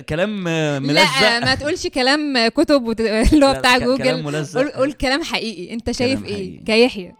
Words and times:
كلام 0.00 0.44
ملزق. 0.82 1.20
لا 1.20 1.40
ما 1.40 1.54
تقولش 1.54 1.86
كلام 1.86 2.48
كتب. 2.48 3.00
اللي 3.00 3.46
هو 3.46 3.52
بتاع 3.54 3.78
كلام 3.78 3.96
جوجل. 3.96 4.22
ملزق. 4.22 4.60
قول 4.60 4.70
قول 4.70 4.92
كلام 4.92 5.22
حقيقي. 5.22 5.74
انت 5.74 5.90
شايف 5.90 6.20
كلام 6.22 6.34
إيه. 6.34 6.64
كيحيى. 6.64 7.14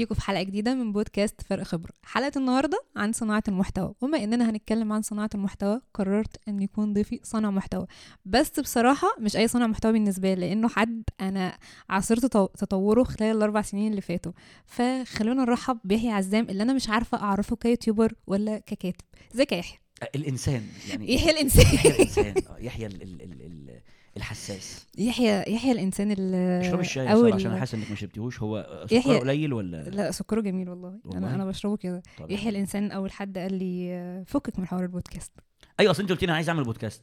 بيكم 0.00 0.14
في 0.14 0.20
حلقة 0.20 0.42
جديدة 0.42 0.74
من 0.74 0.92
بودكاست 0.92 1.40
فرق 1.42 1.62
خبرة. 1.62 1.92
حلقة 2.02 2.32
النهارده 2.38 2.82
عن 2.96 3.12
صناعة 3.12 3.42
المحتوى. 3.48 3.94
وبما 4.00 4.24
إننا 4.24 4.50
هنتكلم 4.50 4.92
عن 4.92 5.02
صناعة 5.02 5.30
المحتوى 5.34 5.80
قررت 5.94 6.36
إن 6.48 6.62
يكون 6.62 6.92
ضيفي 6.92 7.20
صانع 7.22 7.50
محتوى. 7.50 7.86
بس 8.24 8.60
بصراحة 8.60 9.08
مش 9.20 9.36
أي 9.36 9.48
صانع 9.48 9.66
محتوى 9.66 9.92
بالنسبة 9.92 10.34
لي 10.34 10.40
لأنه 10.48 10.68
حد 10.68 11.02
أنا 11.20 11.58
عاصرت 11.90 12.20
تطو- 12.26 12.52
تطوره 12.58 13.02
خلال 13.04 13.36
الأربع 13.36 13.62
سنين 13.62 13.90
اللي 13.90 14.00
فاتوا. 14.00 14.32
فخلونا 14.66 15.44
نرحب 15.44 15.78
بيحيى 15.84 16.10
عزام 16.10 16.46
اللي 16.50 16.62
أنا 16.62 16.72
مش 16.72 16.88
عارفة 16.88 17.18
أعرفه 17.18 17.56
ك 17.56 17.62
YouTuber 17.62 18.12
ولا 18.26 18.58
ككاتب. 18.58 19.04
إزيك 19.34 19.52
يا 19.52 19.56
يحيى؟ 19.58 19.78
الإنسان 20.14 20.62
يعني 20.88 21.14
يحيى 21.14 21.30
الإنسان. 21.30 21.74
يحيى 21.74 21.90
الإنسان. 21.92 22.34
آه، 22.50 22.58
يحيى 22.58 22.86
ال- 22.86 23.02
ال- 23.02 23.22
ال- 23.22 23.42
ال- 23.42 23.80
الحساس. 24.16 24.86
يحيى 24.98 25.44
يحيى 25.54 25.72
الإنسان 25.72 26.12
ال 26.18 26.34
اشرب 26.34 26.80
الشاي 26.80 27.06
أول- 27.08 27.34
عشان 27.34 27.50
أنا 27.50 27.60
حاسس 27.60 27.74
إنك 27.74 27.90
ما 27.90 27.96
شربتيهوش. 27.96 28.42
هو 28.42 28.84
سكره 28.86 29.00
يحيى- 29.00 29.20
قليل 29.20 29.52
ولا؟ 29.52 29.76
لا 29.82 30.10
سكره 30.10 30.40
جميل 30.40 30.68
والله, 30.70 30.98
والله؟ 31.04 31.18
أنا 31.18 31.34
أنا 31.34 31.44
بشربه 31.44 31.76
كده. 31.76 32.02
يحيى 32.28 32.48
الإنسان 32.48 32.90
أول 32.92 33.12
حد 33.12 33.38
قال 33.38 33.54
لي 33.54 34.24
فكك 34.26 34.58
من 34.58 34.66
حوار 34.66 34.82
البودكاست. 34.82 35.32
أيوه 35.80 35.90
أصل 35.90 36.02
أنت 36.02 36.10
قلت 36.12 36.22
لي 36.22 36.26
أنا 36.26 36.34
عايز 36.34 36.48
أعمل 36.48 36.64
بودكاست. 36.64 37.02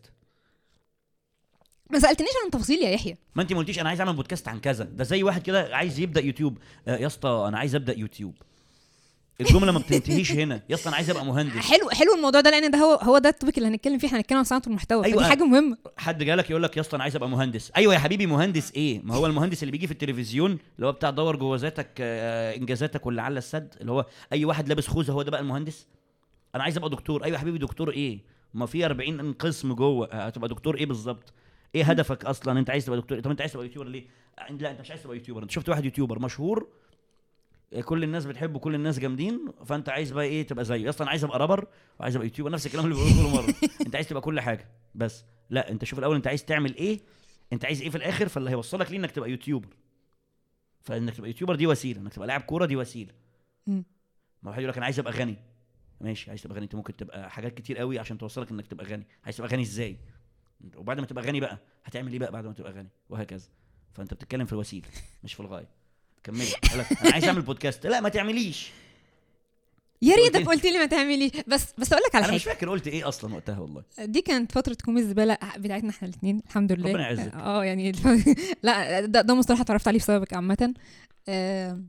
ما 1.92 2.00
سألتنيش 2.00 2.30
عن 2.42 2.46
التفاصيل 2.48 2.80
يا 2.84 2.90
يحيى. 2.90 3.16
ما 3.36 3.42
أنت 3.42 3.54
ما 3.54 3.60
قلتيش 3.60 3.80
أنا 3.80 3.90
عايز 3.90 4.00
أعمل 4.02 4.14
بودكاست 4.16 4.48
عن 4.48 4.60
كذا. 4.60 4.84
ده 4.84 5.04
زي 5.04 5.24
واحد 5.24 5.42
كده 5.42 5.76
عايز 5.76 6.00
يبدأ 6.00 6.22
يوتيوب. 6.22 6.58
آه، 6.88 6.98
يا 6.98 7.08
اسطى 7.08 7.46
أنا 7.48 7.58
عايز 7.58 7.76
أبدأ 7.76 7.98
يوتيوب. 8.00 8.36
الجملة 9.42 9.72
ما 9.72 9.80
بتنتهيش 9.80 10.32
هنا. 10.32 10.62
يا 10.70 10.76
اسطى 10.76 10.88
أنا 10.90 10.96
عايز 10.96 11.10
أبقى 11.10 11.26
مهندس. 11.26 11.56
حلو 11.56 11.90
حلو 11.90 12.16
الموضوع 12.16 12.42
ده 12.42 12.50
لأن 12.50 12.72
ده 12.72 12.78
هو 12.78 12.94
هو 12.96 13.18
ده 13.18 13.30
ال 13.30 13.34
topic 13.34 13.58
اللي 13.58 13.70
هنتكلم 13.70 13.98
فيه. 13.98 14.08
إحنا 14.08 14.18
هنتكلم 14.20 14.38
عن 14.38 14.44
صناعة 14.44 14.62
المحتوى. 14.68 15.06
أيوة. 15.06 15.24
دي 15.24 15.30
حاجة 15.30 15.44
مهمة. 15.44 15.78
حد 15.98 16.24
جالك 16.24 16.50
يقول 16.50 16.64
لك 16.64 16.78
يا 16.78 16.82
اسطى 16.82 16.96
أنا 16.96 17.04
عايز 17.04 17.16
أبقى 17.16 17.30
مهندس. 17.30 17.72
أيوه 17.76 17.94
يا 17.94 18.00
حبيبي 18.00 18.26
مهندس 18.26 18.72
إيه؟ 18.76 19.02
ما 19.04 19.16
هو 19.16 19.26
المهندس 19.26 19.64
اللي 19.64 19.72
بيجي 19.72 19.88
في 19.88 19.94
التلفزيون 19.94 20.52
اللي 20.76 20.88
هو 20.88 20.92
بتاع 20.92 21.10
دور 21.10 21.36
جوه 21.36 21.58
ذاتك 21.58 21.90
آه، 22.00 22.56
إنجازاتك 22.56 23.06
واللي 23.06 23.22
على 23.22 23.38
السد 23.38 23.74
اللي 23.82 23.92
هو 23.92 24.06
أي 24.34 24.46
واحد 24.46 24.68
لابس 24.70 24.88
خوذة 24.88 25.12
هو 25.12 25.22
ده 25.22 25.32
بقى 25.32 25.42
المهندس؟ 25.42 25.88
أنا 26.56 26.64
عايز 26.64 26.78
أبقى 26.78 26.90
دكتور. 26.90 27.24
أيوه 27.24 27.36
يا 27.36 27.42
حبيبي 27.42 27.58
دكتور 27.58 27.92
إيه؟ 27.92 28.20
ما 28.54 28.66
في 28.66 28.86
40 28.86 29.34
قسم 29.34 29.74
جوه. 29.74 30.08
آه، 30.12 30.26
هتبقى 30.28 30.50
دكتور 30.50 30.78
إيه 30.78 30.86
بالظبط؟ 30.86 31.34
إيه 31.76 31.84
هدفك 31.84 32.26
أصلا؟ 32.26 32.60
أنت 32.60 32.70
عايز 32.70 32.86
تبقى 32.86 33.00
دكتور 33.00 33.20
طب 33.20 33.32
أنت 33.32 33.42
عايز 33.42 33.54
تبقى 33.54 33.66
YouTuber 33.66 33.88
ليه؟ 33.90 34.04
آه، 34.40 34.52
لا 34.52 34.72
أنت 34.72 34.82
مش 34.82 34.90
عايز 34.92 35.04
تبقى 35.04 35.18
YouTuber. 35.18 35.44
أنت 35.44 35.52
شفت 35.52 35.70
واحد 35.70 35.86
YouTuber 35.86 36.20
مشهور 36.20 36.60
آه، 36.60 36.68
كل 37.86 38.04
الناس 38.04 38.26
بتحبه 38.26 38.60
كل 38.60 38.76
الناس 38.76 39.00
جامدين 39.00 39.52
فأنت 39.66 39.90
عايز 39.90 40.12
بقى 40.12 40.26
إيه 40.26 40.48
تبقى 40.48 40.66
زيه 40.66 40.90
أصلا 40.90 41.10
عايز 41.10 41.24
أبقى 41.24 41.40
رابر 41.40 41.68
وعايز 42.00 42.16
أبقى 42.16 42.28
YouTuber 42.28 42.52
نفس 42.52 42.66
الكلام 42.66 42.86
اللي 42.86 42.96
بقوله 42.96 43.24
كل 43.24 43.34
مرة. 43.34 43.56
أنت 43.86 43.96
عايز 43.96 44.08
تبقى 44.08 44.22
كل 44.22 44.40
حاجة 44.40 44.68
بس. 44.96 45.26
لا 45.50 45.72
أنت 45.72 45.86
شوف 45.86 46.00
الأول 46.00 46.16
أنت 46.16 46.28
عايز 46.28 46.46
تعمل 46.46 46.76
إيه 46.76 47.00
أنت 47.54 47.66
عايز 47.66 47.82
إيه 47.82 47.90
في 47.90 47.98
الآخر 47.98 48.28
فاللي 48.28 48.50
هيوصلك 48.50 48.92
ليه 48.92 48.98
إنك 48.98 49.12
تبقى 49.12 49.32
YouTuber. 49.32 49.68
فإنك 50.82 51.16
تبقى 51.16 51.30
YouTuber 51.30 51.56
دي 51.56 51.68
وسيلة 51.68 52.02
إنك 52.02 52.14
تبقى 52.14 52.28
لاعب 52.28 52.42
كورة 52.42 52.66
دي 52.66 52.76
وسيلة. 52.76 53.14
ما 53.68 53.84
واحد 54.44 54.60
يقول 54.60 54.70
لك 54.70 54.78
أنا 54.78 54.86
عايز 54.86 55.00
أبقى 55.00 55.14
غني. 55.14 55.38
ماشي 56.02 56.30
عايز 56.30 56.42
تبقى 56.42 56.56
غني. 56.56 56.64
أنت 56.64 56.76
ممكن 56.76 56.96
تبقى 56.96 57.30
حاجات 57.30 57.54
كتير 57.54 57.78
قوي 57.78 58.00
عشان 58.00 58.18
توصلك 58.18 58.52
إنك 58.52 58.68
تبقى 58.68 58.86
غني. 58.86 59.08
عايز 59.24 59.38
تبقى 59.38 59.50
غني 59.50 59.62
إزاي؟ 59.62 59.98
وبعد 60.76 61.00
ما 61.00 61.06
تبقى 61.06 61.24
غني 61.24 61.40
بقى 61.40 61.60
هتعمل 61.84 62.12
إيه 62.12 62.20
بقى 62.20 62.32
بعد 62.32 62.46
ما 62.46 62.54
تبقى 62.54 62.72
غني؟ 62.72 62.90
وهكذا. 63.10 63.48
فأنت 63.94 64.14
بتتكلم 64.14 64.46
في 64.46 64.54
الوسيلة 64.54 64.88
مش 65.24 65.34
في 65.34 65.40
الغاية. 65.40 65.70
كملي. 66.24 66.48
أنا 66.74 66.86
عايز 67.14 67.26
أعمل 67.26 67.42
بودكاست 67.42 67.86
لا 67.88 68.00
ما 68.02 68.10
تعمليش. 68.10 68.70
يا 70.02 70.16
ريتك 70.16 70.36
لي- 70.40 70.44
قلت 70.46 70.64
لي 70.66 70.78
ما 70.78 70.86
تعمليش. 70.86 71.32
بس 71.48 71.66
بس 71.78 71.94
أقول 71.94 72.04
لك 72.08 72.16
على 72.16 72.26
أنا 72.26 72.36
مش 72.36 72.44
حاجة. 72.46 72.54
فاكر 72.54 72.70
قلت 72.70 72.88
إيه 72.88 73.08
أصلا 73.08 73.34
وقتها 73.36 73.60
والله. 73.60 73.84
دي 74.00 74.22
كانت 74.22 74.52
فترة 74.52 74.78
كوم 74.86 74.98
الزبالة 74.98 75.38
بتاعتنا 75.58 75.90
إحنا 75.90 76.08
الاثنين 76.08 76.42
الحمد 76.48 76.72
لله. 76.72 76.90
ربنا 76.90 77.02
يعزك. 77.04 77.34
آه 77.34 77.64
يعني 77.66 77.92
لا 78.64 79.02
ده, 79.06 79.22
ده 79.22 79.34
مصطلح 79.34 79.60
اتعرفت 79.62 79.88
عليه 79.88 80.00
بسببك 80.00 80.34
عامة. 80.34 80.74
آه 81.30 81.82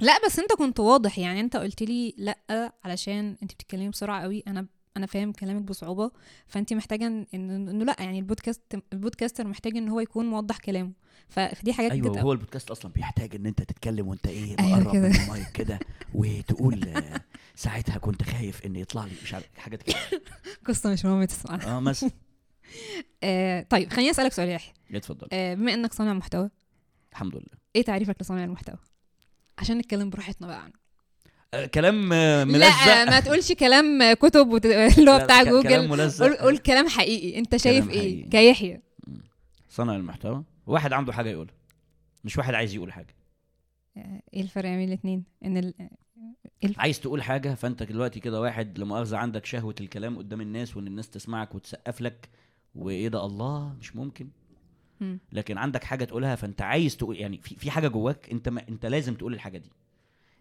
لا 0.00 0.12
بس 0.26 0.38
أنت 0.38 0.52
كنت 0.52 0.80
واضح. 0.80 1.18
يعني 1.18 1.40
أنت 1.40 1.56
قلت 1.56 1.82
لي 1.82 2.14
لا 2.18 2.72
علشان 2.84 3.36
أنت 3.42 3.52
بتتكلمي 3.52 3.88
بسرعة 3.88 4.22
قوي. 4.22 4.42
أنا 4.48 4.66
أنا 4.96 5.06
فاهم 5.06 5.32
كلامك 5.32 5.62
بصعوبة 5.62 6.10
فانت 6.46 6.72
محتاجة 6.72 7.06
ان 7.06 7.26
انه 7.34 7.70
إنه 7.70 7.84
لأ 7.84 7.96
يعني 7.98 8.18
البودكاست 8.18 8.62
البودكاستر 8.92 9.46
محتاج 9.46 9.76
إن 9.76 9.88
هو 9.88 10.00
يكون 10.00 10.26
موضح 10.26 10.58
كلامه. 10.58 10.92
فدي 11.28 11.72
حاجات 11.72 11.90
أيوه 11.92 12.20
هو 12.20 12.32
البودكاست 12.32 12.70
أصلا 12.70 12.92
بيحتاج 12.92 13.34
إن 13.34 13.46
أنت 13.46 13.62
تتكلم 13.62 14.08
وأنت 14.08 14.26
إيه 14.26 14.56
أيوة 14.58 14.80
مقرب 14.80 14.92
كده. 14.92 15.08
من 15.08 15.16
المايك 15.16 15.52
كده 15.52 15.78
وتقول 16.14 16.94
ساعتها 17.54 17.98
كنت 17.98 18.22
خايف 18.22 18.66
إن 18.66 18.76
يطلع 18.76 19.04
لي 19.04 19.12
مش 19.22 19.34
عارف 19.34 19.46
حاجات 19.58 19.82
كده. 19.82 19.96
قصة 20.66 20.92
مش 20.92 21.04
مهم 21.04 21.24
تسمعها. 21.24 21.76
آه 21.76 21.80
مثلا 21.80 22.10
آه 23.22 23.66
طيب 23.70 23.92
خليني 23.92 24.10
أسألك 24.10 24.32
سؤال 24.32 24.48
يا 24.48 24.54
يحيى. 24.54 24.74
اتفضل. 24.94 25.28
آه 25.32 25.54
بما 25.54 25.74
إنك 25.74 25.92
صانع 25.92 26.12
محتوى 26.12 26.50
الحمد 27.12 27.34
لله. 27.34 27.60
إيه 27.76 27.82
تعريفك 27.82 28.16
لصانع 28.20 28.44
المحتوى؟ 28.44 28.76
عشان 29.58 29.78
نتكلم 29.78 30.10
براحتنا 30.10 30.46
بقى 30.46 30.62
عنه. 30.62 30.79
كلام 31.74 32.12
آه، 32.12 32.44
ملزق. 32.44 32.86
لا 32.86 33.04
ما 33.04 33.20
تقولش 33.20 33.52
كلام 33.52 34.12
كتب 34.12 34.48
وت... 34.48 34.66
اللي 34.66 35.10
هو 35.10 35.18
بتاع 35.24 35.42
جوجل 35.42 35.68
كلام 35.68 35.90
ملزق. 35.90 36.26
قول, 36.26 36.36
قول 36.36 36.58
كلام 36.58 36.88
حقيقي. 36.88 37.38
انت 37.38 37.56
شايف 37.56 37.84
كلام 37.88 37.98
إيه. 37.98 38.30
كيحيى. 38.30 38.80
صنع 39.68 39.96
المحتوى. 39.96 40.44
واحد 40.66 40.92
عنده 40.92 41.12
حاجة 41.12 41.28
يقولها 41.30 41.54
مش 42.24 42.38
واحد 42.38 42.54
عايز 42.54 42.74
يقول 42.74 42.92
حاجة. 42.92 43.14
آه، 43.96 44.22
إيه 44.34 44.42
الفرق 44.42 44.68
بين 44.68 44.88
الاثنين 44.88 45.24
ان 45.44 45.56
ال... 45.56 45.74
عايز 46.76 47.00
تقول 47.00 47.22
حاجة 47.22 47.54
فانت 47.54 47.82
دلوقتي 47.82 48.20
كده 48.20 48.40
واحد 48.40 48.78
لمؤاخذة 48.78 49.16
عندك 49.16 49.46
شهوة 49.46 49.74
الكلام 49.80 50.18
قدام 50.18 50.40
الناس 50.40 50.76
وان 50.76 50.86
الناس 50.86 51.10
تسمعك 51.10 51.54
وتسقف 51.54 52.00
لك 52.00 52.28
وإيه 52.74 53.08
ده 53.08 53.24
الله 53.24 53.74
مش 53.80 53.96
ممكن. 53.96 54.28
مم. 55.00 55.18
لكن 55.32 55.58
عندك 55.58 55.84
حاجة 55.84 56.04
تقولها 56.04 56.34
فانت 56.36 56.62
عايز 56.62 56.96
تقول 56.96 57.16
يعني 57.16 57.38
في 57.38 57.56
في 57.56 57.70
حاجة 57.70 57.88
جواك 57.88 58.28
انت 58.32 58.48
ما 58.48 58.68
انت 58.68 58.86
لازم 58.86 59.14
تقول 59.14 59.34
الحاجة 59.34 59.58
دي. 59.58 59.70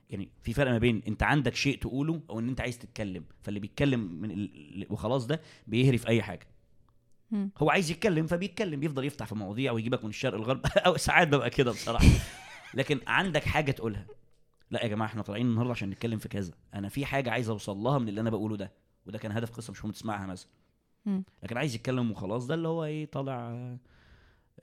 يعني 0.09 0.29
في 0.43 0.53
فرق 0.53 0.71
ما 0.71 0.77
بين 0.77 1.01
انت 1.07 1.23
عندك 1.23 1.55
شيء 1.55 1.77
تقوله 1.77 2.21
أو 2.29 2.39
ان 2.39 2.49
انت 2.49 2.61
عايز 2.61 2.77
تتكلم 2.77 3.23
فاللي 3.41 3.59
بيتكلم 3.59 3.99
من 4.21 4.31
ال... 4.31 4.87
وخلاص 4.89 5.27
ده 5.27 5.41
بيهري 5.67 5.97
في 5.97 6.07
اي 6.07 6.21
حاجة. 6.21 6.47
مم. 7.31 7.51
هو 7.57 7.69
عايز 7.69 7.91
يتكلم 7.91 8.27
فبيتكلم 8.27 8.79
بيفضل 8.79 9.05
يفتح 9.05 9.25
في 9.25 9.35
مواضيع 9.35 9.71
ويجيبك 9.71 10.03
من 10.03 10.09
الشرق 10.09 10.33
الغرب 10.33 10.65
أو 10.87 10.97
ساعات 10.97 11.27
ببقى 11.27 11.49
كده 11.49 11.71
بصراحة. 11.71 12.05
لكن 12.73 12.99
عندك 13.07 13.43
حاجة 13.43 13.71
تقولها. 13.71 14.05
لا 14.71 14.83
يا 14.83 14.87
جماعة 14.87 15.07
إحنا 15.07 15.21
طالعين 15.21 15.45
النهارده 15.45 15.71
عشان 15.71 15.89
نتكلم 15.89 16.19
في 16.19 16.29
كذا. 16.29 16.53
أنا 16.73 16.89
في 16.89 17.05
حاجة 17.05 17.31
عايز 17.31 17.49
أوصل 17.49 17.77
لها 17.77 17.97
من 17.99 18.09
اللي 18.09 18.21
أنا 18.21 18.29
بقوله 18.29 18.57
ده 18.57 18.71
وده 19.05 19.17
كان 19.17 19.31
هدف 19.31 19.51
قصة 19.51 19.71
مش 19.71 19.83
مهم 19.83 19.91
تسمعها 19.93 20.25
مثلا. 20.27 20.49
لكن 21.43 21.57
عايز 21.57 21.75
يتكلم 21.75 22.11
وخلاص 22.11 22.45
ده 22.47 22.55
اللي 22.55 22.67
هو 22.67 22.85
إيه 22.85 23.05
طالع 23.05 23.77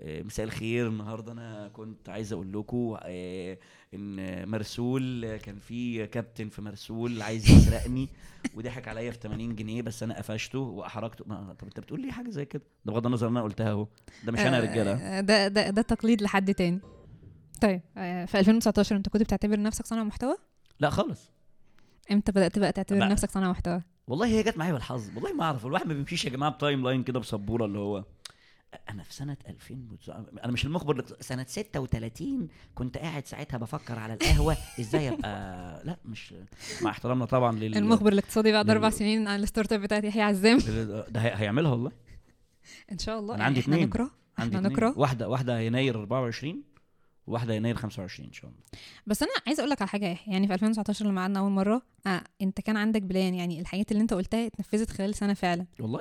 مساء 0.00 0.46
الخير. 0.46 0.88
النهارده 0.88 1.32
أنا 1.32 1.68
كنت 1.72 2.08
عايز 2.08 2.32
أقول 2.32 2.52
لكم 2.52 2.96
آه، 3.02 3.58
إن 3.94 4.48
مرسول 4.48 5.24
آه، 5.24 5.36
كان 5.36 5.58
في 5.58 6.06
كابتن 6.06 6.48
في 6.48 6.62
مرسول 6.62 7.22
عايز 7.22 7.50
يسرقني 7.50 8.08
وضحك 8.54 8.88
عليا 8.88 9.10
في 9.10 9.18
80 9.18 9.54
جنيه 9.56 9.82
بس 9.82 10.02
أنا 10.02 10.18
قفشته 10.18 10.58
وأحرجته. 10.58 11.24
ما 11.28 11.54
طب 11.58 11.66
أنت 11.66 11.80
بتقول 11.80 12.00
لي 12.02 12.12
حاجة 12.12 12.30
زي 12.30 12.44
كده؟ 12.44 12.62
ده 12.84 12.92
بغض 12.92 13.06
النظر 13.06 13.28
إن 13.28 13.36
أنا 13.36 13.44
قلتها 13.44 13.70
أهو. 13.70 13.86
ده 14.24 14.32
مش 14.32 14.38
أنا 14.40 14.56
يا 14.56 14.62
رجالة. 14.62 14.92
آه، 14.92 15.20
ده 15.20 15.48
ده 15.48 15.70
ده 15.70 15.82
تقليد 15.82 16.22
لحد 16.22 16.54
تاني. 16.54 16.80
طيب 17.60 17.80
آه، 17.96 18.24
في 18.24 18.38
2019 18.38 18.96
أنت 18.96 19.08
كنت 19.08 19.22
بتعتبر 19.22 19.60
نفسك 19.60 19.86
صانع 19.86 20.04
محتوى؟ 20.04 20.36
لا 20.80 20.90
خالص. 20.90 21.30
إمتى 22.12 22.32
بدأت 22.32 22.58
بقى 22.58 22.72
تعتبر 22.72 22.98
بقى. 22.98 23.08
نفسك 23.08 23.30
صانع 23.30 23.50
محتوى؟ 23.50 23.82
والله 24.08 24.26
هي 24.26 24.42
جت 24.42 24.56
معايا 24.58 24.72
بالحظ. 24.72 25.10
والله 25.14 25.32
ما 25.32 25.44
أعرف. 25.44 25.66
الواحد 25.66 25.86
ما 25.86 25.94
بيمشيش 25.94 26.24
يا 26.24 26.30
جماعة 26.30 26.52
ب 26.52 26.84
timeline 26.84 27.02
كده 27.02 27.20
بسبورة 27.20 27.64
اللي 27.64 27.78
هو. 27.78 28.04
أنا 28.90 29.02
في 29.02 29.14
سنة 29.14 29.36
2000 29.48 29.74
وتسعة- 29.90 30.44
أنا 30.44 30.52
مش 30.52 30.64
المخبر 30.64 31.04
سنة 31.20 31.44
36 31.48 32.48
كنت 32.74 32.98
قاعد 32.98 33.26
ساعتها 33.26 33.58
بفكر 33.58 33.98
على 33.98 34.14
القهوة 34.14 34.56
إزاي 34.80 35.08
ابقى 35.08 35.82
لا 35.84 35.96
مش 36.04 36.34
مع 36.82 36.90
احترامنا 36.90 37.24
طبعا 37.24 37.52
لل 37.52 37.76
المخبر 37.76 38.12
الاقتصادي 38.12 38.52
بعد 38.52 38.70
أربع 38.70 38.90
سنين 38.90 39.28
عن 39.28 39.42
ال 39.42 39.72
startup 39.72 39.80
بتاعت 39.80 40.04
يحيى 40.04 40.22
عزام. 40.22 40.58
ده 41.14 41.20
هي- 41.20 41.34
هيعملها 41.36 41.70
والله. 41.70 41.92
إن 42.92 42.98
شاء 42.98 43.18
الله. 43.18 43.32
يعني 43.34 43.44
عندي 43.44 43.60
إحنا 43.60 43.74
اتنين. 43.74 43.88
نكره 43.88 44.10
عندي. 44.38 44.56
نكره 44.56 44.98
واحدة 44.98 45.28
واحدة 45.28 45.60
يناير 45.60 45.98
24 46.00 46.62
وواحده 47.26 47.54
يناير 47.54 47.74
25 47.76 48.28
إن 48.28 48.32
شاء 48.32 48.50
الله. 48.50 48.60
بس 49.06 49.22
أنا 49.22 49.32
عايزه 49.46 49.60
أقول 49.60 49.70
لك 49.70 49.82
على 49.82 49.88
حاجة 49.88 50.06
يحيى. 50.06 50.32
يعني 50.34 50.46
في 50.46 50.54
2019 50.54 51.06
لما 51.06 51.20
قعدنا 51.20 51.38
أول 51.40 51.50
مرة 51.50 51.82
آه 52.06 52.22
أنت 52.42 52.60
كان 52.60 52.76
عندك 52.76 53.02
بلان. 53.02 53.34
يعني 53.34 53.60
الحاجات 53.60 53.92
اللي 53.92 54.02
أنت 54.02 54.14
قلتها 54.14 54.46
اتنفذت 54.46 54.90
خلال 54.90 55.14
سنة 55.14 55.34
فعلا. 55.34 55.66
والله؟ 55.80 56.00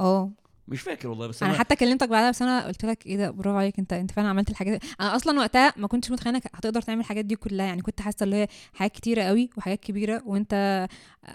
آه. 0.00 0.30
مش 0.68 0.80
فاكر 0.80 1.08
والله 1.08 1.26
بس 1.26 1.42
أنا 1.42 1.52
أنا 1.52 1.58
حتى 1.60 1.76
كلمتك 1.76 2.08
بعدها 2.08 2.30
بسنه 2.30 2.60
قلت 2.60 2.84
لك 2.84 3.06
إيه 3.06 3.16
ده 3.16 3.30
برافو 3.30 3.58
عليك 3.58 3.78
أنت 3.78 3.92
أنت 3.92 4.10
فعلا 4.10 4.28
عملت 4.28 4.50
الحاجات 4.50 4.80
دي. 4.80 4.86
أنا 5.00 5.16
أصلا 5.16 5.38
وقتها 5.38 5.72
ما 5.76 5.88
كنتش 5.88 6.10
متخيلة 6.10 6.36
إنك 6.36 6.46
هتقدر 6.54 6.82
تعمل 6.82 7.00
الحاجات 7.00 7.24
دي 7.24 7.36
كلها 7.36 7.66
يعني 7.66 7.82
كنت 7.82 8.00
حاسة 8.00 8.24
اللي 8.24 8.36
هي 8.36 8.48
حاجات 8.74 8.92
كتيرة 8.92 9.22
قوي 9.22 9.50
وحاجات 9.56 9.80
كبيرة 9.80 10.22
وأنت 10.26 10.88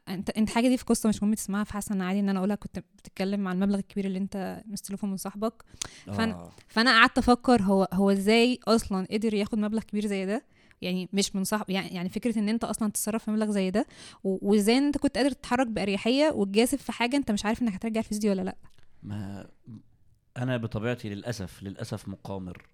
أنت 0.10 0.30
أنت 0.30 0.50
حاجة 0.50 0.68
دي 0.68 0.78
في 0.78 0.84
قصة 0.86 1.10
مش 1.10 1.24
مهم 1.24 1.34
تسمعها 1.34 1.64
فحاسة 1.64 1.96
إن 1.96 2.02
عادي 2.02 2.20
إن 2.20 2.30
أنا 2.30 2.40
أقولها 2.40 2.56
كنت 2.56 2.80
بتتكلم 2.98 3.48
عن 3.48 3.56
المبلغ 3.56 3.78
الكبير 3.80 4.06
اللي 4.06 4.20
أنت 4.20 4.62
مستلفه 4.66 5.08
من 5.08 5.18
صاحبك 5.18 5.54
فأنا- 6.08 6.20
آه. 6.20 6.52
فأنا 6.68 7.00
قعدت 7.00 7.18
أفكر 7.18 7.62
هو 7.62 7.88
هو 7.94 8.12
إزاي 8.12 8.60
أصلا 8.68 9.08
قدر 9.12 9.34
ياخد 9.34 9.58
مبلغ 9.60 9.82
كبير 9.82 10.06
زي 10.08 10.26
ده 10.26 10.44
يعني 10.82 11.10
مش 11.14 11.36
من 11.36 11.44
صاحب 11.44 11.70
يعني 11.70 11.88
يعني 11.88 12.10
فكرة 12.10 12.40
إن 12.40 12.50
أنت 12.50 12.64
أصلا 12.64 12.90
تتصرف 12.92 13.24
في 13.24 13.32
مبلغ 13.32 13.52
زي 13.52 13.72
ده 13.72 13.86
وإزاي 14.24 14.78
إن 14.78 14.86
أنت 14.86 14.98
كنت 14.98 15.18
قادر 15.18 15.32
تتحرك 15.32 15.68
بأريحية 15.68 16.30
وتجازف 16.30 16.84
في 16.84 16.92
حاجة 16.92 17.16
أنت 17.18 17.32
مش 17.32 17.46
عارف 17.46 17.62
إنك 17.62 17.74
هترجع 17.74 18.00
الفلوس 18.00 18.20
دي 18.20 18.30
ولا 18.30 18.42
لأ 18.42 18.56
ما 19.04 19.50
أنا 20.38 20.58
بطبيعتي 20.58 21.10
للأسف 21.10 21.64
للأسف 21.64 22.08
مقامر. 22.08 22.66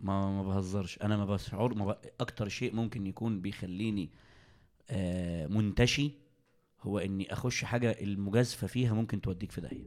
ما 0.00 0.30
ما 0.30 0.42
بهزرش. 0.42 0.98
أنا 1.02 1.16
ما 1.16 1.24
بشعر 1.24 1.74
ما 1.74 1.92
ب... 1.92 1.96
أكتر 2.20 2.48
شيء 2.48 2.74
ممكن 2.74 3.06
يكون 3.06 3.40
بيخليني 3.40 4.10
آه 4.90 5.46
منتشي 5.46 6.12
هو 6.80 6.98
إني 6.98 7.32
أخش 7.32 7.64
حاجة 7.64 7.90
المجازفة 8.00 8.66
فيها 8.66 8.94
ممكن 8.94 9.20
توديك 9.20 9.52
في 9.52 9.60
داهية. 9.60 9.84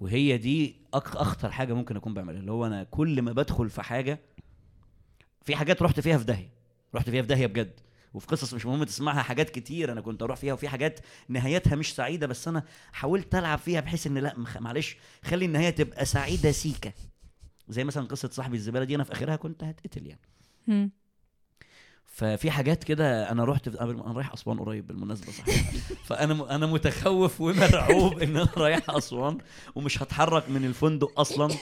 وهي 0.00 0.38
دي 0.38 0.76
أك... 0.94 1.16
أخطر 1.16 1.50
حاجة 1.50 1.72
ممكن 1.72 1.96
أكون 1.96 2.14
بعملها. 2.14 2.40
اللي 2.40 2.52
هو 2.52 2.66
أنا 2.66 2.84
كل 2.84 3.22
ما 3.22 3.32
بدخل 3.32 3.70
في 3.70 3.82
حاجة 3.82 4.18
في 5.42 5.56
حاجات 5.56 5.82
رحت 5.82 6.00
فيها 6.00 6.18
في 6.18 6.24
داهية. 6.24 6.50
رحت 6.94 7.10
فيها 7.10 7.22
في 7.22 7.28
داهية 7.28 7.46
بجد. 7.46 7.80
وفي 8.14 8.26
قصص 8.26 8.54
مش 8.54 8.66
مهم 8.66 8.84
تسمعها 8.84 9.22
حاجات 9.22 9.50
كتير 9.50 9.92
أنا 9.92 10.00
كنت 10.00 10.22
أروح 10.22 10.36
فيها 10.36 10.52
وفي 10.54 10.68
حاجات 10.68 11.00
نهايتها 11.28 11.76
مش 11.76 11.94
سعيدة 11.94 12.26
بس 12.26 12.48
أنا 12.48 12.62
حاولت 12.92 13.34
ألعب 13.34 13.58
فيها 13.58 13.80
بحيث 13.80 14.06
إن 14.06 14.18
لا 14.18 14.38
مخ- 14.38 14.56
معلش 14.56 14.96
خلي 15.24 15.44
النهاية 15.44 15.70
تبقى 15.70 16.04
سعيدة 16.04 16.52
سيكه 16.52 16.92
زي 17.68 17.84
مثلا 17.84 18.06
قصة 18.06 18.28
صاحبي 18.32 18.56
الزبالة 18.56 18.84
دي 18.84 18.94
أنا 18.94 19.04
في 19.04 19.12
آخرها 19.12 19.36
كنت 19.36 19.64
هتقتل 19.64 20.06
يعني. 20.06 20.90
ففي 22.06 22.50
حاجات 22.50 22.84
كده 22.84 23.30
أنا 23.30 23.44
رحت. 23.44 23.68
أنا 23.68 24.12
رايح 24.12 24.32
أسوان 24.32 24.58
قريب 24.58 24.86
بالمناسبة 24.86 25.32
صحيح 25.32 25.70
فأنا. 26.08 26.54
أنا 26.54 26.66
متخوف 26.66 27.40
ومرعوب 27.40 28.18
إن 28.18 28.36
أنا 28.36 28.48
رايح 28.56 28.90
أسوان 28.90 29.38
ومش 29.74 30.02
هتحرك 30.02 30.48
من 30.50 30.64
الفندق 30.64 31.20
أصلا 31.20 31.54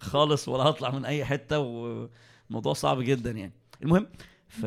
خالص 0.00 0.48
ولا 0.48 0.62
هطلع 0.64 0.90
من 0.90 1.04
أي 1.04 1.24
حتة 1.24 1.58
وموضوع 1.58 2.72
صعب 2.72 3.00
جدا 3.00 3.30
يعني 3.30 3.52
المهم 3.82 4.06
ف 4.48 4.66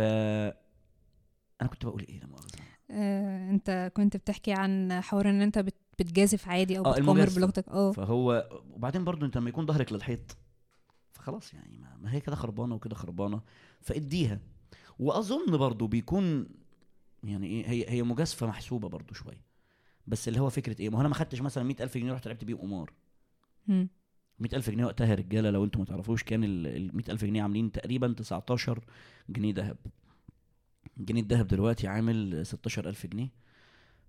أنا 1.61 1.69
كنت 1.69 1.85
بقول 1.85 2.05
إيه 2.09 2.19
لا 2.19 2.27
مؤاخذه 2.27 2.59
آه، 2.91 3.49
أنت 3.51 3.91
كنت 3.95 4.17
بتحكي 4.17 4.53
عن 4.53 5.01
حوار 5.01 5.29
إن 5.29 5.41
أنت 5.41 5.59
بت- 5.59 5.81
بتجازف 5.99 6.47
عادي 6.47 6.77
أو 6.77 6.85
آه، 6.85 6.97
المجازفة. 6.97 7.35
بلغتك 7.41 7.67
آه. 7.69 7.91
فهو 7.91 8.49
وبعدين 8.71 9.03
برضو 9.03 9.25
أنت 9.25 9.37
لما 9.37 9.49
يكون 9.49 9.65
ظهرك 9.65 9.93
للحيط 9.93 10.37
فخلاص 11.13 11.53
يعني 11.53 11.77
ما, 11.77 11.97
ما 12.01 12.13
هي 12.13 12.19
كده 12.21 12.35
خربانة 12.35 12.75
وكده 12.75 12.95
خربانة 12.95 13.41
فاديها. 13.81 14.39
وأظن 14.99 15.57
برضو 15.57 15.87
بيكون 15.87 16.47
يعني 17.23 17.47
إيه 17.47 17.67
هي 17.69 17.85
هي 17.89 18.03
مجازفة 18.03 18.47
محسوبة 18.47 18.89
برضو 18.89 19.13
شوية. 19.13 19.45
بس 20.07 20.27
اللي 20.27 20.39
هو 20.39 20.49
فكرة 20.49 20.81
إيه 20.81 20.89
ما 20.89 20.97
هو 20.97 21.01
أنا 21.01 21.09
ما 21.09 21.15
خدتش 21.15 21.41
مثلا 21.41 21.63
100000 21.63 21.97
جنيه 21.97 22.13
رحت 22.13 22.27
لعبت 22.27 22.43
بيهم 22.43 22.57
قمار. 22.57 22.93
مم. 23.67 23.89
100000 24.39 24.69
جنيه 24.69 24.85
وقتها 24.85 25.07
يا 25.07 25.15
رجالة 25.15 25.49
لو 25.49 25.63
أنتم 25.63 25.79
ما 25.79 25.85
تعرفوش 25.85 26.23
كان 26.23 26.43
ال 26.43 26.95
100000 26.97 27.25
جنيه 27.25 27.41
عاملين 27.43 27.71
تقريبا 27.71 28.13
19 28.13 28.85
جنيه 29.29 29.53
ذهب. 29.53 29.77
جنيه 30.97 31.21
الذهب 31.21 31.47
دلوقتي 31.47 31.87
عامل 31.87 32.45
16000 32.45 33.05
جنيه 33.07 33.29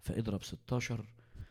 فاضرب 0.00 0.42
16 0.42 0.96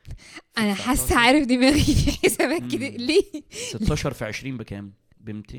في 0.04 0.14
أنا 0.58 0.74
19. 0.74 0.84
حاسه 0.84 1.20
عارف 1.20 1.48
دماغي 1.48 1.82
في 1.84 2.12
حسابات. 2.28 2.72
كده 2.72 2.88
ليه 2.90 3.24
16 3.52 4.14
في 4.14 4.26
20 4.26 4.58
بكام؟ 4.58 4.94
ب 5.20 5.30
200 5.30 5.58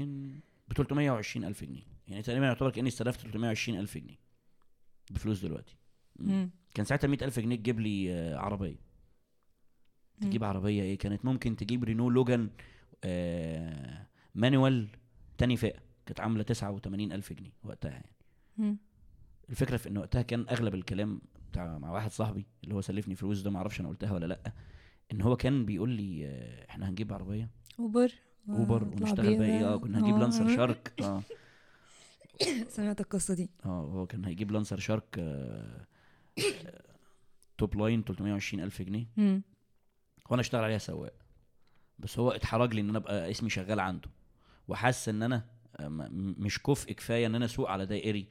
ب 0.69 0.73
320 0.73 1.45
ألف 1.45 1.65
جنيه 1.65 1.83
يعني 2.09 2.23
تقريبا 2.23 2.47
يعتبر 2.47 2.71
كأني 2.71 2.89
استلفت 2.89 3.21
320 3.21 3.79
ألف 3.79 3.99
جنيه 3.99 4.19
بفلوس 5.11 5.41
دلوقتي 5.41 5.77
مم. 6.19 6.51
كان 6.75 6.85
ساعتها 6.87 7.09
100 7.09 7.19
ألف 7.25 7.39
جنيه 7.41 7.57
تجيب 7.57 7.81
لي 7.81 8.13
آه، 8.13 8.37
عربية 8.37 8.77
مم. 10.23 10.29
تجيب 10.29 10.45
عربية 10.45 10.83
إيه 10.83 10.99
كانت 10.99 11.25
ممكن 11.25 11.57
تجيب 11.57 11.85
رينو 11.85 12.11
لوجان 12.11 12.51
آه 13.05 14.07
مانوال 14.35 14.89
تاني 15.39 15.57
فئة 15.57 15.79
كانت 16.07 16.21
عاملة 16.21 16.43
89 16.43 17.13
ألف 17.13 17.33
جنيه 17.33 17.53
وقتها 17.65 17.91
يعني 17.91 18.13
مم. 18.57 18.79
الفكرة 19.51 19.77
في 19.77 19.89
إن 19.89 19.99
وقتها 19.99 20.23
كان 20.23 20.47
أغلب 20.51 20.75
الكلام 20.75 21.21
بتاع 21.51 21.79
مع 21.79 21.91
واحد 21.91 22.11
صاحبي 22.11 22.47
اللي 22.65 22.75
هو 22.75 22.81
سلفني 22.81 23.15
فلوس 23.15 23.41
ده 23.41 23.51
ما 23.51 23.59
أعرفش 23.59 23.81
أنا 23.81 23.89
قلتها 23.89 24.13
ولا 24.13 24.27
لأ 24.27 24.53
إن 25.13 25.21
هو 25.21 25.37
كان 25.37 25.65
بيقول 25.65 25.91
لي 25.91 26.27
آه، 26.27 26.67
إحنا 26.71 26.89
هنجيب 26.89 27.13
عربية. 27.13 27.51
أوبر. 27.79 28.13
أوبر 28.49 28.85
واطلع 28.85 29.09
ونشتغل 29.09 29.39
بقى 29.39 29.47
إيه. 29.47 29.73
آه 29.75 29.77
كنا 29.77 29.99
هنجيب 29.99 30.17
لانسر 30.19 30.57
شارك. 30.57 30.93
آه. 31.03 31.23
سمعت 32.69 33.01
القصة 33.01 33.35
دي. 33.35 33.51
آه 33.65 33.81
هو 33.81 34.07
كان 34.07 34.25
هيجيب 34.25 34.53
لانسر 34.53 34.79
شارك 34.79 35.19
آه، 35.19 35.87
آه، 36.39 36.83
top 37.59 37.77
line 37.77 38.05
320 38.05 38.65
ألف 38.65 38.83
جنيه. 38.83 39.07
وأنا 40.31 40.41
أشتغل 40.41 40.65
عليها 40.65 40.79
سواق. 40.79 41.13
بس 41.99 42.19
هو 42.19 42.31
اتحرج 42.31 42.75
لي 42.75 42.81
إن 42.81 42.89
أنا 42.89 42.99
أبقى 42.99 43.31
اسمي 43.31 43.51
شغال 43.51 43.81
عنده. 43.81 44.11
وحس 44.69 45.09
إن 45.09 45.23
أنا 45.23 45.45
آه، 45.77 45.89
مش 46.39 46.63
كفء 46.63 46.93
كفاية 46.93 47.27
إن 47.27 47.35
أنا 47.35 47.45
أسوق 47.45 47.71
على 47.71 47.87
دائري 47.87 48.29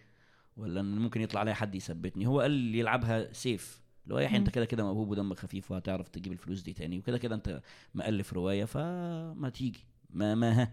ولا 0.57 0.79
إن 0.79 0.97
ممكن 0.97 1.21
يطلع 1.21 1.39
عليا 1.39 1.53
حد 1.53 1.75
يثبتني. 1.75 2.27
هو 2.27 2.39
قال 2.41 2.51
لي 2.51 2.79
يلعبها 2.79 3.33
سيف 3.33 3.81
اللي 4.03 4.15
هو 4.15 4.19
يا 4.19 4.35
أنت. 4.35 4.49
كده 4.49 4.65
كده 4.65 4.83
موهوب 4.83 5.09
ودمك 5.09 5.39
خفيف 5.39 5.71
وهتعرف 5.71 6.07
تجيب 6.07 6.33
الفلوس 6.33 6.61
دي 6.61 6.73
تاني 6.73 6.99
وكده 6.99 7.17
كده 7.17 7.35
أنت 7.35 7.61
مؤلف 7.95 8.33
رواية 8.33 8.65
فما 8.65 9.51
تيجي. 9.53 9.79
ما 10.09 10.35
ما 10.35 10.61
ها. 10.61 10.71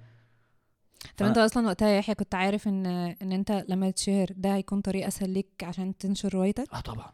طب 1.16 1.26
أنت 1.26 1.38
أصلا 1.38 1.66
وقتها 1.66 1.88
يا 1.88 1.98
يحيى 1.98 2.14
كنت 2.14 2.34
عارف 2.34 2.68
إن 2.68 2.86
إن 2.86 3.32
أنت 3.32 3.64
لما 3.68 3.90
تشهر 3.90 4.26
ده 4.36 4.54
هيكون 4.54 4.80
طريق 4.80 5.06
اسهل 5.06 5.30
ليك 5.30 5.48
عشان 5.64 5.96
تنشر 5.96 6.34
روايتك؟ 6.34 6.74
آه 6.74 6.80
طبعا. 6.80 7.12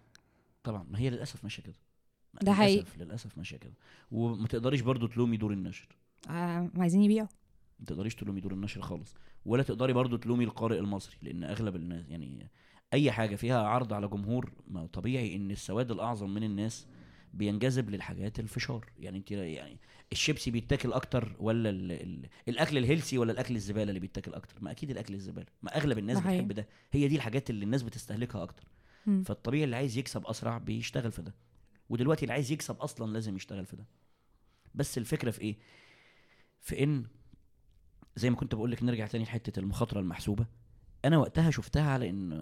طبعا. 0.65 0.87
ما 0.91 0.99
هي 0.99 1.11
للأسف 1.11 1.45
ماشية 1.45 1.63
كده. 1.63 1.75
ده 2.43 2.53
حقيقي. 2.53 2.77
للأسف 2.77 2.99
للأسف 2.99 3.39
ماشية 3.39 3.57
كده. 3.57 3.75
وما 4.11 4.47
تقدريش 4.49 4.81
برضو 4.81 5.07
تلومي 5.07 5.37
دور 5.37 5.53
النشر. 5.53 5.89
آه 6.31 6.71
عايزين 6.77 7.03
يبيعوا. 7.03 7.29
ما 7.81 7.87
تقدريش 7.87 8.15
تلومي 8.15 8.41
دور 8.41 8.53
النشر 8.53 8.81
خالص. 8.83 9.15
ولا 9.45 9.63
تقدري 9.63 9.93
برضو 9.93 10.17
تلومي 10.17 10.45
القارئ 10.45 10.79
المصري 10.79 11.17
لأن 11.23 11.45
أغلب 11.45 11.77
الناس 11.77 12.05
يعني 12.09 12.51
أي 12.93 13.13
حاجة 13.13 13.37
فيها 13.37 13.63
عرض 13.63 13.93
على 13.93 14.09
جمهور 14.09 14.53
ما 14.69 14.87
طبيعي 14.87 15.37
إن 15.37 15.51
السواد 15.51 15.91
الأعظم 15.91 16.31
من 16.31 16.45
الناس 16.45 16.87
بينجذب 17.35 17.91
للحاجات 17.91 18.41
الفشار. 18.41 18.91
يعني 18.99 19.19
أنت 19.19 19.31
يعني 19.31 19.79
الشيبسي 20.13 20.51
بيتاكل 20.51 20.93
أكتر 20.93 21.37
ولا 21.39 21.71
ال 21.71 21.93
ال 21.93 22.29
الأكل 22.49 22.79
ال 22.79 22.84
healthy 22.84 23.19
ولا 23.19 23.33
الأكل 23.33 23.57
الزبالة 23.57 23.89
اللي 23.89 24.01
بيتاكل 24.01 24.35
أكتر؟ 24.35 24.57
ما 24.61 24.71
أكيد 24.71 24.91
الأكل 24.91 25.15
الزبالة. 25.15 25.47
ما 25.63 25.77
أغلب 25.77 25.99
الناس 25.99 26.19
حقيقي. 26.19 26.37
بتحب 26.37 26.53
ده. 26.53 26.69
هي 26.93 27.09
دي 27.09 27.17
الحاجات 27.17 27.51
اللي 27.51 27.65
الناس 27.65 27.83
بتستهلكها 27.83 28.43
أكتر. 28.43 28.65
مم. 29.07 29.23
فالطبيعي 29.23 29.65
اللي 29.65 29.77
عايز 29.77 29.99
يكسب 29.99 30.27
أسرع 30.27 30.59
بيشتغل 30.59 31.13
في 31.13 31.23
ده. 31.23 31.35
ودلوقتي 31.89 32.23
اللي 32.23 32.33
عايز 32.33 32.53
يكسب 32.53 32.77
أصلا 32.77 33.13
لازم 33.13 33.37
يشتغل 33.37 33.67
في 33.67 33.77
ده. 33.77 33.87
بس 34.75 34.99
الفكرة 34.99 35.31
في 35.31 35.41
إيه؟ 35.41 35.57
في 36.61 36.83
إن 36.85 37.05
زي 38.19 38.31
ما 38.31 38.37
كنت 38.37 38.55
بقول 38.55 38.71
لك 38.71 38.83
نرجع 38.83 39.07
تاني 39.07 39.25
لحتة 39.25 39.61
المخاطرة 39.61 40.01
المحسوبة. 40.01 40.47
أنا 41.05 41.19
وقتها 41.19 41.51
شفتها 41.51 41.91
على 41.91 42.11
إن 42.11 42.33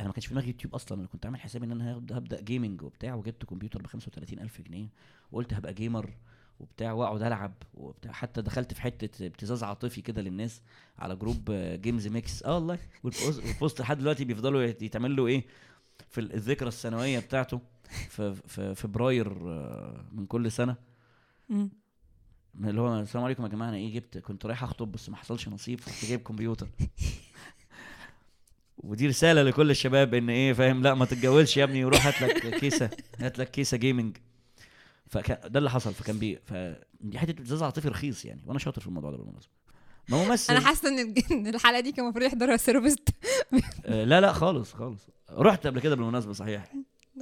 أنا 0.00 0.08
ما 0.08 0.12
كانش 0.12 0.26
في 0.26 0.32
دماغي 0.34 0.46
يوتيوب 0.48 0.74
أصلا 0.74 0.98
أنا 1.00 1.06
كنت 1.08 1.26
عامل 1.26 1.40
حسابي 1.40 1.66
إن 1.66 1.72
أنا 1.72 1.92
هبدأ 1.96 2.40
gaming 2.40 2.82
وبتاع 2.82 3.14
وجبت 3.14 3.44
كمبيوتر 3.44 3.82
ب 3.82 3.86
35000 3.86 4.60
جنيه 4.62 4.88
وقلت 5.32 5.54
هبقى 5.54 5.74
gamer 5.74 6.10
وبتاع 6.60 6.92
وأقعد 6.92 7.22
ألعب 7.22 7.52
وبتاع. 7.74 8.12
حتى 8.12 8.42
دخلت 8.42 8.74
في 8.74 8.82
حتة 8.82 9.26
ابتزاز 9.26 9.62
عاطفي 9.62 10.00
كده 10.02 10.22
للناس 10.22 10.62
على 10.98 11.16
جروب 11.16 11.50
جيمز 11.82 12.06
ميكس 12.08 12.42
آه 12.42 12.54
والله. 12.54 12.78
والبوست 13.04 13.80
لحد 13.80 13.98
دلوقتي 13.98 14.24
بيفضلوا 14.24 14.62
يت- 14.62 14.82
يتعمل 14.82 15.16
له 15.16 15.26
إيه؟ 15.26 15.44
في 16.08 16.20
الذكرى 16.20 16.68
السنويه 16.68 17.18
بتاعته. 17.18 17.60
في 18.08 18.34
في 18.34 18.74
فبراير 18.74 19.50
آه، 19.50 20.04
من 20.12 20.26
كل 20.26 20.52
سنة. 20.52 20.76
اللي 22.64 22.80
هو 22.80 23.00
السلام 23.00 23.24
عليكم 23.24 23.42
يا 23.42 23.48
جماعة 23.48 23.68
أنا 23.68 23.76
إيه 23.76 23.94
جبت؟ 23.94 24.18
كنت 24.18 24.46
رايح 24.46 24.62
أخطب 24.62 24.92
بس 24.92 25.08
ما 25.08 25.16
حصلش 25.16 25.48
نصيب 25.48 25.80
فرحت 25.80 26.04
جايب 26.04 26.20
كمبيوتر. 26.22 26.68
ودي 28.78 29.06
رسالة 29.08 29.42
لكل 29.42 29.70
الشباب 29.70 30.14
إن 30.14 30.30
إيه 30.30 30.52
فاهم؟ 30.52 30.82
لا 30.82 30.94
ما 30.94 31.04
تتجوزش 31.04 31.56
يا 31.56 31.64
ابني 31.64 31.84
وروح 31.84 32.06
هات 32.06 32.22
لك 32.22 32.54
كيسة 32.60 32.90
هات 33.18 33.38
لك 33.38 33.50
كيسة 33.50 33.76
gaming 33.76 34.16
فكان 35.06 35.52
ده 35.52 35.58
اللي 35.58 35.70
حصل 35.70 35.94
فكان 35.94 36.18
بي 36.18 36.38
فدي 36.46 37.18
حتة 37.18 37.30
ابتزاز 37.30 37.62
عاطفي 37.62 37.88
رخيص 37.88 38.24
يعني 38.24 38.42
وأنا 38.46 38.58
شاطر 38.58 38.80
في 38.80 38.86
الموضوع 38.86 39.10
ده 39.10 39.16
بالمناسبة. 39.16 39.50
ما 40.08 40.24
ممثل 40.24 40.52
أنا 40.56 40.66
حاسة 40.66 40.88
إن 40.88 41.14
إن 41.30 41.46
الحلقة 41.46 41.80
دي 41.80 41.92
كان 41.92 42.04
المفروض 42.04 42.24
يحضرها 42.24 42.56
سيرفست 42.56 43.08
آه 43.86 44.04
لا 44.04 44.20
لا 44.20 44.32
خالص 44.32 44.72
خالص. 44.72 45.00
رحت 45.30 45.66
قبل 45.66 45.80
كده 45.80 45.96
بالمناسبة 45.96 46.32
صحيح. 46.32 46.72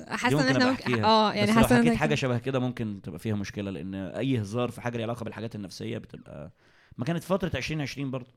حاسة 0.09 0.41
إن 0.41 0.49
إحنا 0.57 0.71
ممكن. 0.71 1.05
آه 1.05 1.33
يعني 1.33 1.53
حاسة 1.53 1.83
إنك- 1.83 1.97
حاجة 1.97 2.15
شبه 2.15 2.39
كده 2.39 2.59
ممكن 2.59 3.01
تبقى 3.03 3.19
فيها 3.19 3.35
مشكلة 3.35 3.71
لأن 3.71 3.95
أي 3.95 4.41
هزار 4.41 4.71
في 4.71 4.81
حاجة 4.81 4.97
ليها 4.97 5.07
علاقة 5.07 5.25
بالحاجات 5.25 5.55
النفسية 5.55 5.99
بتبقى 5.99 6.51
ما 6.99 7.05
كانت 7.05 7.25
فترة 7.25 7.51
2020 7.57 8.11
برضه. 8.11 8.31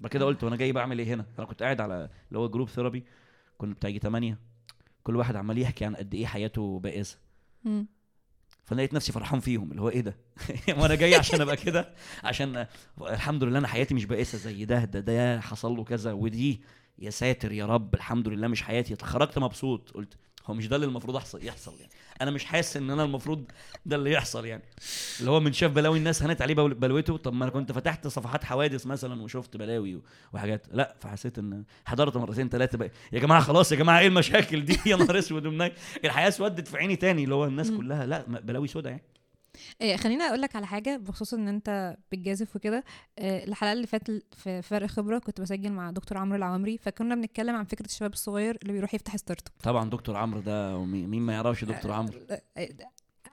بعد 0.00 0.10
كده 0.12 0.24
قلت 0.24 0.44
وأنا 0.44 0.56
جاي 0.56 0.72
بعمل 0.72 0.98
إيه 0.98 1.14
هنا؟ 1.14 1.26
أنا 1.38 1.46
كنت 1.46 1.62
قاعد 1.62 1.80
على 1.80 2.08
اللي 2.28 2.38
هو 2.38 2.48
group 2.48 2.68
therapy 2.68 3.04
كنت 3.58 3.76
بتاعي 3.76 3.98
8 3.98 4.38
كل 5.02 5.16
واحد 5.16 5.36
عمال 5.36 5.58
يحكي 5.58 5.84
عن 5.84 5.96
قد 5.96 6.14
إيه 6.14 6.26
حياته 6.26 6.78
بائسة. 6.80 7.18
فأنا 8.64 8.80
لقيت 8.80 8.94
نفسي 8.94 9.12
فرحان 9.12 9.40
فيهم 9.40 9.70
اللي 9.70 9.82
هو 9.82 9.88
إيه 9.88 10.00
ده؟ 10.00 10.16
وأنا 10.78 10.94
جاي 10.94 11.14
عشان 11.14 11.40
أبقى 11.40 11.56
كده 11.56 11.88
عشان 12.24 12.66
الحمد 13.00 13.44
لله 13.44 13.58
أنا 13.58 13.68
حياتي 13.68 13.94
مش 13.94 14.04
بائسة 14.04 14.38
زي 14.38 14.64
ده 14.64 14.84
ده 14.84 15.00
ده 15.00 15.40
حصل 15.40 15.76
له 15.76 15.84
كذا 15.84 16.12
ودي 16.12 16.60
يا 16.98 17.10
ساتر 17.10 17.52
يا 17.52 17.66
رب 17.66 17.94
الحمد 17.94 18.28
لله 18.28 18.48
مش 18.48 18.62
حياتي. 18.62 18.96
خرجت 18.96 19.38
مبسوط 19.38 19.90
قلت 19.90 20.14
هو 20.46 20.54
مش 20.54 20.68
ده 20.68 20.76
اللي 20.76 20.86
المفروض 20.86 21.16
يحصل 21.16 21.44
يحصل 21.46 21.72
يعني. 21.80 21.92
أنا 22.20 22.30
مش 22.30 22.44
حاسس 22.44 22.76
إن 22.76 22.90
أنا 22.90 23.04
المفروض 23.04 23.44
ده 23.86 23.96
اللي 23.96 24.12
يحصل 24.12 24.44
يعني. 24.46 24.62
اللي 25.20 25.30
هو 25.30 25.40
من 25.40 25.52
شاف 25.52 25.72
بلاوي 25.72 25.98
الناس 25.98 26.22
هنت 26.22 26.42
عليه 26.42 26.54
بل- 26.54 26.74
بلوته 26.74 27.16
طب 27.16 27.32
ما 27.32 27.44
أنا 27.44 27.52
كنت 27.52 27.72
فتحت 27.72 28.06
صفحات 28.06 28.44
حوادث 28.44 28.86
مثلا 28.86 29.22
وشفت 29.22 29.56
بلاوي 29.56 30.00
وحاجات. 30.32 30.66
لا 30.72 30.94
فحسيت 31.00 31.38
إن 31.38 31.64
حضرت 31.84 32.16
مرتين 32.16 32.48
ثلاثة 32.48 32.78
بقى. 32.78 32.90
يا 33.12 33.18
جماعة 33.20 33.40
خلاص 33.40 33.72
يا 33.72 33.76
جماعة 33.76 33.98
إيه 34.00 34.06
المشاكل 34.08 34.64
دي؟ 34.64 34.78
يا 34.90 34.96
نهار 34.96 35.18
أسود. 35.18 35.72
الحياة 36.04 36.28
اسودت 36.28 36.68
في 36.68 36.76
عيني 36.76 36.96
تاني. 36.96 37.24
اللي 37.24 37.34
هو 37.34 37.44
الناس. 37.44 37.70
كلها 37.70 38.06
لا 38.06 38.24
بلاوي 38.40 38.68
سودا 38.68 38.90
يعني. 38.90 39.02
إيه 39.80 39.96
خليني 39.96 40.22
أقول 40.22 40.40
لك 40.42 40.56
على 40.56 40.66
حاجة 40.66 40.96
بخصوص 40.96 41.34
إن 41.34 41.48
أنت 41.48 41.96
بتجازف 42.12 42.56
وكده. 42.56 42.84
إيه 43.18 43.44
الحلقة 43.44 43.72
اللي 43.72 43.86
فاتت 43.86 44.24
في 44.36 44.62
فرق 44.62 44.86
خبرة 44.86 45.18
كنت 45.18 45.40
بسجل 45.40 45.72
مع 45.72 45.90
دكتور 45.90 46.18
عمرو 46.18 46.36
العوامري 46.36 46.78
فكنا 46.78 47.14
بنتكلم 47.14 47.56
عن 47.56 47.64
فكرة 47.64 47.86
الشباب 47.86 48.12
الصغير 48.12 48.58
اللي 48.62 48.72
بيروح 48.72 48.94
يفتح 48.94 49.16
startup 49.16 49.54
طبعا 49.62 49.90
دكتور 49.90 50.16
عمرو 50.16 50.40
ده 50.40 50.84
مين 50.84 51.22
ما 51.22 51.32
يعرفش 51.32 51.64
دكتور 51.64 51.92
عمرو؟ 51.92 52.18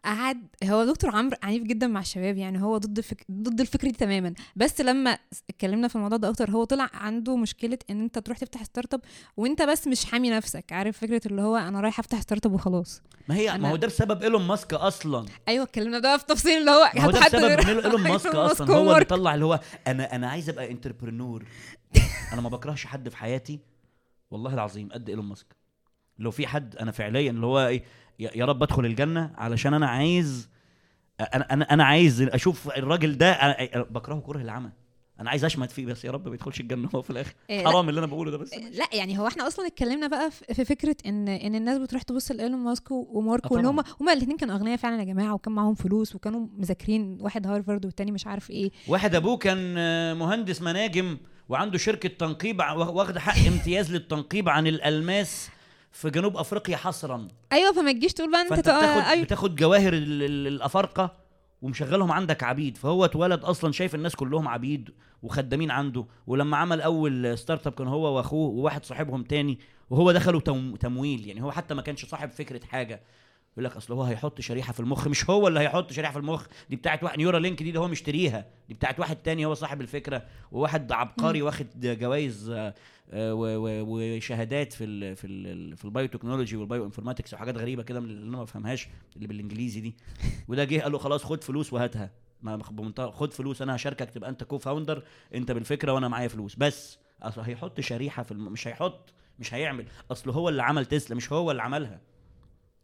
قعد 0.05 0.47
هو 0.63 0.85
دكتور 0.85 1.15
عمرو 1.15 1.37
عنيف 1.43 1.63
جدا 1.63 1.87
مع 1.87 1.99
الشباب 1.99 2.37
يعني 2.37 2.61
هو 2.63 2.77
ضد 2.77 2.99
فك... 2.99 3.25
ضد 3.31 3.61
الفكرة 3.61 3.87
دي 3.87 3.93
تماما. 3.97 4.33
بس 4.55 4.81
لما 4.81 5.17
اتكلمنا 5.49 5.87
في 5.87 5.95
الموضوع 5.95 6.17
ده 6.17 6.29
أكتر 6.29 6.51
هو 6.51 6.63
طلع 6.63 6.89
عنده 6.93 7.37
مشكلة 7.37 7.77
إن 7.89 8.01
أنت 8.01 8.19
تروح 8.19 8.37
تفتح 8.37 8.63
startup 8.63 9.01
وأنت 9.37 9.61
بس 9.61 9.87
مش 9.87 10.05
حامي 10.05 10.29
نفسك 10.29 10.71
عارف 10.71 10.97
فكرة 10.97 11.21
اللي 11.25 11.41
هو 11.41 11.55
أنا 11.57 11.79
رايح 11.81 11.99
أفتح 11.99 12.21
startup 12.21 12.53
وخلاص. 12.53 13.01
ما 13.27 13.35
هي 13.35 13.51
أنا- 13.51 13.55
ما 13.55 13.69
هو 13.71 13.75
ده 13.75 13.87
بسبب 13.87 14.23
إيلون 14.23 14.41
ماسك 14.47 14.73
أصلا. 14.73 15.25
أيوه 15.47 15.63
اتكلمنا 15.63 15.99
ده 15.99 16.17
في 16.17 16.25
تفصيل 16.25 16.57
اللي 16.57 16.71
هو 16.71 16.91
ما 16.95 17.01
هو 17.05 17.11
ده 17.11 17.19
بسبب 17.19 17.43
إيلون 17.85 18.01
ماسك 18.11 18.35
أصلا 18.35 18.73
هو 18.75 18.93
اللي. 18.93 19.05
طلع 19.05 19.33
اللي 19.33 19.45
هو 19.45 19.59
أنا 19.87 20.15
أنا 20.15 20.29
عايز 20.29 20.49
أبقى 20.49 20.71
entrepreneur 20.71 21.45
أنا 22.33 22.41
ما 22.41 22.49
بكرهش 22.49 22.85
حد 22.85 23.09
في 23.09 23.17
حياتي. 23.17 23.59
والله 24.31 24.53
العظيم 24.53 24.89
قد 24.91 25.09
إيلون 25.09 25.25
ماسك. 25.25 25.60
لو 26.19 26.31
في 26.31 26.47
حد 26.47 26.75
أنا 26.75 26.91
فعليا 26.91 27.31
اللي 27.31 27.45
هو 27.45 27.67
إيه 27.67 27.83
يا 28.19 28.45
رب 28.45 28.63
أدخل 28.63 28.85
الجنة 28.85 29.31
علشان 29.37 29.73
أنا 29.73 29.87
عايز 29.87 30.49
أنا 31.33 31.53
أنا 31.53 31.73
أنا 31.73 31.83
عايز 31.83 32.21
أشوف 32.21 32.67
الراجل 32.77 33.17
ده 33.17 33.31
أنا 33.31 33.83
بكرهه 33.83 34.19
كره 34.19 34.41
العمى. 34.41 34.69
أنا 35.19 35.29
عايز 35.29 35.45
أشمت 35.45 35.71
فيه 35.71 35.85
بس 35.85 36.05
يا 36.05 36.11
رب 36.11 36.27
ما 36.27 36.33
يدخلش 36.33 36.59
الجنة 36.59 36.89
هو 36.95 37.01
في 37.01 37.09
الآخر. 37.09 37.33
إيه،. 37.49 37.65
حرام 37.65 37.89
اللي 37.89 37.99
أنا 37.99 38.07
بقوله 38.07 38.31
ده 38.31 38.37
بس. 38.37 38.53
لا 38.53 38.85
يعني 38.93 39.19
هو 39.19 39.27
إحنا 39.27 39.47
أصلا 39.47 39.67
اتكلمنا 39.67 40.07
بقى 40.07 40.31
في 40.31 40.65
فكرة 40.65 40.95
إن 41.05 41.27
إن 41.27 41.55
الناس 41.55 41.77
بتروح 41.77 42.01
تبص 42.01 42.31
لإيلون 42.31 42.59
ماسك 42.59 42.91
و- 42.91 43.07
ومارك 43.11 43.45
آه 43.45 43.49
طبعاً. 43.49 43.67
هم 43.67 43.79
هم 44.01 44.09
الاثنين 44.09 44.37
كانوا 44.37 44.55
أغنياء 44.55 44.77
فعلا 44.77 44.99
يا 44.99 45.03
جماعة 45.03 45.33
وكان 45.33 45.53
معاهم 45.53 45.73
فلوس 45.75 46.15
وكانوا 46.15 46.47
مذاكرين 46.57 47.17
واحد 47.21 47.47
هارفارد 47.47 47.85
والتاني 47.85 48.11
مش 48.11 48.27
عارف 48.27 48.49
إيه. 48.49 48.71
واحد 48.87 49.15
أبوه 49.15 49.37
كان 49.37 49.75
آه، 49.77 50.13
مهندس 50.13 50.61
مناجم 50.61 51.17
وعنده 51.49 51.77
شركة 51.77 52.09
تنقيب 52.09 52.59
واخد 52.59 53.17
حق 53.17 53.47
امتياز 53.47 53.91
للتنقيب 53.91 54.49
عن 54.49 54.67
الألماس. 54.67 55.49
في 55.91 56.09
جنوب 56.09 56.37
أفريقيا 56.37 56.77
حصرا. 56.77 57.27
أيوه 57.51 57.73
فما 57.73 57.91
تجيش 57.91 58.13
تقول 58.13 58.31
بقى 58.31 58.41
أنت 58.41 58.49
فأنت 58.49 58.59
بتاخد 58.69 59.01
أيوه. 59.01 59.23
بتاخد 59.23 59.55
جواهر 59.55 59.93
ال- 59.93 60.23
ال- 60.23 60.47
الأفارقة 60.47 61.13
ومشغلهم 61.61 62.11
عندك 62.11 62.43
عبيد. 62.43 62.77
فهو 62.77 63.05
اتولد 63.05 63.43
أصلا 63.43 63.71
شايف 63.71 63.95
الناس 63.95 64.15
كلهم 64.15 64.47
عبيد 64.47 64.89
وخدامين 65.23 65.71
عنده. 65.71 66.05
ولما 66.27 66.57
عمل 66.57 66.81
أول 66.81 67.37
startup 67.37 67.73
كان 67.73 67.87
هو 67.87 68.15
وأخوه 68.17 68.49
وواحد 68.49 68.85
صاحبهم 68.85 69.23
تاني 69.23 69.59
وهو 69.89 70.11
دخلوا 70.11 70.41
تم- 70.41 70.75
تمويل. 70.75 71.27
يعني 71.27 71.43
هو 71.43 71.51
حتى 71.51 71.73
ما 71.73 71.81
كانش 71.81 72.05
صاحب 72.05 72.29
فكرة 72.31 72.65
حاجة. 72.65 73.01
يقول 73.51 73.65
لك 73.65 73.75
أصل 73.75 73.93
هو 73.93 74.03
هيحط 74.03 74.41
شريحة 74.41 74.73
في 74.73 74.79
المخ. 74.79 75.07
مش 75.07 75.29
هو 75.29 75.47
اللي 75.47 75.59
هيحط 75.59 75.91
شريحة 75.91 76.11
في 76.11 76.19
المخ. 76.19 76.45
دي 76.69 76.75
بتاعت 76.75 77.03
واحد 77.03 77.17
نيورا 77.17 77.39
لينك 77.39 77.63
دي 77.63 77.71
ده 77.71 77.79
هو 77.79 77.87
مشتريها. 77.87 78.45
دي 78.67 78.73
بتاعت 78.73 78.99
واحد 78.99 79.15
تاني 79.15 79.45
هو 79.45 79.53
صاحب 79.53 79.81
الفكرة. 79.81 80.23
وواحد 80.51 80.91
عبقري 80.91 81.41
واخد 81.41 81.67
جوائز 81.75 82.49
آه، 82.49 82.73
آه، 83.11 83.33
وشهادات 83.87 84.73
في 84.73 84.83
ال 84.83 85.15
في 85.15 85.27
ال 85.27 85.77
في 85.77 85.85
ال 85.85 86.07
biotechnology 86.07 86.57
وال 86.57 86.85
bioinformatics 86.85 87.33
وحاجات 87.33 87.57
غريبة 87.57 87.83
كده 87.83 87.99
اللي 87.99 88.27
أنا 88.27 88.37
ما 88.37 88.43
بفهمهاش 88.43 88.87
اللي 89.15 89.27
بالإنجليزي 89.27 89.81
دي. 89.81 89.95
وده 90.47 90.63
جه 90.63 90.81
قال 90.81 90.91
له 90.91 90.97
خلاص 90.97 91.23
خد 91.23 91.43
فلوس 91.43 91.73
وهاتها. 91.73 92.11
ما 92.41 92.55
بمنتهى 92.55 93.11
خد 93.11 93.33
فلوس 93.33 93.61
أنا 93.61 93.75
هشاركك 93.75 94.09
تبقى 94.09 94.29
أنت 94.29 94.43
co-founder 94.43 95.03
أنت 95.35 95.51
بالفكرة 95.51 95.91
وأنا 95.93 96.07
معايا 96.07 96.27
فلوس. 96.27 96.55
بس 96.55 96.97
أصل 97.21 97.41
هيحط 97.41 97.79
شريحة 97.79 98.23
في 98.23 98.31
الم... 98.31 98.51
مش 98.51 98.67
هيحط 98.67 99.13
مش 99.39 99.53
هيعمل. 99.53 99.85
أصل 100.11 100.29
هو 100.29 100.49
اللي 100.49 100.63
عمل 100.63 100.85
تسلا 100.85 101.15
مش 101.15 101.31
هو 101.31 101.51
اللي 101.51 101.61
عملها. 101.61 101.99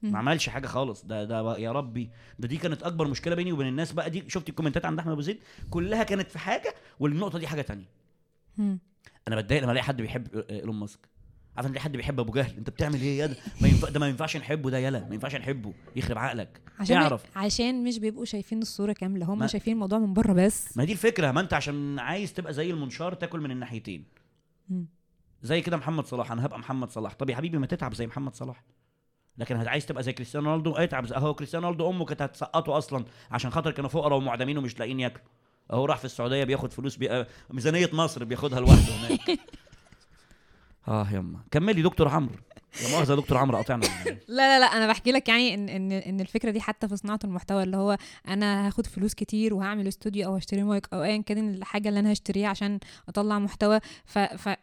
ما 0.01 0.17
عملش 0.17 0.49
حاجة 0.49 0.67
خالص. 0.67 1.05
ده 1.05 1.23
ده 1.23 1.57
يا 1.57 1.71
ربي 1.71 2.09
ده 2.39 2.47
دي 2.47 2.57
كانت 2.57 2.83
أكبر 2.83 3.07
مشكلة 3.07 3.35
بيني 3.35 3.51
وبين 3.51 3.67
الناس 3.67 3.91
بقى. 3.91 4.09
دي 4.09 4.23
شفت 4.27 4.49
الكومنتات 4.49 4.85
عند 4.85 4.99
أحمد 4.99 5.11
أبو 5.11 5.21
زيد؟ 5.21 5.39
كلها 5.69 6.03
كانت 6.03 6.31
في 6.31 6.39
حاجة 6.39 6.75
والنقطة 6.99 7.39
دي 7.39 7.47
حاجة 7.47 7.61
تانية. 7.61 7.89
مم. 8.57 8.79
أنا 9.27 9.35
بتضايق 9.35 9.63
لما 9.63 9.71
ألاقي 9.71 9.83
حد 9.83 10.01
بيحب 10.01 10.27
إيلون 10.49 10.75
ماسك. 10.75 10.99
عارف 11.57 11.67
ان 11.67 11.79
حد 11.79 11.91
بيحب 11.97 12.19
أبو 12.19 12.31
جهل؟ 12.31 12.57
أنت 12.57 12.69
بتعمل 12.69 13.01
إيه 13.01 13.19
يا 13.19 13.25
ده؟ 13.25 13.37
ما 13.61 13.67
ينفع 13.67 13.89
ده 13.89 13.99
ما 13.99 14.07
ينفعش 14.07 14.37
نحبه 14.37 14.69
ده 14.69 14.77
يلا. 14.77 14.99
ما 15.07 15.13
ينفعش 15.13 15.35
نحبه. 15.35 15.73
يخرب 15.95 16.17
عقلك. 16.17 16.61
عشان 16.79 16.95
يعرف 16.95 17.37
عشان 17.37 17.83
مش 17.83 17.99
بيبقوا 17.99 18.25
شايفين 18.25 18.61
الصورة 18.61 18.93
كاملة. 18.93 19.25
هم 19.25 19.47
شايفين 19.47 19.73
الموضوع 19.73 19.99
من 19.99 20.13
بره 20.13 20.33
بس. 20.33 20.77
ما 20.77 20.83
دي 20.83 20.91
الفكرة. 20.91 21.31
ما 21.31 21.41
أنت 21.41 21.53
عشان 21.53 21.99
عايز 21.99 22.33
تبقى 22.33 22.53
زي 22.53 22.71
المنشار 22.71 23.13
تاكل 23.13 23.39
من 23.39 23.51
الناحيتين. 23.51 24.05
مم. 24.69 24.85
زي 25.43 25.61
كده 25.61 25.77
محمد 25.77 26.05
صلاح. 26.05 26.31
أنا 26.31 26.45
هبقى 26.45 26.59
محمد 26.59 26.89
صلاح. 26.89 27.13
طب 27.13 27.29
يا 27.29 27.35
حبيبي 27.35 27.57
ما 27.57 27.65
تتعب 27.65 27.93
زي 27.93 28.07
محمد 28.07 28.35
صلاح. 28.35 28.63
لكن 29.38 29.67
عايز 29.67 29.86
تبقى 29.86 30.03
زي 30.03 30.13
كريستيانو 30.13 30.50
رونالدو 30.50 30.75
اتعب. 30.75 31.06
زي 31.06 31.15
اهو 31.15 31.34
كريستيانو 31.34 31.65
رونالدو 31.65 31.89
أمه 31.89 32.06
كانت 32.06 32.22
هتسقطه 32.22 32.77
أصلا 32.77 33.06
عشان 33.32 33.51
خاطر 33.51 33.72
كانوا 33.72 33.89
فقراء 33.89 34.17
ومعدمين 34.17 34.58
ومش 34.58 34.79
لاقيين 34.79 35.00
ياكلوا. 35.00 35.25
أهو 35.74 35.86
راح 35.86 35.98
في 35.98 36.06
السعودية 36.06 36.44
بياخد 36.44 36.74
فلوس 36.74 36.96
بي... 36.96 37.25
ميزانية 37.50 37.89
مصر 37.94 38.24
بياخدها 38.24 38.60
لوحده 38.60 38.94
هناك. 38.94 39.39
آه 40.88 41.08
يما. 41.12 41.39
كملي 41.51 41.82
دكتور 41.82 42.08
عمرو. 42.08 42.36
يا 42.84 42.89
مؤاخذة 42.89 43.12
يا 43.12 43.15
دكتور 43.15 43.38
عمرو 43.38 43.58
قاطعنا 43.58 43.84
لا 44.06 44.15
لا 44.27 44.60
لا 44.60 44.65
أنا 44.65 44.88
بحكي 44.88 45.12
لك 45.12 45.29
يعني 45.29 45.53
ان 45.53 45.70
ان 45.70 45.91
إن 45.91 46.20
الفكرة 46.22 46.51
دي 46.51 46.62
حتى 46.62 46.88
في 46.88 46.98
صناعة 46.98 47.20
المحتوى 47.24 47.63
اللي 47.63 47.77
هو 47.77 47.98
أنا 48.27 48.67
هاخد 48.67 48.88
فلوس 48.88 49.13
كتير 49.13 49.53
وهعمل 49.53 49.88
استوديو 49.88 50.27
أو 50.27 50.36
هشتري 50.36 50.63
مايك 50.63 50.88
أو 50.94 51.03
ايا 51.03 51.22
كان 51.22 51.53
الحاجة 51.53 51.89
اللي 51.89 52.00
أنا 52.00 52.12
هشتريها 52.12 52.48
عشان 52.50 52.79
أطلع 53.10 53.39
محتوى. 53.39 53.79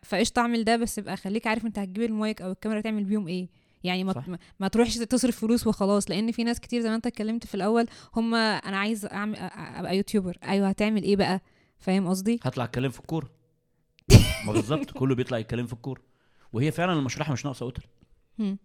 فقشطة 0.02 0.40
أعمل 0.40 0.64
ده 0.64 0.76
بس 0.76 0.98
يبقى 0.98 1.16
خليك 1.16 1.46
عارف 1.46 1.64
أنت 1.66 1.78
هتجيب 1.78 2.02
المايك 2.02 2.42
أو 2.42 2.52
الكاميرا 2.52 2.80
تعمل 2.80 3.04
بيهم 3.04 3.28
إيه. 3.28 3.48
يعني 3.84 4.04
ما 4.04 4.12
صح. 4.12 4.24
ما- 4.58 4.68
تروحش 4.68 4.94
تصرف 4.96 5.36
فلوس 5.40 5.66
وخلاص 5.66 6.10
لأن 6.10 6.32
في 6.32 6.44
ناس 6.44 6.60
كتير 6.60 6.80
زي 6.82 6.88
ما 6.88 6.94
انت 6.94 7.06
اتكلمت 7.06 7.46
في 7.46 7.54
الأول 7.54 7.86
هم 8.16 8.34
أنا 8.34 8.76
عايز 8.76 9.06
اعمل 9.06 9.36
أبقى 9.38 9.96
يوتيوبر. 9.96 10.38
أيوه 10.44 10.68
هتعمل 10.68 11.02
إيه 11.02 11.16
بقى؟ 11.16 11.40
فاهم 11.78 12.08
قصدي؟ 12.08 12.40
هطلع 12.42 12.64
أتكلم 12.64 12.90
في 12.90 13.00
الكورة. 13.00 13.30
ما 14.46 14.52
بالظبط 14.52 14.90
كله 14.90 15.14
بيطلع 15.14 15.38
يتكلم 15.38 15.66
في 15.66 15.72
الكورة. 15.72 16.02
وهي 16.52 16.70
فعلا 16.72 16.92
المشرحة 16.92 17.32
مش 17.32 17.44
ناقصة 17.44 17.66
قتل 17.66 17.82
مم. 18.38 18.58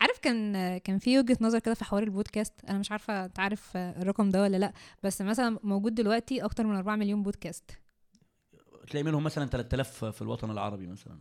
عارف 0.00 0.18
كان 0.18 0.78
كان 0.78 0.98
في 0.98 1.18
وجهة 1.18 1.36
نظر 1.40 1.58
كده 1.58 1.74
في 1.74 1.84
حوار 1.84 2.02
البودكاست؟ 2.02 2.52
أنا 2.68 2.78
مش 2.78 2.90
عارفة 2.92 3.24
أنت 3.24 3.40
عارف 3.40 3.76
الرقم 3.76 4.30
ده 4.30 4.42
ولا 4.42 4.56
لأ 4.56 4.72
بس 5.02 5.22
مثلا 5.22 5.58
موجود 5.62 5.94
دلوقتي 5.94 6.44
أكتر 6.44 6.66
من 6.66 6.76
4 6.76 6.96
مليون 6.96 7.22
بودكاست. 7.22 7.70
تلاقي 8.90 9.04
منهم 9.04 9.24
مثلا 9.24 9.46
3000 9.46 10.04
في 10.04 10.22
الوطن 10.22 10.50
العربي 10.50 10.86
مثلا 10.86 11.18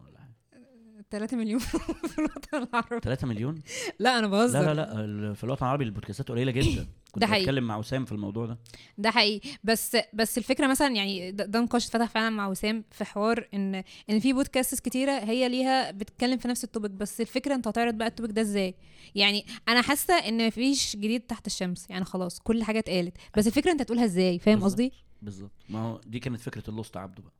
3 1.13 1.37
مليون 1.37 1.59
في 2.09 2.19
الوطن 2.19 2.67
العربي. 2.73 2.99
3 2.99 3.27
مليون؟ 3.27 3.61
لا 3.99 4.19
أنا 4.19 4.27
بهزر. 4.27 4.61
لا 4.61 4.73
لا 4.73 5.07
لا 5.07 5.33
في 5.33 5.43
الوطن 5.43 5.65
العربي 5.65 5.83
البودكاستات 5.83 6.29
قليلة 6.29 6.51
جدا. 6.51 6.87
كنت. 7.11 7.23
بتكلم 7.23 7.67
مع 7.67 7.77
وسام 7.77 8.05
في 8.05 8.11
الموضوع 8.11 8.45
ده. 8.45 8.57
ده 8.97 9.11
حقيقي. 9.11 9.49
بس 9.63 9.97
بس 10.13 10.37
الفكرة 10.37 10.67
مثلا 10.67 10.87
يعني 10.87 11.31
ده, 11.31 11.45
ده 11.45 11.59
نقاش 11.59 11.87
اتفتح 11.87 12.09
فعلا 12.09 12.29
مع 12.29 12.47
وسام 12.47 12.83
في 12.91 13.05
حوار 13.05 13.47
إن 13.53 13.83
إن 14.09 14.19
في 14.19 14.33
بودكاست 14.33 14.79
كتيرة 14.79 15.11
هي 15.11 15.49
ليها 15.49 15.91
بتتكلم 15.91 16.37
في 16.37 16.47
نفس 16.47 16.63
ال 16.63 16.68
topic 16.68 16.91
بس 16.91 17.21
الفكرة 17.21 17.55
أنت 17.55 17.67
هتعرض 17.67 17.93
بقى 17.93 18.07
ال 18.07 18.11
topic 18.11 18.31
ده 18.31 18.41
إزاي؟ 18.41 18.75
يعني 19.15 19.45
أنا 19.67 19.81
حاسة 19.81 20.13
إن 20.13 20.47
مفيش 20.47 20.95
جديد 20.95 21.21
تحت 21.21 21.47
الشمس. 21.47 21.89
يعني 21.89 22.05
خلاص 22.05 22.39
كل 22.39 22.63
حاجة 22.63 22.79
اتقالت. 22.79 23.17
بس 23.37 23.47
الفكرة 23.47 23.71
أنت 23.71 23.81
هتقولها 23.81 24.05
إزاي؟ 24.05 24.39
فاهم. 24.39 24.63
قصدي؟ 24.63 24.91
بالظبط. 25.21 25.51
ما 25.69 25.79
هو 25.79 26.01
دي 26.05 26.19
كانت 26.19 26.39
فكرة 26.41 26.69
الأسطى 26.69 26.97
عبده 26.97 27.23
بقى. 27.23 27.33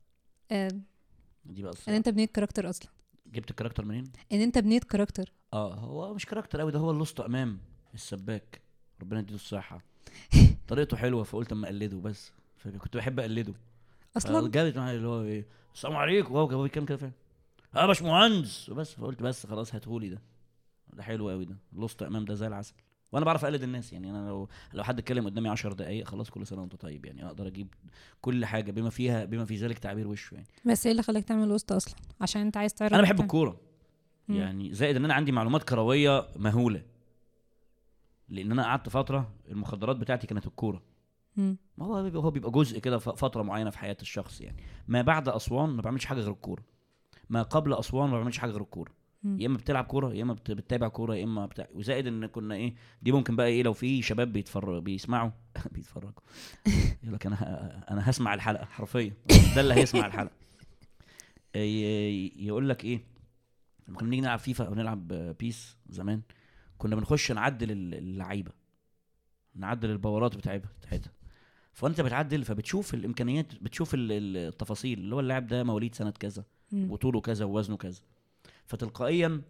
آه، 0.50 0.68
دي 1.44 1.62
بقى 1.62 1.72
الصراحة. 1.72 1.96
أنت 1.96 2.08
بنيت 2.08 2.30
character 2.30 2.70
أصلا. 2.70 2.88
جبت 3.34 3.50
ال 3.50 3.53
character 3.53 3.84
منين؟ 3.84 4.04
إن 4.32 4.40
أنت 4.40 4.58
بنيت 4.58 4.84
character 4.84 5.32
آه 5.52 5.74
هو 5.74 6.14
مش 6.14 6.26
character 6.26 6.60
قوي 6.60 6.72
ده 6.72 6.78
هو 6.78 6.90
الأسطى 6.90 7.20
إمام 7.20 7.58
السباك. 7.94 8.60
ربنا 9.02 9.20
يديله 9.20 9.34
الصحة. 9.34 9.82
طريقته 10.68 10.96
حلوة 10.96 11.22
فقلت 11.22 11.52
أما 11.52 11.66
أقلده 11.66 11.96
بس. 11.96 12.32
فكنت 12.56 12.96
بحب 12.96 13.20
أقلده. 13.20 13.54
أصلا؟ 14.16 14.50
جابت 14.50 14.76
معايا 14.76 14.96
اللي 14.96 15.08
هو 15.08 15.22
إيه 15.22 15.46
السلام 15.74 15.96
عليكم. 15.96 16.34
وهو 16.34 16.48
جاب 16.48 16.60
بيتكلم 16.62 16.84
كده 16.84 16.96
فاهم 16.96 17.12
آه 17.76 17.80
يا 17.80 17.86
باشمهندس. 17.86 18.68
وبس 18.68 18.94
فقلت 18.94 19.22
بس 19.22 19.46
خلاص 19.46 19.74
هاتهولي 19.74 20.08
ده. 20.08 20.22
ده 20.92 21.02
حلو 21.02 21.30
قوي 21.30 21.44
ده. 21.44 21.56
لوست 21.72 22.02
أمام 22.02 22.24
ده 22.24 22.34
زي 22.34 22.46
العسل. 22.46 22.74
وأنا 23.14 23.24
بعرف 23.24 23.44
أقلد 23.44 23.62
الناس 23.62 23.92
يعني 23.92 24.10
أنا 24.10 24.28
لو 24.28 24.48
لو 24.72 24.84
حد 24.84 24.98
اتكلم 24.98 25.26
قدامي 25.26 25.48
10 25.48 25.72
دقائق 25.72 26.08
خلاص 26.08 26.30
كل 26.30 26.46
سنة 26.46 26.60
وأنت 26.60 26.74
طيب 26.74 27.04
يعني 27.04 27.26
أقدر 27.26 27.46
أجيب 27.46 27.74
كل 28.20 28.44
حاجة 28.44 28.70
بما 28.70 28.90
فيها 28.90 29.24
بما 29.24 29.44
في 29.44 29.56
ذلك 29.56 29.78
تعبير 29.78 30.08
وشه 30.08 30.34
يعني. 30.34 30.46
بس 30.64 30.86
إيه 30.86 30.92
اللي 30.92 31.02
خلاك 31.02 31.24
تعمل 31.24 31.50
وسط 31.50 31.72
أصلا؟ 31.72 31.94
عشان 32.20 32.40
أنت 32.40 32.56
عايز 32.56 32.74
تعرف 32.74 32.94
أنا 32.94 33.02
بحب 33.02 33.20
الكورة. 33.20 33.60
يعني 34.28 34.74
زائد 34.74 34.96
إن 34.96 35.04
أنا 35.04 35.14
عندي 35.14 35.32
معلومات 35.32 35.62
كروية 35.62 36.28
مهولة. 36.36 36.82
لأن 38.28 38.52
أنا 38.52 38.64
قعدت 38.64 38.88
فترة 38.88 39.32
المخدرات 39.48 39.96
بتاعتي 39.96 40.26
كانت 40.26 40.46
الكورة. 40.46 40.82
ما 41.36 41.56
هو 41.80 41.96
هو 41.96 42.30
بيبقى 42.30 42.50
جزء 42.50 42.78
كده 42.78 42.98
فترة 42.98 43.42
معينة 43.42 43.70
في 43.70 43.78
حياة 43.78 43.96
الشخص 44.02 44.40
يعني. 44.40 44.62
ما 44.88 45.02
بعد 45.02 45.28
أسوان 45.28 45.70
ما 45.70 45.82
بعملش 45.82 46.04
حاجة 46.04 46.20
غير 46.20 46.32
الكورة. 46.32 46.62
ما 47.28 47.42
قبل 47.42 47.74
أسوان 47.74 48.10
ما 48.10 48.18
بعملش 48.18 48.38
حاجة 48.38 48.50
غير 48.50 48.62
الكورة. 48.62 48.92
يا 49.24 49.46
إما 49.46 49.56
بتلعب 49.56 49.84
كورة 49.84 50.14
يا 50.14 50.22
إما 50.22 50.32
بت- 50.34 50.50
بتتابع 50.50 50.88
كورة 50.88 51.14
يا 51.14 51.24
إما 51.24 51.46
بتاع 51.46 51.68
وزائد 51.74 52.06
إن 52.06 52.26
كنا 52.26 52.54
إيه 52.54 52.74
دي 53.02 53.12
ممكن 53.12 53.36
بقى 53.36 53.46
إيه 53.46 53.62
لو 53.62 53.72
في 53.72 54.02
شباب 54.02 54.32
بيتفرج 54.32 54.82
بيسمعوا 54.82 55.30
بيتفرجوا. 55.72 56.20
يقول 57.02 57.14
لك 57.14 57.26
أنا 57.26 57.36
ه- 57.36 57.92
أنا 57.92 58.10
هسمع 58.10 58.34
الحلقة 58.34 58.64
حرفيا. 58.64 59.12
ده 59.54 59.60
اللي 59.60 59.74
هيسمع 59.74 60.06
الحلقة. 60.06 60.32
ي- 61.56 62.32
يقول 62.46 62.68
لك 62.68 62.84
إيه 62.84 63.00
لما 63.88 63.98
كنا 63.98 64.06
بنيجي 64.08 64.22
نلعب 64.22 64.38
فيفا 64.38 64.64
أو 64.66 64.74
نلعب 64.74 65.08
PES 65.38 65.76
زمان 65.88 66.22
كنا 66.78 66.96
بنخش 66.96 67.32
نعدل 67.32 67.70
ال- 67.70 67.94
اللعيبة. 67.94 68.52
نعدل 69.54 69.90
ال 69.90 69.97
power 69.97 70.29
ات 70.29 70.36
بتاعتها 70.36 70.68
بتاعتها. 70.80 71.12
فأنت 71.72 72.00
بتعدل 72.00 72.44
فبتشوف 72.44 72.94
الإمكانيات 72.94 73.54
بتشوف 73.62 73.94
ال- 73.94 74.12
ال- 74.12 74.36
التفاصيل 74.36 74.98
اللي 74.98 75.14
هو 75.14 75.20
اللاعب 75.20 75.46
ده 75.46 75.64
مواليد 75.64 75.94
سنة 75.94 76.10
كذا. 76.10 76.44
وطوله 76.72 77.20
كذا 77.20 77.44
ووزنه 77.44 77.76
كذا. 77.76 78.00
فتلقائيا 78.66 79.42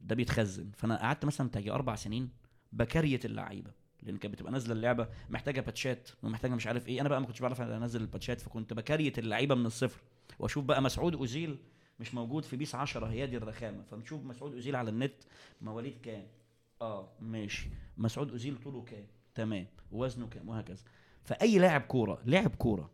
ده 0.00 0.14
بيتخزن. 0.14 0.70
فأنا 0.76 0.96
قعدت 1.00 1.24
مثلا 1.24 1.48
تاجي 1.50 1.70
أربع 1.70 1.94
سنين 1.94 2.30
بكريت 2.72 3.24
اللعيبة 3.24 3.70
لأن 4.02 4.16
كانت 4.16 4.34
بتبقى 4.34 4.52
نازلة 4.52 4.72
اللعبة 4.72 5.08
محتاجة 5.30 5.60
باتشات 5.60 6.10
ومحتاجة 6.22 6.54
مش 6.54 6.66
عارف 6.66 6.88
إيه. 6.88 7.00
أنا 7.00 7.08
بقى 7.08 7.20
ما 7.20 7.26
كنتش 7.26 7.42
بعرف 7.42 7.60
أنزل 7.60 8.00
الباتشات 8.00 8.40
فكنت 8.40 8.72
بكريت 8.72 9.18
اللعيبة 9.18 9.54
من 9.54 9.66
الصفر 9.66 10.00
وأشوف 10.38 10.64
بقى 10.64 10.82
مسعود 10.82 11.14
أوزيل 11.14 11.58
مش 12.00 12.14
موجود 12.14 12.44
في 12.44 12.56
بيس 12.56 12.74
10 12.74 13.06
هي 13.06 13.26
دي 13.26 13.36
الرخامة. 13.36 13.82
فنشوف 13.82 14.24
مسعود 14.24 14.52
أوزيل 14.52 14.76
على 14.76 14.90
النت 14.90 15.14
مواليد 15.62 15.98
كام؟ 16.02 16.26
آه 16.82 17.08
ماشي. 17.20 17.68
مسعود 17.98 18.30
أوزيل 18.30 18.56
طوله 18.64 18.82
كام؟ 18.82 19.06
تمام. 19.34 19.66
وزنه 19.92 20.26
كام؟ 20.28 20.48
وهكذا. 20.48 20.82
فأي 21.24 21.58
لاعب 21.58 21.80
كورة 21.80 22.22
لاعب 22.24 22.54
كورة. 22.54 22.90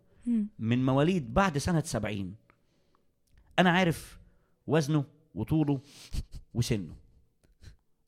من 0.59 0.85
مواليد 0.85 1.35
بعد 1.35 1.59
سنة 1.59 1.81
سبعين 1.81 2.35
أنا 3.59 3.71
عارف 3.71 4.19
وزنه 4.67 5.05
وطوله 5.35 5.81
وسنه. 6.55 6.95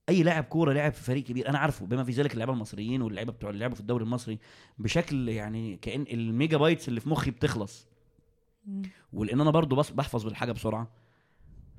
أي 0.08 0.22
لاعب 0.22 0.44
كورة 0.44 0.72
لعب 0.72 0.92
في 0.92 1.02
فريق 1.02 1.24
كبير 1.24 1.48
أنا 1.48 1.58
عارفه 1.58 1.86
بما 1.86 2.04
في 2.04 2.12
ذلك 2.12 2.32
اللعيبة 2.32 2.52
المصريين 2.52 3.02
واللعيبة 3.02 3.32
بتوع 3.32 3.50
اللي 3.50 3.60
لعبوا 3.60 3.74
في 3.74 3.80
الدوري 3.80 4.04
المصري 4.04 4.38
بشكل 4.78 5.28
يعني 5.28 5.76
كأن 5.76 6.02
ال 6.10 6.56
megabytes 6.56 6.88
اللي 6.88 7.00
في 7.00 7.08
مخي 7.08 7.30
بتخلص. 7.30 7.86
مم. 8.66 8.82
ولأن 9.12 9.40
أنا 9.40 9.50
برضو 9.50 9.76
بس 9.76 9.90
بحفظ 9.90 10.24
بالحاجة 10.24 10.52
بسرعة. 10.52 10.90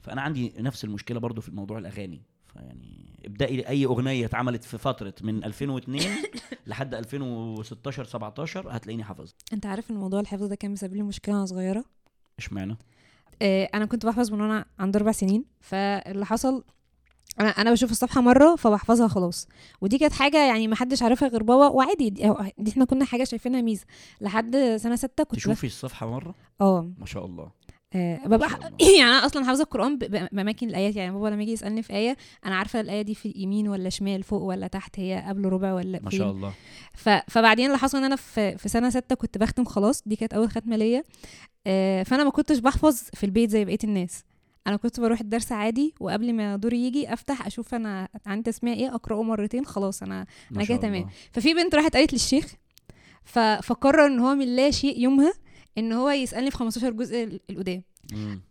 فأنا 0.01 0.21
عندي 0.21 0.53
نفس 0.57 0.83
المشكلة 0.83 1.19
برضو 1.19 1.41
في 1.41 1.49
الموضوع 1.49 1.77
الأغاني. 1.77 2.21
فيعني 2.53 3.19
ابدأي 3.25 3.67
أي 3.67 3.85
أغنية 3.85 4.25
اتعملت 4.25 4.63
في 4.63 4.77
فترة 4.77 5.13
من 5.21 5.43
2002 5.43 6.01
لحد 6.67 6.95
2016 6.95 8.03
17 8.03 8.67
هتلاقيني 8.71 9.03
حافظ 9.03 9.33
أنت 9.53 9.65
عارف 9.65 9.91
إن 9.91 9.95
موضوع 9.95 10.19
الحفظ 10.19 10.43
ده 10.45 10.55
كان 10.55 10.71
مسبب 10.71 10.93
لي 10.95 11.03
مشكلة 11.03 11.35
وأنا 11.35 11.45
صغيرة؟ 11.45 11.85
إشمعنى؟ 12.39 12.77
آه، 13.43 13.69
أنا 13.73 13.85
كنت 13.85 14.05
بحفظ 14.05 14.31
من 14.31 14.41
وأنا 14.41 14.65
عندي 14.79 14.97
أربع 14.97 15.11
سنين 15.11 15.45
فاللي 15.61 16.25
حصل 16.25 16.63
أنا 17.39 17.49
أنا 17.49 17.71
بشوف 17.71 17.91
الصفحة 17.91 18.21
مرة 18.21 18.55
فبحفظها 18.55 19.07
خلاص. 19.07 19.47
ودي 19.81 19.97
كانت 19.97 20.13
حاجة 20.13 20.47
يعني 20.47 20.67
ما 20.67 20.75
حدش 20.75 21.03
عارفها 21.03 21.27
غير 21.27 21.43
بابا 21.43 21.67
وعادي 21.67 22.09
دي, 22.09 22.31
إحنا 22.71 22.85
كنا 22.85 23.05
حاجة 23.05 23.23
شايفينها 23.23 23.61
ميزة. 23.61 23.85
لحد 24.21 24.57
سنة 24.77 24.95
ستة 24.95 25.23
كنت 25.23 25.39
تشوفي 25.39 25.67
الصفحة 25.67 26.07
مرة؟ 26.11 26.35
آه. 26.61 26.91
ما 26.97 27.05
شاء 27.05 27.25
الله. 27.25 27.51
آه، 27.95 28.27
ببقى. 28.27 28.49
يعني 28.99 29.11
أنا 29.11 29.25
أصلا 29.25 29.45
حافظة 29.45 29.63
القرآن 29.63 29.97
بأماكن 29.97 30.69
الآيات 30.69 30.95
يعني 30.95 31.11
بابا 31.11 31.27
لما 31.27 31.43
يجي 31.43 31.51
يسألني 31.51 31.83
في 31.83 31.93
آية 31.93 32.17
أنا 32.45 32.55
عارفة 32.55 32.79
الآية 32.79 33.01
دي 33.01 33.15
في 33.15 33.33
يمين 33.35 33.67
ولا 33.67 33.89
شمال 33.89 34.23
فوق 34.23 34.41
ولا 34.41 34.67
تحت 34.67 34.99
هي 34.99 35.25
قبل 35.27 35.45
ربع 35.45 35.73
ولا 35.73 35.99
ما. 36.03 36.09
شاء 36.09 36.31
الله 36.31 36.53
ف... 36.93 37.09
فبعدين 37.09 37.65
اللي 37.65 37.77
حصل 37.77 37.97
إن 37.97 38.03
أنا 38.03 38.15
في 38.15 38.57
في 38.57 38.69
سنة 38.69 38.89
ستة 38.89 39.15
كنت 39.15 39.37
بختم 39.37 39.65
خلاص 39.65 40.03
دي 40.05 40.15
كانت 40.15 40.33
أول 40.33 40.49
ختمة 40.49 40.75
ليا 40.75 41.03
آه، 41.67 42.03
فأنا 42.03 42.23
ما 42.23 42.29
كنتش 42.29 42.57
بحفظ 42.59 43.01
في 43.13 43.25
البيت 43.25 43.49
زي 43.49 43.65
بقية 43.65 43.77
الناس 43.83 44.23
أنا 44.67 44.75
كنت 44.75 44.99
بروح 44.99 45.19
الدرس 45.19 45.51
عادي 45.51 45.93
وقبل 45.99 46.33
ما 46.33 46.55
دوري 46.55 46.87
يجي 46.87 47.13
أفتح 47.13 47.45
أشوف 47.45 47.75
أنا 47.75 48.07
عندي 48.25 48.51
تسميع 48.51 48.73
إيه 48.73 48.95
أقرأه 48.95 49.23
مرتين 49.23 49.65
خلاص 49.65 50.03
أنا 50.03 50.25
شاء 50.55 50.65
كده 50.65 50.77
تمام. 50.77 51.09
ففي 51.31 51.53
بنت 51.53 51.75
راحت 51.75 51.95
قالت 51.95 52.13
للشيخ. 52.13 52.55
فقرر 53.61 54.05
إن 54.05 54.19
هو 54.19 54.35
من 54.35 54.55
لا 54.55 54.71
شيء 54.71 54.99
يومها 54.99 55.33
إن 55.77 55.91
هو 55.91 56.09
يسألني 56.09 56.51
في 56.51 56.57
15 56.57 56.89
جزء 56.91 57.23
ال- 57.23 57.39
القدام. 57.49 57.83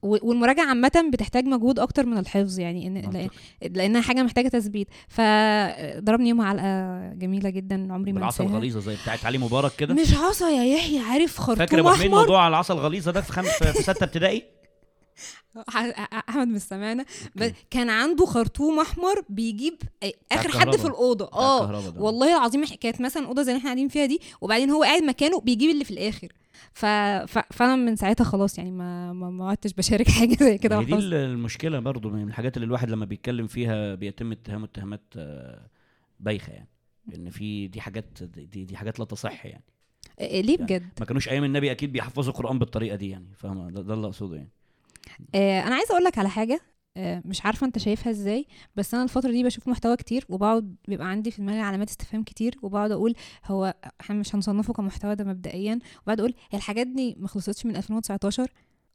والمراجعة 0.03 0.65
عامة 0.69 1.11
بتحتاج 1.13 1.45
مجهود 1.45 1.79
أكتر 1.79 2.07
من 2.07 2.19
الحفظ 2.19 2.59
يعني 2.59 2.87
إن 2.87 3.03
لأ-. 3.03 3.67
لأنها 3.77 4.01
حاجة 4.01 4.23
محتاجة 4.23 4.49
تثبيت. 4.49 4.89
فضربني 5.09 6.29
يومها 6.29 6.47
علقة 6.47 7.13
جميلة 7.15 7.51
جدا 7.51 7.93
عمري 7.93 8.13
ما 8.13 8.27
انساها. 8.27 8.47
الغليظة 8.47 8.81
زي 8.81 8.97
بتاعت 9.03 9.25
علي 9.27 9.39
مبارك 9.39 9.73
كده. 9.77 9.95
مش 9.95 10.15
عصا 10.15 10.51
يا 10.51 10.65
يحيى 10.77 10.99
عارف 10.99 11.33
فاكر 11.33 11.43
خرطوم 11.67 11.79
أبو 11.79 11.89
حميد 11.91 12.07
أحمر؟ 12.07 12.21
موضوع 12.21 12.49
العصا 12.49 12.75
الغليظة 12.75 13.13
ده 13.13 13.21
في 13.21 13.33
خم... 13.33 13.43
في 13.43 13.83
ستة 13.83 14.05
ابتدائي؟ 14.05 14.43
أحمد 16.29 16.49
مش 16.49 16.61
سامعنا. 16.63 17.05
كان 17.71 17.91
عنده 17.91 18.27
خرطوم 18.27 18.79
أحمر 18.79 19.25
بيجيب 19.29 19.75
آخر 20.33 20.49
حد. 20.59 20.77
في 20.77 20.87
الأوضة. 20.87 21.31
آه. 21.33 22.03
والله 22.03 22.37
العظيم 22.37 22.65
كانت 22.65 23.01
مثلا 23.01 23.27
أوضة 23.27 23.43
زي 23.43 23.51
اللي 23.51 23.59
إحنا 23.59 23.69
قاعدين 23.69 23.89
فيها 23.89 24.07
دي 24.07 24.21
وبعدين 24.41 24.71
هو 24.71 24.83
قاعد 24.83 25.03
مكانه 25.03 25.41
بيجيب 25.41 25.71
اللي 25.71 25.85
في 25.85 25.91
الآخر. 25.91 26.29
ف... 26.73 26.87
ف... 26.87 27.39
فأنا 27.39 27.77
من 27.77 27.97
ساعتها 27.97 28.25
خلاص 28.25 28.59
يعني 28.59 28.71
ما 28.71 29.13
ما 29.13 29.31
ما 29.31 29.51
عدتش 29.51 29.73
بشارك 29.73 30.11
حاجة 30.19 30.37
زي 30.41 30.59
كده 30.59 30.83
دي 30.83 30.95
المشكلة 30.95 31.79
برضو 31.79 32.11
من 32.11 32.29
الحاجات 32.29 32.57
اللي 32.57 32.67
الواحد 32.67 32.91
لما 32.91 33.05
بيتكلم 33.05 33.47
فيها 33.47 33.95
بيتم 33.95 34.33
اتهامه 34.33 34.65
اتهامات 34.65 35.03
آه، 35.17 35.67
بايخة 36.21 36.53
يعني. 36.53 36.69
إن 37.15 37.31
في 37.31 37.69
دي 37.69 37.81
حاجات 37.81 38.23
دي, 38.23 38.65
دي 38.65 38.77
حاجات 38.77 38.99
لا 38.99 39.05
تصح 39.05 39.47
يعني. 39.47 39.65
ليه 40.21 40.57
بجد؟ 40.57 40.89
ما 41.01 41.07
كانوش 41.07 41.29
أيام 41.29 41.45
النبي 41.45 41.71
أكيد 41.71 41.93
بيحفظوا 41.93 42.33
القرآن 42.33 42.59
بالطريقة 42.59 42.97
دي 42.97 43.11
يعني 43.11 43.35
فاهمة؟ 43.37 43.71
ده, 43.71 43.83
ده 43.83 43.95
اللي 43.95 44.07
أقصده 44.07 44.37
يعني. 44.37 44.51
أنا 45.35 45.75
عايزة 45.75 45.93
أقول 45.93 46.05
لك 46.05 46.19
على 46.19 46.29
حاجة 46.31 46.61
آه 46.97 47.23
مش 47.25 47.45
عارفة 47.47 47.67
أنت 47.67 47.79
شايفها 47.79 48.11
إزاي 48.11 48.47
بس 48.77 48.95
أنا 48.95 49.03
الفترة 49.03 49.31
دي 49.31 49.45
بشوف 49.45 49.69
محتوى 49.69 49.97
كتير 49.97 50.25
وبقعد 50.29 50.77
بيبقى 50.89 51.07
عندي 51.11 51.31
في 51.31 51.43
دماغي 51.43 51.61
علامات 51.61 51.89
استفهام 51.91 52.23
كتير 52.23 52.55
وبقعد 52.63 52.91
أقول 52.91 53.15
هو 53.45 53.75
إحنا 54.01 54.17
مش 54.17 54.35
هنصنفه 54.35 54.73
كمحتوى 54.73 55.15
ده 55.15 55.25
مبدئيا 55.25 55.79
وبعد 56.05 56.21
أقول 56.21 56.35
هي 56.51 56.57
الحاجات 56.59 56.87
دي 56.87 57.17
ما 57.19 57.29
خلصتش 57.29 57.67
من 57.67 57.77
2019 57.77 58.49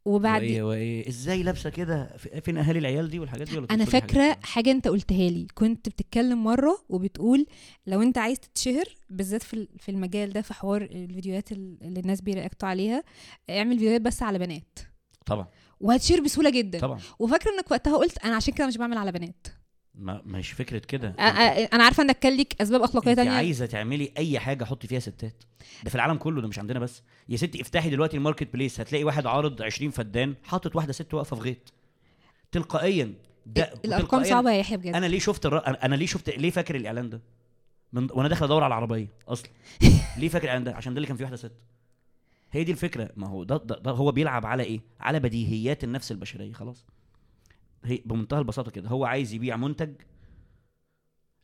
وبعد 0.04 0.40
وايه 0.42 0.62
وايه 0.62 1.08
إزاي 1.08 1.42
لابسة 1.42 1.70
كده؟ 1.70 2.16
في- 2.16 2.40
فين 2.40 2.56
أهالي 2.58 2.78
العيال 2.78 3.10
دي 3.10 3.18
والحاجات 3.18 3.50
دي 3.50 3.56
ولا 3.58 3.66
أنا 3.70 3.84
فاكرة؟ 3.84 4.36
حاجة 4.42 4.70
أنت 4.70 4.88
قلتها 4.88 5.30
لي 5.30 5.46
كنت 5.54 5.88
بتتكلم 5.88 6.44
مرة 6.44 6.78
وبتقول 6.88 7.46
لو 7.86 8.02
أنت 8.02 8.18
عايز 8.18 8.40
تتشهر 8.40 8.84
بالذات 9.10 9.42
في 9.42 9.68
في 9.78 9.90
المجال 9.90 10.32
ده 10.32 10.40
في 10.42 10.54
حوار 10.54 10.82
الفيديوهات 10.82 11.52
ال- 11.52 11.78
اللي 11.82 12.00
الناس 12.00 12.20
بيرياكتوا 12.20 12.68
عليها 12.68 13.02
اعمل 13.50 13.78
فيديوهات 13.78 14.00
بس 14.00 14.22
على 14.22 14.38
بنات. 14.38 14.78
طبعا. 15.26 15.46
وهت 15.80 15.95
share 15.95 16.20
بسهولة 16.20 16.50
جدا. 16.50 16.78
طبعا. 16.78 17.00
وفاكرة 17.18 17.50
إنك 17.50 17.70
وقتها 17.70 17.96
قلت 17.96 18.18
أنا 18.18 18.36
عشان 18.36 18.54
كده 18.54 18.66
مش 18.66 18.76
بعمل 18.76 18.98
على 18.98 19.12
بنات. 19.12 19.46
ما 19.94 20.22
مش 20.24 20.52
فكرة 20.52 20.78
كده. 20.78 21.08
أنا 21.72 21.84
عارفة 21.84 22.02
إنك 22.02 22.18
كان 22.18 22.36
ليك 22.36 22.60
أسباب 22.60 22.82
أخلاقية 22.82 23.10
أنت 23.10 23.18
تانية. 23.20 23.30
عايزة 23.30 23.66
تعملي 23.66 24.12
أي 24.18 24.38
حاجة 24.38 24.64
حطي 24.64 24.88
فيها 24.88 24.98
ستات. 25.00 25.44
ده 25.84 25.90
في 25.90 25.94
العالم 25.94 26.16
كله 26.16 26.40
ده 26.40 26.48
مش 26.48 26.58
عندنا 26.58 26.78
بس. 26.78 27.02
يا 27.28 27.36
ستي 27.36 27.60
افتحي 27.62 27.90
دلوقتي 27.90 28.16
ال 28.16 28.52
Marketplace 28.52 28.80
هتلاقي 28.80 29.04
واحد 29.04 29.26
عارض 29.26 29.62
20 29.62 29.90
فدان 29.90 30.34
حاطط 30.44 30.76
واحدة 30.76 30.92
ست 30.92 31.14
واقفة 31.14 31.36
في 31.36 31.42
غيط. 31.42 31.72
تلقائيا. 32.52 33.14
ده 33.46 33.72
الأرقام 33.84 34.24
صعبة 34.24 34.50
يا 34.50 34.58
يحيى 34.58 34.76
بجد. 34.76 34.94
أنا 34.94 35.06
ليه 35.06 35.18
شفت 35.18 35.46
الر... 35.46 35.62
أنا 35.82 35.94
ليه 35.94 36.06
شفت 36.06 36.30
ليه 36.30 36.50
فاكر 36.50 36.74
الإعلان 36.76 37.10
ده؟ 37.10 37.20
من... 37.92 38.08
وأنا 38.10 38.28
داخل 38.28 38.44
أدور 38.44 38.62
على 38.62 38.70
العربية 38.72 39.08
أصلا. 39.28 39.50
ليه 40.18 40.28
فاكر 40.28 40.44
الإعلان 40.44 40.64
ده؟ 40.64 40.74
عشان 40.74 40.94
ده 40.94 40.96
اللي 40.96 41.06
كان 41.08 41.16
فيه 41.16 41.24
واحدة 41.24 41.36
ست. 41.36 41.52
هي 42.50 42.64
دي 42.64 42.72
الفكرة. 42.72 43.10
ما 43.16 43.28
هو 43.28 43.44
ده, 43.44 43.56
ده, 43.56 43.78
ده 43.78 43.90
هو 43.90 44.12
بيلعب 44.12 44.46
على 44.46 44.62
إيه؟ 44.62 44.80
على 45.00 45.20
بديهيات 45.20 45.84
النفس 45.84 46.12
البشرية 46.12 46.52
خلاص. 46.52 46.86
هي 47.84 48.02
بمنتهى 48.04 48.38
البساطة 48.38 48.70
كده. 48.70 48.88
هو 48.88 49.04
عايز 49.04 49.32
يبيع 49.32 49.56
منتج 49.56 49.94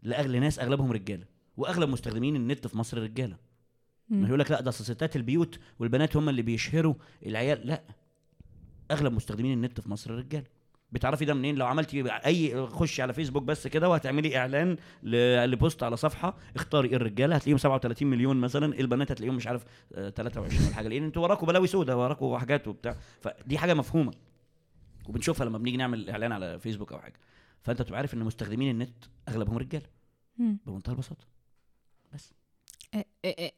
لاغلى 0.03 0.41
ناس 0.41 0.59
أغلبهم 0.59 0.93
رجالة 0.93 1.27
وأغلب 1.57 1.89
مستخدمين 1.89 2.37
النت 2.37 2.67
في 2.67 2.79
مصر 2.79 3.03
رجالة. 3.03 3.37
ما. 4.09 4.29
يقول 4.29 4.41
لك 4.41 4.51
لا 4.51 4.61
ده 4.61 4.71
ستات 4.71 5.17
البيوت 5.17 5.59
والبنات 5.79 6.17
هم 6.17 6.29
اللي 6.29 6.43
بيشهروا 6.43 6.95
العيال. 7.27 7.67
لا 7.67 7.83
أغلب 8.91 9.13
مستخدمين 9.13 9.53
النت 9.53 9.81
في 9.81 9.91
مصر 9.91 10.11
رجالة. 10.11 10.47
بتعرفي 10.95 11.25
ده 11.25 11.35
منين؟ 11.35 11.55
لو 11.57 11.67
عملتي 11.67 12.05
أي 12.27 12.67
خشي 12.67 13.03
على 13.03 13.13
فيسبوك 13.13 13.43
بس 13.43 13.67
كده 13.67 13.89
وهتعملي 13.89 14.37
إعلان 14.39 14.77
لبوست 15.03 15.83
على 15.83 15.97
صفحة 15.97 16.37
اختاري 16.57 16.97
الرجالة 16.97 17.37
هتلاقيهم 17.37 17.59
37 17.59 18.11
مليون 18.11 18.37
مثلا 18.37 18.81
البنات 18.81 19.11
هتلاقيهم 19.13 19.37
مش 19.37 19.47
عارف 19.47 19.65
آه، 19.95 20.11
23 20.11 20.65
ولا 20.67 20.75
حاجة 20.75 20.89
لأن 20.89 21.05
أنتوا 21.05 21.23
وراكوا 21.23 21.47
بلاوي 21.49 21.67
سودا 21.67 21.95
وراكوا 21.95 22.39
حاجات 22.39 22.69
وبتاع. 22.69 22.97
فدي 23.21 23.59
حاجة 23.59 23.75
مفهومة. 23.75 24.13
وبنشوفها 25.09 25.47
لما 25.47 25.59
بنيجي 25.59 25.77
نعمل 25.77 26.11
إعلان 26.11 26.33
على 26.33 26.59
فيسبوك 26.59 26.93
أو 26.93 26.99
حاجة. 26.99 27.15
فأنت 27.63 27.83
بتبقى 27.83 27.99
عارف 27.99 28.15
إن 28.15 28.19
مستخدمين 28.19 28.71
النت 28.71 29.05
أغلبهم 29.29 29.59
رجالة. 29.59 29.87
بمنتهى 30.39 30.93
البساطة. 30.93 31.25
بس. 32.15 32.33
آه، 32.33 32.35
آه، 32.35 32.39
آه، 32.39 32.44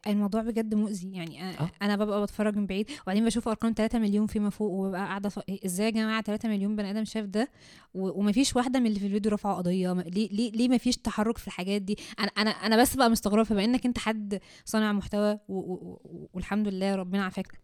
الموضوع 0.07 0.41
بجد 0.41 0.75
مؤذي. 0.75 1.11
يعني 1.11 1.43
آه. 1.43 1.69
أنا 1.81 1.95
ببقى 1.95 2.23
بتفرج 2.23 2.55
من 2.55 2.65
بعيد 2.67 2.89
وبعدين 3.03 3.25
بشوف 3.25 3.47
أرقام 3.47 3.73
3 3.77 3.99
مليون 3.99 4.27
فيما 4.27 4.49
فوق 4.49 4.71
وببقى 4.71 5.01
قاعدة 5.05 5.29
ف... 5.29 5.39
إزاي 5.65 5.85
يا 5.85 5.91
جماعة 5.91 6.21
3 6.21 6.49
مليون 6.49 6.75
بني 6.75 6.91
آدم 6.91 7.05
شاف 7.05 7.25
ده؟ 7.25 7.49
و... 7.93 8.19
ومفيش 8.19 8.55
واحدة 8.55 8.79
من 8.79 8.87
اللي 8.87 8.99
في 8.99 9.05
الفيديو 9.05 9.31
رفعوا 9.31 9.55
قضية. 9.55 9.93
ليه 9.93 10.29
ليه 10.29 10.51
ليه 10.51 10.69
مفيش 10.69 10.97
تحرك 10.97 11.37
في 11.37 11.47
الحاجات 11.47 11.81
دي؟ 11.81 11.97
أنا 12.19 12.27
أنا 12.27 12.49
أنا 12.49 12.81
بس 12.81 12.95
بقى 12.95 13.09
مستغربة 13.09 13.43
فبما 13.43 13.63
إنك 13.63 13.85
أنت 13.85 13.97
حد 13.97 14.39
صانع 14.65 14.93
محتوى 14.93 15.39
و... 15.47 15.53
و... 15.59 16.29
والحمد 16.33 16.67
لله 16.67 16.95
ربنا 16.95 17.23
عافاك. 17.25 17.59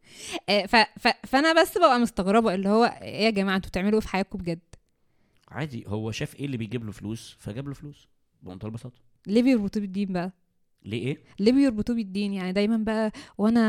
آه، 0.49 0.65
ف... 0.65 0.75
ف... 0.75 1.07
فأنا 1.23 1.61
بس 1.61 1.77
ببقى 1.77 1.99
مستغربة 1.99 2.53
اللي 2.55 2.69
هو 2.69 2.83
إيه 2.85 3.25
يا 3.25 3.29
جماعة 3.29 3.55
أنتوا 3.55 3.69
بتعملوا 3.69 3.93
إيه 3.93 3.99
في 3.99 4.07
حياتكم 4.07 4.37
بجد؟ 4.39 4.59
عادي 5.47 5.83
هو 5.87 6.11
شاف 6.11 6.35
إيه 6.35 6.45
اللي 6.45 6.57
بيجيب 6.57 6.85
له 6.85 6.91
فلوس 6.91 7.35
فجاب 7.39 7.67
له 7.67 7.73
فلوس 7.73 8.07
بمنتهى 8.41 8.67
البساطة. 8.67 9.01
ليه 9.27 9.43
بيربطوه 9.43 9.81
بالدين 9.81 10.13
بقى. 10.13 10.31
ليه 10.85 11.07
إيه؟ 11.07 11.23
ليه 11.39 11.51
بيربطوه 11.51 11.95
بالدين؟ 11.95 12.33
يعني 12.33 12.51
دايما 12.51 12.77
بقى 12.77 13.11
وأنا 13.37 13.61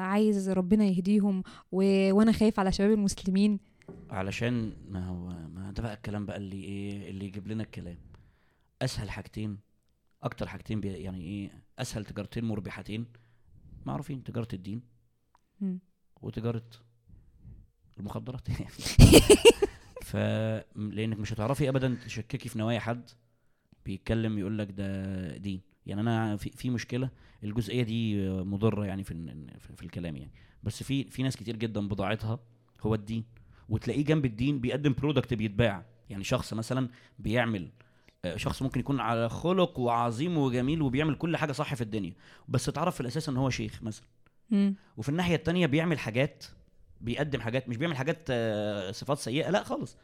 عايز 0.00 0.50
ربنا 0.50 0.84
يهديهم 0.84 1.42
و... 1.72 2.12
وأنا 2.12 2.32
خايف 2.32 2.60
على 2.60 2.72
شباب 2.72 2.90
المسلمين. 2.92 3.60
علشان 4.10 4.72
ما 4.88 5.06
هو 5.08 5.28
ما 5.48 5.72
ده 5.72 5.82
بقى 5.82 5.94
الكلام 5.94 6.26
بقى 6.26 6.36
اللي 6.36 6.64
إيه 6.64 7.10
اللي 7.10 7.24
يجيب 7.24 7.48
لنا 7.48 7.62
الكلام. 7.62 7.98
أسهل 8.82 9.10
حاجتين 9.10 9.58
أكتر 10.22 10.46
حاجتين 10.46 10.80
بي 10.80 10.88
يعني 10.88 11.20
إيه 11.24 11.50
أسهل 11.78 12.04
تجارتين 12.04 12.44
مربحتين. 12.44 13.06
معروفين 13.86 14.24
تجارة 14.24 14.48
الدين. 14.52 14.82
وتجارة 16.22 16.70
المخدرات. 17.98 18.48
ف 20.02 20.16
لأنك 20.76 21.18
مش 21.18 21.32
هتعرفي 21.32 21.68
ابدا 21.68 21.98
تشككي 22.04 22.48
في 22.48 22.58
نوايا 22.58 22.78
حد 22.80 23.10
بيتكلم 23.84 24.38
يقول 24.38 24.58
لك 24.58 24.70
ده 24.70 25.36
دين. 25.36 25.69
يعني 25.86 26.00
أنا 26.00 26.36
في 26.36 26.50
في 26.50 26.70
مشكلة 26.70 27.10
الجزئية 27.44 27.82
دي 27.82 28.28
مضرة 28.30 28.84
يعني 28.86 29.04
في 29.04 29.14
في- 29.76 29.82
الكلام 29.82 30.16
يعني. 30.16 30.30
بس 30.62 30.82
في 30.82 31.04
في 31.04 31.22
ناس 31.22 31.36
كتير 31.36 31.56
جدا 31.56 31.88
بضاعتها 31.88 32.38
هو 32.80 32.94
الدين. 32.94 33.24
وتلاقيه 33.68 34.04
جنب 34.04 34.24
الدين 34.24 34.60
بيقدم 34.60 34.92
product 34.92 35.34
بيتباع. 35.34 35.84
يعني 36.10 36.24
شخص 36.24 36.54
مثلا 36.54 36.88
بيعمل 37.18 37.70
آه، 38.24 38.36
شخص 38.36 38.62
ممكن 38.62 38.80
يكون 38.80 39.00
على 39.00 39.28
خلق 39.28 39.78
وعظيم 39.78 40.38
وجميل 40.38 40.82
وبيعمل 40.82 41.14
كل 41.14 41.36
حاجة 41.36 41.52
صح 41.52 41.74
في 41.74 41.80
الدنيا. 41.80 42.12
بس 42.48 42.68
اتعرف 42.68 42.94
في 42.94 43.00
الأساس 43.00 43.28
إن 43.28 43.36
هو 43.36 43.50
شيخ 43.50 43.82
مثلا. 43.82 44.06
وفي 44.96 45.08
الناحية 45.08 45.34
التانية 45.34 45.66
بيعمل 45.66 45.98
حاجات 45.98 46.44
بيقدم 47.00 47.40
حاجات 47.40 47.68
مش 47.68 47.76
بيعمل 47.76 47.96
حاجات 47.96 48.18
آه، 48.30 48.90
صفات 48.92 49.18
سيئة 49.18 49.50
لا 49.50 49.62
خالص. 49.64 49.96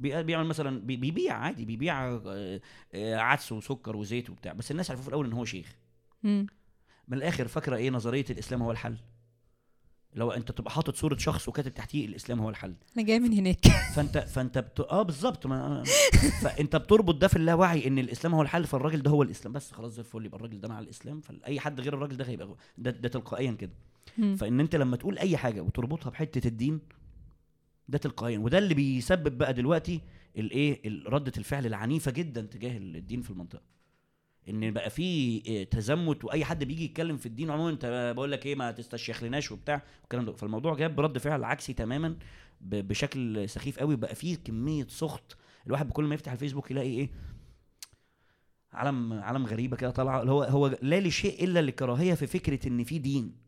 بيعمل 0.00 0.46
مثلا 0.46 0.80
بي- 0.80 0.96
بيبيع 0.96 1.34
عادي 1.34 1.64
بيبيع 1.64 2.06
آه، 2.08 2.60
آه، 2.94 3.16
عدس 3.16 3.52
وسكر 3.52 3.96
وزيت 3.96 4.30
وبتاع 4.30 4.52
بس 4.52 4.70
الناس 4.70 4.90
عرفوا 4.90 5.02
في 5.02 5.08
الأول 5.08 5.26
إن 5.26 5.32
هو 5.32 5.44
شيخ. 5.44 5.76
من 7.08 7.16
الآخر 7.18 7.48
فاكرة 7.48 7.76
إيه 7.76 7.90
نظرية 7.90 8.24
الإسلام 8.30 8.62
هو 8.62 8.70
الحل؟ 8.70 8.96
لو 10.14 10.30
أنت 10.30 10.52
تبقى 10.52 10.70
حاطط 10.70 10.96
صورة 10.96 11.16
شخص 11.16 11.48
وكاتب 11.48 11.74
تحتيه 11.74 12.06
الإسلام 12.06 12.40
هو 12.40 12.50
الحل. 12.50 12.74
أنا 12.96 13.06
جاية 13.06 13.18
من 13.18 13.32
هناك. 13.32 13.66
فأنت 13.96 14.18
فأنت 14.18 14.58
بت... 14.58 14.80
آه 14.80 15.02
بالظبط 15.02 15.46
ما... 15.46 15.82
فأنت 16.42 16.76
بتربط 16.76 17.14
ده 17.14 17.28
في 17.28 17.36
اللاوعي 17.36 17.86
إن 17.86 17.98
الإسلام 17.98 18.34
هو 18.34 18.42
الحل 18.42 18.64
فالراجل 18.66 19.02
ده 19.02 19.10
هو 19.10 19.22
الإسلام. 19.22 19.52
بس 19.52 19.72
خلاص 19.72 19.92
زي 19.92 20.00
الفل 20.00 20.24
يبقى 20.26 20.36
الراجل 20.36 20.60
ده 20.60 20.68
مع 20.68 20.78
الإسلام. 20.78 21.20
فأي 21.20 21.60
حد 21.60 21.80
غير 21.80 21.94
الراجل 21.94 22.16
ده 22.16 22.24
هيبقى 22.24 22.54
ده, 22.78 22.90
ده 22.90 23.08
تلقائيا 23.08 23.52
كده. 23.52 23.72
فإن 24.36 24.60
أنت 24.60 24.76
لما 24.76 24.96
تقول 24.96 25.18
أي 25.18 25.36
حاجة 25.36 25.60
وتربطها 25.60 26.10
بحتة 26.10 26.48
الدين 26.48 26.80
ده 27.88 27.98
تلقائيا. 27.98 28.38
وده 28.38 28.58
اللي 28.58 28.74
بيسبب 28.74 29.38
بقى 29.38 29.54
دلوقتي 29.54 30.00
الإيه 30.36 30.88
ال- 30.88 31.12
ردة 31.12 31.32
الفعل 31.38 31.66
العنيفة 31.66 32.10
جدا 32.10 32.40
تجاه 32.40 32.78
الدين 32.78 33.22
في 33.22 33.30
المنطقة. 33.30 33.62
إن 34.48 34.70
بقى 34.70 34.90
في 34.90 35.02
إيه 35.46 35.64
تزمت 35.64 36.24
وأي 36.24 36.44
حد 36.44 36.64
بيجي 36.64 36.84
يتكلم 36.84 37.16
في 37.16 37.26
الدين 37.26 37.50
عموما 37.50 37.70
أنت 37.70 38.12
بقول 38.16 38.32
لك 38.32 38.46
إيه 38.46 38.54
ما 38.54 38.70
تستشيخلناش 38.70 39.52
وبتاع 39.52 39.82
والكلام 40.00 40.24
ده. 40.24 40.32
فالموضوع 40.32 40.74
جاب 40.74 40.96
برد 40.96 41.18
فعل 41.18 41.44
عكسي 41.44 41.72
تماما 41.72 42.16
بشكل 42.60 43.48
سخيف 43.48 43.78
قوي. 43.78 43.96
بقى 43.96 44.14
فيه 44.14 44.36
كمية 44.36 44.86
سخط 44.88 45.36
الواحد 45.66 45.88
بكل 45.88 46.04
ما 46.04 46.14
يفتح 46.14 46.32
الفيسبوك 46.32 46.70
يلاقي 46.70 46.88
إيه 46.88 47.10
علم 48.72 49.12
علم 49.12 49.46
غريبة 49.46 49.76
كده 49.76 49.90
طالعة. 49.90 50.20
اللي 50.20 50.32
هو 50.32 50.42
هو 50.42 50.78
لا 50.82 51.00
لشيء 51.00 51.44
إلا 51.44 51.62
لكراهيه 51.62 52.14
في 52.14 52.26
فكرة 52.26 52.68
إن 52.68 52.84
في 52.84 52.98
دين. 52.98 53.41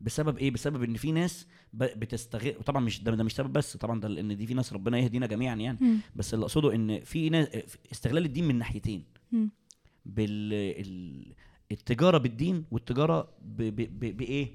بسبب 0.00 0.38
إيه؟ 0.38 0.50
بسبب 0.50 0.82
إن 0.82 0.94
في 0.94 1.12
ناس 1.12 1.46
بتستغل 1.72 2.54
طبعا 2.54 2.80
مش 2.84 3.02
ده, 3.02 3.14
ده 3.14 3.24
مش 3.24 3.34
سبب 3.34 3.52
بس 3.52 3.76
طبعا 3.76 4.00
ده 4.00 4.08
لأن 4.08 4.36
دي 4.36 4.46
في 4.46 4.54
ناس 4.54 4.72
ربنا 4.72 4.98
يهدينا 4.98 5.26
جميعا 5.26 5.54
يعني. 5.54 5.78
مم. 5.80 5.98
بس 6.16 6.34
اللي 6.34 6.42
أقصده 6.44 6.74
إن 6.74 7.00
في 7.04 7.30
ناس 7.30 7.48
استغلال 7.92 8.24
الدين 8.24 8.44
من 8.48 8.58
ناحيتين. 8.58 9.04
مم. 9.32 9.50
بال 10.06 10.52
ال- 10.54 11.32
التجارة 11.72 12.18
بالدين 12.18 12.64
والتجارة 12.70 13.28
ب... 13.42 13.62
ب... 13.62 13.76
ب... 14.00 14.16
بإيه؟ 14.16 14.48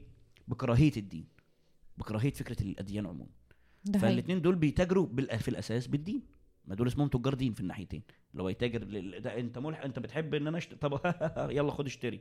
بكراهية 0.48 0.92
الدين. 0.98 1.26
بكراهية 1.98 2.32
فكرة 2.32 2.62
الأديان 2.64 3.06
عموما. 3.06 3.30
فالاثنين 4.00 4.42
دول 4.42 4.56
بيتاجروا 4.56 5.06
بال... 5.08 5.40
في 5.40 5.48
الأساس 5.48 5.88
بالدين. 5.88 6.22
ما 6.66 6.76
دول 6.76 6.88
اسمهم 6.88 7.08
تجار 7.08 7.34
دين 7.34 7.54
في 7.54 7.60
الناحيتين. 7.62 8.02
لو 8.34 8.50
يتاجر 8.50 8.84
لل... 8.84 9.22
ده 9.22 9.40
أنت 9.40 9.58
ملح 9.58 9.82
أنت 9.84 10.00
بتحب 10.00 10.34
إن 10.34 10.48
أنا 10.48 10.58
اشتري 10.58 10.78
طب 10.80 11.00
يلا 11.58 11.72
خد 11.72 11.86
اشتري. 11.86 12.20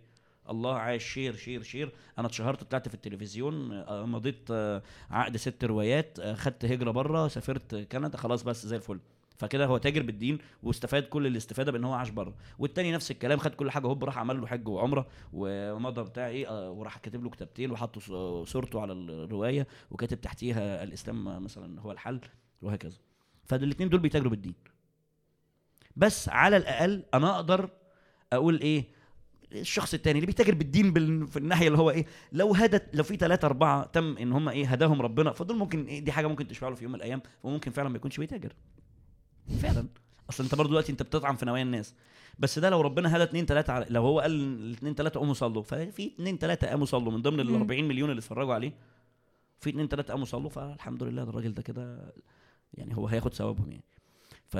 الله 0.50 0.74
عايش 0.74 1.04
share 1.04 1.37
share 1.37 1.62
share. 1.62 1.92
أنا 2.18 2.26
اتشهرت 2.26 2.64
طلعت 2.64 2.88
في 2.88 2.94
التلفزيون 2.94 3.72
آه، 3.72 4.06
مضيت 4.06 4.48
آه، 4.50 4.82
عقد 5.11 5.37
ست 5.37 5.64
روايات 5.64 6.18
آه، 6.20 6.34
خدت 6.34 6.64
هجرة 6.64 6.90
برة 6.90 7.28
سافرت 7.28 7.74
كندا 7.74 8.16
خلاص 8.16 8.42
بس 8.42 8.66
زي 8.66 8.76
الفل. 8.76 9.00
فكده 9.37 9.66
هو 9.66 9.78
تاجر 9.78 10.02
بالدين 10.02 10.38
واستفاد 10.62 11.02
كل 11.02 11.26
الاستفادة 11.26 11.72
بأن 11.72 11.84
هو 11.84 11.92
عاش 11.92 12.11
برة. 12.11 12.34
والتاني 12.58 12.92
نفس 12.92 13.11
الكلام 13.11 13.38
خد 13.38 13.54
كل 13.54 13.70
حاجة 13.70 13.87
هوب 13.87 14.04
راح 14.04 14.18
عمل 14.18 14.40
له 14.40 14.46
حج 14.46 14.68
وعمرة 14.68 15.06
ومضى 15.32 16.02
بتاع 16.02 16.28
إيه 16.28 16.70
وراح 16.70 16.98
كاتب 16.98 17.24
له 17.24 17.30
كتابتين 17.30 17.70
وحط 17.70 17.98
صورته 18.48 18.80
على 18.80 18.92
الرواية 18.92 19.66
وكاتب 19.90 20.20
تحتيها 20.20 20.82
الإسلام 20.82 21.44
مثلا 21.44 21.80
هو 21.80 21.92
الحل 21.92 22.20
وهكذا. 22.62 22.96
فالاثنين 23.44 23.88
دول 23.88 24.00
بيتاجروا 24.00 24.30
بالدين. 24.30 24.54
بس 25.96 26.28
على 26.28 26.56
الأقل 26.56 27.04
أنا 27.14 27.37
أقدر 27.37 27.70
أقول 28.32 28.61
إيه 28.61 28.97
الشخص 29.52 29.94
التاني 29.94 30.18
اللي 30.18 30.26
بيتاجر 30.26 30.54
بالدين 30.54 30.92
بال... 30.92 31.26
في 31.28 31.37
الناحية 31.37 31.66
اللي 31.66 31.78
هو 31.78 31.90
إيه 31.90 32.06
لو 32.32 32.54
هدت 32.54 32.96
لو 32.96 33.02
في 33.02 33.16
ثلاثة 33.16 33.46
أربعة 33.46 33.84
تم 33.87 34.16
إن 34.16 34.32
هم 34.32 34.48
إيه 34.48 34.66
هداهم 34.66 35.02
ربنا 35.02 35.32
فدول 35.32 35.56
ممكن 35.56 35.84
إيه 35.87 36.00
دي 36.00 36.12
حاجة 36.12 36.26
ممكن 36.26 36.48
تشفع 36.48 36.68
له 36.68 36.74
في 36.74 36.82
يوم 36.82 36.92
من 36.92 36.98
الأيام 36.98 37.22
وممكن 37.42 37.70
فعلا 37.70 37.88
ما 37.88 37.96
يكونش 37.96 38.16
بيتاجر. 38.20 38.52
فعلا. 39.62 39.87
أصل 40.30 40.44
أنت 40.44 40.54
برضو 40.54 40.68
دلوقتي 40.70 40.92
أنت 40.92 41.02
بتطعن 41.02 41.37
في 41.37 41.46
نوايا 41.46 41.62
الناس. 41.62 41.94
بس 42.38 42.58
ده 42.58 42.70
لو 42.70 42.80
ربنا 42.80 43.16
هدى 43.16 43.22
اتنين 43.22 43.46
تلاتة 43.46 43.72
على... 43.72 43.87
لو 43.90 44.02
هو 44.02 44.20
قال 44.20 44.30
الاثنين 44.30 44.94
تلاتة 44.94 45.20
قوموا 45.20 45.34
صلوا 45.34 45.62
ففي 45.62 46.06
اتنين 46.14 46.38
تلاتة 46.38 46.66
قاموا 46.66 46.87
صلوا 46.87 47.12
من 47.12 47.22
ضمن 47.22 47.40
ال 47.40 47.50
مم. 47.50 47.56
40 47.56 47.84
مليون 47.84 48.11
اللي 48.11 48.18
اتفرجوا 48.20 48.54
عليه 48.54 48.72
في 49.61 49.70
اتنين 49.70 49.88
تلاتة 49.88 50.11
قاموا 50.12 50.24
صلوا 50.26 50.50
فالحمد 50.50 51.02
لله 51.02 51.22
الراجل 51.22 51.54
ده 51.54 51.62
كده 51.62 52.12
يعني 52.74 52.96
هو 52.96 53.06
هياخد 53.06 53.34
ثوابهم 53.34 53.70
يعني. 53.70 53.84
ف 54.46 54.56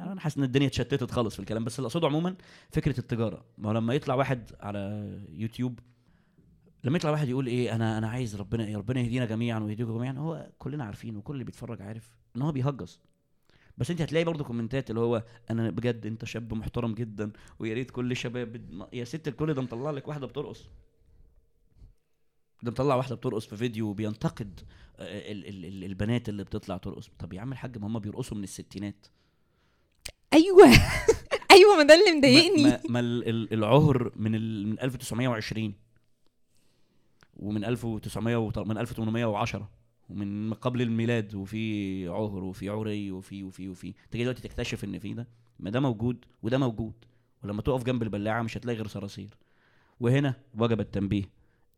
أنا 0.00 0.20
حاسس 0.20 0.38
إن 0.38 0.44
الدنيا 0.44 0.66
اتشتتت 0.66 1.10
خالص 1.10 1.34
في 1.34 1.40
الكلام 1.40 1.64
بس 1.64 1.78
اللي 1.78 1.86
أقصده 1.86 2.06
عموما 2.06 2.36
فكرة 2.70 2.98
التجارة. 3.00 3.44
ما 3.58 3.68
هو 3.68 3.72
لما 3.72 3.94
يطلع 3.94 4.14
واحد 4.14 4.50
على 4.60 5.10
يوتيوب 5.32 5.78
لما 6.84 6.96
يطلع 6.96 7.10
واحد 7.10 7.28
يقول 7.28 7.46
إيه 7.46 7.74
أنا 7.74 7.98
أنا 7.98 8.08
عايز 8.08 8.36
ربنا 8.36 8.78
ربنا 8.78 9.00
يهدينا 9.00 9.24
جميعا 9.24 9.58
ويهديكم 9.60 9.96
جميعا 9.98 10.12
هو 10.12 10.50
كلنا 10.58 10.84
عارفين 10.84 11.16
وكل 11.16 11.32
اللي 11.34 11.44
بيتفرج 11.44 11.82
عارف 11.82 12.16
إن 12.36 12.42
هو 12.42 12.52
بيهجص. 12.52 13.00
بس 13.78 13.90
أنت 13.90 14.00
هتلاقي 14.02 14.24
برضه 14.24 14.44
كومنتات 14.44 14.90
اللي 14.90 15.00
هو 15.00 15.24
أنا 15.50 15.70
بجد 15.70 16.06
أنت 16.06 16.24
شاب 16.24 16.54
محترم 16.54 16.94
جدا 16.94 17.32
ويا 17.58 17.74
ريت 17.74 17.90
كل 17.90 18.16
شباب 18.16 18.86
يا 18.92 19.04
ست 19.04 19.28
الكل 19.28 19.54
ده 19.54 19.62
مطلع 19.62 19.90
لك 19.90 20.08
واحدة 20.08 20.26
بترقص. 20.26 20.68
ده 22.62 22.70
مطلع 22.70 22.94
واحدة 22.94 23.14
بترقص 23.16 23.46
في 23.46 23.56
فيديو 23.56 23.88
وبينتقد 23.88 24.60
آه، 24.98 25.32
ال- 25.32 25.46
ال- 25.48 25.64
ال- 25.64 25.84
البنات 25.84 26.28
اللي 26.28 26.44
بتطلع 26.44 26.76
ترقص. 26.76 27.10
طب 27.18 27.32
يا 27.32 27.40
عم 27.40 27.52
الحاج 27.52 27.78
ما 27.78 27.86
هم 27.86 27.98
بيرقصوا 27.98 28.36
من 28.36 28.44
الستينات. 28.44 29.06
أيوه. 30.32 30.68
أيوه 31.50 31.76
ما 31.76 31.82
ده 31.82 31.94
اللي 31.94 32.18
مضايقني. 32.18 32.62
ما, 32.64 32.80
ما 32.88 33.00
ال- 33.00 33.28
ال- 33.28 33.52
العهر 33.52 34.12
من 34.16 34.34
ال 34.34 34.66
من 34.68 34.80
1920 34.80 35.74
ومن 37.36 37.64
1900 37.64 38.36
وط- 38.36 38.58
من 38.58 38.78
1810 38.78 39.68
ومن 40.10 40.54
قبل 40.54 40.82
الميلاد 40.82 41.34
وفي 41.34 42.08
عهر 42.08 42.44
وفي 42.44 42.68
عري 42.68 43.10
وفي 43.10 43.44
وفي 43.44 43.68
وفي. 43.68 43.94
تيجي 44.10 44.24
دلوقتي 44.24 44.42
تكتشف 44.42 44.84
إن 44.84 44.98
في 44.98 45.14
ده. 45.14 45.28
ما 45.58 45.70
ده 45.70 45.80
موجود 45.80 46.24
وده 46.42 46.58
موجود. 46.58 46.92
ولما 47.44 47.62
تقف 47.62 47.82
جنب 47.84 48.02
البلاعة 48.02 48.42
مش 48.42 48.56
هتلاقي 48.56 48.76
غير 48.76 48.86
صراصير. 48.86 49.28
وهنا 50.00 50.34
وجب 50.58 50.80
التنبيه 50.80 51.24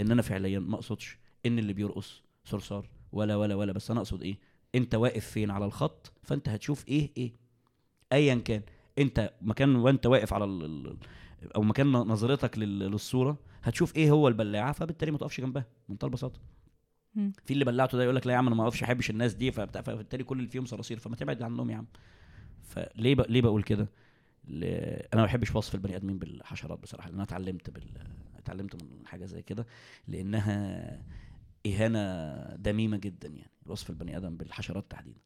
إن 0.00 0.10
أنا 0.10 0.22
فعليا 0.22 0.58
ما 0.58 0.74
أقصدش 0.74 1.18
إن 1.46 1.58
اللي 1.58 1.72
بيرقص 1.72 2.22
صرصار 2.44 2.88
ولا 3.12 3.36
ولا 3.36 3.54
ولا. 3.54 3.72
بس 3.72 3.90
أنا 3.90 4.00
أقصد 4.00 4.22
إيه؟ 4.22 4.38
أنت 4.74 4.94
واقف 4.94 5.26
فين 5.26 5.50
على 5.50 5.64
الخط؟ 5.64 6.12
فأنت 6.22 6.48
هتشوف 6.48 6.88
إيه 6.88 7.10
إيه. 7.16 7.32
ايا 8.12 8.34
كان. 8.34 8.62
أنت 8.98 9.32
مكان 9.42 9.76
وأنت 9.76 10.06
واقف 10.06 10.32
على 10.32 10.44
ال... 10.44 10.96
أو 11.56 11.62
مكان 11.62 11.92
نظرتك 11.92 12.58
لل... 12.58 12.78
للصورة 12.78 13.38
هتشوف 13.62 13.96
إيه 13.96 14.10
هو 14.10 14.28
البلاعة 14.28 14.72
فبالتالي 14.72 15.10
ما 15.12 15.18
تقفش 15.18 15.40
جنبها 15.40 15.64
بمنتهى 15.88 16.06
البساطة. 16.06 16.40
في 17.44 17.52
اللي 17.52 17.64
بلعته 17.64 17.98
ده 17.98 18.04
يقول 18.04 18.16
لك 18.16 18.26
لا 18.26 18.32
يا 18.32 18.38
عم 18.38 18.46
أنا 18.46 18.56
ما 18.56 18.64
أقفش 18.64 18.82
أحبش 18.82 19.10
الناس 19.10 19.34
دي 19.34 19.52
فبتاع 19.52 19.82
فبالتالي 19.82 20.24
كل 20.24 20.38
اللي 20.38 20.48
فيهم 20.50 20.64
صراصير 20.64 20.98
فما 20.98 21.16
تبعد 21.16 21.42
عنهم 21.42 21.70
يا 21.70 21.76
عم. 21.76 21.86
فليه 22.62 23.14
ب... 23.14 23.20
ليه 23.20 23.42
بقول 23.42 23.62
كده؟ 23.62 23.88
ل... 24.48 24.64
أنا 25.12 25.20
ما 25.20 25.24
بحبش 25.24 25.54
وصف 25.56 25.74
البني 25.74 25.96
آدمين 25.96 26.18
بالحشرات 26.18 26.78
بصراحة 26.78 27.06
لأن 27.08 27.14
أنا 27.14 27.22
اتعلمت 27.22 27.70
بال 27.70 27.84
اتعلمت 28.38 28.82
من 28.82 29.06
حاجة 29.06 29.24
زي 29.24 29.42
كده 29.42 29.66
لأنها 30.08 31.02
إهانة 31.66 32.36
دميمة 32.56 32.96
جدا 32.96 33.28
يعني 33.28 33.50
وصف 33.66 33.90
البني 33.90 34.16
آدم 34.16 34.36
بالحشرات 34.36 34.90
تحديدا. 34.90 35.20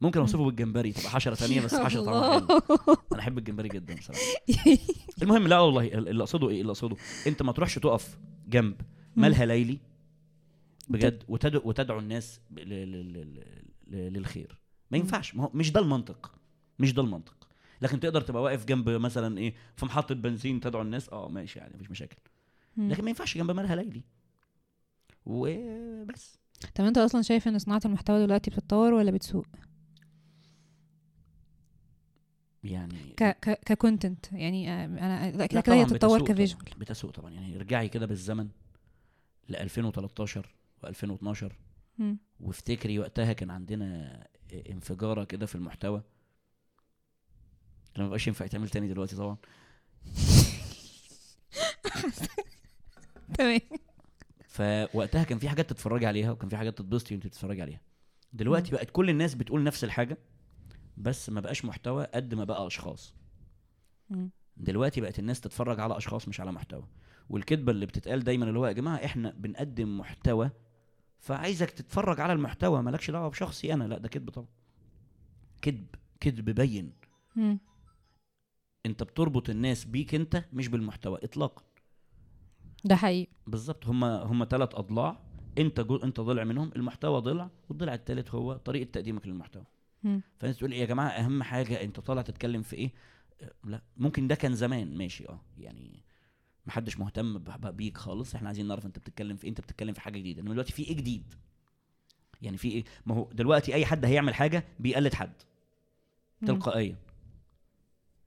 ممكن 0.00 0.20
أوصفه 0.20 0.44
بالجمبري. 0.44 0.92
تبقى 0.92 1.10
حشره 1.10 1.34
ثانية 1.42 1.60
بس 1.60 1.74
حشره 1.74 2.00
طبعا 2.00 2.40
حلو. 2.40 2.60
أنا 3.12 3.20
أحب 3.20 3.38
الجمبري 3.38 3.68
جدا 3.68 3.94
بصراحة. 3.94 4.20
المهم 5.22 5.46
لا 5.48 5.58
والله 5.60 5.86
اللي 5.86 6.22
أقصده 6.22 6.48
إيه؟ 6.48 6.60
اللي 6.60 6.70
أقصده 6.70 6.96
أنت 7.26 7.42
ما 7.42 7.52
تروحش 7.52 7.74
تقف 7.74 8.18
جنب 8.48 8.80
مالها 9.16 9.46
ليلي. 9.46 9.78
بجد. 10.88 11.24
وتدعو 11.28 11.62
وتدعو 11.64 11.98
الناس 11.98 12.40
للخير. 13.90 14.58
ما 14.90 14.98
ينفعش. 14.98 15.34
ما 15.34 15.44
هو 15.44 15.50
مش 15.54 15.72
ده 15.72 15.80
المنطق. 15.80 16.32
مش 16.78 16.94
ده 16.94 17.02
المنطق. 17.02 17.48
لكن 17.82 18.00
تقدر 18.00 18.20
تبقى 18.20 18.42
واقف 18.42 18.64
جنب 18.64 18.88
مثلا 18.88 19.38
إيه 19.38 19.54
في 19.76 19.86
محطة 19.86 20.14
بنزين 20.14 20.60
تدعو 20.60 20.82
الناس 20.82 21.08
آه 21.08 21.28
ماشي 21.28 21.58
يعني 21.58 21.74
مفيش 21.74 21.90
مشاكل. 21.90 22.16
لكن 22.76 23.02
ما 23.02 23.08
ينفعش 23.08 23.38
جنب 23.38 23.50
مالها 23.50 23.76
ليلي. 23.76 24.02
وبس. 25.26 26.38
طب 26.74 26.84
أنت 26.84 26.98
أصلا 26.98 27.22
شايف 27.22 27.48
إن 27.48 27.58
صناعة 27.58 27.80
المحتوى 27.84 28.26
دلوقتي 28.26 28.50
بتتطور 28.50 28.92
ولا 28.92 29.10
بتسوق؟ 29.10 29.46
يعني 32.64 33.14
ك 33.16 33.22
ك 33.24 33.60
ككونتنت 33.66 34.32
يعني 34.32 34.70
آه، 34.70 34.84
أنا 34.84 35.46
كده 35.46 35.60
كده 35.60 35.74
هي 35.74 35.84
تتطور 35.84 36.24
كفيجوال 36.24 36.64
بتسوق 36.78 37.10
طبعا. 37.10 37.30
يعني 37.30 37.56
ارجعي 37.56 37.88
كده 37.88 38.06
بالزمن 38.06 38.48
ل 39.48 39.56
2013 39.56 40.54
و2012 40.86 41.44
مم. 41.98 42.18
وافتكري 42.40 42.98
وقتها 42.98 43.32
كان 43.32 43.50
عندنا 43.50 44.26
انفجارة 44.70 45.24
كده 45.24 45.46
في 45.46 45.54
المحتوى. 45.54 46.02
ما 47.98 48.08
بقاش 48.08 48.26
ينفع 48.28 48.44
يتعمل 48.44 48.68
تاني 48.68 48.88
دلوقتي 48.88 49.16
طبعا. 49.16 49.36
تمام. 53.38 53.60
فوقتها 54.48 55.24
كان 55.24 55.38
في 55.38 55.48
حاجات 55.48 55.70
تتفرجي 55.70 56.06
عليها 56.06 56.30
وكان 56.30 56.48
في 56.48 56.56
حاجات 56.56 56.78
تتبسطي 56.78 57.14
وانت 57.14 57.26
بتتفرجي 57.26 57.62
عليها. 57.62 57.80
دلوقتي 58.32 58.72
بقت 58.72 58.90
كل 58.90 59.10
الناس 59.10 59.34
بتقول 59.34 59.64
نفس 59.64 59.84
الحاجة. 59.84 60.18
بس 60.98 61.30
ما 61.30 61.40
بقاش 61.40 61.64
محتوى 61.64 62.04
قد 62.04 62.34
ما 62.34 62.44
بقى 62.44 62.66
أشخاص. 62.66 63.14
مم. 64.10 64.30
دلوقتي 64.56 65.00
بقت 65.00 65.18
الناس 65.18 65.40
تتفرج 65.40 65.80
على 65.80 65.96
أشخاص 65.96 66.28
مش 66.28 66.40
على 66.40 66.52
محتوى. 66.52 66.84
والكذبة 67.30 67.72
اللي 67.72 67.86
بتتقال 67.86 68.24
دايما 68.24 68.44
اللي 68.44 68.58
هو 68.58 68.66
يا 68.66 68.72
جماعة 68.72 69.04
إحنا 69.04 69.30
بنقدم 69.30 69.98
محتوى 69.98 70.50
فعايزك 71.18 71.70
تتفرج 71.70 72.20
على 72.20 72.32
المحتوى 72.32 72.82
مالكش 72.82 73.10
دعوة 73.10 73.28
بشخصي 73.28 73.74
أنا. 73.74 73.84
لا 73.84 73.98
ده 73.98 74.08
كذب 74.08 74.30
طبعا. 74.30 74.48
كذب 75.62 75.86
كذب 76.20 76.50
بين. 76.50 76.92
مم. 77.36 77.58
أنت 78.86 79.02
بتربط 79.02 79.50
الناس 79.50 79.84
بيك 79.84 80.14
أنت 80.14 80.44
مش 80.52 80.68
بالمحتوى 80.68 81.18
اطلاقا. 81.22 81.62
ده 82.84 82.96
حقيقي. 82.96 83.30
بالظبط. 83.46 83.86
هم 83.86 84.04
هم 84.04 84.44
ثلاث 84.50 84.74
أضلاع. 84.74 85.20
أنت 85.58 85.80
جو 85.80 85.96
أنت 85.96 86.20
ضلع 86.20 86.44
منهم 86.44 86.70
المحتوى 86.76 87.20
ضلع 87.20 87.50
والضلع 87.68 87.94
الثالث 87.94 88.34
هو 88.34 88.56
طريقة 88.56 88.90
تقديمك 88.90 89.26
للمحتوى. 89.26 89.64
فانت 90.38 90.56
تقول 90.58 90.72
إيه 90.72 90.80
يا 90.80 90.86
جماعة 90.86 91.08
أهم 91.08 91.42
حاجة 91.42 91.82
أنت 91.82 92.00
طالع 92.00 92.22
تتكلم 92.22 92.62
في 92.62 92.76
إيه؟ 92.76 92.90
لا 93.64 93.82
ممكن 93.96 94.28
ده 94.28 94.34
كان 94.34 94.54
زمان 94.54 94.96
ماشي 94.98 95.28
آه 95.28 95.40
يعني 95.58 96.02
محدش 96.66 96.98
مهتم 96.98 97.38
بيك 97.70 97.96
خالص 97.96 98.34
إحنا 98.34 98.48
عايزين 98.48 98.68
نعرف 98.68 98.86
أنت 98.86 98.98
بتتكلم 98.98 99.36
في 99.36 99.44
إيه، 99.44 99.50
أنت 99.50 99.60
بتتكلم 99.60 99.92
في 99.92 100.00
حاجة 100.00 100.18
جديدة 100.18 100.40
إنما 100.42 100.52
دلوقتي 100.52 100.72
في 100.72 100.82
إيه 100.82 100.96
جديد؟ 100.96 101.34
يعني 102.42 102.56
في 102.56 102.68
إيه؟ 102.68 102.84
ما 103.06 103.14
هو 103.14 103.28
دلوقتي 103.32 103.74
أي 103.74 103.86
حد 103.86 104.04
هيعمل 104.04 104.34
حاجة 104.34 104.64
بيقلد 104.80 105.14
حد. 105.14 105.32
تلقائيا. 106.46 106.96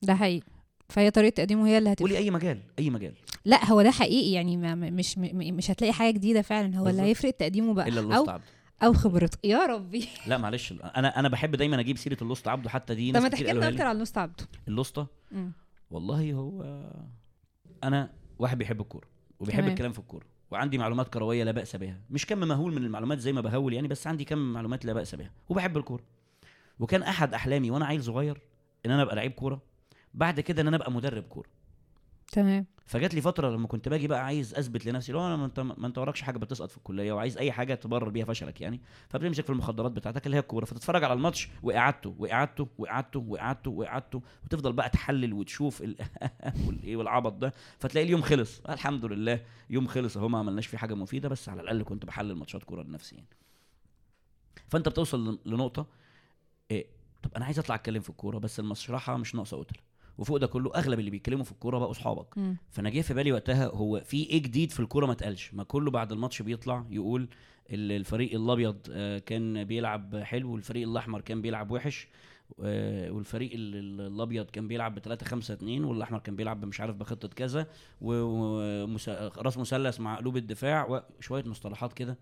ده 0.01 0.15
حقيقي. 0.15 0.45
فهي 0.89 1.11
طريقة 1.11 1.33
تقديمه 1.33 1.67
هي 1.67 1.77
اللي 1.77 1.91
هتفرق 1.91 2.07
قولي 2.07 2.17
أي 2.17 2.31
مجال 2.31 2.61
أي 2.79 2.89
مجال. 2.89 3.13
لا 3.45 3.65
هو 3.65 3.81
ده 3.81 3.91
حقيقي 3.91 4.31
يعني 4.31 4.57
ما 4.57 4.75
مش 4.75 5.17
مش 5.17 5.71
هتلاقي 5.71 5.93
حاجة 5.93 6.13
جديدة 6.13 6.41
فعلا 6.41 6.77
هو 6.77 6.87
اللي. 6.87 7.01
هيفرق 7.01 7.31
تقديمه 7.31 7.73
بقى. 7.73 7.87
إلا 7.87 7.99
أو 8.01 8.05
اللوست 8.05 8.29
عبد. 8.29 8.43
أو 8.83 8.93
خبرته 8.93 9.37
يا 9.43 9.65
ربي. 9.65 10.07
لا 10.27 10.37
معلش. 10.37 10.71
أنا 10.71 11.19
أنا 11.19 11.29
بحب 11.29 11.55
دايما 11.55 11.79
أجيب 11.79 11.97
سيرة 11.97 12.17
الأسطى 12.21 12.47
عبده 12.47 12.69
حتى 12.69 12.95
دي 12.95 13.11
طب 13.11 13.21
ما 13.21 13.29
تحكي 13.29 13.53
لنا 13.53 13.67
أكتر 13.67 13.77
لي. 13.77 13.83
عن 13.89 13.97
أسطى 13.97 14.17
عبده. 14.17 14.45
الأسطى. 14.67 15.07
والله 15.91 16.33
هو 16.33 16.85
أنا 17.83 18.13
واحد 18.39 18.57
بيحب 18.57 18.81
الكورة 18.81 19.07
وبيحب 19.39 19.59
تمام. 19.59 19.71
الكلام 19.71 19.91
في 19.91 19.99
الكورة 19.99 20.25
وعندي 20.51 20.77
معلومات 20.77 21.07
كروية 21.13 21.43
لا 21.43 21.51
بأس 21.51 21.75
بها. 21.75 22.01
مش 22.09 22.25
كم 22.25 22.39
مهول 22.39 22.73
من 22.73 22.83
المعلومات 22.83 23.19
زي 23.19 23.33
ما 23.33 23.41
بهول 23.41 23.73
يعني 23.73 23.87
بس 23.87 24.07
عندي 24.07 24.25
كم 24.25 24.37
معلومات 24.53 24.85
لا 24.85 24.93
بأس 24.93 25.15
بها. 25.15 25.31
وبحب 25.49 25.77
الكورة. 25.77 26.03
وكان 26.79 27.03
أحد 27.03 27.33
أحلامي 27.33 27.71
وأنا 27.71 27.85
عيل 27.85 28.03
صغير 28.03 28.41
إن 28.85 28.91
أنا 28.91 29.01
أبقى 29.01 29.15
لعيب 29.15 29.31
كورة 29.31 29.61
بعد 30.13 30.39
كده 30.39 30.61
إن 30.61 30.67
أنا 30.67 30.75
أبقى 30.77 30.91
مدرب 30.91 31.23
كورة. 31.23 31.49
تمام. 32.31 32.65
فجات 32.91 33.13
لي 33.13 33.21
فترة 33.21 33.49
لما 33.49 33.67
كنت 33.67 33.89
باجي 33.89 34.07
بقى 34.07 34.25
عايز 34.25 34.53
أثبت 34.55 34.85
لنفسي 34.85 35.11
لو 35.11 35.19
أنا 35.27 35.35
ما 35.35 35.45
أنت 35.45 35.59
ما 35.59 35.87
أنت 35.87 35.97
وراكش 35.97 36.21
حاجة 36.21 36.37
بتسقط 36.37 36.71
في 36.71 36.77
الكلية 36.77 37.13
وعايز 37.13 37.37
أي 37.37 37.51
حاجة 37.51 37.75
تبرر 37.75 38.09
بيها 38.09 38.25
فشلك 38.25 38.61
يعني. 38.61 38.81
فبتمسك 39.09 39.43
في 39.43 39.49
المخدرات 39.49 39.91
بتاعتك 39.91 40.25
اللي 40.25 40.37
هي 40.37 40.41
الكورة 40.41 40.65
فتتفرج 40.65 41.03
على 41.03 41.13
الماتش 41.13 41.49
وإعادته 41.63 42.15
وإعادته 42.19 42.67
وإعادته 42.77 43.19
وإعادته 43.19 43.71
وإعادته 43.71 44.21
وتفضل 44.45 44.73
بقى 44.73 44.89
تحلل 44.89 45.33
وتشوف 45.33 45.81
ال- 45.81 45.95
والايه 46.67 46.95
والعبط 46.95 47.33
ده. 47.33 47.53
فتلاقي 47.79 48.05
اليوم 48.05 48.21
خلص. 48.21 48.59
الحمد 48.69 49.05
لله 49.05 49.41
يوم 49.69 49.87
خلص 49.87 50.17
أهو 50.17 50.27
ما 50.27 50.39
عملناش 50.39 50.67
فيه 50.67 50.77
حاجة 50.77 50.93
مفيدة 50.93 51.29
بس 51.29 51.49
على 51.49 51.61
الأقل 51.61 51.83
كنت 51.83 52.05
بحلل 52.05 52.35
ماتشات 52.35 52.63
كورة 52.63 52.83
لنفسي 52.83 53.15
يعني. 53.15 53.27
فأنت 54.69 54.89
بتوصل 54.89 55.39
لنقطة 55.45 55.85
إيه 56.71 56.85
طب 57.23 57.31
أنا 57.35 57.45
عايز 57.45 57.59
أطلع 57.59 57.75
أتكلم 57.75 58.01
في 58.01 58.09
الكورة 58.09 58.37
بس 58.37 58.59
المشرحه 58.59 59.17
مش 59.17 59.35
ناقصة 59.35 59.57
قتل 59.57 59.75
وفوق 60.21 60.37
ده 60.37 60.47
كله 60.47 60.71
أغلب 60.75 60.99
اللي 60.99 61.11
بيتكلموا 61.11 61.43
في 61.43 61.51
الكورة 61.51 61.77
بقوا 61.79 61.91
أصحابك. 61.91 62.35
فأنا 62.69 62.89
جه 62.89 63.01
في 63.01 63.13
بالي 63.13 63.31
وقتها 63.31 63.67
هو 63.67 64.01
في 64.05 64.23
إيه 64.29 64.41
جديد 64.41 64.71
في 64.71 64.79
الكورة 64.79 65.05
ما 65.05 65.11
اتقالش. 65.11 65.53
ما 65.53 65.63
كله 65.63 65.91
بعد 65.91 66.11
الماتش 66.11 66.41
بيطلع 66.41 66.85
يقول 66.89 67.29
ال- 67.69 67.91
الفريق 67.91 68.33
الأبيض 68.35 68.77
آه، 68.91 69.17
كان 69.19 69.63
بيلعب 69.63 70.15
حلو 70.17 70.51
والفريق 70.53 70.87
الأحمر 70.89 71.21
كان 71.21 71.41
بيلعب 71.41 71.71
وحش 71.71 72.07
آه، 72.63 73.11
والفريق 73.11 73.51
ال- 73.53 73.75
ال- 73.75 74.01
الأبيض 74.13 74.45
كان 74.45 74.67
بيلعب 74.67 74.95
ب 74.95 74.99
3 74.99 75.25
5 75.25 75.53
2 75.53 75.83
والأحمر 75.83 76.19
كان 76.19 76.35
بيلعب 76.35 76.65
مش 76.65 76.81
عارف 76.81 76.95
بخطة 76.95 77.27
كذا 77.27 77.67
وراس 78.01 79.57
مثلث 79.57 79.99
مع 79.99 80.15
قلوب 80.17 80.37
الدفاع 80.37 81.03
وشويه 81.19 81.43
مصطلحات 81.47 81.93
كده. 81.93 82.17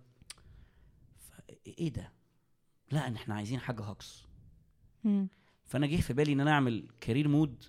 إيه 1.68 1.90
ده؟ 1.94 2.12
لا 2.92 3.08
إن 3.08 3.16
إحنا 3.16 3.36
عايزين 3.36 3.60
حاجة 3.60 3.84
هكس 3.84 4.24
مم. 5.04 5.28
فأنا 5.66 5.88
جه 5.88 5.96
في 5.96 6.14
بالي 6.14 6.34
إن 6.34 6.40
أنا 6.40 6.52
أعمل 6.52 6.88
career 7.02 7.28
mode 7.28 7.63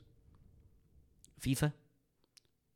فيفا 1.40 1.70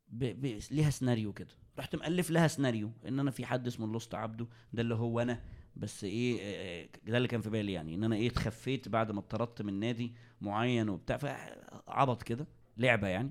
ب... 0.07 0.23
ب... 0.41 0.59
ليها 0.71 0.89
سيناريو 0.89 1.33
كده. 1.33 1.53
رحت 1.79 1.95
مؤلف 1.95 2.29
لها 2.31 2.47
سيناريو 2.47 2.91
إن 3.07 3.19
أنا 3.19 3.31
في 3.31 3.45
حد 3.45 3.67
اسمه 3.67 3.85
الأسطى 3.85 4.15
عبده 4.15 4.47
ده 4.73 4.81
اللي 4.81 4.95
هو 4.95 5.19
أنا 5.19 5.41
بس 5.75 6.03
إيه 6.03 6.39
آه، 6.41 6.89
ده 7.07 7.17
اللي 7.17 7.27
كان 7.27 7.41
في 7.41 7.49
بالي 7.49 7.73
يعني 7.73 7.95
إن 7.95 8.03
أنا 8.03 8.15
إيه 8.15 8.27
اتخفيت 8.29 8.87
بعد 8.89 9.11
ما 9.11 9.19
اتطردت 9.19 9.61
من 9.61 9.73
نادي 9.79 10.13
معين 10.41 10.89
وبتاع 10.89 11.17
فعبط 11.17 12.23
كده 12.23 12.47
لعبة 12.77 13.07
يعني. 13.07 13.29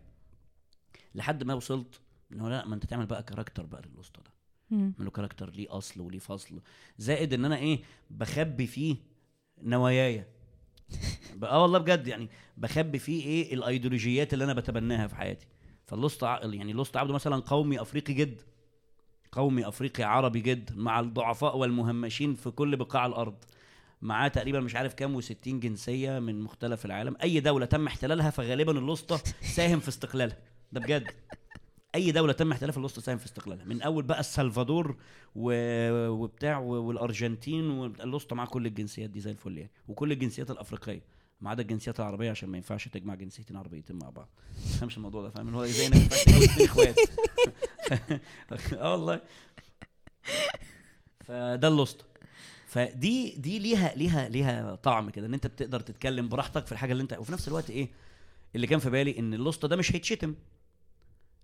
لحد 1.15 1.45
ما 1.45 1.55
وصلت 1.55 2.01
إن 2.33 2.41
هو 2.41 2.49
لا 2.49 2.67
ما 2.67 2.75
أنت 2.75 2.85
تعمل 2.87 3.07
بقى 3.07 3.23
character 3.23 3.67
بقى 3.67 3.83
للأسطى 3.87 4.21
ده. 4.23 4.31
له 4.99 5.11
character 5.11 5.51
ليه 5.51 5.77
أصل 5.79 6.01
وليه 6.01 6.19
فصل. 6.19 6.61
زائد 6.99 7.33
إن 7.33 7.45
أنا 7.45 7.57
إيه 7.57 7.83
بخبي 8.11 8.67
فيه 8.67 8.97
نواياي 9.63 10.25
آه 11.43 11.63
والله 11.63 11.79
بجد 11.79 12.07
يعني 12.07 12.29
بخبي 12.57 12.99
فيه 12.99 13.25
إيه 13.25 13.55
الأيديولوجيات 13.55 14.35
اللي 14.35 14.45
أنا 14.45 14.53
بتبناها 14.53 15.07
في 15.07 15.17
حياتي. 15.17 15.47
فالأسطى 15.87 16.25
ع- 16.25 16.41
يعني 16.45 16.73
أسطى 16.73 16.97
عبده 16.97 17.15
مثلا 17.15 17.37
قومي 17.37 17.81
أفريقي 17.81 18.15
جد 18.15 18.41
قومي 19.33 19.69
أفريقي 19.69 20.03
عربي 20.05 20.41
جد 20.41 20.77
مع 20.77 21.01
الضعفاء 21.01 21.57
والمهمشين 21.57 22.35
في 22.35 22.51
كل 22.51 22.77
بقاع 22.77 23.07
الأرض. 23.07 23.35
معاه 24.03 24.29
تقريبا 24.29 24.61
مش 24.61 24.77
عارف 24.77 24.95
كام 24.95 25.21
و60 25.23 25.33
جنسية 25.47 26.19
من 26.19 26.41
مختلف 26.41 26.85
العالم. 26.85 27.17
أي 27.23 27.41
دولة 27.41 27.67
تم 27.67 27.87
احتلالها 27.87 28.31
فغالبا 28.31 28.73
الأسطى 28.79 29.19
ساهم 29.43 29.81
في 29.81 29.89
استقلالها. 29.89 30.37
ده 30.73 30.81
بجد. 30.81 31.11
أي 31.95 32.13
دولة 32.13 32.33
تم 32.33 32.53
احتلالها 32.53 32.79
الأسطى 32.79 33.01
ساهم 33.01 33.19
في 33.19 33.27
استقلالها. 33.27 33.65
من 33.65 33.83
أول 33.83 34.03
بقى 34.03 34.21
السلفادور 34.21 34.97
و... 35.35 35.53
وبتاع 36.09 36.59
والأرجنتين 36.59 37.71
والأسطى 37.71 38.35
مع 38.35 38.45
كل 38.45 38.67
الجنسيات 38.67 39.11
دي 39.11 39.21
زي 39.21 39.31
الفل 39.31 39.59
يعني. 39.59 39.71
وكل 39.89 40.13
الجنسيات 40.13 40.51
الأفريقية 40.51 41.03
ما 41.41 41.51
عدا 41.51 41.63
الجنسيات 41.63 42.01
العربية 42.01 42.31
عشان 42.31 42.49
ما 42.49 42.57
ينفعش 42.57 42.89
تجمع 42.89 43.15
جنسيتين 43.15 43.57
عربيتين 43.57 43.97
مع 43.97 44.11
بعض. 44.11 44.29
ما 44.57 44.73
تفهمش 44.73 44.97
الموضوع 44.97 45.23
ده 45.23 45.31
فاهم؟ 45.31 45.55
هو 45.55 45.67
زي 45.67 45.87
إنك 45.87 46.13
إخوات؟ 46.61 46.97
آه 48.79 48.93
والله. 48.93 49.21
فده 51.25 51.69
اللوسطى 51.69 52.05
فدي 52.67 53.35
دي 53.37 53.59
ليها 53.59 53.95
ليها 53.97 54.29
ليها 54.29 54.75
طعم 54.75 55.11
كده 55.11 55.27
إن 55.27 55.35
أنت 55.35 55.47
بتقدر 55.47 55.81
تتكلم 55.81 56.29
براحتك 56.29 56.67
في 56.67 56.73
الحاجة 56.73 56.93
اللي 56.93 57.03
أنت 57.03 57.13
وفي 57.13 57.33
نفس 57.33 57.49
الوقت 57.49 57.71
إيه 57.71 57.89
اللي 58.55 58.67
كان 58.67 58.79
في 58.79 58.91
بالي 58.91 59.19
إن 59.19 59.35
اللوسطى 59.35 59.69
ده 59.69 59.77
مش 59.77 59.95
هيتشتم. 59.95 60.35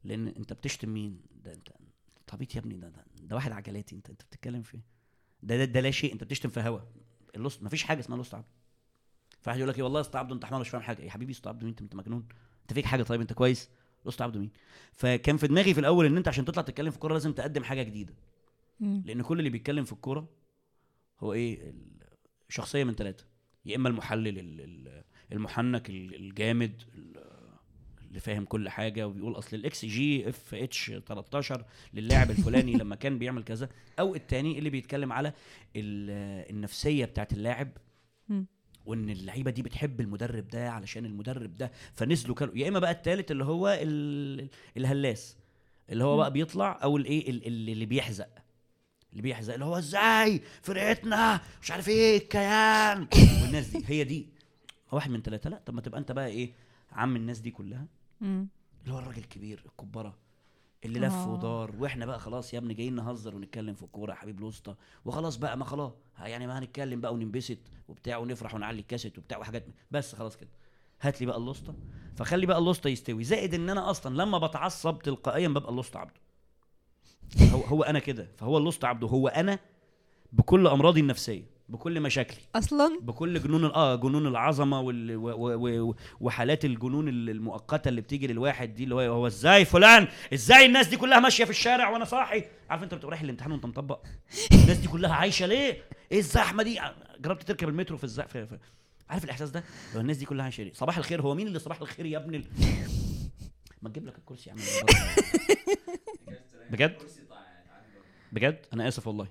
لأن 0.04 0.28
أنت 0.28 0.52
بتشتم 0.52 0.88
مين؟ 0.88 1.20
ده 1.44 1.52
أنت. 1.52 1.68
طبيعي 2.26 2.50
يا 2.54 2.60
ابني 2.60 2.76
ده 2.76 2.88
ده, 2.88 3.04
ده 3.22 3.36
واحد 3.36 3.52
عجلاتي. 3.52 3.96
انت 3.96 4.10
أنت 4.10 4.22
بتتكلم 4.22 4.62
في 4.62 4.74
إيه؟ 4.74 4.82
ده 5.42 5.56
ده, 5.56 5.64
ده 5.64 5.80
لا 5.80 5.90
شيء. 5.90 6.12
أنت 6.12 6.24
بتشتم 6.24 6.48
في 6.48 6.60
هوا. 6.60 6.80
الأسطى 7.36 7.62
مفيش 7.62 7.82
حاجة 7.82 8.00
اسمها 8.00 8.16
أسطى 8.16 8.34
عبده. 8.34 8.44
فواحد 9.40 9.58
يقول 9.58 9.70
لك 9.70 9.76
إيه؟ 9.78 9.82
والله 9.82 9.98
يا 9.98 10.04
اسطى 10.04 10.18
عبده 10.18 10.34
أنت 10.34 10.44
حمار 10.44 10.60
مش 10.60 10.68
فاهم 10.68 10.82
حاجة. 10.82 11.02
يا 11.02 11.10
حبيبي 11.10 11.32
اسطى 11.32 11.48
عبده 11.48 11.64
مين؟ 11.64 11.70
أنت 11.70 11.80
أنت 11.82 11.94
مجنون. 11.94 12.28
أنت 12.62 12.72
فيك 12.72 12.84
حاجة؟ 12.84 13.02
طيب 13.02 13.20
أنت 13.20 13.32
كويس؟ 13.32 13.70
أسطى 14.04 14.22
عبده 14.22 14.40
مين؟ 14.40 14.50
فكان 14.92 15.36
في 15.36 15.46
دماغي 15.46 15.74
في 15.74 15.80
الأول 15.80 16.06
إن 16.06 16.16
أنت 16.16 16.28
عشان 16.28 16.44
تطلع 16.44 16.62
تتكلم 16.62 16.90
في 16.90 16.96
الكوره 16.96 17.12
لازم 17.12 17.32
تقدم 17.32 17.64
حاجة 17.64 17.82
جديدة. 17.82 18.14
لأن 18.80 19.22
كل 19.22 19.38
اللي 19.38 19.50
بيتكلم 19.50 19.84
في 19.84 19.92
الكورة 19.92 20.28
هو 21.20 21.32
إيه؟ 21.32 21.74
شخصيه 22.48 22.84
من 22.84 22.94
ثلاثة 22.94 23.24
يا 23.64 23.76
إما 23.76 23.88
المحلل 23.88 24.38
ال- 24.38 24.60
ال- 24.60 25.04
المحنك 25.32 25.90
ال- 25.90 26.14
الجامد 26.14 26.82
ال- 26.94 27.30
اللي 28.10 28.20
فاهم 28.20 28.44
كل 28.44 28.68
حاجة 28.68 29.06
وبيقول 29.08 29.38
أصل 29.38 29.56
ال 29.56 29.84
XGFH 29.84 30.92
13 31.06 31.64
للاعب 31.94 32.30
الفلاني 32.30 32.72
لما 32.72 32.96
كان 32.96 33.18
بيعمل 33.18 33.42
كذا 33.44 33.68
أو 33.98 34.14
التاني 34.14 34.58
اللي 34.58 34.70
بيتكلم 34.70 35.12
على 35.12 35.28
ال- 35.76 36.50
النفسية 36.50 37.04
بتاعت 37.04 37.32
اللاعب. 37.32 37.68
وإن 38.86 39.10
اللعيبة 39.10 39.50
دي 39.50 39.62
بتحب 39.62 40.00
المدرب 40.00 40.48
ده 40.48 40.70
علشان 40.70 41.04
المدرب 41.06 41.56
ده 41.56 41.72
فنزلوا 41.94 42.34
كانوا 42.34 42.54
يا 42.56 42.68
إما 42.68 42.78
بقى 42.78 42.90
التالت 42.90 43.30
اللي 43.30 43.44
هو 43.44 43.78
ال... 43.82 44.48
الهلاس 44.76 45.36
اللي 45.90 46.04
هو. 46.04 46.16
بقى 46.16 46.32
بيطلع 46.32 46.80
أو 46.82 46.96
الايه 46.96 47.30
ال- 47.30 47.46
ال- 47.46 47.68
اللي 47.70 47.86
بيحزق 47.86 48.28
اللي 49.12 49.22
بيحزق 49.22 49.52
اللي 49.54 49.64
هو 49.64 49.78
إزاي 49.78 50.40
فرقتنا 50.62 51.40
مش 51.62 51.70
عارف 51.70 51.88
إيه 51.88 52.16
الكيان 52.16 53.08
والناس 53.42 53.66
دي 53.68 53.84
هي 53.86 54.04
دي 54.04 54.26
واحد 54.92 55.10
من 55.10 55.22
ثلاثة 55.22 55.50
لأ 55.50 55.62
طب 55.66 55.74
ما 55.74 55.80
تبقى 55.80 56.00
أنت 56.00 56.12
بقى 56.12 56.26
إيه 56.26 56.52
عم 56.92 57.16
الناس 57.16 57.38
دي 57.38 57.50
كلها 57.50 57.86
مم. 58.20 58.48
اللي 58.82 58.94
هو 58.94 58.98
الراجل 58.98 59.18
الكبير 59.18 59.62
الكبره 59.66 60.16
اللي 60.84 61.00
لف 61.00 61.12
آه. 61.12 61.28
ودار. 61.28 61.74
وإحنا 61.78 62.06
بقى 62.06 62.18
خلاص 62.18 62.54
يا 62.54 62.58
ابني 62.58 62.74
جايين 62.74 62.94
نهزر 62.94 63.36
ونتكلم 63.36 63.74
في 63.74 63.82
الكورة 63.82 64.10
يا 64.10 64.16
حبيب 64.16 64.38
الوسطى. 64.38 64.74
وخلاص 65.04 65.36
بقى 65.36 65.56
ما 65.56 65.64
خلاص 65.64 65.92
يعني 66.18 66.46
ما 66.46 66.58
هنتكلم 66.58 67.00
بقى 67.00 67.14
وننبسط 67.14 67.58
وبتاع 67.88 68.16
ونفرح 68.16 68.54
ونعلي 68.54 68.80
الكاسيت 68.80 69.18
وبتاع 69.18 69.38
وحاجات 69.38 69.66
بس 69.90 70.14
خلاص 70.14 70.36
كده. 70.36 70.50
هات 71.00 71.20
لي 71.20 71.26
بقى 71.26 71.36
اللوسطى 71.36 71.74
فخلي 72.16 72.46
بقى 72.46 72.58
اللوسطى 72.58 72.88
يستوي. 72.90 73.24
زائد 73.24 73.54
إن 73.54 73.70
أنا 73.70 73.90
أصلا 73.90 74.22
لما 74.22 74.38
بتعصب 74.38 74.98
تلقائيا 74.98 75.48
ببقى 75.48 75.70
اللوسطى 75.70 75.98
عبده. 75.98 76.20
هو 77.52 77.60
هو 77.60 77.82
أنا 77.82 77.98
كده. 77.98 78.28
فهو 78.36 78.58
اللوسطى 78.58 78.86
عبده. 78.86 79.08
هو 79.08 79.28
أنا 79.28 79.58
بكل 80.32 80.66
أمراضي 80.66 81.00
النفسية. 81.00 81.44
بكل 81.70 82.00
مشاكلي. 82.00 82.40
أصلا؟ 82.54 82.98
بكل 83.02 83.42
جنون 83.42 83.64
آه 83.64 83.96
جنون 83.96 84.26
العظمة 84.26 84.80
وال 84.80 85.16
و 85.16 85.28
و 85.28 85.88
و 85.90 85.94
وحالات 86.20 86.64
الجنون 86.64 87.08
ال- 87.08 87.30
المؤقتة 87.30 87.88
اللي 87.88 88.00
بتيجي 88.00 88.26
للواحد 88.26 88.74
دي 88.74 88.84
اللي 88.84 88.94
هو 88.94 89.00
هو 89.00 89.26
إزاي 89.26 89.64
فلان؟ 89.64 90.08
إزاي 90.34 90.66
الناس 90.66 90.88
دي 90.88 90.96
كلها 90.96 91.20
ماشية 91.20 91.44
في 91.44 91.50
الشارع 91.50 91.88
وأنا 91.90 92.04
صاحي؟ 92.04 92.44
عارف 92.70 92.82
أنت 92.82 92.94
بتبقى 92.94 93.10
رايح 93.10 93.20
الامتحان 93.22 93.52
وأنت 93.52 93.66
مطبق؟ 93.66 94.00
الناس 94.52 94.76
دي 94.78 94.88
كلها 94.88 95.14
عايشة 95.14 95.46
ليه؟ 95.46 95.82
إيه 96.12 96.18
الزحمة 96.18 96.62
دي؟ 96.62 96.80
جربت 97.20 97.42
تركب 97.42 97.68
المترو 97.68 97.96
في 97.96 98.04
الزحمه 98.04 98.28
في... 98.30 98.46
في... 98.46 98.58
عارف 99.10 99.24
الإحساس 99.24 99.50
ده؟ 99.50 99.64
لو 99.94 100.00
الناس 100.00 100.16
دي 100.16 100.24
كلها 100.26 100.44
عايشة 100.44 100.62
ليه؟ 100.64 100.72
صباح 100.72 100.98
الخير 100.98 101.22
هو 101.22 101.34
مين 101.34 101.46
اللي 101.46 101.58
صباح 101.58 101.80
الخير 101.80 102.06
يا 102.06 102.18
ابن 102.18 102.34
ال... 102.34 102.44
ما 103.82 103.88
تجيب 103.88 104.06
لك 104.06 104.18
الكرسي 104.18 104.50
يا 104.50 104.54
عم. 104.54 104.60
بجد؟ 106.70 106.96
بجد؟ 108.32 108.66
أنا 108.72 108.88
آسف 108.88 109.06
والله. 109.06 109.26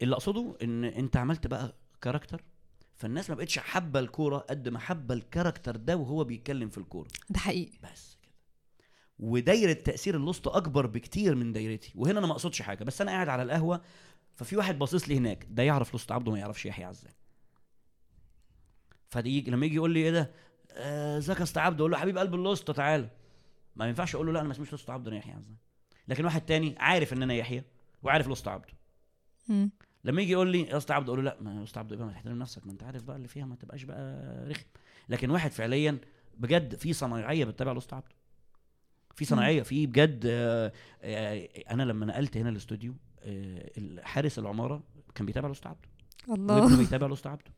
فاللي 0.00 0.14
أقصده 0.14 0.56
إن 0.62 0.84
أنت 0.84 1.16
عملت 1.16 1.46
بقى 1.46 1.74
character 2.02 2.42
فالناس 2.96 3.30
ما 3.30 3.36
بقتش 3.36 3.58
حابة 3.58 4.00
الكورة 4.00 4.38
قد 4.38 4.68
ما 4.68 4.78
حابة 4.78 5.14
ال 5.14 5.20
character 5.20 5.76
ده 5.76 5.96
وهو 5.96 6.24
بيتكلم 6.24 6.68
في 6.68 6.78
الكورة. 6.78 7.08
ده 7.30 7.38
حقيقي. 7.38 7.78
بس 7.82 8.16
كده. 8.22 8.32
ودايرة 9.18 9.72
تأثير 9.72 10.16
الاسطى 10.16 10.56
أكبر 10.56 10.86
بكتير 10.86 11.34
من 11.34 11.52
دايرتي. 11.52 11.92
وهنا 11.94 12.18
أنا 12.18 12.26
ما 12.26 12.32
أقصدش 12.32 12.62
حاجة 12.62 12.84
بس 12.84 13.00
أنا 13.00 13.10
قاعد 13.10 13.28
على 13.28 13.42
القهوة 13.42 13.80
ففي 14.34 14.56
واحد 14.56 14.78
باصص 14.78 15.08
لي 15.08 15.16
هناك 15.16 15.46
ده 15.50 15.62
يعرف 15.62 15.92
الاسطى 15.92 16.14
عبده 16.14 16.32
ما 16.32 16.38
يعرفش 16.38 16.66
يحيى 16.66 16.84
عزام. 16.84 17.12
فدي 19.08 19.38
يجي 19.38 19.50
لما 19.50 19.66
يجي 19.66 19.74
يقول 19.74 19.90
لي 19.90 20.00
إيه 20.00 20.10
ده؟ 20.10 20.30
آه، 20.72 21.18
ازيك 21.18 21.38
يا 21.38 21.42
اسطى 21.42 21.60
عبده؟ 21.60 21.80
أقول 21.80 21.90
له 21.90 21.98
حبيب 21.98 22.18
قلب 22.18 22.34
الاسطى 22.34 22.72
تعالى 22.72 23.10
ما 23.76 23.88
ينفعش 23.88 24.14
أقول 24.14 24.26
له 24.26 24.32
لا 24.32 24.38
أنا 24.40 24.48
ما 24.48 24.52
اسميش 24.54 24.72
الاسطى 24.72 24.92
عبده 24.92 25.10
أنا 25.10 25.18
يحيى 25.18 25.32
عزام. 25.32 25.56
لكن 26.08 26.24
واحد 26.24 26.40
تاني 26.40 26.74
عارف 26.78 27.12
إن 27.12 27.22
أنا 27.22 27.34
يحيى 27.34 27.64
وعارف 28.02 28.26
لوسته 28.28 28.50
عبده. 28.50 28.72
لما 30.08 30.22
يجي 30.22 30.32
يقول 30.32 30.48
لي 30.52 30.60
يا 30.62 30.76
اسطى 30.76 30.94
عبده 30.94 31.12
أقول 31.12 31.24
له 31.24 31.30
لا 31.30 31.36
ما 31.40 31.58
يا 31.58 31.62
اسطى 31.64 31.78
عبده 31.80 31.94
يبقى 31.94 32.06
ما 32.06 32.12
تحترم 32.12 32.38
نفسك 32.38 32.66
ما 32.66 32.72
أنت 32.72 32.82
عارف 32.82 33.02
بقى 33.02 33.16
اللي 33.16 33.28
فيها 33.28 33.44
ما 33.46 33.54
تبقاش 33.56 33.82
بقى 33.82 34.24
رخم. 34.48 34.64
لكن 35.08 35.30
واحد 35.30 35.50
فعليا 35.52 35.98
بجد 36.38 36.74
في 36.74 36.92
صنايعية 36.92 37.44
بتتابع 37.44 37.72
الاسطى 37.72 37.96
عبده. 37.96 38.14
في 39.14 39.24
صناعيه 39.24 39.62
في 39.62 39.86
بجد 39.86 40.22
آه، 40.26 40.72
آه، 41.02 41.48
أنا 41.70 41.82
لما 41.82 42.06
نقلت 42.06 42.36
هنا 42.36 42.48
الاستوديو 42.50 42.94
آه، 43.22 43.70
حارس 44.02 44.38
العمارة 44.38 44.82
كان 45.14 45.26
بيتابع 45.26 45.46
الاسطى 45.46 45.68
عبده. 45.68 45.88
وابنه 46.28 46.58
الله 46.66 46.76
بيتابع 46.78 47.06
الاسطى 47.06 47.28
عبده. 47.28 47.52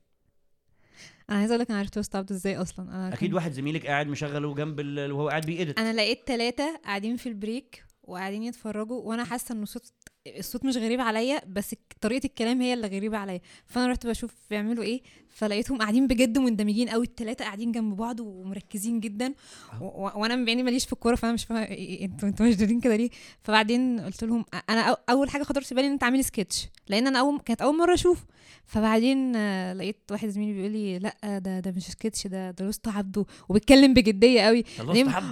أنا 1.31 1.39
عايزة 1.39 1.53
أقول 1.53 1.61
لك 1.61 1.71
أنا 1.71 1.79
عرفت 1.79 1.99
وسط 1.99 2.17
عبده 2.17 2.35
إزاي 2.35 2.57
أصلا. 2.57 2.89
أنا 2.89 3.09
أكيد 3.09 3.29
كنت- 3.29 3.35
واحد 3.35 3.53
زميلك 3.53 3.87
قاعد 3.87 4.07
مشغله 4.07 4.55
جنب 4.55 4.81
ال- 4.81 5.13
وهو 5.13 5.29
قاعد 5.29 5.47
بيأدت 5.47 5.79
أنا 5.79 5.93
لقيت 5.93 6.19
ثلاثة 6.27 6.81
قاعدين 6.85 7.17
في 7.17 7.29
البريك 7.29 7.85
وقاعدين 8.03 8.43
يتفرجوا 8.43 9.01
وأنا 9.03 9.25
حاسة 9.25 9.53
ان 9.53 9.63
الصوت 9.63 9.93
الصوت 10.27 10.65
مش 10.65 10.77
غريب 10.77 11.01
عليا 11.01 11.41
بس 11.49 11.75
طريقة 12.01 12.27
الكلام 12.27 12.61
هي 12.63 12.75
اللي 12.75 12.87
غريبة 12.87 13.17
عليا. 13.19 13.41
فأنا 13.67 13.87
رحت 13.87 14.07
بشوف 14.07 14.35
بيعملوا 14.51 14.85
إيه 14.85 15.03
فلقيتهم 15.29 15.79
قاعدين 15.79 16.07
بجد 16.07 16.39
مندمجين 16.39 16.89
قوي 16.89 17.05
الثلاثه 17.07 17.45
قاعدين 17.45 17.73
جنب 17.73 17.97
بعض 17.97 18.21
ومركزين 18.21 19.01
جدا. 19.01 19.35
وأنا 19.81 20.45
بعيني 20.45 20.63
ماليش 20.63 20.87
في 20.87 20.93
الكورة 20.93 21.15
فأنا 21.15 21.33
مش 21.33 21.45
فاهمة 21.45 21.67
إيه- 21.67 21.69
إيه- 21.69 22.03
إنتوا 22.03 22.29
إنتوا 22.29 22.47
مشدودين 22.47 22.81
كده 22.81 22.97
ليه؟ 22.97 23.11
فبعدين 23.43 24.01
قلت 24.01 24.25
لهم 24.25 24.45
أنا 24.71 24.97
أول 25.11 25.31
حاجة 25.31 25.43
خطرت 25.43 25.67
في 25.67 25.75
بالي 25.75 25.87
إن 25.87 25.93
أنت 25.93 26.05
عامل 26.05 26.25
سكتش 26.25 26.69
لأن 26.89 27.07
أنا 27.07 27.19
أول 27.21 27.41
كانت 27.41 27.63
أول 27.63 27.77
مرة 27.79 27.95
اشوفه 27.95 28.25
فبعدين 28.65 29.37
آه، 29.37 29.73
لقيت 29.73 29.97
واحد 30.11 30.29
زميلي 30.29 30.53
بيقول 30.53 30.71
لي 30.73 30.99
لأ 30.99 31.39
ده 31.39 31.61
ده 31.61 31.71
مش 31.71 31.83
سكتش 31.87 32.27
ده 32.27 32.51
ده 32.51 32.65
الاسطى 32.65 32.89
عبده 32.89 33.25
وبيتكلم 33.49 33.95
بجدية 33.95 34.41
قوي 34.41 34.65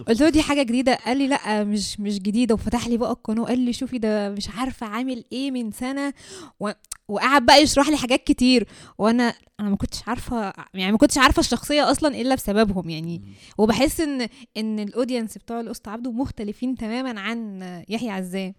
قلت 0.09 0.20
له 0.20 0.29
دي 0.29 0.42
حاجة 0.42 0.62
جديدة. 0.62 0.94
قال 0.94 1.16
لي 1.18 1.27
لأ 1.29 1.64
مش 1.64 2.01
مش 2.01 2.18
جديدة. 2.18 2.55
وفتح 2.55 2.88
لي 2.88 2.96
بقى 2.96 3.11
القناة 3.11 3.44
قال 3.44 3.59
لي 3.61 3.72
شوفي 3.72 3.98
ده 3.98 4.31
مش 4.31 4.48
عارفة 4.83 4.97
عامل 4.97 5.25
إيه 5.33 5.51
من 5.51 5.71
سنة 5.73 6.14
و... 6.61 6.71
وقعد 7.09 7.47
بقى 7.47 7.62
يشرح 7.62 7.88
لي 7.88 7.97
حاجات 7.97 8.25
كتير. 8.25 8.69
وأنا 8.99 9.35
أنا 9.61 9.69
ما 9.71 9.77
كنتش 9.77 10.09
عارفة 10.09 10.53
يعني 10.75 10.93
ما 10.93 10.99
كنتش 10.99 11.19
عارفة 11.19 11.41
الشخصية 11.41 11.91
أصلا 11.91 12.21
إلا 12.21 12.35
بسببهم 12.35 12.91
يعني. 12.91 13.23
وبحس 13.59 14.01
إن 14.01 14.29
إن 14.57 14.79
ال 14.79 14.85
audience 14.85 15.38
بتوع 15.38 15.61
الاسطى 15.61 15.91
عبده 15.91 16.12
مختلفين 16.12 16.75
تماما 16.75 17.21
عن 17.21 17.62
يحيى 17.88 18.11
عزام. 18.11 18.55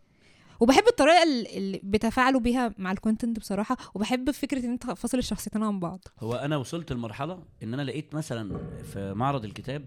وبحب 0.60 0.84
الطريقة 0.88 1.24
ال- 1.24 1.58
اللي 1.58 1.82
بتفاعلوا 1.84 2.40
بيها 2.40 2.74
مع 2.78 2.92
ال 2.92 2.98
content 2.98 3.40
بصراحة. 3.40 3.78
وبحب 3.96 4.32
فكرة 4.32 4.66
إن 4.66 4.72
أنت 4.72 4.92
فاصل 4.92 5.18
الشخصيتين 5.18 5.64
عن 5.64 5.80
بعض. 5.80 6.00
هو 6.20 6.34
أنا 6.36 6.58
وصلت 6.58 6.92
لمرحلة 6.94 7.44
إن 7.64 7.74
أنا 7.74 7.82
لقيت 7.82 8.16
مثلا 8.16 8.60
في 8.94 9.14
معرض 9.14 9.46
الكتاب 9.46 9.86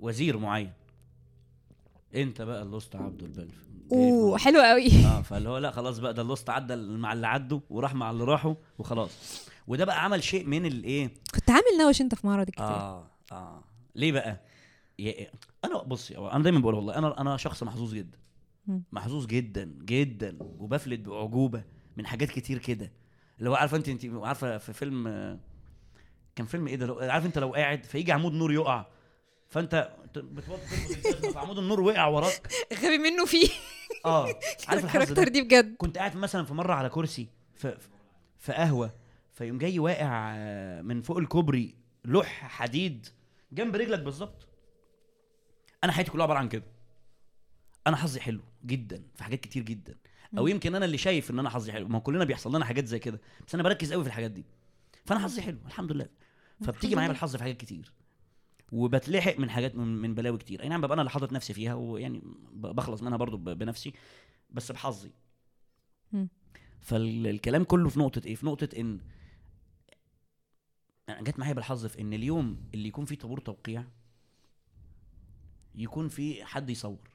وزير 0.00 0.38
معين. 0.38 0.72
أنت 2.14 2.42
بقى 2.42 2.62
الاسطى 2.62 2.98
عبده 2.98 3.26
البلف 3.26 3.54
أوه 3.92 4.38
حلو 4.38 4.60
قوي. 4.60 4.86
آه 5.06 5.22
فاللي 5.28 5.48
هو 5.48 5.58
لا 5.58 5.70
خلاص 5.70 5.98
بقى 5.98 6.14
ده 6.14 6.22
الاسطى 6.22 6.50
عدى 6.50 6.76
مع 6.76 7.12
اللي 7.12 7.26
عدوا 7.26 7.60
وراح 7.70 7.94
مع 7.94 8.10
اللي 8.10 8.24
راحوا 8.24 8.54
وخلاص. 8.78 9.10
وده 9.66 9.84
بقى 9.84 10.04
عمل 10.04 10.22
شيء 10.22 10.46
من 10.46 10.66
الإيه 10.66 11.14
كنت 11.34 11.50
عامل 11.50 11.78
نوش 11.80 12.00
أنت 12.00 12.14
في 12.14 12.26
معرض 12.26 12.48
الكتاب. 12.48 12.66
آه 12.66 13.10
آه. 13.32 13.64
ليه 13.94 14.12
بقى؟ 14.12 14.40
يا- 14.98 15.30
أنا 15.64 15.82
بصي 15.82 16.18
أنا 16.18 16.42
دايما 16.42 16.58
بقول 16.60 16.74
والله 16.74 16.98
أنا 16.98 17.20
أنا 17.20 17.36
شخص 17.36 17.62
محظوظ 17.62 17.94
جدا. 17.94 18.18
محظوظ 18.92 19.26
جدا 19.26 19.64
جدا 19.84 20.36
وبفلت 20.40 21.00
بأعجوبة 21.00 21.64
من 21.96 22.06
حاجات 22.06 22.30
كتير 22.30 22.58
كده. 22.58 22.92
اللي 23.38 23.50
هو 23.50 23.54
عارفة 23.54 23.76
أنت 23.76 23.88
أنت 23.88 24.04
عارفة 24.24 24.58
في 24.58 24.72
فيلم 24.72 25.04
كان 26.36 26.46
فيلم 26.46 26.66
إيه 26.66 26.76
ده؟ 26.76 26.86
لو 26.86 26.98
عارف 26.98 27.26
أنت 27.26 27.38
لو 27.38 27.52
قاعد 27.52 27.84
فيجي 27.84 28.12
عمود 28.12 28.32
نور 28.32 28.52
يقع 28.52 28.86
فأنت 29.48 29.92
بتوطي 30.16 31.32
فعمود 31.34 31.58
النور 31.58 31.80
وقع 31.80 32.06
وراك. 32.06 32.48
غبي 32.84 32.98
منه 32.98 33.24
فيه. 33.24 33.48
آه 34.04 34.28
عارف 34.68 34.84
الكاركتر 34.84 35.28
دي 35.28 35.42
بجد. 35.42 35.74
كنت 35.76 35.98
قاعد 35.98 36.16
مثلا 36.16 36.44
في 36.44 36.54
مرة 36.54 36.74
على 36.74 36.88
كرسي 36.88 37.28
في 37.54 37.76
في 38.38 38.52
قهوة 38.52 38.92
فيقوم 39.34 39.58
جاي 39.58 39.78
واقع 39.78 40.32
آه، 40.36 40.82
من 40.82 41.02
فوق 41.02 41.18
الكوبري 41.18 41.74
لوح 42.04 42.26
حديد 42.28 43.06
جنب 43.52 43.76
رجلك 43.76 43.98
بالظبط. 44.00 44.48
أنا 45.84 45.92
حياتي 45.92 46.10
كلها 46.10 46.22
عبارة 46.24 46.38
عن 46.38 46.48
كده. 46.48 46.64
أنا 47.86 47.96
حظي 47.96 48.20
حلو 48.20 48.40
جدا 48.66 49.02
في 49.14 49.24
حاجات 49.24 49.40
كتير 49.40 49.62
جدا. 49.62 49.94
أو. 50.38 50.46
يمكن 50.46 50.74
أنا 50.74 50.84
اللي 50.84 50.98
شايف 50.98 51.30
إن 51.30 51.38
أنا 51.38 51.50
حظي 51.50 51.72
حلو. 51.72 51.88
ما 51.88 51.98
كلنا 51.98 52.24
بيحصل 52.24 52.56
لنا 52.56 52.64
حاجات 52.64 52.86
زي 52.86 52.98
كده 52.98 53.20
بس 53.46 53.54
أنا 53.54 53.62
بركز 53.62 53.92
قوي 53.92 54.02
في 54.02 54.08
الحاجات 54.08 54.30
دي. 54.30 54.44
فأنا 55.04 55.20
حظي 55.20 55.42
حلو 55.42 55.58
الحمد 55.66 55.92
لله. 55.92 56.08
فبتيجي 56.64 56.96
معايا. 56.96 57.08
بالحظ 57.08 57.36
في 57.36 57.42
حاجات 57.42 57.56
كتير. 57.56 57.92
وبتلحق 58.72 59.38
من 59.38 59.50
حاجات 59.50 59.74
من, 59.76 59.86
من 59.86 60.14
بلاوي 60.14 60.38
كتير. 60.38 60.62
أي 60.62 60.68
نعم 60.68 60.80
ببقى 60.80 60.94
أنا 60.94 61.02
اللي 61.02 61.10
حاطط 61.10 61.32
نفسي 61.32 61.54
فيها 61.54 61.74
ويعني 61.74 62.22
بخلص 62.52 63.02
منها 63.02 63.16
برضو 63.16 63.36
بنفسي 63.36 63.92
بس 64.50 64.72
بحظي. 64.72 65.12
فالكلام 66.80 67.64
كله 67.64 67.88
في 67.88 67.98
نقطة 67.98 68.22
إيه؟ 68.26 68.34
في 68.34 68.46
نقطة 68.46 68.68
إن 68.78 69.00
أنا 71.08 71.22
جت 71.22 71.38
معايا 71.38 71.52
بالحظ 71.52 71.86
في 71.86 72.00
إن 72.00 72.12
اليوم 72.12 72.60
اللي 72.74 72.88
يكون 72.88 73.04
فيه 73.04 73.16
طابور 73.16 73.40
توقيع 73.40 73.84
يكون 75.74 76.08
في 76.08 76.44
حد 76.44 76.70
يصور. 76.70 77.10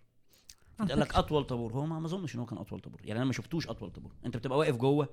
قال 0.80 1.00
لك. 1.00 1.16
أطول 1.16 1.44
طابور. 1.44 1.74
هو 1.74 1.86
ما 1.86 2.06
أظنش 2.06 2.36
إن 2.36 2.40
هو 2.40 2.46
كان 2.46 2.58
أطول 2.58 2.80
طابور. 2.80 3.00
يعني 3.04 3.18
أنا 3.18 3.26
ما 3.26 3.34
شفتوش 3.34 3.68
أطول 3.68 3.92
طابور. 3.92 4.12
أنت 4.26 4.38
بتبقى 4.38 4.58
واقف 4.58 4.76
جوه 4.76 5.10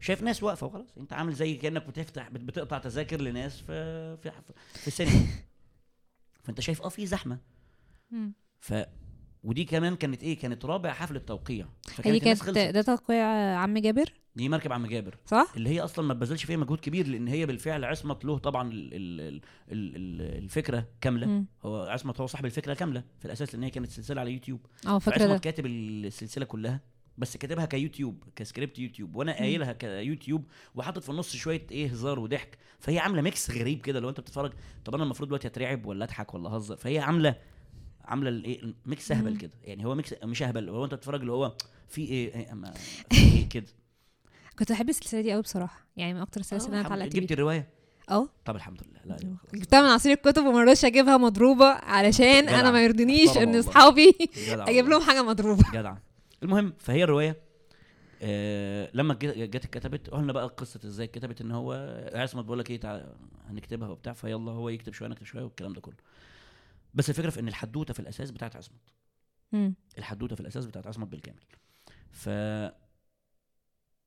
شايف 0.00 0.22
ناس 0.22 0.42
واقفة 0.42 0.66
وخلاص. 0.66 0.98
انت 0.98 1.12
عامل 1.12 1.32
زي 1.32 1.54
كأنك 1.54 1.86
بتفتح 1.86 2.28
بت- 2.28 2.40
بتقطع 2.40 2.78
تذاكر 2.78 3.20
لناس 3.20 3.60
في 3.60 4.16
في 4.16 4.30
في 4.74 4.86
السينما. 4.86 5.26
فانت 6.44 6.60
شايف 6.60 6.82
آه 6.82 6.88
في 6.88 7.06
زحمة. 7.06 7.38
ف 8.60 8.74
ودي 9.44 9.64
كمان 9.64 9.96
كانت 9.96 10.22
إيه 10.22 10.38
كانت 10.38 10.64
رابع 10.64 10.92
حفلة 10.92 11.18
توقيع. 11.18 11.66
فكانت 11.88 12.06
هي 12.06 12.20
كانت 12.20 12.40
خلصت. 12.40 12.58
ده 12.58 12.82
توقيع 12.82 13.26
عم 13.58 13.78
جابر؟ 13.78 14.12
دي 14.36 14.48
مركب 14.48 14.72
عم 14.72 14.86
جابر. 14.86 15.16
صح؟ 15.26 15.52
اللي 15.56 15.68
هي 15.70 15.80
أصلا 15.80 16.04
ما 16.06 16.14
بذلش 16.14 16.44
فيها 16.44 16.56
مجهود 16.56 16.80
كبير 16.80 17.06
لأن 17.06 17.28
هي 17.28 17.46
بالفعل 17.46 17.84
عصمت 17.84 18.24
له 18.24 18.38
طبعا 18.38 18.68
ال 18.72 18.94
ال 18.94 19.20
ال 19.20 19.40
ال 19.72 19.96
ال 19.96 20.20
الفكرة 20.44 20.86
كاملة. 21.00 21.44
هو 21.62 21.82
عصمت 21.82 22.20
هو 22.20 22.26
صاحب 22.26 22.44
الفكرة 22.46 22.74
كاملة 22.74 23.02
في 23.18 23.24
الأساس 23.24 23.54
لأن 23.54 23.62
هي 23.62 23.70
كانت 23.70 23.90
سلسلة 23.90 24.20
على 24.20 24.32
يوتيوب. 24.32 24.60
آه 24.86 24.98
فاكرة 24.98 25.18
فعصمت 25.18 25.32
ده. 25.32 25.38
كاتب 25.38 25.66
السلسلة 25.66 26.44
كلها. 26.44 26.80
بس 27.18 27.36
كاتبها 27.36 27.64
كيوتيوب 27.66 28.24
كسكريبت 28.36 28.78
يوتيوب 28.78 29.16
وأنا 29.16 29.32
قايلها 29.32 29.72
كيوتيوب 29.72 30.44
وحاطط 30.74 31.02
في 31.02 31.10
النص 31.10 31.36
شوية 31.36 31.66
إيه 31.70 31.88
هزار 31.88 32.18
وضحك. 32.20 32.58
فهي 32.80 32.98
عاملة 32.98 33.22
mix 33.22 33.50
غريب 33.50 33.80
كده 33.80 34.00
لو 34.00 34.08
أنت 34.08 34.20
بتتفرج 34.20 34.52
طب 34.84 34.94
أنا 34.94 35.04
المفروض 35.04 35.28
دلوقتي 35.28 35.48
أترعب 35.48 35.86
ولا 35.86 36.04
أضحك 36.04 36.34
ولا 36.34 36.48
أهزر؟ 36.48 36.76
فهي 36.76 36.98
عاملة 36.98 37.34
عاملة 38.04 38.28
الإيه 38.28 38.74
mix 38.86 39.12
أهبل. 39.12 39.36
كده. 39.36 39.50
يعني 39.64 39.84
هو 39.86 39.94
mix 39.94 40.14
مش 40.24 40.42
أهبل 40.42 40.68
هو 40.68 40.84
أنت 40.84 40.94
بتتفرج 40.94 41.20
اللي 41.20 41.32
هو 41.32 41.56
في 41.88 42.02
إيه, 42.02 42.34
إيه, 42.34 42.52
أما 42.52 42.70
في 43.10 43.16
إيه 43.36 43.48
كده. 43.48 43.66
كنت 44.58 44.72
بحب 44.72 44.88
السلسلة 44.88 45.20
دي 45.20 45.32
قوي 45.32 45.42
بصراحة. 45.42 45.86
يعني 45.96 46.14
من 46.14 46.20
أكتر 46.20 46.40
السلاسل 46.40 46.66
اللي 46.66 46.76
أنا 46.80 46.84
آه، 46.84 46.86
اتعلقت 46.88 47.08
جبت 47.16 47.26
بيها. 47.28 47.34
الرواية؟ 47.34 47.68
آه. 48.10 48.28
طب 48.44 48.56
الحمد 48.56 48.80
لله. 48.82 49.16
لا 49.16 49.36
جبتها 49.54 49.80
من 49.82 49.88
عصير 49.88 50.12
الكتب 50.12 50.44
وما 50.46 50.62
رضيتش 50.62 50.84
أجيبها 50.84 51.16
مضروبة 51.16 51.66
علشان. 51.66 52.48
أنا 52.48 52.70
ما 52.70 52.84
يرضينيش 52.84 53.36
إن. 53.36 53.56
أصحابي 53.56 54.14
أجيب. 54.48 54.88
لهم 54.88 55.02
حاجة 55.02 55.22
مضروبة. 55.22 55.64
جدع. 55.72 55.94
المهم 56.42 56.72
فهي 56.78 57.04
الرواية 57.04 57.36
آه 58.22 58.90
لما 58.94 59.14
جت 59.14 59.64
اتكتبت 59.64 60.10
قلنا 60.10 60.32
بقى 60.32 60.46
قصه 60.46 60.80
إزاي 60.84 61.06
اتكتبت 61.06 61.40
ان 61.40 61.50
هو 61.50 61.72
عصمت 62.14 62.44
بقول 62.44 62.58
لك 62.58 62.70
إيه 62.70 62.80
تعالى 62.80 63.16
هنكتبها 63.48 63.88
وبتاع 63.88 64.12
فيلا 64.12 64.50
هو 64.52 64.68
يكتب 64.68 64.92
شوية 64.92 65.06
أنا 65.06 65.14
اكتب 65.14 65.26
شوية 65.26 65.42
والكلام 65.42 65.72
ده 65.72 65.80
كله. 65.80 65.96
بس 66.94 67.10
الفكرة 67.10 67.30
في 67.30 67.40
ان 67.40 67.48
الحدوتة 67.48 67.94
في 67.94 68.00
الأساس 68.00 68.30
بتاعت 68.30 68.56
عصمت. 68.56 68.80
الحدوتة 69.98 70.34
في 70.34 70.40
الأساس 70.40 70.66
بتاعت 70.66 70.86
عصمت 70.86 71.08
بالكامل. 71.08 71.42
ف 72.10 72.28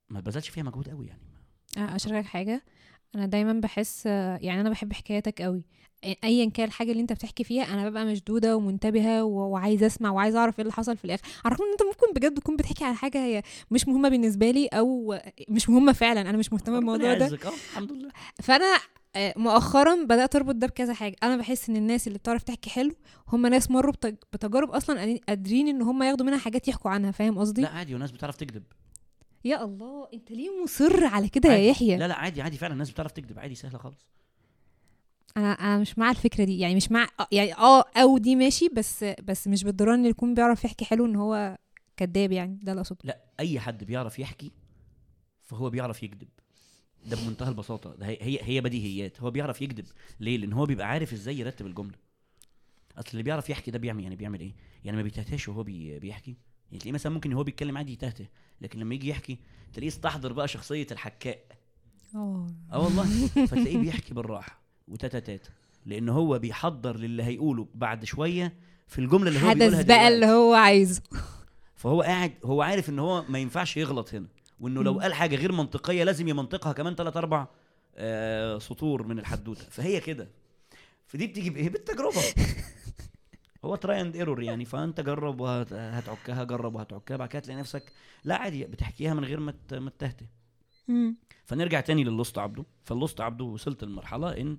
ما 0.10 0.20
بذلش 0.20 0.50
فيها 0.50 0.64
مجهود 0.64 0.90
قوي 0.90 1.08
يعني. 1.08 1.22
اشاركك 1.78 2.26
حاجة. 2.26 2.64
أنا 3.16 3.26
دايما 3.26 3.54
بحس 3.54 4.04
آه، 4.08 4.40
يعني 4.42 4.62
أنا 4.62 4.70
بحب 4.70 4.94
حكاياتك 4.94 5.42
قوي 5.42 5.64
ايا 6.24 6.50
كان 6.50 6.68
الحاجة 6.68 6.92
اللي 6.92 7.02
أنت 7.02 7.14
بتحكي 7.14 7.44
فيها 7.44 7.64
أنا 7.64 7.90
ببقى 7.90 8.06
مشدودة 8.06 8.56
ومنتبهة 8.58 9.24
وعايزة 9.24 9.86
أسمع 9.86 10.12
وعايزة 10.12 10.40
أعرف 10.40 10.60
إيه 10.60 10.62
اللي 10.64 10.74
حصل 10.74 10.98
في 10.98 11.06
الآخر. 11.06 11.24
عارفه 11.46 11.64
إن 11.66 11.72
أنت 11.72 11.84
ممكن 11.84 12.14
بجد 12.16 12.40
تكون 12.40 12.56
بتحكي 12.56 12.84
على 12.86 12.96
حاجة 12.96 13.18
هي 13.26 13.44
مش 13.72 13.88
مهمة 13.88 14.10
بالنسبة 14.10 14.52
لي 14.52 14.68
أو 14.68 15.18
مش 15.50 15.70
مهمة 15.70 15.94
فعلا. 15.94 16.22
أنا 16.22 16.38
مش 16.38 16.54
مهتمة 16.54 16.76
بالموضوع 16.76 17.14
ده. 17.14 17.26
آه 17.26 17.54
الحمد 17.72 17.92
لله. 17.92 18.10
فأنا 18.44 18.78
آه، 19.16 19.34
مؤخرا 19.38 20.04
بدأت 20.04 20.36
أربط 20.36 20.56
ده 20.56 20.68
بكذا 20.68 20.94
حاجة. 20.94 21.16
أنا 21.24 21.38
بحس 21.38 21.70
إن 21.70 21.76
الناس 21.76 22.08
اللي 22.08 22.20
بتعرف 22.20 22.44
تحكي 22.44 22.70
حلو 22.70 22.92
هم 23.28 23.46
ناس 23.48 23.72
مروا 23.72 23.94
بتج- 23.94 24.16
بتجارب 24.34 24.72
أصلا 24.72 25.20
قادرين 25.28 25.68
إن 25.68 25.82
هم 25.82 26.04
ياخدوا 26.04 26.26
منها 26.26 26.38
حاجات 26.38 26.68
يحكوا 26.68 26.92
عنها. 26.92 27.12
فاهم 27.12 27.40
قصدي؟ 27.40 27.62
لا 27.62 27.70
عادي 27.70 27.96
وناس 27.96 28.12
بتعرف 28.12 28.36
تكذب. 28.36 28.64
يا 29.46 29.64
الله 29.64 30.08
أنت 30.14 30.32
ليه 30.32 30.64
مصر 30.64 31.06
على 31.06 31.30
كده 31.30 31.54
يا. 31.54 31.70
يحيى؟ 31.70 31.98
لا 31.98 32.08
لا 32.08 32.16
عادي 32.16 32.42
عادي 32.42 32.58
فعلا 32.58 32.74
الناس 32.74 32.92
بتعرف 32.92 33.12
تكذب 33.12 33.40
عادي 33.40 33.56
سهلة 33.56 33.78
خالص. 33.78 34.08
أنا 35.38 35.52
أنا 35.52 35.78
مش 35.78 35.98
مع 35.98 36.10
الفكرة 36.10 36.44
دي 36.44 36.60
يعني 36.60 36.76
مش 36.76 36.92
مع 36.92 37.08
آه، 37.20 37.28
يعني 37.32 37.54
آه 37.54 37.84
أو 37.98 38.18
دي 38.18 38.36
ماشي 38.36 38.70
بس 38.70 39.04
بس 39.04 39.48
مش 39.48 39.64
بالضرورة 39.64 39.96
إن 39.96 40.06
يكون 40.06 40.34
بيعرف 40.34 40.64
يحكي 40.66 40.86
حلو 40.86 41.06
إن 41.06 41.16
هو 41.16 41.58
كذاب 41.98 42.32
يعني 42.32 42.60
ده 42.64 42.72
اللي 42.72 42.82
أقصده. 42.82 43.00
لا 43.04 43.20
أي 43.40 43.60
حد 43.60 43.84
بيعرف 43.84 44.20
يحكي 44.20 44.52
فهو 45.42 45.70
بيعرف 45.70 46.04
يكذب. 46.04 46.28
ده 47.06 47.18
بمنتهى 47.18 47.50
البساطة. 47.50 47.96
ده 47.96 48.06
هي 48.06 48.18
هي, 48.22 48.40
هي 48.42 48.62
بديهيات. 48.62 49.22
هو 49.22 49.32
بيعرف 49.32 49.62
يكذب. 49.62 49.86
ليه؟ 50.20 50.38
لأن 50.38 50.54
هو 50.54 50.66
بيبقى 50.66 50.88
عارف 50.88 51.14
إزاي 51.14 51.40
يرتب 51.40 51.66
الجملة. 51.66 51.98
أصل 52.98 53.10
اللي 53.12 53.24
بيعرف 53.24 53.50
يحكي 53.50 53.72
ده 53.72 53.80
بيعمل 53.80 54.04
يعني 54.04 54.16
بيعمل 54.16 54.40
إيه؟ 54.40 54.54
يعني 54.84 54.98
ما 54.98 55.04
بيتهتهش 55.04 55.48
وهو 55.50 55.64
بي 55.64 56.00
بيحكي. 56.00 56.38
يعني 56.72 56.80
تلاقيه 56.80 56.92
مثلا 56.92 57.12
ممكن 57.12 57.34
هو 57.34 57.44
بيتكلم 57.44 57.78
عادي 57.78 57.94
يتهته 57.94 58.26
لكن 58.62 58.80
لما 58.80 58.96
يجي 58.96 59.10
يحكي 59.10 59.38
تلاقيه 59.74 59.88
استحضر 59.88 60.34
بقى 60.34 60.48
شخصية 60.48 60.88
الحكاء. 60.92 61.40
آه 62.16 62.48
آه 62.74 62.80
والله. 62.84 63.28
فتلاقيه 63.48 63.78
بيحكي 63.78 64.14
بالراحة 64.14 64.62
وتاتا 64.88 65.40
لأن 65.86 66.10
هو 66.10 66.40
بيحضر 66.40 66.98
للي 66.98 67.24
هيقوله 67.24 67.68
بعد 67.76 68.06
شوية 68.06 68.54
في 68.88 69.00
الجملة 69.00 69.28
اللي 69.30 69.40
هو 69.40 69.54
بيقولها 69.54 69.82
بقى. 69.82 70.08
اللي 70.08 70.26
هو 70.26 70.54
عايزه. 70.54 71.02
فهو 71.76 72.02
قاعد 72.02 72.34
هو 72.46 72.62
عارف 72.62 72.90
إن 72.90 73.00
هو 73.00 73.26
ما 73.30 73.40
ينفعش 73.40 73.78
يغلط 73.78 74.14
هنا 74.14 74.28
وإنه 74.60 74.84
لو. 74.84 75.00
قال 75.00 75.14
حاجة 75.14 75.36
غير 75.36 75.52
منطقية 75.52 76.04
لازم 76.04 76.28
يمنطقها 76.28 76.74
كمان 76.74 76.96
ثلاث 76.96 77.18
أربع 77.18 77.48
آه 77.96 78.60
سطور 78.60 79.04
من 79.08 79.20
الحدوتة. 79.20 79.66
فهي 79.70 80.00
كده. 80.00 80.28
فدي 81.08 81.28
بتيجي 81.28 81.50
بإيه؟ 81.50 81.70
بالتجربة. 81.70 82.22
هو 83.66 83.76
try 83.76 84.02
and 84.02 84.16
error 84.16 84.44
يعني 84.44 84.66
فأنت 84.66 85.02
جرب 85.02 85.42
وهتعكها 85.42 86.44
جرب 86.44 86.76
وهتعكها 86.76 87.18
بعد 87.18 87.30
كده 87.30 87.40
تلاقي 87.42 87.60
نفسك 87.60 87.92
لا 88.24 88.36
عادي 88.36 88.66
بتحكيها 88.66 89.14
من 89.14 89.24
غير 89.26 89.40
ما 89.40 89.54
ما 89.72 89.90
تتهته 89.90 90.26
مم. 90.88 91.16
فنرجع 91.46 91.82
تاني 91.82 92.04
للاسطى 92.04 92.40
عبده 92.40 92.66
فالاسطى 92.84 93.22
عبده 93.22 93.46
وصلت 93.46 93.84
لمرحلة 93.84 94.42
إن 94.42 94.58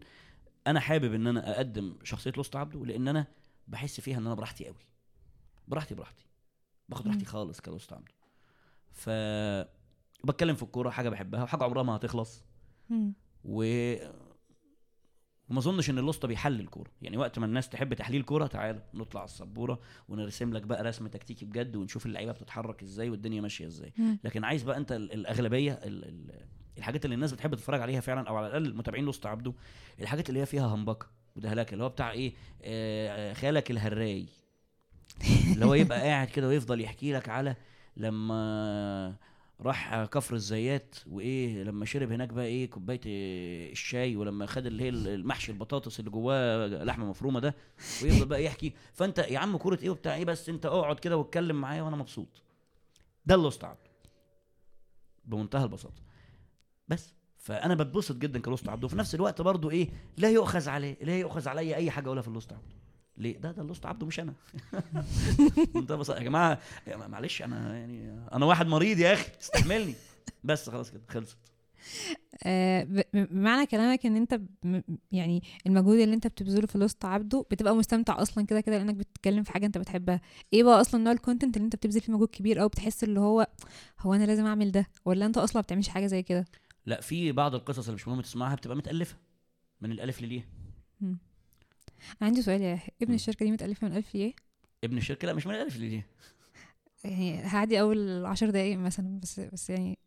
أنا 0.67 0.81
حابب 0.81 1.15
إن 1.15 1.27
أنا 1.27 1.57
أقدم 1.57 1.95
شخصية 2.05 2.33
الاسطى 2.37 2.57
عبده 2.57 2.87
لأن 2.87 3.09
أنا 3.09 3.27
بحس 3.69 4.01
فيها 4.01 4.19
إن 4.19 4.27
أنا 4.27 4.35
براحتي 4.35 4.67
قوي 4.67 4.87
براحتي 5.69 5.95
براحتي 5.95 6.25
باخد 6.89 7.07
راحتي. 7.09 7.25
خالص 7.25 7.61
كلوسط 7.61 7.93
عبده 7.93 8.13
ف 8.93 9.11
بتكلم 10.25 10.55
في 10.57 10.63
الكورة 10.63 10.91
حاجة 10.91 11.09
بحبها 11.09 11.43
وحاجة 11.43 11.65
عمرها 11.65 11.83
ما 11.83 11.97
هتخلص. 11.97 12.45
و 13.45 13.65
وما 15.51 15.59
أظنش 15.59 15.91
إن 15.91 15.99
الوسطى 15.99 16.29
بيحلل 16.29 16.67
كوره 16.67 16.91
يعني 17.03 17.17
وقت 17.17 17.39
ما 17.39 17.47
الناس 17.47 17.69
تحب 17.69 17.95
تحليل 17.95 18.23
كورة 18.23 18.47
تعالى 18.47 18.83
نطلع 18.95 19.21
على 19.21 19.29
السبورة 19.29 19.81
ونرسم 20.09 20.53
لك 20.53 20.63
بقى 20.63 20.83
رسم 20.85 21.07
تكتيكي 21.07 21.45
بجد 21.45 21.77
ونشوف 21.77 22.07
اللعيبة 22.07 22.33
بتتحرك 22.33 22.83
إزاي 22.83 23.11
والدنيا 23.11 23.41
ماشية 23.41 23.67
إزاي. 23.67 23.93
لكن 24.25 24.45
عايز 24.45 24.63
بقى 24.63 24.77
أنت 24.77 24.93
ال- 24.93 25.13
الأغلبية 25.13 25.73
ال 25.73 26.05
ال 26.05 26.31
الحاجات 26.79 27.05
اللي 27.05 27.15
الناس 27.15 27.33
بتحب 27.33 27.55
تتفرج 27.55 27.81
عليها 27.81 28.01
فعلا 28.01 28.29
أو 28.29 28.37
على 28.37 28.47
الأقل 28.47 28.75
متابعين 28.77 29.05
لوسط 29.05 29.27
عبده 29.27 29.53
الحاجات 30.01 30.29
اللي 30.29 30.41
هي 30.41 30.47
فيها 30.47 30.67
همبكة 30.67 31.07
ودهلكه 31.37 31.73
اللي 31.73 31.85
هو 31.85 31.89
بتاع 31.89 32.11
إيه 32.11 32.33
آه 32.63 33.33
خالك 33.33 33.71
الهراي. 33.71 34.27
اللي 35.53 35.67
هو 35.67 35.75
يبقى 35.75 36.01
قاعد 36.01 36.29
كده 36.29 36.49
ويفضل 36.49 36.81
يحكي 36.81 37.13
لك 37.13 37.29
على 37.29 37.57
لما 37.97 39.17
راح 39.63 40.05
كفر 40.05 40.35
الزيات 40.35 40.95
وإيه 41.07 41.63
لما 41.63 41.85
شرب 41.85 42.13
هناك 42.13 42.29
بقى 42.29 42.45
إيه 42.45 42.71
كوباية 42.71 43.01
الشاي 43.73 44.17
ولما 44.17 44.47
خد 44.47 44.67
اللي 44.67 44.83
هي 44.85 44.89
المحشي 44.89 45.53
البطاطس 45.53 46.01
اللي 46.01 46.11
جواه 46.11 46.67
لحمة 46.85 47.07
مفرومة 47.07 47.41
ده 47.41 47.55
ويفضل 48.03 48.27
بقى 48.27 48.45
يحكي. 48.45 48.73
فأنت 48.93 49.19
يا 49.19 49.39
عم 49.39 49.57
كورة 49.57 49.79
إيه 49.83 49.91
وبتاع 49.91 50.15
إيه 50.15 50.25
بس 50.25 50.49
أنت 50.49 50.67
أقعد 50.67 50.99
كده 50.99 51.17
واتكلم 51.17 51.61
معايا 51.61 51.83
وأنا 51.83 51.97
مبسوط. 51.97 52.43
ده 53.27 53.35
اللي 53.35 53.49
استعب 53.49 53.77
بمنتهى 55.25 55.65
البساطة. 55.65 56.03
بس 56.89 57.13
فأنا 57.39 57.75
بتبسط 57.75 58.17
جدا 58.17 58.39
كالاسطى 58.41 58.69
عبده 58.69 58.87
وفي 58.87 58.97
نفس 58.97 59.15
الوقت 59.15 59.41
برضو 59.43 59.71
إيه 59.71 59.89
لا 60.17 60.31
يؤخذ 60.31 60.69
عليه 60.69 60.97
لا 61.03 61.19
يؤخذ 61.19 61.49
عليا 61.49 61.77
أي 61.77 61.91
حاجة 61.91 62.07
اقولها 62.07 62.23
في 62.23 62.29
الاسطى 62.29 62.53
عبده 62.53 62.75
ليه؟ 63.21 63.39
ده 63.39 63.53
ده 63.53 63.63
الاسطى 63.63 63.87
عبده 63.87 64.07
مش 64.07 64.21
أنا. 64.21 64.35
بمنتهى 65.75 65.95
البساطة. 65.95 66.19
يا 66.19 66.25
جماعة 66.25 66.59
معلش 66.97 67.43
أنا 67.43 67.79
يعني 67.79 68.27
أنا 68.33 68.47
واحد 68.47 68.67
مريض 68.67 68.99
يا 68.99 69.13
أخي 69.13 69.31
استحملني. 69.41 69.95
بس 70.45 70.71
خلاص 70.71 70.91
كده 70.91 71.03
خلصت. 71.09 71.39
آه، 72.45 73.05
بمعنى 73.15 73.67
كلامك 73.67 74.07
إن 74.07 74.17
أنت 74.17 74.41
يعني 75.13 75.43
المجهود 75.67 75.99
اللي 75.99 76.15
أنت 76.15 76.27
بتبذله 76.27 76.67
في 76.67 76.77
الاسطى 76.77 77.05
عبده 77.05 77.47
بتبقى 77.51 77.77
مستمتع 77.77 78.23
أصلا 78.23 78.47
كده 78.47 78.61
كده 78.61 78.79
لأنك 78.79 78.95
بتتكلم 78.95 79.43
في 79.43 79.53
حاجة 79.53 79.67
أنت 79.67 79.79
بتحبها. 79.79 80.21
إيه 80.53 80.65
بقى 80.65 80.81
أصلا 80.81 81.03
نوع 81.05 81.13
ال 81.13 81.18
content 81.18 81.57
اللي 81.57 81.65
أنت 81.65 81.77
بتبذل 81.77 82.01
فيه 82.01 82.13
مجهود 82.13 82.29
كبير 82.29 82.63
أو 82.63 82.69
بتحس 82.69 83.05
اللي 83.05 83.21
هو 83.21 83.47
هو 84.01 84.15
أنا 84.15 84.25
لازم 84.25 84.47
أعمل 84.47 84.73
ده؟ 84.73 84.87
ولا 85.05 85.27
أنت 85.27 85.39
أصلا 85.39 85.63
بتعملش 85.63 85.89
حاجة 85.89 86.07
زي 86.07 86.23
كده؟ 86.23 86.45
لا 86.87 87.01
في 87.01 87.33
بعض 87.33 87.55
القصص 87.55 87.85
اللي 87.85 87.95
مش 87.95 88.09
مهم 88.09 88.21
تسمعها 88.21 88.55
بتبقى 88.55 88.77
متألفة 88.77 89.17
من 89.81 89.93
الألف 89.93 90.23
للياء. 90.23 90.49
عندي 92.21 92.43
سؤال 92.43 92.63
ابن 92.63 93.15
الشركة 93.15 93.45
دي 93.45 93.53
متألفة 93.53 93.89
من 93.89 93.97
الألف 93.97 94.15
للياء؟ 94.15 94.33
ابن 94.85 94.97
الشركة؟ 94.97 95.27
لا 95.27 95.33
مش 95.35 95.47
من 95.47 95.55
الألف 95.55 95.77
للياء 95.77 96.07
يعني 97.05 97.41
هعدي 97.43 97.81
أول 97.81 98.27
عشر 98.27 98.51
دقايق 98.51 98.79
مثلا 98.79 99.21
بس 99.23 99.41
بس 99.41 99.71
يعني 99.71 99.99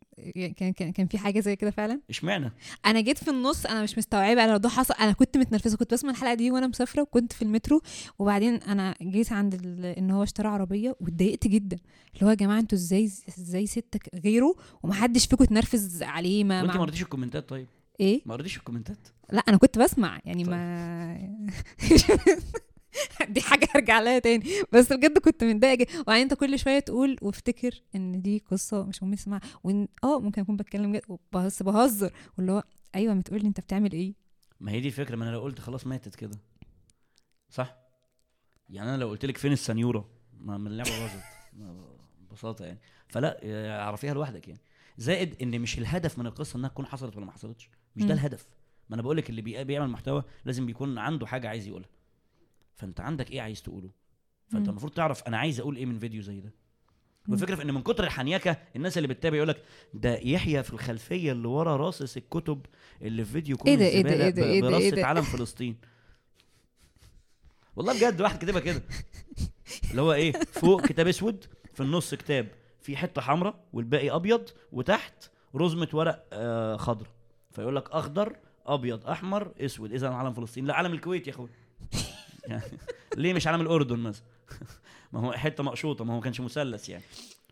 كان 0.56 0.72
كان 0.72 0.92
كان 0.92 1.06
في 1.06 1.18
حاجة 1.18 1.40
زي 1.40 1.56
كده 1.56 1.70
فعلا؟ 1.70 2.00
اشمعنى؟ 2.10 2.52
أنا 2.86 3.00
جيت 3.00 3.18
في 3.18 3.30
النص 3.30 3.66
أنا 3.66 3.82
مش 3.82 3.98
مستوعبة 3.98 4.44
أنا 4.44 4.50
لو 4.50 4.56
ده 4.56 4.68
حصل 4.68 4.94
أنا 4.94 5.12
كنت 5.12 5.36
متنرفزة 5.36 5.76
كنت 5.76 5.94
بسمع 5.94 6.10
الحلقة 6.10 6.34
دي 6.34 6.50
وأنا 6.50 6.66
مسافرة 6.66 7.02
وكنت 7.02 7.32
في 7.32 7.42
المترو 7.42 7.82
وبعدين 8.18 8.54
أنا 8.54 8.94
جيت 9.02 9.32
عند 9.32 9.54
ال... 9.54 9.84
إن 9.86 10.10
هو 10.10 10.22
اشترى 10.22 10.48
عربية 10.48 10.96
واتضايقت 11.00 11.46
جدا 11.46 11.76
اللي 12.14 12.26
هو 12.26 12.30
يا 12.30 12.34
جماعة 12.34 12.60
أنتوا 12.60 12.78
إزاي 12.78 13.04
إزاي 13.38 13.66
ستك 13.66 14.10
غيره 14.24 14.54
ومحدش 14.82 15.26
فيكم 15.26 15.44
اتنرفز 15.44 16.02
عليه؟ 16.02 16.44
ما, 16.44 16.62
وأنت 16.62 16.76
ما 16.76 16.80
قريتيش 16.82 17.02
ال 17.02 17.07
comments 17.07 17.48
طيب؟ 17.48 17.66
إيه؟ 18.00 18.22
ما 18.26 18.34
قريتيش 18.34 18.56
ال 18.56 18.61
comments. 18.61 19.08
لا 19.32 19.40
أنا 19.48 19.56
كنت 19.56 19.78
بسمع 19.78 20.20
يعني 20.24 20.44
ما 20.44 21.34
دي 23.28 23.40
حاجة 23.40 23.68
أرجع 23.76 24.00
لها 24.00 24.18
تاني. 24.18 24.44
بس 24.72 24.92
بجد 24.92 25.18
كنت 25.18 25.44
متضايقة 25.44 25.74
جدا. 25.74 26.00
وبعدين 26.00 26.22
أنت 26.22 26.34
كل 26.34 26.58
شوية 26.58 26.78
تقول 26.78 27.16
وافتكر 27.22 27.82
إن 27.94 28.22
دي 28.22 28.44
قصة 28.50 28.84
مش 28.84 29.02
مهم 29.02 29.14
تسمعها. 29.14 29.40
وإن 29.64 29.88
آه 30.04 30.20
ممكن 30.20 30.42
أكون 30.42 30.56
بتكلم 30.56 30.92
جد 30.92 31.18
بس 31.32 31.62
بهزر. 31.62 32.12
واللي 32.38 32.52
هو 32.52 32.62
أيوه 32.94 33.14
ما 33.14 33.22
تقول 33.22 33.40
لي 33.40 33.48
أنت 33.48 33.60
بتعمل 33.60 33.92
إيه. 33.92 34.14
ما 34.60 34.72
هي 34.72 34.80
دي 34.80 34.86
الفكرة 34.88 35.16
ما 35.16 35.24
أنا 35.24 35.30
لو 35.32 35.40
قلت 35.40 35.58
خلاص 35.60 35.86
ماتت 35.86 36.14
كده. 36.14 36.38
صح؟ 37.50 37.76
يعني 38.70 38.90
أنا 38.90 38.96
لو 38.96 39.08
قلت 39.08 39.24
لك 39.24 39.36
فين 39.38 39.52
السنيوره 39.52 40.08
ما 40.40 40.58
من 40.58 40.66
اللعبة 40.66 40.90
باظت. 40.90 41.22
ببساطة 42.30 42.64
يعني. 42.64 42.78
فلا 43.08 43.40
آه، 43.42 43.80
اعرفيها 43.82 44.14
لوحدك 44.14 44.48
يعني. 44.48 44.60
زائد 44.98 45.42
إن 45.42 45.60
مش 45.60 45.78
الهدف 45.78 46.18
من 46.18 46.26
القصة 46.26 46.56
إنها 46.56 46.68
تكون 46.68 46.86
حصلت 46.86 47.16
ولا 47.16 47.26
ما 47.26 47.32
حصلتش. 47.32 47.70
مش. 47.96 48.04
ده 48.04 48.14
الهدف. 48.14 48.48
ما 48.88 48.94
أنا 48.94 49.02
بقول 49.02 49.16
لك 49.16 49.30
اللي 49.30 49.42
بي- 49.42 49.64
بيعمل 49.64 49.88
محتوى 49.90 50.22
لازم 50.44 50.66
بيكون 50.66 50.98
عنده 50.98 51.26
حاجة 51.26 51.48
عايز 51.48 51.66
يقولها. 51.66 51.88
فأنت 52.74 53.00
عندك 53.00 53.30
إيه 53.30 53.40
عايز 53.40 53.62
تقوله؟ 53.62 53.90
فأنت. 54.48 54.68
المفروض 54.68 54.92
تعرف 54.92 55.22
أنا 55.22 55.38
عايز 55.38 55.60
أقول 55.60 55.76
إيه 55.76 55.86
من 55.86 55.98
فيديو 55.98 56.22
زي 56.22 56.40
ده. 56.40 56.52
والفكرة 57.28 57.54
في 57.54 57.62
إن 57.62 57.74
من 57.74 57.82
كتر 57.82 58.04
الحنيكة 58.04 58.56
الناس 58.76 58.96
اللي 58.98 59.08
بتتابع 59.08 59.36
يقول 59.36 59.48
لك 59.48 59.62
ده 59.94 60.14
يحيى 60.18 60.62
في 60.62 60.72
الخلفية 60.72 61.32
اللي 61.32 61.48
ورا 61.48 61.76
راصص 61.76 62.16
الكتب 62.16 62.66
اللي 63.02 63.24
في 63.24 63.32
فيديو 63.32 63.56
كل 63.56 63.68
إيه 63.70 63.76
ده- 63.76 63.84
إيه 63.86 64.02
ده- 64.02 64.10
إيه 64.10 64.30
ده- 64.30 64.44
إيه 64.44 64.60
ده- 64.90 64.96
إيه؟ 64.96 65.04
علم 65.04 65.22
فلسطين. 65.22 65.76
والله 67.76 67.92
بجد 67.98 68.20
واحد 68.20 68.38
كاتبها 68.38 68.60
كده. 68.60 68.82
اللي 69.90 70.02
هو 70.02 70.12
إيه؟ 70.12 70.32
فوق 70.32 70.86
كتاب 70.86 71.06
أسود 71.08 71.44
في 71.74 71.82
النص 71.82 72.14
كتاب 72.14 72.48
في 72.80 72.96
حتة 72.96 73.20
حمراء 73.22 73.64
والباقي 73.72 74.10
أبيض 74.10 74.48
وتحت 74.72 75.30
رزمه 75.56 75.88
ورق 75.92 76.26
آه 76.32 76.76
خضراء 76.76 77.10
فيقول 77.54 77.76
لك 77.76 77.90
أخضر 77.90 78.36
أبيض 78.66 79.06
أحمر 79.06 79.52
أسود. 79.60 79.92
إذا 79.92 80.08
علم 80.08 80.32
فلسطين. 80.32 80.66
لا 80.66 80.74
علم 80.74 80.92
الكويت 80.92 81.26
يا 81.26 81.32
أخوي. 81.32 81.48
يعني 82.46 82.62
ليه 83.16 83.34
مش 83.34 83.46
علم 83.46 83.60
الأردن 83.60 83.98
مثلا؟ 83.98 84.24
ما 85.12 85.20
هو 85.20 85.32
حتة 85.32 85.62
مقشوطة 85.62 86.04
ما 86.04 86.14
هو 86.14 86.20
كانش 86.20 86.40
مثلث 86.40 86.88
يعني. 86.88 87.04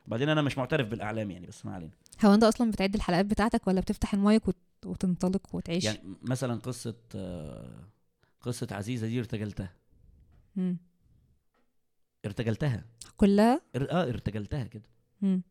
وبعدين 0.07 0.29
أنا 0.29 0.43
مش 0.43 0.59
معترف 0.59 0.89
بالإعلام 0.89 1.31
يعني 1.31 1.47
بس 1.47 1.67
ما 1.67 1.75
علينا. 1.75 1.93
هو 2.25 2.35
أنت 2.35 2.45
أصلا 2.45 2.71
بتعد 2.71 2.95
الحلقات 2.95 3.27
بتاعتك 3.27 3.67
ولا 3.67 3.81
بتفتح 3.81 4.15
المايك 4.15 4.49
وت... 4.49 4.57
وتنطلق 4.87 5.55
وتعيش؟ 5.55 5.85
يعني 5.85 6.17
مثلا 6.23 6.55
قصة 6.61 6.95
قصة 8.41 8.69
عزيزة 8.71 9.07
دي 9.07 9.19
ارتجلتها. 9.19 9.73
مم. 10.57 10.77
ارتجلتها. 12.25 12.85
كلها؟ 13.17 13.61
ار... 13.77 13.91
آه 13.91 14.03
ارتجلتها 14.03 14.65
كده. 14.65 14.89
مم. 15.23 15.43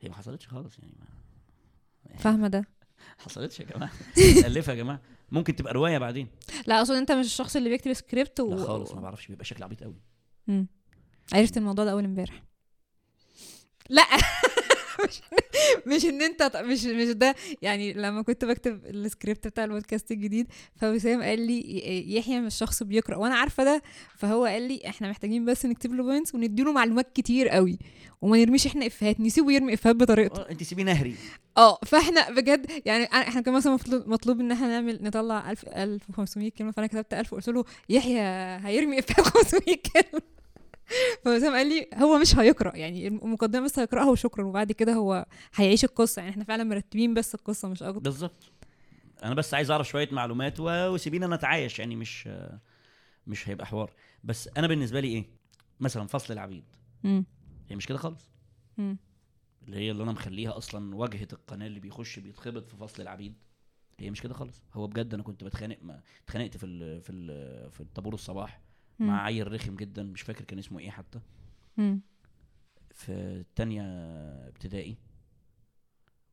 هي 0.00 0.08
ما 0.08 0.14
حصلتش 0.14 0.48
خالص 0.48 0.78
يعني 0.78 0.94
ما 1.00 2.16
فاهمة 2.16 2.48
ده. 2.48 2.64
حصلتش 3.18 3.60
يا 3.60 3.64
جماعة. 3.64 3.90
الفها 4.46 4.74
يا 4.74 4.78
جماعة. 4.78 5.00
ممكن 5.32 5.56
تبقى 5.56 5.74
رواية 5.74 5.98
بعدين. 5.98 6.28
لا 6.66 6.78
أقصد 6.78 6.94
أنت 6.94 7.12
مش 7.12 7.26
الشخص 7.26 7.56
اللي 7.56 7.68
بيكتب 7.68 7.92
سكريبت 7.92 8.40
و... 8.40 8.50
لا 8.54 8.64
خالص 8.64 8.92
ما 8.92 9.00
بعرفش 9.00 9.26
بيبقى 9.26 9.44
شكل 9.44 9.62
عبيط 9.62 9.82
قوي. 9.82 9.96
عرفت 11.32 11.56
الموضوع 11.56 11.84
ده 11.84 11.92
أول 11.92 12.04
امبارح. 12.04 12.42
لا! 13.88 14.02
مش 15.04 15.20
مش 15.86 16.04
إن 16.04 16.22
أنت 16.22 16.56
مش 16.56 16.84
مش 16.84 17.08
ده. 17.08 17.34
يعني 17.62 17.92
لما 17.92 18.22
كنت 18.22 18.44
بكتب 18.44 18.86
السكريبت 18.86 19.46
بتاع 19.48 19.64
البودكاست 19.64 20.10
الجديد 20.10 20.46
فوسام 20.76 21.22
قال 21.22 21.46
لي 21.46 21.82
يحيى 22.16 22.40
مش 22.40 22.54
شخص 22.54 22.82
بيقرأ. 22.82 23.16
وأنا 23.16 23.34
عارفة 23.34 23.64
ده 23.64 23.82
فهو 24.16 24.44
قال 24.44 24.62
لي 24.62 24.80
إحنا 24.86 25.10
محتاجين 25.10 25.44
بس 25.44 25.66
نكتب 25.66 25.94
له 25.94 26.02
points 26.02 26.34
ونديله 26.34 26.72
معلومات 26.72 27.12
كتير 27.14 27.48
قوي. 27.48 27.78
وما 28.22 28.36
نرميش 28.38 28.66
إحنا 28.66 28.86
إفيهات 28.86 29.20
نسيبه 29.20 29.52
يرمي 29.52 29.74
إفيهات 29.74 29.96
بطريقته. 29.96 30.42
آه، 30.42 30.50
أنت 30.50 30.62
سيبيه 30.62 30.84
نهري. 30.84 31.14
آه 31.56 31.78
فإحنا 31.86 32.30
بجد 32.30 32.66
يعني 32.86 33.04
إحنا 33.04 33.40
كان 33.40 33.54
مثلا 33.54 33.72
مطلوب, 33.74 34.08
مطلوب 34.08 34.40
إن 34.40 34.52
إحنا 34.52 34.66
نعمل 34.68 34.98
نطلع 35.02 35.50
1000 35.50 35.68
1500 35.68 36.50
كلمة. 36.50 36.70
فأنا 36.70 36.86
كتبت 36.86 37.14
1000 37.14 37.32
وقلت 37.32 37.48
له 37.48 37.64
يحيى 37.88 38.20
هيرمي 38.66 38.98
إفيهات 38.98 39.20
500 39.20 39.76
كلمة. 39.94 40.22
فوسام 41.24 41.52
قال 41.54 41.66
لي 41.68 41.88
هو 41.94 42.18
مش 42.18 42.36
هيقرأ 42.36 42.76
يعني 42.76 43.08
المقدمة 43.08 43.64
بس 43.64 43.78
هيقرأها 43.78 44.10
وشكرا 44.10 44.44
وبعد 44.44 44.72
كده 44.72 44.92
هو 44.92 45.26
هيعيش 45.54 45.84
القصة. 45.84 46.20
يعني 46.20 46.30
إحنا 46.32 46.44
فعلا 46.44 46.64
مرتبين 46.64 47.14
بس 47.14 47.34
القصة 47.34 47.68
مش 47.68 47.82
أكتر. 47.82 48.00
بالظبط. 48.00 48.52
أنا 49.24 49.34
بس 49.34 49.54
عايز 49.54 49.70
أعرف 49.70 49.88
شوية 49.88 50.08
معلومات 50.12 50.60
وسيبينا 50.60 51.26
نتعايش 51.36 51.78
يعني 51.78 51.96
مش 51.96 52.28
مش 53.26 53.48
هيبقى 53.48 53.66
حوار. 53.66 53.92
بس 54.24 54.48
أنا 54.56 54.66
بالنسبة 54.66 55.00
لي 55.00 55.08
إيه؟ 55.08 55.24
مثلا 55.80 56.06
فصل 56.06 56.32
العبيد. 56.32 56.64
مم. 57.04 57.24
هي 57.70 57.76
مش 57.76 57.86
كده 57.86 57.98
خالص؟ 57.98 58.28
مم. 58.78 58.96
اللي 59.64 59.76
هي 59.76 59.90
اللي 59.90 60.02
أنا 60.02 60.12
مخليها 60.12 60.56
أصلا 60.56 60.94
واجهة 60.96 61.28
القناة 61.32 61.66
اللي 61.66 61.80
بيخش 61.80 62.18
بيتخبط 62.18 62.68
في 62.68 62.76
فصل 62.76 63.02
العبيد. 63.02 63.34
هي 64.00 64.10
مش 64.10 64.22
كده 64.22 64.34
خالص؟ 64.34 64.62
هو 64.74 64.86
بجد 64.86 65.14
أنا 65.14 65.22
كنت 65.22 65.44
بتخانق 65.44 65.78
ما 65.82 66.00
اتخانقت 66.24 66.56
في 66.56 66.66
ال 66.66 67.02
في 67.02 67.10
ال 67.12 67.70
في 67.70 67.80
الطابور 67.80 68.14
الصباح. 68.14 68.60
مع 69.06 69.22
عيل 69.22 69.52
رخم 69.52 69.76
جدا 69.76 70.02
مش 70.02 70.22
فاكر 70.22 70.44
كان 70.44 70.58
اسمه 70.58 70.78
إيه 70.78 70.90
حتى. 70.90 71.20
مم. 71.76 72.00
في 72.94 73.44
تانية 73.56 73.82
ابتدائي 74.48 74.96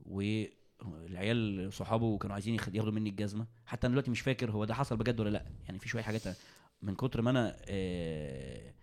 والعيال 0.06 1.74
صحابه 1.74 2.18
كانوا 2.18 2.34
عايزين 2.34 2.56
ياخد- 2.56 2.76
ياخدوا 2.76 2.92
مني 2.94 3.10
الجزمة. 3.10 3.46
حتى 3.66 3.88
أنا 3.88 3.92
دلوقتي 3.94 4.12
مش 4.12 4.22
فاكر 4.22 4.52
هو 4.52 4.66
ده 4.66 4.74
حصل 4.74 4.98
بجد 4.98 5.20
ولا 5.20 5.30
لأ. 5.30 5.46
يعني 5.66 5.80
في 5.80 5.90
شوية 5.90 6.02
حاجات 6.04 6.22
من 6.82 6.96
كتر 6.96 7.22
ما 7.22 7.30
أنا 7.30 7.56
آه، 7.70 8.74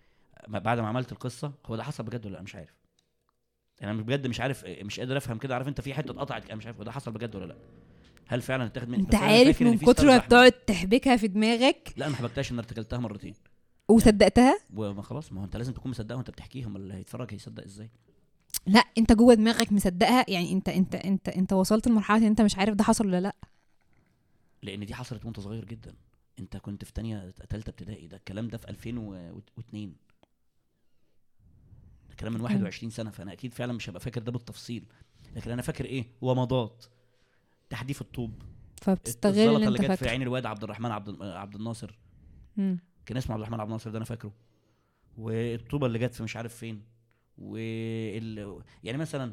بعد 0.48 0.80
ما 0.80 0.88
عملت 0.88 1.12
القصة 1.12 1.52
هو 1.66 1.76
ده 1.76 1.82
حصل 1.82 2.04
بجد 2.04 2.26
ولا 2.26 2.32
لأ؟ 2.34 2.42
مش 2.42 2.54
عارف. 2.54 2.74
أنا 3.82 3.92
بجد 3.92 4.26
مش 4.26 4.40
عارف 4.40 4.64
مش 4.66 5.00
قادر 5.00 5.16
أفهم 5.16 5.38
كده. 5.38 5.54
عارف 5.54 5.68
أنت 5.68 5.80
في 5.80 5.94
حتة 5.94 6.10
اتقطعت 6.10 6.44
أنا 6.46 6.54
مش 6.54 6.66
عارف 6.66 6.76
هو 6.78 6.82
ده 6.84 6.92
حصل 6.92 7.12
بجد 7.12 7.36
ولا 7.36 7.44
لأ؟ 7.46 7.56
هل 8.28 8.42
فعلا 8.42 8.66
اتاخد 8.66 8.88
مني؟ 8.88 9.02
أنت 9.02 9.14
عارف 9.14 9.62
من 9.62 9.78
كتر 9.78 10.06
ما. 10.06 10.18
بتقعد 10.18 10.52
تحبكها 10.52 11.16
في 11.16 11.28
دماغك؟ 11.28 11.92
لأ 11.96 12.06
أنا 12.06 12.12
ما 12.12 12.18
حبكتهاش 12.18 12.52
إن 12.52 12.58
ارتكلتها 12.58 12.98
مرتين. 12.98 13.34
وصدقتها؟ 13.88 14.58
وما 14.74 15.02
خلاص 15.02 15.32
ما 15.32 15.40
هو 15.40 15.44
انت 15.44 15.56
لازم 15.56 15.72
تكون 15.72 15.90
مصدقها 15.90 16.16
وانت 16.16 16.30
بتحكيها 16.30 16.66
امال 16.66 16.80
اللي 16.80 16.94
هيتفرج 16.94 17.32
هيصدق 17.34 17.64
إزاي؟ 17.64 17.90
لا 18.66 18.84
انت 18.98 19.12
جوه 19.12 19.34
دماغك 19.34 19.72
مصدقها 19.72 20.24
يعني 20.28 20.52
انت 20.52 20.68
انت 20.68 20.94
انت 20.94 21.28
انت 21.28 21.52
وصلت 21.52 21.88
لمرحلة 21.88 22.18
ان 22.18 22.24
انت 22.24 22.40
مش 22.40 22.56
عارف 22.56 22.74
ده 22.74 22.84
حصل 22.84 23.06
ولا 23.06 23.20
لا. 23.20 23.36
لأن 24.62 24.86
دي 24.86 24.94
حصلت 24.94 25.24
وانت 25.24 25.40
صغير 25.40 25.64
جدا. 25.64 25.94
انت 26.38 26.56
كنت 26.56 26.84
في 26.84 26.92
تانية 26.92 27.30
تالتة 27.30 27.70
ابتدائي 27.70 28.06
ده 28.06 28.16
الكلام 28.16 28.48
ده 28.48 28.58
في 28.58 28.68
2002 28.68 29.94
ده 32.08 32.14
كلام 32.14 32.32
من 32.32 32.40
21 32.40 32.90
سنة 32.90 33.10
فأنا 33.10 33.32
أكيد 33.32 33.54
فعلا 33.54 33.72
مش 33.72 33.90
هبقى 33.90 34.00
فاكر 34.00 34.22
ده 34.22 34.32
بالتفصيل. 34.32 34.84
لكن 35.36 35.50
أنا 35.50 35.62
فاكر 35.62 35.84
إيه؟ 35.84 36.06
ومضات 36.20 36.84
تحديف 37.70 38.00
الطوب. 38.00 38.42
فبتستغل 38.82 39.56
اللي 39.56 39.66
أنت 39.68 39.80
جت 39.80 39.92
في 39.92 40.08
عين 40.08 40.22
الواد 40.22 40.46
عبد 40.46 40.64
الرحمن 40.64 40.90
عبد 40.90 41.22
عبد 41.22 41.54
الناصر. 41.54 41.98
مم. 42.56 42.78
كان 43.06 43.16
اسمه 43.16 43.32
عبد 43.32 43.42
الرحمن 43.42 43.60
عبد 43.60 43.70
الناصر 43.70 43.90
ده 43.90 43.96
أنا 43.96 44.04
فاكره. 44.04 44.32
والطوبة 45.18 45.86
اللي 45.86 45.98
جت 45.98 46.14
في 46.14 46.22
مش 46.22 46.36
عارف 46.36 46.54
فين. 46.56 46.82
وال... 47.38 48.62
يعني 48.84 48.98
مثلا 48.98 49.32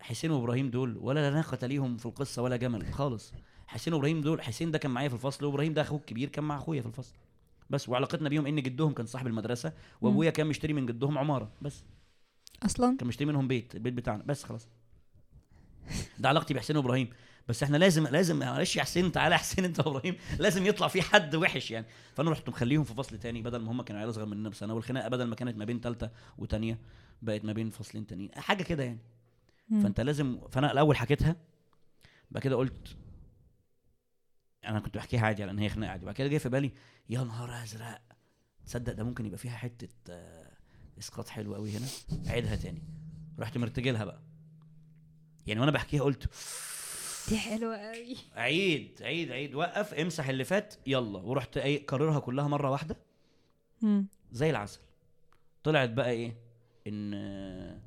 حسين 0.00 0.30
وإبراهيم 0.30 0.70
دول 0.70 0.96
ولا 0.96 1.30
ناقة 1.30 1.66
ليهم 1.66 1.96
في 1.96 2.06
القصة 2.06 2.42
ولا 2.42 2.56
جمل 2.56 2.92
خالص. 2.92 3.32
حسين 3.66 3.92
وإبراهيم 3.94 4.20
دول 4.20 4.42
حسين 4.42 4.70
ده 4.70 4.78
كان 4.78 4.90
معايا 4.90 5.08
في 5.08 5.14
الفصل 5.14 5.44
وإبراهيم 5.44 5.72
ده 5.72 5.82
اخوه 5.82 5.98
الكبير 5.98 6.28
كان 6.28 6.44
مع 6.44 6.56
أخويا 6.56 6.80
في 6.80 6.88
الفصل. 6.88 7.14
بس 7.70 7.88
وعلاقتنا 7.88 8.28
بيهم 8.28 8.46
إن 8.46 8.62
جدهم 8.62 8.92
كان 8.92 9.06
صاحب 9.06 9.26
المدرسة 9.26 9.72
وأبويا 10.00 10.30
كان 10.30 10.46
مشتري 10.46 10.72
من 10.72 10.86
جدهم 10.86 11.18
عمارة 11.18 11.52
بس. 11.62 11.84
أصلا؟ 12.62 12.96
كان 12.96 13.08
مشتري 13.08 13.26
منهم 13.26 13.48
بيت 13.48 13.74
البيت 13.74 13.94
بتاعنا 13.94 14.22
بس 14.26 14.44
خلاص. 14.44 14.68
ده 16.18 16.28
علاقتي 16.28 16.54
بحسين 16.54 16.76
وإبراهيم. 16.76 17.10
بس 17.48 17.62
إحنا 17.62 17.76
لازم 17.76 18.06
لازم 18.06 18.38
معلش 18.38 18.76
يا 18.76 18.82
حسين 18.82 19.12
تعالى 19.12 19.34
يا 19.34 19.38
حسين 19.38 19.64
انت 19.64 19.78
وابراهيم 19.86 20.16
لازم 20.38 20.66
يطلع 20.66 20.88
في 20.88 21.02
حد 21.02 21.34
وحش 21.34 21.70
يعني. 21.70 21.86
فانا 22.14 22.30
رحت 22.30 22.48
مخليهم 22.48 22.84
في 22.84 22.94
فصل 22.94 23.18
تاني 23.18 23.42
بدل 23.42 23.58
ما 23.58 23.70
هم 23.72 23.82
كانوا 23.82 24.00
عيال 24.00 24.10
اصغر 24.10 24.26
مننا 24.26 24.48
بسنة 24.48 24.74
والخناقة 24.74 25.08
بدل 25.08 25.24
ما 25.24 25.34
كانت 25.34 25.56
ما 25.56 25.64
بين 25.64 25.80
ثالثه 25.80 26.10
وثانيه 26.38 26.78
بقت 27.22 27.44
ما 27.44 27.52
بين 27.52 27.70
فصلين 27.70 28.06
تانيين. 28.06 28.30
حاجة 28.34 28.62
كده 28.62 28.82
يعني. 28.84 28.98
مم. 29.68 29.82
فانت 29.82 30.00
لازم 30.00 30.40
فأنا 30.50 30.72
الأول 30.72 30.96
حكيتها 30.96 31.36
بعد 32.30 32.42
كده 32.42 32.56
قلت 32.56 32.96
أنا 34.64 34.80
كنت 34.80 34.94
بحكيها 34.96 35.20
عادي 35.26 35.42
على 35.42 35.50
إن 35.52 35.58
هي 35.58 35.68
خناقة 35.68 35.90
عادي. 35.90 36.06
بعد 36.06 36.14
كده 36.14 36.28
جه 36.28 36.38
في 36.38 36.48
بالي 36.48 36.72
يا 37.08 37.20
نهار 37.20 37.62
أزرق. 37.62 38.00
تصدق 38.66 38.92
ده 38.92 39.04
ممكن 39.04 39.26
يبقى 39.26 39.38
فيها 39.38 39.56
حتة 39.56 39.88
آه، 40.10 40.50
إسقاط 40.98 41.28
حلو 41.28 41.54
قوي 41.54 41.70
هنا. 41.76 41.86
عيدها 42.26 42.56
تاني. 42.56 42.82
رحت 43.38 43.58
مرتجلها 43.58 44.04
بقى. 44.04 44.20
يعني 45.46 45.60
وأنا 45.60 45.70
بحكيها 45.70 46.02
قلت 46.02 46.28
دي 47.30 47.38
حلوة 47.38 47.76
قوي 47.76 48.16
عيد 48.36 49.02
عيد 49.02 49.32
عيد. 49.32 49.54
وقف 49.54 49.94
امسح 49.94 50.28
اللي 50.28 50.44
فات 50.44 50.74
يلا. 50.86 51.18
ورحت 51.18 51.56
إيه 51.56 51.86
كررها 51.86 52.18
كلها 52.20 52.48
مرة 52.48 52.70
واحدة. 52.70 52.96
مم. 53.82 54.06
زي 54.32 54.50
العسل. 54.50 54.80
طلعت 55.64 55.90
بقى 55.90 56.10
إيه؟ 56.10 56.36
إن 56.86 57.14
آه، 57.14 57.80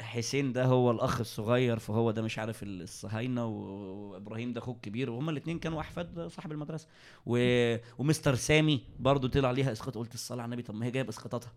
حسين 0.00 0.52
ده 0.52 0.64
هو 0.64 0.90
الأخ 0.90 1.20
الصغير 1.20 1.78
فهو 1.78 2.10
ده 2.10 2.22
مش 2.22 2.38
عارف 2.38 2.62
الصهاينة 2.62 3.46
وإبراهيم 3.46 4.52
ده 4.52 4.60
أخوه 4.60 4.74
الكبير 4.74 5.10
وهما 5.10 5.30
الاثنين 5.30 5.58
كانوا 5.58 5.80
أحفاد 5.80 6.28
صاحب 6.28 6.52
المدرسة. 6.52 6.88
و... 7.26 7.36
ومستر 7.98 8.34
سامي 8.34 8.80
برضو 8.98 9.28
طلع 9.28 9.50
ليها 9.50 9.72
إسقاط. 9.72 9.98
قلت 9.98 10.14
الصلاة 10.14 10.42
على 10.42 10.48
النبي 10.48 10.62
طب 10.62 10.74
ما 10.74 10.86
هي 10.86 10.90
جاية 10.90 11.02
بإسقاطاتها. 11.02 11.52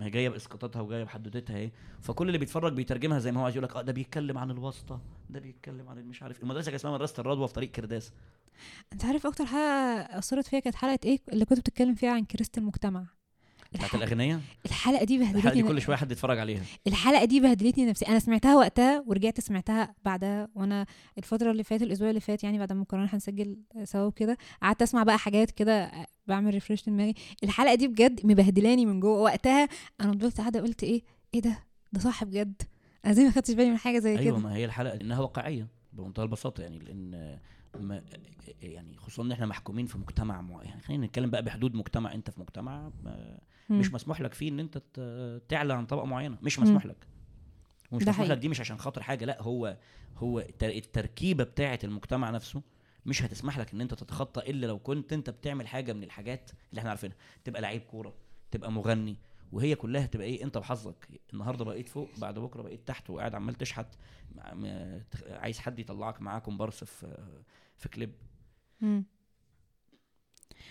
ما 0.00 0.06
هي 0.06 0.10
جاية 0.10 0.28
بإسقاطاتها 0.28 0.82
وجاية 0.82 1.04
بحدوتتها 1.04 1.56
اهي 1.56 1.70
فكل 2.00 2.26
اللي 2.26 2.38
بيتفرج 2.38 2.72
بيترجمها 2.72 3.18
زي 3.18 3.32
ما 3.32 3.40
هو 3.40 3.44
عايز 3.44 3.56
يقول 3.56 3.64
لك 3.68 3.76
آه 3.76 3.82
ده 3.82 3.92
بيتكلم 3.92 4.38
عن 4.38 4.50
الواسطة 4.50 5.00
ده 5.30 5.40
بيتكلم 5.40 5.88
عن 5.88 6.04
مش 6.04 6.22
عارف 6.22 6.42
المدرسة 6.42 6.70
كانت 6.70 6.80
اسمها 6.80 6.94
مدرسة 6.94 7.20
الرضوى 7.20 7.48
في 7.48 7.54
طريق 7.54 7.70
كرداس. 7.70 8.12
أنت 8.92 9.04
عارف 9.04 9.26
أكتر 9.26 9.44
حلقه 9.46 10.18
أثرت 10.18 10.46
فيها 10.46 10.60
كانت 10.60 10.76
حلقة 10.76 10.98
إيه 11.04 11.18
اللي 11.32 11.44
كنت 11.44 11.60
بتتكلم 11.60 11.94
فيها 11.94 12.10
عن 12.10 12.24
كريست 12.24 12.58
المجتمع؟ 12.58 13.06
بتاعت 13.72 13.94
الأغنية؟ 13.94 14.40
الحلقة 14.66 15.04
دي 15.04 15.16
الحلقة 15.16 15.30
دي 15.34 15.42
بهدلتني 15.42 15.62
كل 15.62 15.82
شوية 15.82 15.96
حد 15.96 16.12
يتفرج 16.12 16.38
عليها. 16.38 16.62
الحلقة 16.86 17.24
دي 17.24 17.40
بهدلتني 17.40 17.86
نفسي. 17.86 18.04
أنا 18.08 18.18
سمعتها 18.18 18.56
وقتها 18.56 19.04
ورجعت 19.06 19.40
سمعتها 19.40 19.94
بعدها 20.04 20.48
وأنا 20.54 20.86
الفترة 21.18 21.50
اللي 21.50 21.64
فاتت 21.64 21.82
الأسبوع 21.82 22.08
اللي 22.08 22.20
فات 22.20 22.44
يعني 22.44 22.58
بعد 22.58 22.72
ما 22.72 22.84
قررنا 22.84 23.08
هنسجل 23.14 23.58
سوا 23.84 24.06
وكده 24.06 24.38
قعدت 24.62 24.82
أسمع 24.82 25.02
بقى 25.02 25.18
حاجات 25.18 25.50
كده 25.50 25.90
بعمل 26.26 26.54
ريفرش 26.54 26.84
دماغي. 26.86 27.14
الحلقة 27.44 27.74
دي 27.74 27.88
بجد 27.88 28.26
مبهدلاني 28.26 28.86
من 28.86 29.00
جوه. 29.00 29.20
وقتها 29.20 29.68
أنا 30.00 30.12
فضلت 30.12 30.38
قاعدة 30.40 30.60
قلت 30.60 30.82
إيه؟ 30.84 31.02
إيه 31.34 31.40
ده؟ 31.40 31.58
ده 31.92 32.00
صح 32.00 32.24
بجد 32.24 32.62
أنا 33.04 33.12
زي 33.12 33.24
ما 33.24 33.30
خدتش 33.30 33.54
بالي 33.54 33.70
من 33.70 33.76
حاجة 33.76 33.98
زي 33.98 34.10
أيوه 34.18 34.22
كده. 34.24 34.38
ما 34.38 34.54
هي 34.54 34.64
الحلقة 34.64 35.00
انها 35.00 35.20
واقعية 35.20 35.68
بمنتهى 35.92 36.22
البساطة 36.22 36.62
يعني 36.62 36.78
لأن 36.78 37.38
ما 37.80 38.02
يعني 38.62 38.96
خصوصا 38.96 39.22
إن 39.22 39.32
إحنا 39.32 39.46
محكومين 39.46 39.86
في 39.86 39.98
مجتمع 39.98 40.40
مع 40.40 40.62
يعني 40.62 40.80
خلينا 40.80 41.06
نتكلم 41.06 41.30
بقى 41.30 41.42
بحدود 41.42 41.74
مجتمع 41.74 42.14
أنت 42.14 42.30
في 42.30 42.40
مجتمع. 42.40 42.90
مش 43.78 43.92
مسموح 43.92 44.20
لك 44.20 44.34
فيه 44.34 44.48
إن 44.48 44.60
أنت 44.60 44.78
تعلى 45.48 45.74
عن 45.74 45.86
طبقة 45.86 46.06
معينة. 46.06 46.38
مش 46.42 46.58
مسموح 46.58 46.86
لك. 46.86 47.06
ومش 47.92 48.02
مسموح 48.02 48.26
لك. 48.30 48.38
دي 48.38 48.48
مش 48.48 48.60
عشان 48.60 48.78
خاطر 48.78 49.02
حاجة 49.02 49.24
لأ 49.24 49.42
هو 49.42 49.76
هو 50.16 50.40
التر- 50.40 50.76
التركيبة 50.76 51.44
بتاعة 51.44 51.78
المجتمع 51.84 52.30
نفسه 52.30 52.62
مش 53.06 53.22
هتسمح 53.22 53.58
لك 53.58 53.72
إن 53.74 53.80
أنت 53.80 53.94
تتخطى 53.94 54.50
إلا 54.50 54.66
لو 54.66 54.78
كنت 54.78 55.12
أنت 55.12 55.30
بتعمل 55.30 55.66
حاجة 55.68 55.92
من 55.92 56.02
الحاجات 56.04 56.50
اللي 56.70 56.78
إحنا 56.78 56.90
عارفينها. 56.90 57.16
تبقى 57.44 57.62
لعيب 57.62 57.82
كورة 57.82 58.14
تبقى 58.50 58.72
مغني 58.72 59.16
وهي 59.52 59.74
كلها 59.74 60.06
تبقى 60.06 60.26
إيه 60.26 60.44
أنت 60.44 60.56
وحظك 60.56 61.08
النهارده 61.32 61.64
بقيت 61.64 61.88
فوق 61.88 62.08
بعد 62.18 62.38
بكرة 62.38 62.62
بقيت 62.62 62.88
تحت 62.88 63.10
وقاعد 63.10 63.34
عمال 63.34 63.54
تشحت 63.54 63.86
عايز 65.30 65.58
حد 65.58 65.78
يطلعك 65.78 66.22
معاه 66.22 66.38
كومبارس 66.38 66.84
في 66.84 67.16
في 67.76 67.88
كليب. 67.88 68.12
مم. 68.80 69.04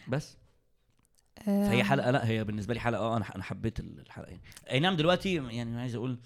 بس. 0.08 0.38
فهي 1.46 1.84
حلقة 1.84 2.12
لا 2.12 2.28
هي 2.28 2.44
بالنسبة 2.44 2.74
لي 2.74 2.80
حلقة 2.80 3.02
آه 3.02 3.18
أنا 3.18 3.36
أنا 3.36 3.44
حبيت 3.44 3.80
الحلقة 3.80 4.30
يعني. 4.30 4.42
أي 4.72 4.80
نعم 4.80 4.96
دلوقتي 4.96 5.36
يعني 5.36 5.80
عايز 5.80 5.96
أقول 5.96 6.20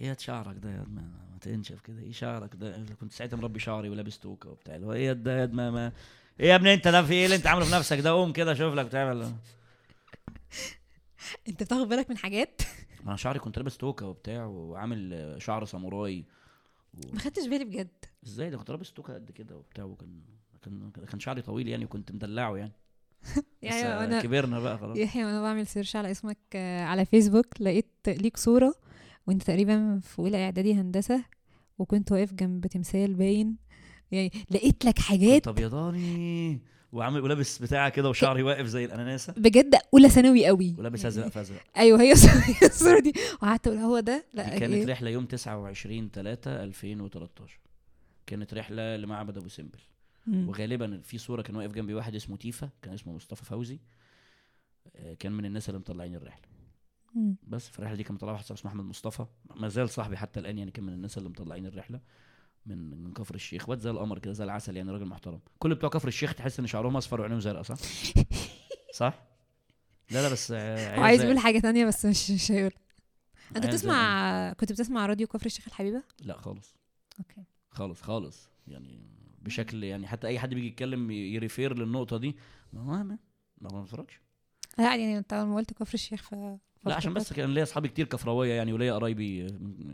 إيه 0.00 0.16
شعرك 0.18 0.56
ده 0.56 0.70
يا 0.70 0.84
ما, 0.88 1.02
ما 1.32 1.38
تنشف 1.40 1.80
كده 1.80 2.00
إيه 2.00 2.12
شعرك 2.12 2.56
ده 2.56 2.84
كنت 3.00 3.12
ساعتها 3.12 3.36
مربي 3.36 3.58
شعري 3.58 3.88
ولابس 3.88 4.18
توكة 4.18 4.50
وبتاع 4.50 4.76
اللي 4.76 4.86
هو 4.86 4.92
إيه 4.92 5.12
ده 5.12 5.40
يا 5.40 5.46
ما, 5.46 5.70
ما 5.70 5.92
إيه 6.40 6.48
يا 6.48 6.54
ابني 6.54 6.74
أنت 6.74 6.88
ده 6.88 7.02
في 7.02 7.12
إيه 7.12 7.24
اللي 7.24 7.36
أنت 7.36 7.46
عامله 7.46 7.64
في 7.64 7.72
نفسك 7.72 7.98
ده؟ 7.98 8.10
قوم 8.10 8.32
كده 8.32 8.54
شوف 8.54 8.74
لك 8.74 8.86
بتعمل. 8.86 9.22
أنت 11.48 11.62
بتاخد 11.62 11.88
بالك 11.88 12.10
من 12.10 12.16
حاجات؟ 12.16 12.62
ما 13.04 13.08
أنا 13.08 13.16
شعري 13.16 13.38
كنت 13.38 13.58
لابس 13.58 13.76
توكة 13.76 14.06
وبتاع 14.06 14.44
وعامل 14.44 15.36
شعر 15.38 15.64
ساموراي 15.64 16.24
و... 16.94 17.12
ما 17.12 17.18
خدتش 17.20 17.46
بالي 17.46 17.64
بجد. 17.64 18.04
إزاي؟ 18.26 18.50
ده 18.50 18.56
كنت 18.58 18.70
لابس 18.70 18.92
توكة 18.92 19.14
قد 19.14 19.30
كده 19.30 19.56
وبتاع 19.56 19.84
وكان 19.84 20.20
كان 20.62 20.90
كان 21.10 21.20
شعري 21.20 21.42
طويل 21.42 21.68
يعني 21.68 21.84
وكنت 21.84 22.12
مدلعه 22.12 22.56
يعني. 22.56 22.72
بس 23.36 23.44
يعني 23.62 24.04
انا 24.04 24.22
كبرنا 24.22 24.60
بقى 24.60 24.78
خلاص. 24.78 24.96
يحيى 24.98 25.24
وأنا 25.24 25.42
بعمل 25.42 25.66
search 25.66 25.96
على 25.96 26.10
اسمك 26.10 26.38
آه، 26.54 26.84
على 26.84 27.04
فيسبوك 27.04 27.46
لقيت 27.60 27.86
ليك 28.08 28.36
صورة 28.36 28.74
وأنت 29.26 29.42
تقريبا 29.42 30.00
في 30.02 30.18
أولى 30.18 30.44
إعدادي 30.44 30.74
هندسة 30.74 31.24
وكنت 31.78 32.12
واقف 32.12 32.34
جنب 32.34 32.66
تمثال 32.66 33.14
باين. 33.14 33.56
يعني 34.10 34.32
لقيت 34.50 34.84
لك 34.84 34.98
حاجات. 34.98 35.34
كنت 35.36 35.48
ابيضاني 35.48 36.60
وعامل 36.92 37.20
ولابس 37.20 37.58
بتاع 37.58 37.88
كده 37.88 38.08
وشعري 38.10 38.42
واقف 38.42 38.66
زي 38.66 38.84
الأناناسة. 38.84 39.32
بجد 39.36 39.74
أولى 39.94 40.08
ثانوي 40.08 40.46
قوي. 40.46 40.74
ولابس 40.78 41.04
أزرق 41.06 41.28
في 41.28 41.40
أزرق. 41.40 41.60
أيوه 41.76 42.02
هي 42.02 42.12
الصورة 42.62 43.00
دي. 43.00 43.12
وقعدت 43.42 43.66
أقول 43.66 43.78
هو 43.78 44.00
ده؟ 44.00 44.24
لا 44.34 44.54
دي 44.54 44.60
كانت 44.60 44.74
إيه؟ 44.74 44.86
رحلة 44.86 45.10
يوم 45.10 45.24
29 45.24 46.10
3 46.10 46.64
2013 46.64 47.58
كانت 48.26 48.54
رحلة 48.54 48.96
لمعبد 48.96 49.36
أبو 49.36 49.48
سمبل. 49.48 49.78
مم. 50.28 50.48
وغالبا 50.48 51.00
في 51.04 51.18
صورة 51.18 51.42
كان 51.42 51.56
واقف 51.56 51.72
جنبي 51.72 51.94
واحد 51.94 52.14
اسمه 52.14 52.36
تيفا 52.36 52.70
كان 52.82 52.94
اسمه 52.94 53.12
مصطفى 53.12 53.44
فوزي. 53.44 53.78
آه، 54.96 55.14
كان 55.14 55.32
من 55.32 55.44
الناس 55.44 55.68
اللي 55.68 55.78
مطلعين 55.80 56.14
الرحلة. 56.14 56.44
مم. 57.14 57.36
بس 57.42 57.68
في 57.68 57.78
الرحلة 57.78 57.96
دي 57.96 58.02
كان 58.04 58.14
مطلع 58.14 58.32
واحد 58.32 58.52
اسمه 58.52 58.70
أحمد 58.70 58.84
مصطفى. 58.84 59.26
ما 59.56 59.68
زال 59.68 59.90
صاحبي 59.90 60.16
حتى 60.16 60.40
الآن 60.40 60.58
يعني 60.58 60.70
كان 60.70 60.84
من 60.84 60.92
الناس 60.92 61.18
اللي 61.18 61.28
مطلعين 61.28 61.66
الرحلة 61.66 62.00
من 62.66 63.04
من 63.04 63.12
كفر 63.12 63.34
الشيخ. 63.34 63.68
واد 63.68 63.78
زي 63.78 63.90
القمر 63.90 64.18
كده 64.18 64.32
زي 64.32 64.44
العسل 64.44 64.76
يعني 64.76 64.90
راجل 64.90 65.04
محترم. 65.06 65.40
كل 65.58 65.74
بتوع 65.74 65.90
كفر 65.90 66.08
الشيخ 66.08 66.34
تحس 66.34 66.60
إن 66.60 66.66
شعرهم 66.66 66.96
أصفر 66.96 67.20
وعينيهم 67.20 67.40
زرقاء 67.40 67.62
صح؟ 67.62 67.76
صح؟ 69.00 69.22
لا 70.10 70.22
لا 70.22 70.32
بس 70.32 70.52
عايز 71.06 71.22
يقول 71.22 71.38
حاجة 71.38 71.58
تانية 71.58 71.86
بس 71.86 72.06
مش 72.06 72.30
مش 72.30 72.52
هيقول. 72.52 72.72
أنت 73.56 73.66
بتسمع 73.66 74.52
كنت 74.52 74.72
بتسمع 74.72 75.06
راديو 75.06 75.26
كفر 75.26 75.46
الشيخ 75.46 75.68
الحبيبة؟ 75.68 76.02
لا 76.20 76.36
خالص. 76.36 76.74
أوكي. 77.18 77.44
خالص 77.70 78.02
خالص. 78.02 78.48
يعني 78.66 79.17
بشكل 79.42 79.84
يعني 79.84 80.06
حتى 80.06 80.26
أي 80.26 80.38
حد 80.38 80.54
بيجي 80.54 80.66
يتكلم 80.66 81.10
ي 81.10 81.21
refer 81.21 81.78
للنقطة 81.78 82.16
دي 82.16 82.36
ما 82.72 82.82
ما 82.82 83.18
ما 83.60 83.70
ما 83.72 83.82
بتفرجش 83.82 84.20
لا 84.78 84.84
يعني 84.84 85.18
انت 85.18 85.34
لما 85.34 85.56
قلت 85.56 85.72
كفر 85.72 85.94
الشيخ 85.94 86.22
ف 86.22 86.34
لا 86.84 86.94
عشان 86.94 87.14
بس 87.14 87.32
كان 87.32 87.54
ليا 87.54 87.62
أصحابي 87.62 87.88
كتير 87.88 88.06
كفراوية 88.06 88.54
يعني 88.54 88.72
وليا 88.72 88.92
قرايبي 88.94 89.42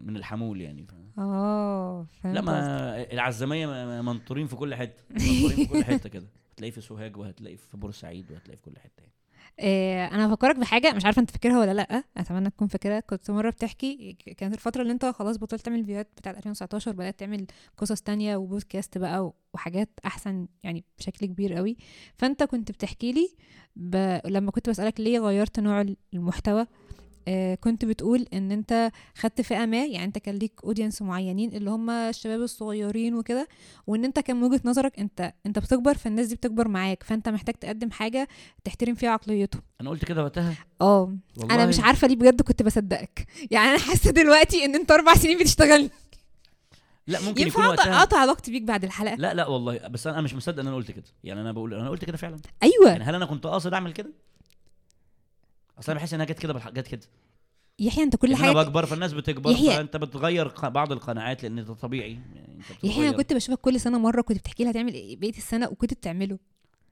من 0.04 0.16
الحمول 0.16 0.60
يعني 0.60 0.86
ف... 0.86 0.94
آه 1.18 2.06
فهمت 2.22 2.34
لا. 2.34 2.40
ما 2.40 3.12
العزاميه 3.12 3.66
منطورين 4.00 4.46
في 4.46 4.56
كل 4.56 4.74
حتة 4.74 5.02
منطورين 5.10 5.56
في 5.56 5.66
كل 5.66 5.84
حتة 5.84 6.08
كده 6.08 6.26
هتلاقيه 6.52 6.70
في 6.72 6.80
سوهاج 6.80 7.16
وهتلاقيه 7.16 7.56
في 7.56 7.76
بورسعيد 7.76 8.30
وهتلاقيه 8.30 8.56
في 8.56 8.62
كل 8.62 8.78
حتة 8.78 9.00
يعني. 9.00 9.12
آه، 9.60 10.06
أنا 10.06 10.26
هفكرك 10.28 10.56
بحاجة 10.56 10.92
مش 10.92 11.04
عارفة 11.04 11.20
أنت 11.20 11.30
فاكرها 11.30 11.60
ولا 11.60 11.74
لأ. 11.74 12.04
أتمنى 12.16 12.50
تكون 12.50 12.68
فاكرها. 12.68 13.00
كنت 13.00 13.30
مرة 13.30 13.50
بتحكي 13.50 14.12
كانت 14.36 14.54
الفترة 14.54 14.82
اللي 14.82 14.92
أنت 14.92 15.04
خلاص 15.04 15.36
بطلت 15.38 15.60
تعمل 15.60 15.78
فيديوهات 15.80 16.08
بتاعه 16.16 16.32
2019 16.32 16.92
بدأت 16.92 17.18
تعمل 17.18 17.46
قصص 17.76 18.00
تانية 18.00 18.36
وبودكاست 18.36 18.98
بقى 18.98 19.32
وحاجات 19.54 19.88
أحسن 20.06 20.46
يعني 20.62 20.84
بشكل 20.98 21.26
كبير 21.26 21.54
قوي 21.54 21.76
فأنت 22.16 22.42
كنت 22.42 22.70
بتحكي 22.72 23.12
لي 23.12 23.28
ب... 23.76 24.18
لما 24.26 24.50
كنت 24.50 24.70
بسألك 24.70 25.00
ليه 25.00 25.18
غيرت 25.18 25.60
نوع 25.60 25.84
المحتوى 26.14 26.66
كنت 27.60 27.84
بتقول 27.84 28.26
إن 28.32 28.52
أنت 28.52 28.90
خدت 29.16 29.40
فئة 29.40 29.66
ما 29.66 29.84
يعني 29.84 30.04
أنت 30.04 30.18
كان 30.18 30.34
ليك 30.34 30.52
اودينس 30.64 31.02
معينين 31.02 31.52
اللي 31.56 31.70
هم 31.70 31.90
الشباب 31.90 32.40
الصغيرين 32.40 33.14
وكده 33.14 33.48
وإن 33.86 34.04
أنت 34.04 34.18
كان 34.18 34.36
من 34.36 34.42
وجهة 34.42 34.60
نظرك 34.64 34.98
أنت 34.98 35.32
أنت 35.46 35.58
بتكبر 35.58 35.94
فالناس 35.94 36.26
دي 36.26 36.34
بتكبر 36.34 36.68
معاك 36.68 37.02
فأنت 37.02 37.28
محتاج 37.28 37.54
تقدم 37.54 37.90
حاجة 37.90 38.28
تحترم 38.64 38.94
فيها 38.94 39.10
عقليتهم 39.10 39.62
أنا 39.80 39.90
قلت 39.90 40.04
كده 40.04 40.22
وقتها؟ 40.22 40.54
آه 40.80 41.16
أنا 41.50 41.66
مش 41.66 41.80
عارفة 41.80 42.08
ليه 42.08 42.16
بجد 42.16 42.42
كنت 42.42 42.62
بصدقك. 42.62 43.26
يعني 43.50 43.68
أنا 43.68 43.78
حاسة 43.78 44.10
دلوقتي 44.10 44.64
إن 44.64 44.74
أنت 44.74 44.90
أربع 44.90 45.14
سنين 45.14 45.38
بتشتغل. 45.38 45.90
لا 47.06 47.20
ممكن 47.20 47.46
يكون 47.46 47.66
وقتها. 47.66 47.98
أقطع 47.98 48.18
علاقتي 48.18 48.50
بيك 48.50 48.62
بعد 48.62 48.84
الحلقة؟ 48.84 49.14
لا 49.14 49.34
لا 49.34 49.46
والله. 49.46 49.88
بس 49.88 50.06
أنا 50.06 50.20
مش 50.20 50.34
مصدق 50.34 50.60
إن 50.60 50.66
أنا 50.66 50.76
قلت 50.76 50.90
كده. 50.90 51.04
يعني 51.24 51.40
أنا 51.40 51.52
بقول 51.52 51.74
أنا 51.74 51.90
قلت 51.90 52.04
كده 52.04 52.16
فعلا. 52.16 52.36
أيوه. 52.62 52.88
يعني 52.90 53.04
هل 53.04 53.14
أنا 53.14 53.26
كنت 53.26 53.46
قاصد 53.46 53.74
أعمل 53.74 53.92
كده؟ 53.92 54.12
أصل 55.78 55.92
أنا 55.92 56.00
بحس 56.00 56.14
إنها 56.14 56.24
جت 56.26 56.38
كده 56.38 56.52
بالح- 56.52 56.68
جت 56.70 56.86
كده. 56.88 57.00
يحيى 57.78 58.04
أنت 58.04 58.16
كل 58.16 58.28
إن 58.28 58.36
أنا 58.36 58.46
حاجة 58.46 58.52
بكبر 58.56 58.86
فالناس 58.86 59.12
بتكبر 59.12 59.54
يحيى- 59.54 59.70
فأنت 59.76 59.96
بتغير 59.96 60.48
بعض 60.68 60.92
القناعات 60.92 61.42
لأن 61.42 61.64
ده 61.64 61.74
طبيعي. 61.74 62.18
يعني 62.34 62.58
يحيى 62.82 63.08
أنا. 63.08 63.16
كنت 63.16 63.32
بشوفك 63.32 63.60
كل 63.60 63.80
سنة 63.80 63.98
مرة 63.98 64.20
كنت 64.22 64.38
بتحكي 64.38 64.64
لي 64.64 64.70
هتعمل 64.70 64.94
إيه 64.94 65.16
بقية 65.16 65.36
السنة 65.36 65.68
وكنت 65.68 65.94
بتعمله. 65.94 66.38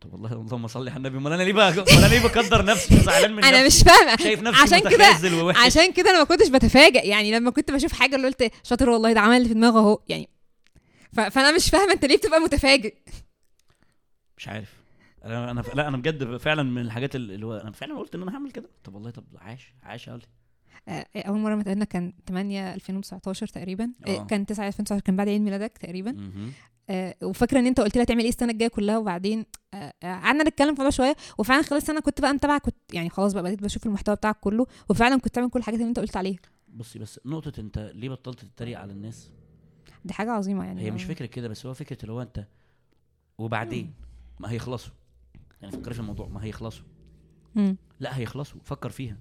طب 0.00 0.12
والله 0.12 0.32
اللهم 0.32 0.66
صل 0.66 0.88
على 0.88 0.96
النبي. 0.96 1.16
أمال 1.18 1.32
أنا 1.32 1.42
ليه 1.42 1.52
بقى 1.52 1.68
أنا 1.98 2.06
ليه 2.06 2.20
بقدر 2.22 2.64
نفسي 2.64 2.96
زعلان 3.00 3.32
من 3.32 3.44
أنا 3.54 3.66
مش 3.66 3.82
فاهمة. 3.82 4.16
شايف 4.16 4.42
نفسي 4.42 4.62
عشان 4.62 4.90
كده 4.90 5.42
ووحش. 5.44 5.58
عشان 5.66 5.92
كده 5.92 6.10
أنا 6.10 6.18
ما 6.18 6.24
كنتش 6.24 6.48
بتفاجئ 6.48 7.06
يعني 7.06 7.30
لما 7.32 7.50
كنت 7.50 7.70
بشوف 7.70 7.92
حاجة 7.92 8.16
اللي 8.16 8.26
قلت 8.26 8.52
شاطر 8.64 8.90
والله 8.90 9.12
ده 9.12 9.20
عمل 9.20 9.36
اللي 9.36 9.48
في 9.48 9.54
دماغه 9.54 9.78
أهو. 9.78 10.00
يعني 10.08 10.28
ف... 11.12 11.20
فأنا 11.20 11.52
مش 11.52 11.70
فاهمة 11.70 11.92
أنت 11.92 12.04
ليه 12.04 12.16
بتبقى 12.16 12.40
متفاجئ. 12.40 12.94
مش 14.38 14.48
عارف. 14.48 14.81
أنا 15.24 15.50
أنا 15.50 15.60
لا 15.74 15.88
أنا 15.88 15.96
بجد 15.96 16.36
فعلا 16.36 16.62
من 16.62 16.82
الحاجات 16.82 17.16
اللي 17.16 17.46
هو 17.46 17.56
أنا 17.56 17.70
فعلا 17.70 17.98
قلت 17.98 18.14
إن 18.14 18.22
أنا 18.22 18.34
هعمل 18.34 18.50
كده. 18.50 18.68
طب 18.84 18.94
والله 18.94 19.10
طب 19.10 19.24
عاش 19.36 19.74
عاش 19.82 20.08
قوي 20.08 20.20
آه، 20.88 21.06
أول 21.16 21.38
مرة 21.38 21.54
ما 21.54 21.60
اتقابلنا 21.60 21.84
كان 21.84 22.12
8 22.26 22.74
2019 22.74 23.46
تقريبا. 23.46 23.90
آه، 24.06 24.10
آه. 24.20 24.26
كان 24.26 24.46
9 24.46 24.66
2019 24.66 25.02
كان 25.04 25.16
بعد 25.16 25.28
عيد 25.28 25.40
ميلادك 25.40 25.78
تقريبا. 25.78 26.30
آه، 26.90 27.14
وفاكرة 27.22 27.58
إن 27.58 27.66
أنت 27.66 27.80
قلت 27.80 27.96
لي 27.96 28.02
هتعمل 28.02 28.20
إيه 28.22 28.28
السنة 28.28 28.52
الجاية 28.52 28.68
كلها 28.68 28.98
وبعدين 28.98 29.44
آه، 29.74 29.92
آه، 30.02 30.14
قعدنا 30.14 30.44
نتكلم 30.44 30.66
في 30.74 30.80
الموضوع 30.80 30.90
شوية. 30.90 31.16
وفعلا 31.38 31.62
خلال 31.62 31.80
السنة 31.80 32.00
كنت 32.00 32.20
بقى 32.20 32.32
متابعة 32.32 32.58
كنت 32.58 32.76
يعني 32.92 33.10
خلاص 33.10 33.32
بقى 33.32 33.42
بديت 33.42 33.62
بشوف 33.62 33.86
المحتوى 33.86 34.14
بتاعك 34.16 34.36
كله. 34.40 34.66
وفعلا 34.88 35.16
كنت 35.20 35.38
بعمل 35.38 35.50
كل 35.50 35.58
الحاجات 35.58 35.80
اللي 35.80 35.88
أنت 35.88 35.98
قلت 35.98 36.16
عليها. 36.16 36.38
بصي 36.68 36.98
بس 36.98 37.20
نقطة 37.26 37.60
أنت 37.60 37.92
ليه 37.94 38.08
بطلت 38.08 38.44
تتريق 38.44 38.78
على 38.78 38.92
الناس؟ 38.92 39.30
دي 40.04 40.14
حاجة 40.14 40.30
عظيمة 40.30 40.64
يعني. 40.64 40.82
هي 40.82 40.90
مش 40.90 41.04
آه. 41.04 41.08
فكرة 41.08 41.26
كده 41.26 41.48
بس 41.48 41.66
هو 41.66 41.74
فكرة 41.74 41.98
اللي 42.02 42.12
هو 42.12 42.22
أنت 42.22 42.46
وبعدين؟ 43.38 43.94
ما 44.40 44.50
هيخلصوا. 44.50 44.92
يعني 45.62 45.76
فكري 45.76 45.94
في 45.94 46.00
الموضوع. 46.00 46.28
ما 46.28 46.44
هيخلصوا. 46.44 46.84
لا 48.00 48.18
هيخلصوا. 48.18 48.60
فكر 48.64 48.90
فيها. 48.90 49.18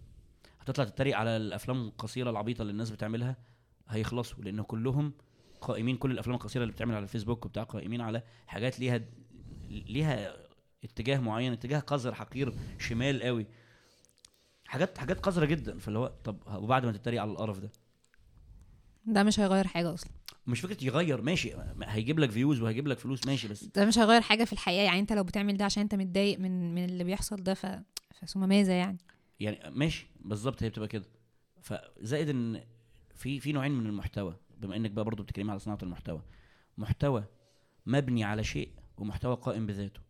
هتطلع 0.59 0.85
تتريق 0.85 1.17
على 1.17 1.37
الأفلام 1.37 1.81
القصيرة 1.87 2.29
العبيطة 2.29 2.61
اللي 2.61 2.71
الناس 2.71 2.89
بتعملها؟ 2.89 3.37
هيخلصوا 3.89 4.43
لأن 4.43 4.61
كلهم 4.61 5.13
قائمين 5.61 5.97
كل 5.97 6.11
الأفلام 6.11 6.35
القصيرة 6.35 6.63
اللي 6.63 6.73
بتعمل 6.73 6.95
على 6.95 7.03
الفيسبوك 7.03 7.45
وبتاع 7.45 7.63
قائمين 7.63 8.01
على 8.01 8.23
حاجات 8.47 8.79
ليها 8.79 9.01
ليها 9.69 10.33
اتجاه 10.83 11.19
معين 11.19 11.53
اتجاه 11.53 11.79
قذر 11.79 12.13
حقير 12.13 12.53
شمال 12.79 13.23
قوي. 13.23 13.47
حاجات 14.65 14.97
حاجات 14.97 15.19
قذرة 15.19 15.45
جدا. 15.45 15.79
فاللي 15.79 15.99
هو 15.99 16.13
طب 16.23 16.37
وبعد 16.63 16.85
ما 16.85 16.91
تتريق 16.91 17.21
على 17.21 17.31
القرف 17.31 17.59
ده؟ 17.59 17.71
ده 19.05 19.23
مش 19.23 19.39
هيغير 19.39 19.67
حاجة 19.67 19.93
أصلا. 19.93 20.11
مش 20.47 20.61
فكرة 20.61 20.83
يغير 20.85 21.21
ماشي 21.21 21.53
هيجيب 21.83 22.19
لك 22.19 22.31
فيوز 22.31 22.61
وهيجيب 22.61 22.87
لك 22.87 22.99
فلوس 22.99 23.27
ماشي 23.27 23.47
بس 23.47 23.63
ده 23.63 23.85
مش 23.85 23.97
هيغير 23.99 24.21
حاجة 24.21 24.43
في 24.43 24.53
الحياة 24.53 24.83
يعني 24.83 24.99
انت 24.99 25.13
لو 25.13 25.23
بتعمل 25.23 25.57
ده 25.57 25.65
عشان 25.65 25.83
انت 25.83 25.95
متضايق 25.95 26.39
من 26.39 26.75
من 26.75 26.85
اللي 26.85 27.03
بيحصل 27.03 27.35
ده 27.43 27.53
ف 27.53 27.65
فثم 28.13 28.49
ماذا 28.49 28.73
يعني 28.73 28.97
يعني 29.39 29.75
ماشي 29.75 30.07
بالظبط 30.19 30.63
هي 30.63 30.69
بتبقى 30.69 30.87
كده 30.87 31.05
فزائد 31.61 32.29
ان 32.29 32.63
في 33.15 33.39
في 33.39 33.51
نوعين 33.51 33.71
من 33.71 33.85
المحتوى 33.85 34.35
بما 34.57 34.75
انك 34.75 34.91
بقى 34.91 35.05
برضو 35.05 35.23
بتتكلمي 35.23 35.51
على 35.51 35.59
صناعة 35.59 35.77
المحتوى 35.83 36.21
محتوى 36.77 37.23
مبني 37.85 38.23
على 38.23 38.43
شيء 38.43 38.69
ومحتوى 38.97 39.35
قائم 39.35 39.65
بذاته 39.65 40.01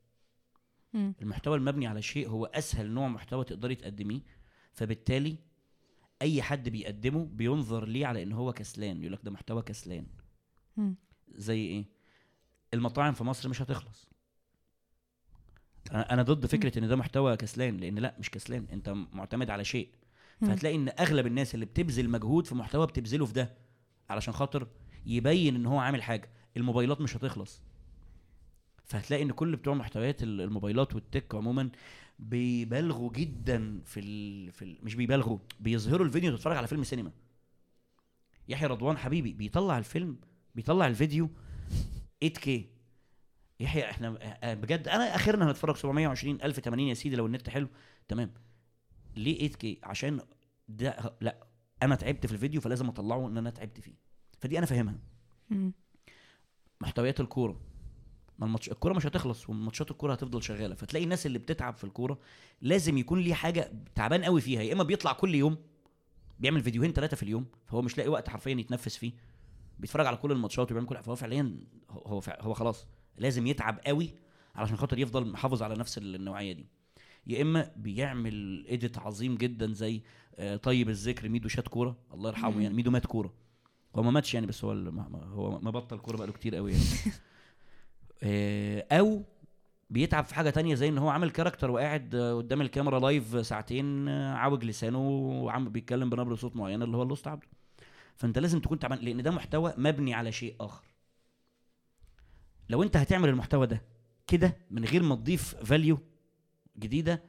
مم. 0.93 1.13
المحتوى 1.21 1.57
المبني 1.57 1.87
على 1.87 2.01
شيء 2.01 2.29
هو 2.29 2.45
أسهل 2.45 2.91
نوع 2.91 3.07
محتوى 3.07 3.43
تقدري 3.45 3.75
تقدميه 3.75 4.21
فبالتالي 4.73 5.37
أي 6.21 6.41
حد 6.41 6.69
بيقدمه 6.69 7.25
بينظر 7.25 7.85
ليه 7.85 8.05
على 8.05 8.23
إن 8.23 8.31
هو 8.31 8.53
كسلان 8.53 9.01
يقول 9.01 9.13
لك 9.13 9.19
ده 9.23 9.31
محتوى 9.31 9.61
كسلان. 9.61 10.05
زي 11.35 11.65
إيه؟ 11.65 11.85
المطاعم 12.73 13.13
في 13.13 13.23
مصر 13.23 13.49
مش 13.49 13.61
هتخلص. 13.61 14.07
أنا 15.91 16.23
ضد 16.23 16.45
فكرة 16.45 16.79
إن 16.79 16.87
ده 16.87 16.95
محتوى 16.95 17.37
كسلان 17.37 17.77
لأن 17.77 17.99
لأ 17.99 18.15
مش 18.19 18.29
كسلان. 18.29 18.67
أنت 18.71 18.89
معتمد 18.89 19.49
على 19.49 19.63
شيء. 19.63 19.89
فهتلاقي 20.41 20.75
إن 20.75 20.89
أغلب 20.99 21.27
الناس 21.27 21.55
اللي 21.55 21.65
بتبذل 21.65 22.09
مجهود 22.09 22.45
في 22.47 22.55
محتوى 22.55 22.87
بتبذله 22.87 23.25
في 23.25 23.33
ده 23.33 23.53
علشان 24.09 24.33
خاطر 24.33 24.67
يبين 25.05 25.55
إن 25.55 25.65
هو 25.65 25.79
عامل 25.79 26.03
حاجة. 26.03 26.29
الموبايلات 26.57 27.01
مش 27.01 27.17
هتخلص. 27.17 27.61
فهتلاقي 28.85 29.23
إن 29.23 29.31
كل 29.31 29.55
بتوع 29.55 29.73
محتويات 29.73 30.23
ال- 30.23 30.41
الموبايلات 30.41 30.95
والتك 30.95 31.35
عموما 31.35 31.69
بيبالغوا 32.19 33.11
جدا 33.11 33.81
في 33.85 33.99
ال... 33.99 34.51
في 34.51 34.65
ال... 34.65 34.77
مش 34.83 34.95
بيبالغوا 34.95 35.39
بيظهروا 35.59 36.05
الفيديو 36.05 36.35
تتفرج 36.35 36.57
على 36.57 36.67
فيلم 36.67 36.83
سينما. 36.83 37.11
يحيى 38.47 38.67
رضوان 38.67 38.97
حبيبي 38.97 39.33
بيطلع 39.33 39.77
الفيلم 39.77 40.17
بيطلع 40.55 40.87
الفيديو 40.87 41.29
8K 42.25 42.49
يحيى 43.59 43.89
إحنا 43.89 44.17
آه، 44.43 44.53
بجد 44.53 44.87
أنا 44.87 45.15
آخرنا 45.15 45.49
هنتفرج 45.49 45.75
720 45.75 46.41
1080 46.43 46.87
يا 46.87 46.93
سيدي 46.93 47.15
لو 47.15 47.25
النت 47.25 47.49
حلو. 47.49 47.67
تمام. 48.07 48.31
ليه 49.15 49.49
8K 49.49 49.65
عشان 49.83 50.19
ده 50.69 51.15
لا 51.21 51.47
أنا 51.83 51.95
تعبت 51.95 52.25
في 52.25 52.33
الفيديو 52.33 52.61
فلازم 52.61 52.87
أطلعه 52.89 53.27
إن 53.27 53.37
أنا 53.37 53.49
تعبت 53.49 53.79
فيه. 53.79 53.93
فدي 54.39 54.57
أنا 54.57 54.65
فاهمها. 54.65 54.95
محتويات 56.81 57.19
الكورة. 57.19 57.61
ما 58.39 58.45
الماتش 58.45 58.69
الكورة 58.71 58.93
مش 58.93 59.05
هتخلص 59.05 59.49
وماتشات 59.49 59.91
الكورة 59.91 60.13
هتفضل 60.13 60.43
شغالة. 60.43 60.75
فتلاقي 60.75 61.03
الناس 61.03 61.25
اللي 61.25 61.39
بتتعب 61.39 61.75
في 61.75 61.83
الكورة 61.83 62.19
لازم 62.61 62.97
يكون 62.97 63.19
ليه 63.19 63.33
حاجة 63.33 63.71
تعبان 63.95 64.23
قوي 64.23 64.41
فيها. 64.41 64.61
يا 64.61 64.73
إما 64.73 64.83
بيطلع 64.83 65.13
كل 65.13 65.35
يوم 65.35 65.57
بيعمل 66.39 66.61
فيديوهين 66.61 66.93
ثلاثة 66.93 67.15
في 67.17 67.23
اليوم 67.23 67.45
فهو 67.65 67.81
مش 67.81 67.97
لاقي 67.97 68.09
وقت 68.09 68.29
حرفيا 68.29 68.51
يتنفس 68.51 68.97
فيه. 68.97 69.11
بيتفرج 69.81 70.05
على 70.05 70.17
كل 70.17 70.31
الماتشات 70.31 70.71
وبيعمل 70.71 70.87
كل 70.87 71.03
فهو 71.03 71.15
فعليا 71.15 71.59
هو 71.89 72.21
هو, 72.39 72.53
خلاص 72.53 72.87
لازم 73.17 73.47
يتعب 73.47 73.79
قوي 73.85 74.13
علشان 74.55 74.77
خاطر 74.77 74.99
يفضل 74.99 75.31
محافظ 75.31 75.63
على 75.63 75.75
نفس 75.75 75.97
النوعية 75.97 76.53
دي. 76.53 76.65
يا 77.27 77.41
إما 77.41 77.71
بيعمل 77.75 78.65
edit 78.69 78.97
عظيم 78.97 79.35
جدا 79.35 79.73
زي 79.73 80.01
آه، 80.35 80.55
طيب 80.55 80.89
الذكر 80.89 81.29
ميدو 81.29 81.49
شات 81.49 81.67
كورة. 81.67 81.97
الله 82.13 82.29
يرحمه. 82.29 82.61
يعني 82.61 82.75
ميدو 82.75 82.91
شات 82.91 83.05
كورة. 83.05 83.33
هو 83.95 84.03
ما 84.03 84.11
ماتش 84.11 84.33
يعني 84.33 84.47
بس 84.47 84.63
هو 84.63 84.71
هو 85.33 85.59
ما 85.59 85.71
بطل 85.71 85.99
كورة 85.99 86.17
بقاله 86.17 86.33
كتير 86.33 86.55
قوي 86.55 86.71
يعني. 86.71 86.83
آه، 88.23 88.85
أو 88.91 89.23
بيتعب 89.89 90.25
في 90.25 90.35
حاجة 90.35 90.49
تانية 90.49 90.75
زي 90.75 90.89
إن 90.89 90.97
هو 90.97 91.09
عامل 91.09 91.31
character 91.31 91.71
وقاعد 91.71 92.15
آه، 92.15 92.33
قدام 92.33 92.61
الكاميرا 92.61 92.99
live 92.99 93.45
ساعتين 93.45 94.09
عاوج 94.09 94.65
لسانه 94.65 95.09
وعم 95.09 95.69
بيتكلم 95.69 96.09
بنبرة 96.09 96.35
صوت 96.35 96.55
معينة 96.55 96.85
اللي 96.85 96.97
هو 96.97 97.03
اللوست 97.03 97.27
عبده. 97.27 97.47
فانت 98.21 98.37
لازم 98.39 98.59
تكون 98.59 98.79
تعبان 98.79 98.99
لأن 98.99 99.23
ده 99.23 99.31
محتوى 99.31 99.73
مبني 99.77 100.13
على 100.13 100.31
شيء 100.31 100.55
آخر. 100.59 100.85
لو 102.69 102.83
انت 102.83 102.97
هتعمل 102.97 103.29
المحتوى 103.29 103.67
ده 103.67 103.81
كده 104.27 104.57
من 104.71 104.85
غير 104.85 105.03
ما 105.03 105.15
تضيف 105.15 105.55
فاليو 105.55 105.99
جديدة 106.79 107.23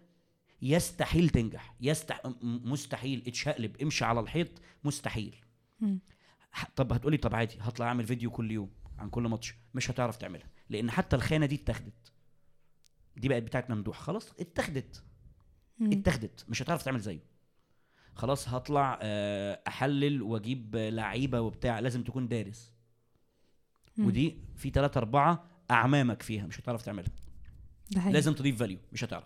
يستحيل 0.63 1.29
تنجح. 1.31 1.75
يستح... 1.81 2.21
مستحيل. 2.43 3.23
اتشقلب 3.27 3.83
امشي 3.83 4.05
على 4.05 4.21
الحيط 4.21 4.49
مستحيل. 4.85 5.37
طب 6.77 6.93
هتقولي 6.93 7.17
طب 7.17 7.35
عادي 7.35 7.57
هطلع 7.61 7.87
أعمل 7.87 8.07
فيديو 8.07 8.31
كل 8.31 8.51
يوم 8.51 8.71
عن 8.99 9.11
كل 9.11 9.23
ماتش. 9.23 9.55
مش 9.75 9.91
هتعرف 9.91 10.17
تعملها. 10.17 10.51
لأن 10.71 10.91
حتى 10.91 11.17
الخانة 11.17 11.47
دي 11.47 11.55
اتاخدت. 11.55 12.13
دي 13.17 13.29
بقت 13.29 13.43
بتاعت 13.43 13.71
ممدوح. 13.71 13.99
خلاص 13.99 14.33
اتاخدت. 14.41 15.03
مم. 15.79 15.93
اتاخدت. 15.93 16.45
مش 16.49 16.63
هتعرف 16.63 16.83
تعمل 16.83 17.01
زيه. 17.01 17.32
خلاص 18.15 18.49
هطلع 18.49 18.99
آه، 19.03 19.61
أحلل 19.69 20.23
وأجيب 20.23 20.77
لعيبة 20.77 21.41
وبتاع 21.41 21.79
لازم 21.79 22.03
تكون 22.03 22.29
دارس. 22.29 22.73
مم. 23.99 24.07
ودي 24.07 24.37
في 24.57 24.71
ثلاثة 24.71 24.99
أربعة 24.99 25.45
أعمامك 25.71 26.23
فيها 26.23 26.47
مش 26.47 26.61
هتعرف 26.61 26.83
تعملها. 26.83 27.13
لازم 28.11 28.33
تضيف 28.33 28.59
value 28.59 28.79
مش 28.93 29.05
هتعرف. 29.05 29.25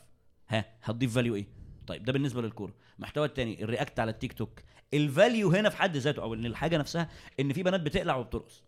ها 0.49 0.64
هتضيف 0.82 1.14
value 1.14 1.34
إيه؟ 1.34 1.47
طيب 1.87 2.05
ده 2.05 2.12
بالنسبة 2.12 2.43
للكورة. 2.43 2.74
المحتوى 2.99 3.26
التاني 3.26 3.64
ال 3.64 3.70
react 3.70 4.01
على 4.01 4.11
التيك 4.11 4.32
توك. 4.32 4.61
ال 4.94 5.04
value 5.04 5.51
هنا 5.51 5.68
في 5.68 5.76
حد 5.76 5.97
ذاته 5.97 6.22
أو 6.22 6.34
إن 6.34 6.47
الحاجة 6.47 6.78
نفسها 6.78 7.09
إن 7.41 7.53
في 7.53 7.62
بنات 7.62 7.80
بتقلع 7.80 8.16
وبترقص. 8.16 8.62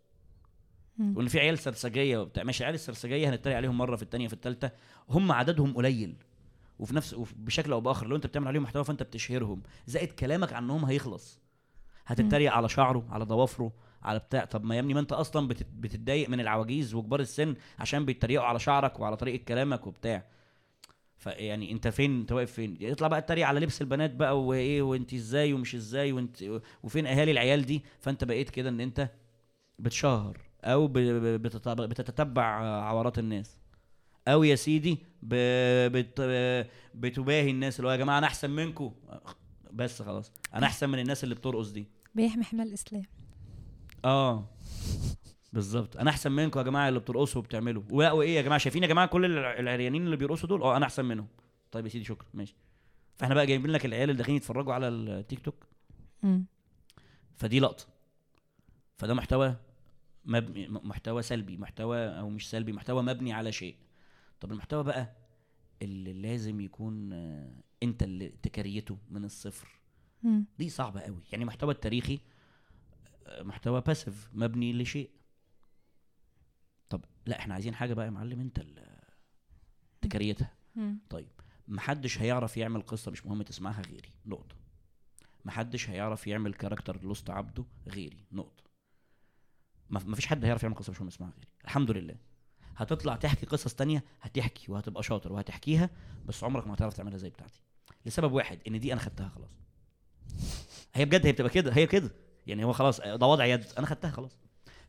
وإن 0.99 1.27
في 1.27 1.39
عيال 1.39 1.59
سرسجية 1.59 2.17
وبتاع. 2.17 2.43
ماشي 2.43 2.63
عيال 2.63 2.75
السرسجية 2.75 3.29
هنتريق 3.29 3.57
عليهم 3.57 3.77
مرة 3.77 3.95
في 3.95 4.03
الثانية 4.03 4.27
في 4.27 4.33
الثالثه 4.33 4.71
هم 5.09 5.31
عددهم 5.31 5.73
قليل. 5.73 6.15
وفي 6.79 6.95
نفس 6.95 7.15
بشكل 7.35 7.71
أو 7.71 7.81
بآخر 7.81 8.07
لو 8.07 8.15
انت 8.15 8.27
بتعمل 8.27 8.47
عليهم 8.47 8.63
محتوى 8.63 8.83
فانت 8.83 9.03
بتشهرهم. 9.03 9.61
زائد 9.87 10.11
كلامك 10.11 10.53
عنهم 10.53 10.85
هيخلص. 10.85 11.39
هتتريق 12.05 12.51
على 12.51 12.69
شعره 12.69 13.05
على 13.09 13.25
ضوافره 13.25 13.71
على 14.03 14.19
بتاع. 14.19 14.45
طب 14.45 14.63
ما 14.63 14.75
يا 14.75 14.79
ابني 14.79 14.93
ما 14.93 14.99
انت 14.99 15.11
أصلا 15.11 15.47
بتت- 15.47 15.67
بتتضايق 15.73 16.29
من 16.29 16.39
العواجيز 16.39 16.93
وكبار 16.93 17.19
السن 17.19 17.55
عشان 17.79 18.05
بيتريقوا 18.05 18.45
على 18.45 18.59
شعرك 18.59 18.99
وعلى 18.99 19.17
طريقة 19.17 19.43
كلامك 19.45 19.87
وبتاع. 19.87 20.25
فيعني 21.17 21.71
انت 21.71 21.87
فين؟ 21.87 22.19
انت 22.19 22.31
واقف 22.31 22.51
فين؟ 22.51 22.77
يطلع 22.79 23.07
بقى 23.07 23.19
التريق 23.19 23.47
على 23.47 23.59
لبس 23.59 23.81
البنات 23.81 24.13
بقى 24.15 24.41
وإيه 24.43 24.81
وانت 24.81 25.13
إزاي 25.13 25.53
ومش 25.53 25.75
إزاي 25.75 26.11
وانت 26.11 26.43
وفين 26.83 27.07
أهالي 27.07 27.31
العيال 27.31 27.65
دي؟ 27.65 27.83
فانت 27.99 28.23
بقيت 28.23 28.49
كده 28.49 28.69
إن 28.69 28.79
انت 28.79 29.09
بتشهر 29.79 30.37
أو 30.63 30.87
بتتتبع 30.87 32.43
عورات 32.83 33.19
الناس. 33.19 33.58
أو 34.27 34.43
يا 34.43 34.55
سيدي 34.55 34.97
بت 35.23 36.21
بتباهي 36.95 37.49
الناس 37.51 37.79
اللي 37.79 37.87
هو 37.87 37.91
يا 37.91 37.97
جماعة 37.97 38.17
أنا 38.17 38.27
أحسن 38.27 38.49
منكم. 38.49 38.93
بس 39.73 40.01
خلاص 40.01 40.31
أنا 40.53 40.65
أحسن 40.65 40.89
من 40.89 40.99
الناس 40.99 41.23
اللي 41.23 41.35
بترقص 41.35 41.69
دي. 41.69 41.87
بيحمي 42.15 42.43
حمى 42.43 42.63
الإسلام. 42.63 43.03
آه. 44.05 44.45
بالظبط. 45.53 45.97
أنا 45.97 46.09
أحسن 46.09 46.31
منكم 46.31 46.59
يا 46.59 46.63
جماعة 46.65 46.89
اللي 46.89 46.99
بترقصوا 46.99 47.41
وبتعملوا. 47.41 47.83
وإيه 47.91 48.35
يا 48.35 48.41
جماعة؟ 48.41 48.57
شايفين 48.57 48.83
يا 48.83 48.87
جماعة 48.87 49.07
كل 49.07 49.25
الع- 49.25 49.59
العريانين 49.59 50.05
اللي 50.05 50.15
بيرقصوا 50.17 50.49
دول؟ 50.49 50.61
آه 50.63 50.77
أنا 50.77 50.85
أحسن 50.85 51.05
منهم. 51.05 51.27
طيب 51.71 51.85
يا 51.85 51.89
سيدي 51.91 52.05
شكرا. 52.05 52.27
ماشي. 52.33 52.55
فإحنا 53.17 53.35
بقى 53.35 53.45
جايبين 53.45 53.71
لك 53.71 53.85
العيال 53.85 54.09
اللي 54.09 54.17
داخلين 54.17 54.37
يتفرجوا 54.37 54.73
على 54.73 54.87
التيك 54.87 55.39
توك. 55.39 55.55
مم. 56.23 56.45
فدي 57.35 57.59
لقطة. 57.59 57.85
فده 58.97 59.13
محتوى 59.13 59.55
مبني 60.25 60.67
م- 60.67 60.81
محتوى 60.83 61.21
سلبي 61.21 61.57
محتوى 61.57 61.97
أو 61.97 62.29
مش 62.29 62.49
سلبي 62.49 62.73
محتوى 62.73 63.03
مبني 63.03 63.33
على 63.33 63.51
شيء. 63.51 63.75
طب 64.41 64.51
المحتوى 64.51 64.83
بقى 64.83 65.15
اللي 65.81 66.13
لازم 66.13 66.61
يكون 66.61 67.13
آه، 67.13 67.63
انت 67.83 68.03
اللي 68.03 68.29
تكريته 68.29 68.97
من 69.09 69.25
الصفر. 69.25 69.79
مم. 70.23 70.45
دي 70.59 70.69
صعبة 70.69 71.01
قوي. 71.01 71.23
يعني 71.31 71.45
محتوى 71.45 71.73
التاريخي 71.73 72.19
آه، 73.27 73.43
محتوى 73.43 73.81
باسيف 73.81 74.29
مبني 74.33 74.73
لشيء. 74.73 75.09
طب 76.89 77.05
لا 77.25 77.39
إحنا 77.39 77.53
عايزين 77.53 77.75
حاجة 77.75 77.93
بقى 77.93 78.05
يا 78.05 78.11
معلم 78.11 78.39
انت 78.39 78.59
اللي 78.59 78.99
تكريتها. 80.01 80.53
مم. 80.75 80.99
طيب 81.09 81.31
محدش 81.67 82.19
هيعرف 82.21 82.57
يعمل 82.57 82.81
قصة 82.81 83.11
مش 83.11 83.25
مهم 83.25 83.41
تسمعها 83.41 83.81
غيري. 83.81 84.09
نقطة. 84.25 84.55
محدش 85.45 85.89
هيعرف 85.89 86.27
يعمل 86.27 86.53
character 86.53 87.03
لوست 87.03 87.29
عبده 87.29 87.65
غيري. 87.87 88.25
نقطة. 88.31 88.63
ما 89.89 89.99
مفيش 90.05 90.25
حد 90.25 90.45
هيعرف 90.45 90.63
يعمل 90.63 90.75
قصة 90.75 90.91
مش 90.91 90.99
مهم 90.99 91.07
يسمعها 91.07 91.31
غيري. 91.31 91.47
الحمد 91.63 91.91
لله. 91.91 92.15
هتطلع 92.77 93.15
تحكي 93.15 93.45
قصص 93.45 93.73
تانية 93.73 94.03
هتحكي 94.21 94.71
وهتبقى 94.71 95.03
شاطر 95.03 95.33
وهتحكيها 95.33 95.89
بس 96.25 96.43
عمرك 96.43 96.67
ما 96.67 96.73
هتعرف 96.73 96.93
تعملها 96.93 97.17
زي 97.17 97.29
بتاعتي. 97.29 97.61
لسبب 98.05 98.31
واحد 98.31 98.59
إن 98.67 98.79
دي 98.79 98.93
أنا 98.93 99.01
خدتها 99.01 99.29
خلاص. 99.29 99.49
هي 100.93 101.05
بجد 101.05 101.25
هي 101.25 101.31
بتبقى 101.31 101.49
كده 101.49 101.71
هي 101.73 101.87
كده. 101.87 102.11
يعني 102.47 102.63
هو 102.63 102.73
خلاص 102.73 103.01
ده 103.01 103.25
وضع 103.27 103.45
يد 103.45 103.65
أنا 103.77 103.87
خدتها 103.87 104.11
خلاص. 104.11 104.37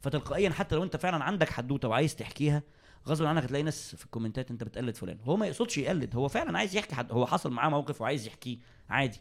فتلقائيا 0.01 0.51
حتى 0.51 0.74
لو 0.74 0.83
أنت 0.83 0.97
فعلا 0.97 1.24
عندك 1.24 1.49
حدوتة 1.49 1.89
وعايز 1.89 2.16
تحكيها 2.16 2.62
غصب 3.09 3.24
عنك 3.24 3.43
هتلاقي 3.43 3.62
ناس 3.62 3.95
في 3.95 4.05
ال 4.05 4.10
comments 4.10 4.51
أنت 4.51 4.64
بتقلد 4.64 4.97
فلان. 4.97 5.18
هو 5.24 5.37
ما 5.37 5.47
يقصدش 5.47 5.78
يقلد 5.78 6.16
هو 6.16 6.28
فعلا 6.28 6.59
عايز 6.59 6.76
يحكي 6.76 6.95
حد 6.95 7.12
هو 7.12 7.26
حصل 7.26 7.51
معاه 7.51 7.68
موقف 7.68 8.01
وعايز 8.01 8.26
يحكيه 8.26 8.59
عادي. 8.89 9.20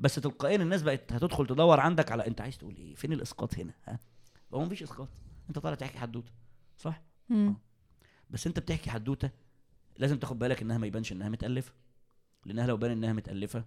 بس 0.00 0.14
تلقائيا 0.14 0.56
الناس 0.56 0.82
بقت 0.82 1.12
هتدخل 1.12 1.46
تدور 1.46 1.80
عندك 1.80 2.12
على 2.12 2.26
أنت 2.26 2.40
عايز 2.40 2.58
تقول 2.58 2.76
إيه 2.76 2.94
فين 2.94 3.12
الإسقاط 3.12 3.58
هنا؟ 3.58 3.72
ها؟ 3.86 3.98
هو 4.54 4.64
مفيش 4.64 4.82
إسقاط 4.82 5.08
أنت 5.48 5.58
طالع 5.58 5.74
تحكي 5.74 5.98
حدوتة 5.98 6.32
صح؟ 6.78 7.02
مم. 7.28 7.54
بس 8.30 8.46
انت 8.46 8.58
بتحكي 8.58 8.90
حدوته 8.90 9.30
لازم 9.98 10.18
تاخد 10.18 10.38
بالك 10.38 10.62
انها 10.62 10.78
ما 10.78 10.86
يبانش 10.86 11.12
انها 11.12 11.28
متألفة. 11.28 11.72
لانها 12.46 12.66
لو 12.66 12.76
بان 12.76 12.90
انها 12.90 13.12
متألفة 13.12 13.64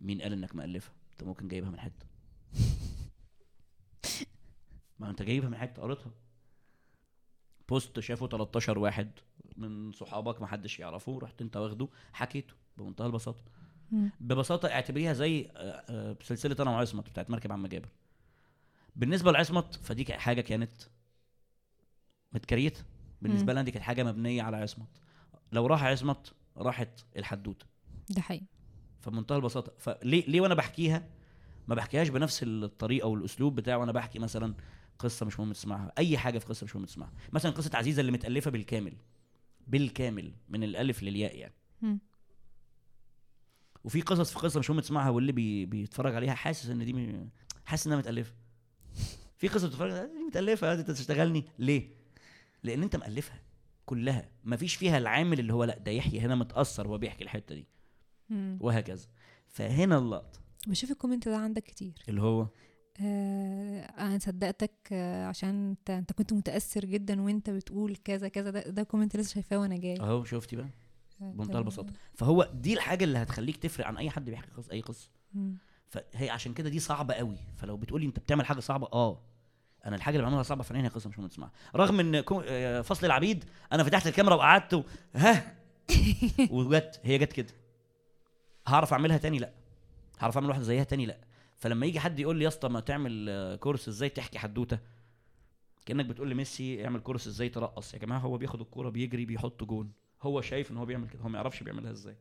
مين 0.00 0.22
قال 0.22 0.32
انك 0.32 0.54
مالفها 0.54 0.92
انت 1.12 1.24
ممكن 1.24 1.48
جايبها 1.48 1.70
من 1.70 1.80
حتة. 1.80 2.06
ما 4.98 5.10
انت 5.10 5.22
جايبها 5.22 5.48
من 5.48 5.56
حتة 5.56 5.82
قريتها. 5.82 6.12
بوست 7.68 8.00
شافه 8.00 8.26
13 8.26 8.78
واحد 8.78 9.10
من 9.56 9.92
صحابك 9.92 10.40
ما 10.40 10.46
حدش 10.46 10.80
يعرفه 10.80 11.18
رحت 11.22 11.42
انت 11.42 11.56
واخده 11.56 11.88
حكيته 12.12 12.54
بمنتهى 12.78 13.06
البساطة. 13.06 13.42
ببساطة 14.20 14.68
اعتبريها 14.68 15.12
زي 15.12 15.50
آه، 15.56 15.84
آه، 15.88 16.16
سلسلة 16.22 16.56
أنا 16.60 16.70
وعصمت 16.70 17.08
بتاعت 17.10 17.30
مركب 17.30 17.52
عم 17.52 17.66
جابر. 17.66 17.88
بالنسبة 18.96 19.32
لعصمت 19.32 19.74
فدي 19.74 20.04
حاجة 20.14 20.40
كانت 20.40 20.72
متكريتة. 22.32 22.84
بالنسبة. 23.22 23.52
لنا 23.52 23.62
دي 23.62 23.70
كانت 23.70 23.84
حاجة 23.84 24.02
مبنية 24.04 24.42
على 24.42 24.56
عصمت. 24.56 24.88
لو 25.52 25.66
راح 25.66 25.84
عصمت 25.84 26.32
راحت 26.56 27.00
الحدوته 27.16 27.66
ده 28.10 28.20
حقيقي. 28.20 28.44
فبمنتهى 29.00 29.36
البساطة. 29.36 29.72
فليه 29.78 30.26
ليه 30.26 30.40
وأنا 30.40 30.54
بحكيها؟ 30.54 31.08
ما 31.68 31.74
بحكيهاش 31.74 32.08
بنفس 32.08 32.42
الطريقة 32.42 33.06
والأسلوب 33.08 33.54
بتاعي 33.54 33.76
وأنا 33.76 33.92
بحكي 33.92 34.18
مثلا 34.18 34.54
قصة 34.98 35.26
مش 35.26 35.40
مهم 35.40 35.52
تسمعها. 35.52 35.92
أي 35.98 36.18
حاجة 36.18 36.38
في 36.38 36.46
قصة 36.46 36.64
مش 36.64 36.76
مهم 36.76 36.84
تسمعها. 36.84 37.12
مثلا 37.32 37.52
قصة 37.52 37.70
عزيزة 37.74 38.00
اللي 38.00 38.12
متألفة 38.12 38.50
بالكامل. 38.50 38.92
بالكامل. 39.66 40.32
من 40.48 40.64
الألف 40.64 41.02
للياء 41.02 41.36
يعني. 41.36 41.54
مم. 41.82 41.98
وفي 43.84 44.00
قصص 44.00 44.32
في 44.32 44.38
قصة 44.38 44.58
مش 44.60 44.70
مهم 44.70 44.80
تسمعها 44.80 45.10
واللي 45.10 45.32
بي 45.32 45.66
بيتفرج 45.66 46.14
عليها 46.14 46.34
حاسس 46.34 46.68
إن 46.68 46.84
دي 46.84 46.92
م- 46.92 47.28
حاسس 47.64 47.86
إنها 47.86 47.98
متألفة. 47.98 48.32
في 49.36 49.48
قصة 49.48 49.68
تتفرج 49.68 49.90
دي 49.92 50.18
متألفة. 50.28 50.72
أنت 50.74 50.90
تشتغلني؟ 50.90 51.44
ليه؟ 51.58 51.88
لأن 52.62 52.82
أنت 52.82 52.96
مألفها 52.96 53.40
كلها. 53.86 54.28
مفيش 54.44 54.74
فيها 54.74 54.98
العامل 54.98 55.40
اللي 55.40 55.52
هو 55.52 55.64
لأ 55.64 55.78
ده 55.78 55.90
يحيى 55.92 56.20
هنا 56.20 56.34
متأثر 56.34 56.88
وهو 56.88 56.98
بيحكي 56.98 57.24
الحتة 57.24 57.54
دي. 57.54 57.66
مم. 58.30 58.58
وهكذا. 58.60 59.06
فهنا 59.48 59.98
اللقطة. 59.98 60.40
بشوف 60.66 60.90
ال 60.90 60.95
comment 60.95 61.28
ده 61.28 61.36
عندك 61.36 61.62
كتير. 61.62 61.92
اللي 62.08 62.22
هو؟ 62.22 62.46
آه 63.00 63.80
أنا 63.80 64.18
صدقتك 64.18 64.88
آه 64.92 65.26
عشان 65.26 65.68
أنت 65.70 65.90
أنت 65.90 66.12
كنت 66.12 66.32
متأثر 66.32 66.84
جدا 66.84 67.22
وأنت 67.22 67.50
بتقول 67.50 67.96
كذا 67.96 68.28
كذا. 68.28 68.50
ده, 68.50 68.60
ده 68.60 68.82
comment 68.82 69.16
لسه 69.16 69.34
شايفاه 69.34 69.56
وأنا 69.56 69.76
جاي. 69.76 70.00
أهو 70.00 70.24
شفتي 70.24 70.56
بقى؟ 70.56 70.68
آه، 71.22 71.32
بمنتهى 71.32 71.58
البساطة. 71.58 71.92
فهو 72.14 72.50
دي 72.54 72.74
الحاجة 72.74 73.04
اللي 73.04 73.18
هتخليك 73.18 73.56
تفرق 73.56 73.86
عن 73.86 73.96
أي 73.96 74.10
حد 74.10 74.24
بيحكي 74.24 74.50
قصه 74.50 74.72
أي 74.72 74.80
قصة. 74.80 75.10
فهي 75.88 76.30
عشان 76.30 76.54
كده 76.54 76.68
دي 76.68 76.78
صعبة 76.78 77.14
قوي. 77.14 77.36
فلو 77.56 77.76
بتقولي 77.76 78.06
أنت 78.06 78.18
بتعمل 78.18 78.46
حاجة 78.46 78.60
صعبة 78.60 78.88
آه. 78.92 79.22
أنا 79.86 79.96
الحاجة 79.96 80.14
اللي 80.16 80.24
بعملها 80.24 80.42
صعبة 80.42 80.62
فعليا 80.62 80.82
هي 80.82 80.88
قصة 80.88 81.08
مش 81.10 81.18
مهم 81.18 81.28
تسمعها. 81.28 81.52
رغم 81.76 82.00
إن 82.00 82.24
آه، 82.46 82.80
فصل 82.80 83.06
العبيد 83.06 83.44
أنا 83.72 83.84
فتحت 83.84 84.06
الكاميرا 84.06 84.34
وقعدت 84.34 84.74
و... 84.74 84.82
ها؟ 85.14 85.54
وجت 86.50 87.00
هي 87.04 87.18
جت 87.18 87.32
كده. 87.32 87.54
هعرف 88.66 88.92
أعملها 88.92 89.16
تاني؟ 89.18 89.38
لأ. 89.38 89.52
هعرف 90.20 90.36
أعمل 90.36 90.48
واحدة 90.48 90.62
زيها 90.64 90.84
تاني؟ 90.84 91.06
لأ. 91.06 91.18
فلما 91.56 91.86
يجي 91.86 92.00
حد 92.00 92.18
يقول 92.20 92.36
لي 92.36 92.44
يا 92.44 92.48
اسطى 92.48 92.68
ما 92.68 92.80
تعمل 92.80 93.26
آه، 93.28 93.56
كورس 93.56 93.88
إزاي 93.88 94.08
تحكي 94.08 94.38
حدوتة؟ 94.38 94.78
كأنك 95.86 96.06
بتقول 96.06 96.30
لميسي 96.30 96.84
اعمل 96.84 97.00
كورس 97.00 97.26
إزاي 97.26 97.48
ترقص. 97.48 97.94
يا 97.94 97.98
جماعة 97.98 98.18
هو 98.18 98.36
بياخد 98.38 98.60
الكورة 98.60 98.88
بيجري 98.88 99.24
بيحط 99.24 99.64
جون. 99.64 99.92
هو 100.22 100.40
شايف 100.40 100.70
إن 100.70 100.76
هو 100.76 100.84
بيعمل 100.84 101.08
كده. 101.08 101.22
هو 101.22 101.28
ما 101.28 101.38
يعرفش 101.38 101.62
بيعملها 101.62 101.92
إزاي. 101.92 102.16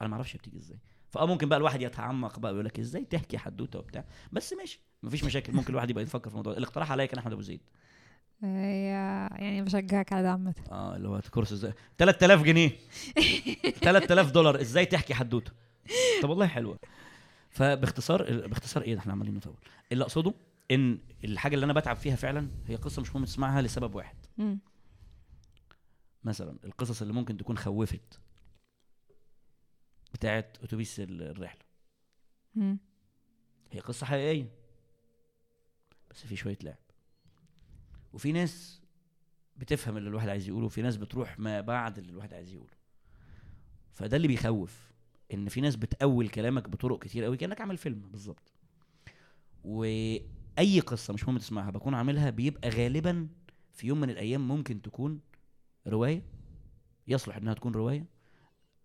أنا 0.00 0.08
ما 0.08 0.14
أعرفش 0.14 0.36
بتيجي 0.36 0.58
إزاي. 0.58 0.78
فآه 1.08 1.26
ممكن 1.26 1.48
بقى 1.48 1.58
الواحد 1.58 1.82
يتعمق 1.82 2.38
بقى 2.38 2.52
ويقول 2.52 2.66
لك 2.66 2.78
إزاي 2.78 3.04
تحكي 3.04 3.38
حدوتة 3.38 3.78
وبتاع. 3.78 4.04
بس 4.32 4.52
ماشي. 4.52 4.80
مفيش 5.06 5.24
مشاكل 5.24 5.52
ممكن 5.52 5.70
الواحد 5.70 5.90
يبقى 5.90 6.02
يفكر 6.04 6.28
في 6.30 6.34
الموضوع 6.34 6.52
ده. 6.52 6.58
الاقتراح 6.58 6.92
عليا 6.92 7.06
كان 7.06 7.18
أحمد 7.18 7.32
أبو 7.32 7.42
زيد. 7.42 7.60
يعني 8.42 9.62
بشجعك 9.62 10.12
على 10.12 10.22
ده 10.22 10.30
عامة. 10.30 10.54
آه 10.70 10.96
اللي 10.96 11.08
هو 11.08 11.20
كورس 11.30 11.52
إزاي. 11.52 11.72
3000 11.98 12.42
جنيه. 12.42 12.70
3000 13.80 14.30
دولار. 14.30 14.60
إزاي 14.60 14.86
تحكي 14.86 15.14
حدوتة؟ 15.14 15.52
طب 16.22 16.28
والله 16.30 16.46
حلوة. 16.46 16.78
فباختصار 17.50 18.46
باختصار 18.46 18.82
إيه 18.82 18.94
ده؟ 18.94 19.00
إحنا 19.00 19.12
عمالين 19.12 19.34
نطول. 19.34 19.56
اللي 19.92 20.04
أقصده 20.04 20.34
إن 20.70 20.98
الحاجة 21.24 21.54
اللي 21.54 21.64
أنا 21.64 21.72
بتعب 21.72 21.96
فيها 21.96 22.16
فعلا 22.16 22.48
هي 22.66 22.76
قصة 22.76 23.02
مش 23.02 23.14
مهم 23.14 23.24
تسمعها 23.24 23.62
لسبب 23.62 23.94
واحد. 23.94 24.16
مثلا 26.24 26.56
القصص 26.64 27.02
اللي 27.02 27.12
ممكن 27.14 27.36
تكون 27.36 27.58
خوفت 27.58 28.20
بتاعت 30.14 30.56
أتوبيس 30.62 31.00
ال- 31.00 31.22
الرحلة. 31.22 31.60
هي 33.72 33.80
قصة 33.80 34.06
حقيقية. 34.06 34.65
بس 36.16 36.26
في 36.26 36.36
شوية 36.36 36.58
لعب. 36.62 36.76
وفي 38.12 38.32
ناس 38.32 38.80
بتفهم 39.56 39.96
اللي 39.96 40.08
الواحد 40.08 40.28
عايز 40.28 40.48
يقوله 40.48 40.66
وفي 40.66 40.82
ناس 40.82 40.96
بتروح 40.96 41.38
ما 41.38 41.60
بعد 41.60 41.98
اللي 41.98 42.10
الواحد 42.10 42.34
عايز 42.34 42.52
يقوله. 42.52 42.72
فده 43.92 44.16
اللي 44.16 44.28
بيخوف 44.28 44.92
إن 45.34 45.48
في 45.48 45.60
ناس 45.60 45.76
بتأول 45.76 46.28
كلامك 46.28 46.68
بطرق 46.68 47.02
كتير 47.02 47.24
قوي 47.24 47.36
كأنك 47.36 47.60
عامل 47.60 47.76
فيلم. 47.76 48.10
بالظبط. 48.10 48.52
وأي 49.64 50.80
قصة 50.86 51.14
مش 51.14 51.24
مهم 51.28 51.38
تسمعها 51.38 51.70
بكون 51.70 51.94
عاملها 51.94 52.30
بيبقى 52.30 52.68
غالبا 52.68 53.28
في 53.72 53.86
يوم 53.86 54.00
من 54.00 54.10
الأيام 54.10 54.48
ممكن 54.48 54.82
تكون 54.82 55.20
رواية 55.86 56.22
يصلح 57.08 57.36
إنها 57.36 57.54
تكون 57.54 57.72
رواية 57.72 58.04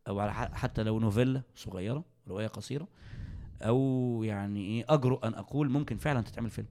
أو 0.08 0.20
على 0.20 0.34
حتى 0.34 0.84
لو 0.84 1.00
نوفيلا 1.00 1.42
صغيرة 1.56 2.06
رواية 2.28 2.48
قصيرة 2.48 2.88
أو 3.62 4.22
يعني 4.24 4.66
إيه 4.66 4.86
أجرؤ 4.90 5.28
أن 5.28 5.34
أقول 5.34 5.70
ممكن 5.70 5.98
فعلا 5.98 6.22
تتعمل 6.22 6.50
فيلم. 6.50 6.68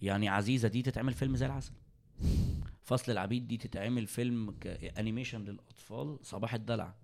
يعني 0.00 0.28
عزيزة 0.28 0.68
دي 0.68 0.82
تتعمل 0.82 1.14
فيلم 1.14 1.36
زي 1.36 1.46
العسل. 1.46 1.72
فصل 2.82 3.12
العبيد 3.12 3.48
دي 3.48 3.56
تتعمل 3.56 4.06
فيلم 4.06 4.50
كانيميشن 4.60 5.44
للأطفال 5.44 6.18
صباح 6.22 6.54
الدلع. 6.54 6.94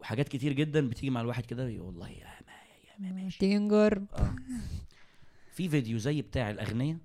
وحاجات 0.00 0.28
كتير 0.28 0.52
جدا 0.52 0.88
بتيجي 0.88 1.10
مع 1.10 1.20
الواحد 1.20 1.46
كده 1.46 1.68
يقول 1.68 1.86
والله 1.86 2.08
يا 2.08 2.24
ما 2.46 2.52
يا 2.84 2.98
ما 2.98 3.12
ماشي. 3.22 3.38
تيجي 3.38 3.58
نجرب 3.58 4.06
آه. 4.14 4.34
في 5.52 5.68
فيديو 5.68 5.98
زي 5.98 6.22
بتاع 6.22 6.50
الاغنياء 6.50 6.98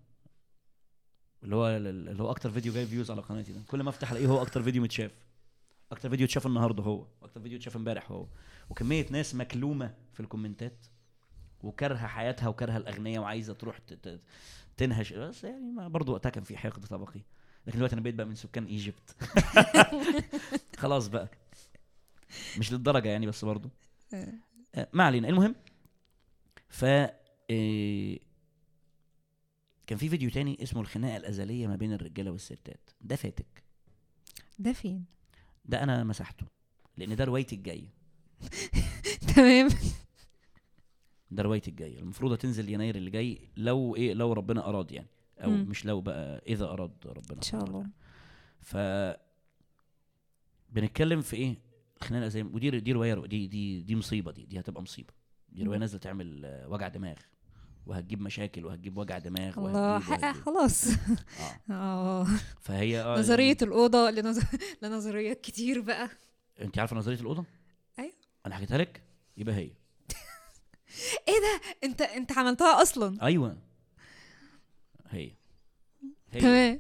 اللي 1.43 1.55
هو 1.55 1.67
اللي 1.67 2.23
هو 2.23 2.31
أكتر 2.31 2.51
فيديو 2.51 2.73
جايب 2.73 2.87
views 2.87 3.11
على 3.11 3.21
قناتي 3.21 3.53
ده. 3.53 3.61
كل 3.67 3.83
ما 3.83 3.89
أفتح 3.89 4.11
ألاقيه 4.11 4.27
هو 4.27 4.41
أكتر 4.41 4.63
فيديو 4.63 4.83
متشاف. 4.83 5.11
أكتر 5.91 6.09
فيديو 6.09 6.25
اتشاف 6.25 6.47
النهارده 6.47 6.83
هو 6.83 7.07
أكتر 7.23 7.41
فيديو 7.41 7.57
اتشاف 7.57 7.75
امبارح 7.75 8.11
هو. 8.11 8.27
وكمية 8.69 9.05
ناس 9.11 9.35
مكلومة 9.35 9.93
في 10.13 10.19
ال 10.19 10.26
comments. 10.26 10.85
وكارهة 11.63 12.07
حياتها 12.07 12.47
وكارهة 12.47 12.77
الاغنياء 12.77 13.21
وعايزة 13.21 13.53
تروح 13.53 13.79
تنهش. 14.77 15.13
بس 15.13 15.43
يعني 15.43 15.71
ما 15.71 15.87
برضه 15.87 16.13
وقتها 16.13 16.29
كان 16.29 16.43
في 16.43 16.57
حقد 16.57 16.85
طبقي. 16.85 17.21
لكن 17.67 17.77
دلوقتي 17.77 17.93
أنا 17.93 18.01
بقيت 18.01 18.15
بقى 18.15 18.25
من 18.25 18.35
سكان 18.35 18.65
Egypt. 18.65 19.15
خلاص 20.77 21.07
بقى. 21.07 21.29
مش 22.57 22.73
للدرجة 22.73 23.09
يعني 23.09 23.27
بس 23.27 23.45
برضه 23.45 23.69
آه. 24.13 24.33
آه، 24.75 24.87
ما 24.93 25.03
علينا. 25.03 25.29
المهم 25.29 25.55
ف 26.69 26.85
آه، 26.85 28.17
كان 29.87 29.97
في 29.97 30.09
فيديو 30.09 30.29
تاني 30.29 30.57
اسمه 30.63 30.81
الخناقة 30.81 31.17
الأزلية 31.17 31.67
ما 31.67 31.75
بين 31.75 31.93
الرجالة 31.93 32.31
والستات. 32.31 32.89
ده 33.01 33.15
فاتك. 33.15 33.63
ده 34.59 34.73
فين؟ 34.73 35.05
ده 35.65 35.83
أنا 35.83 36.03
مسحته. 36.03 36.45
لأن 36.97 37.15
ده 37.15 37.23
روايتي 37.23 37.55
الجاية. 37.55 37.89
تمام. 39.35 39.69
ده 41.31 41.43
روايتي 41.43 41.71
الجايه 41.71 41.99
المفروض 41.99 42.31
هتنزل 42.31 42.69
يناير 42.69 42.95
اللي 42.95 43.09
جاي 43.09 43.49
لو 43.57 43.95
إيه 43.95 44.13
لو 44.13 44.33
ربنا 44.33 44.69
أراد 44.69 44.91
يعني. 44.91 45.07
أو 45.39 45.49
مم. 45.49 45.65
مش 45.69 45.85
لو 45.85 46.01
بقى 46.01 46.41
إذا 46.47 46.65
أراد 46.65 46.91
ربنا. 47.05 47.37
إن 47.37 47.41
شاء 47.41 47.63
الله. 47.63 47.87
ف 48.61 48.77
بنتكلم 50.69 51.21
في 51.21 51.35
إيه؟ 51.35 51.55
الخناقه 52.01 52.27
زي 52.27 52.43
ودي 52.43 52.79
دي 52.79 52.91
رواية 52.91 53.13
دي 53.25 53.47
دي 53.47 53.81
دي 53.81 53.95
مصيبة 53.95 54.31
دي 54.31 54.45
دي 54.45 54.59
هتبقى 54.59 54.81
مصيبة. 54.81 55.13
دي 55.49 55.63
رواية. 55.63 55.79
نازلة 55.79 55.99
تعمل 55.99 56.45
آه، 56.45 56.67
وجع 56.69 56.87
دماغ 56.87 57.15
وهتجيب 57.85 58.21
مشاكل 58.21 58.65
وهتجيب 58.65 58.97
وجع 58.97 59.17
دماغ 59.17 59.57
الله. 59.59 59.99
خلاص. 60.45 60.87
آه. 61.69 61.71
آه. 61.73 62.27
فهي 62.61 63.01
آه 63.01 63.19
نظرية 63.19 63.57
الأوضة 63.61 64.09
لنظ... 64.09 64.39
لنظريات 64.81 65.41
كتير 65.41 65.81
بقى. 65.81 66.09
انت 66.61 66.79
عارفة 66.79 66.95
نظرية 66.97 67.19
الأوضة؟ 67.19 67.45
أيوة. 67.99 68.11
أنا 68.45 68.55
حكيتها 68.55 68.77
لك؟ 68.77 69.01
يبقى 69.37 69.55
هي. 69.55 69.71
إيه 71.27 71.33
ده؟ 71.33 71.61
أنت 71.83 72.01
أنت 72.01 72.37
عملتها 72.37 72.81
أصلا. 72.81 73.23
أيوه. 73.25 73.57
هي. 75.09 75.31
هي. 76.31 76.41
تمام. 76.41 76.79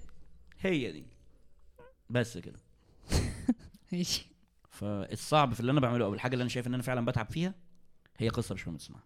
هي 0.59 0.91
دي. 0.91 1.05
بس 2.09 2.37
كده. 2.37 2.59
ماشي. 3.91 4.27
فالصعب 4.69 5.53
في 5.53 5.59
اللي 5.59 5.71
أنا 5.71 5.79
بعمله 5.79 6.05
أو 6.05 6.13
الحاجة 6.13 6.33
اللي 6.33 6.41
أنا 6.41 6.49
شايف 6.49 6.67
إن 6.67 6.73
أنا 6.73 6.83
فعلا 6.83 7.05
بتعب 7.05 7.31
فيها 7.31 7.53
هي 8.17 8.29
قصة 8.29 8.55
مش 8.55 8.67
مهم 8.67 8.77
تسمعها 8.77 9.03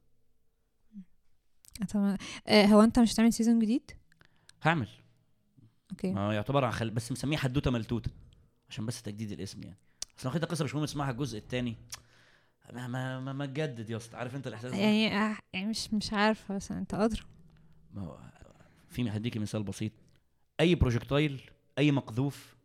آه 2.47 2.65
هو 2.65 2.81
أنت 2.81 2.99
مش 2.99 3.13
هتعمل 3.13 3.33
season 3.34 3.59
جديد؟ 3.59 3.91
هعمل. 4.61 4.87
أوكي. 5.91 6.11
ما 6.11 6.27
هو 6.27 6.31
يعتبر 6.31 6.65
اتعمل 6.65 6.89
بس 6.89 7.11
مسمية 7.11 7.37
حدوتة 7.37 7.71
ملتوتة 7.71 8.11
عشان 8.69 8.85
بس 8.85 9.01
تجديد 9.01 9.31
الاسم 9.31 9.63
يعني. 9.63 9.77
أصل 10.19 10.29
خدت 10.29 10.45
قصة 10.45 10.65
مش 10.65 10.75
مهم 10.75 10.85
تسمعها 10.85 11.11
الجزء 11.11 11.37
الثاني 11.37 11.77
ما 12.72 12.88
ما 12.88 13.19
ما, 13.19 13.34
ما 13.34 13.45
تجدد 13.45 13.89
يا 13.89 13.97
اسطى 13.97 14.17
عارف 14.17 14.36
أنت 14.36 14.47
الإحساس 14.47 14.72
ده؟ 14.72 14.78
يعني 14.78 15.03
يعني 15.53 15.65
مش 15.69 15.93
مش 15.93 16.13
عارفة 16.13 16.55
بس 16.55 16.72
أنت 16.72 16.93
أدرى. 16.93 17.22
ما 17.93 18.01
هو 18.01 18.17
في 18.89 19.09
هديكي 19.09 19.39
مثال 19.39 19.63
بسيط. 19.63 19.91
أي 20.59 20.76
بروجكتايل 20.76 21.41
أي 21.78 21.91
مقذوف 21.91 22.55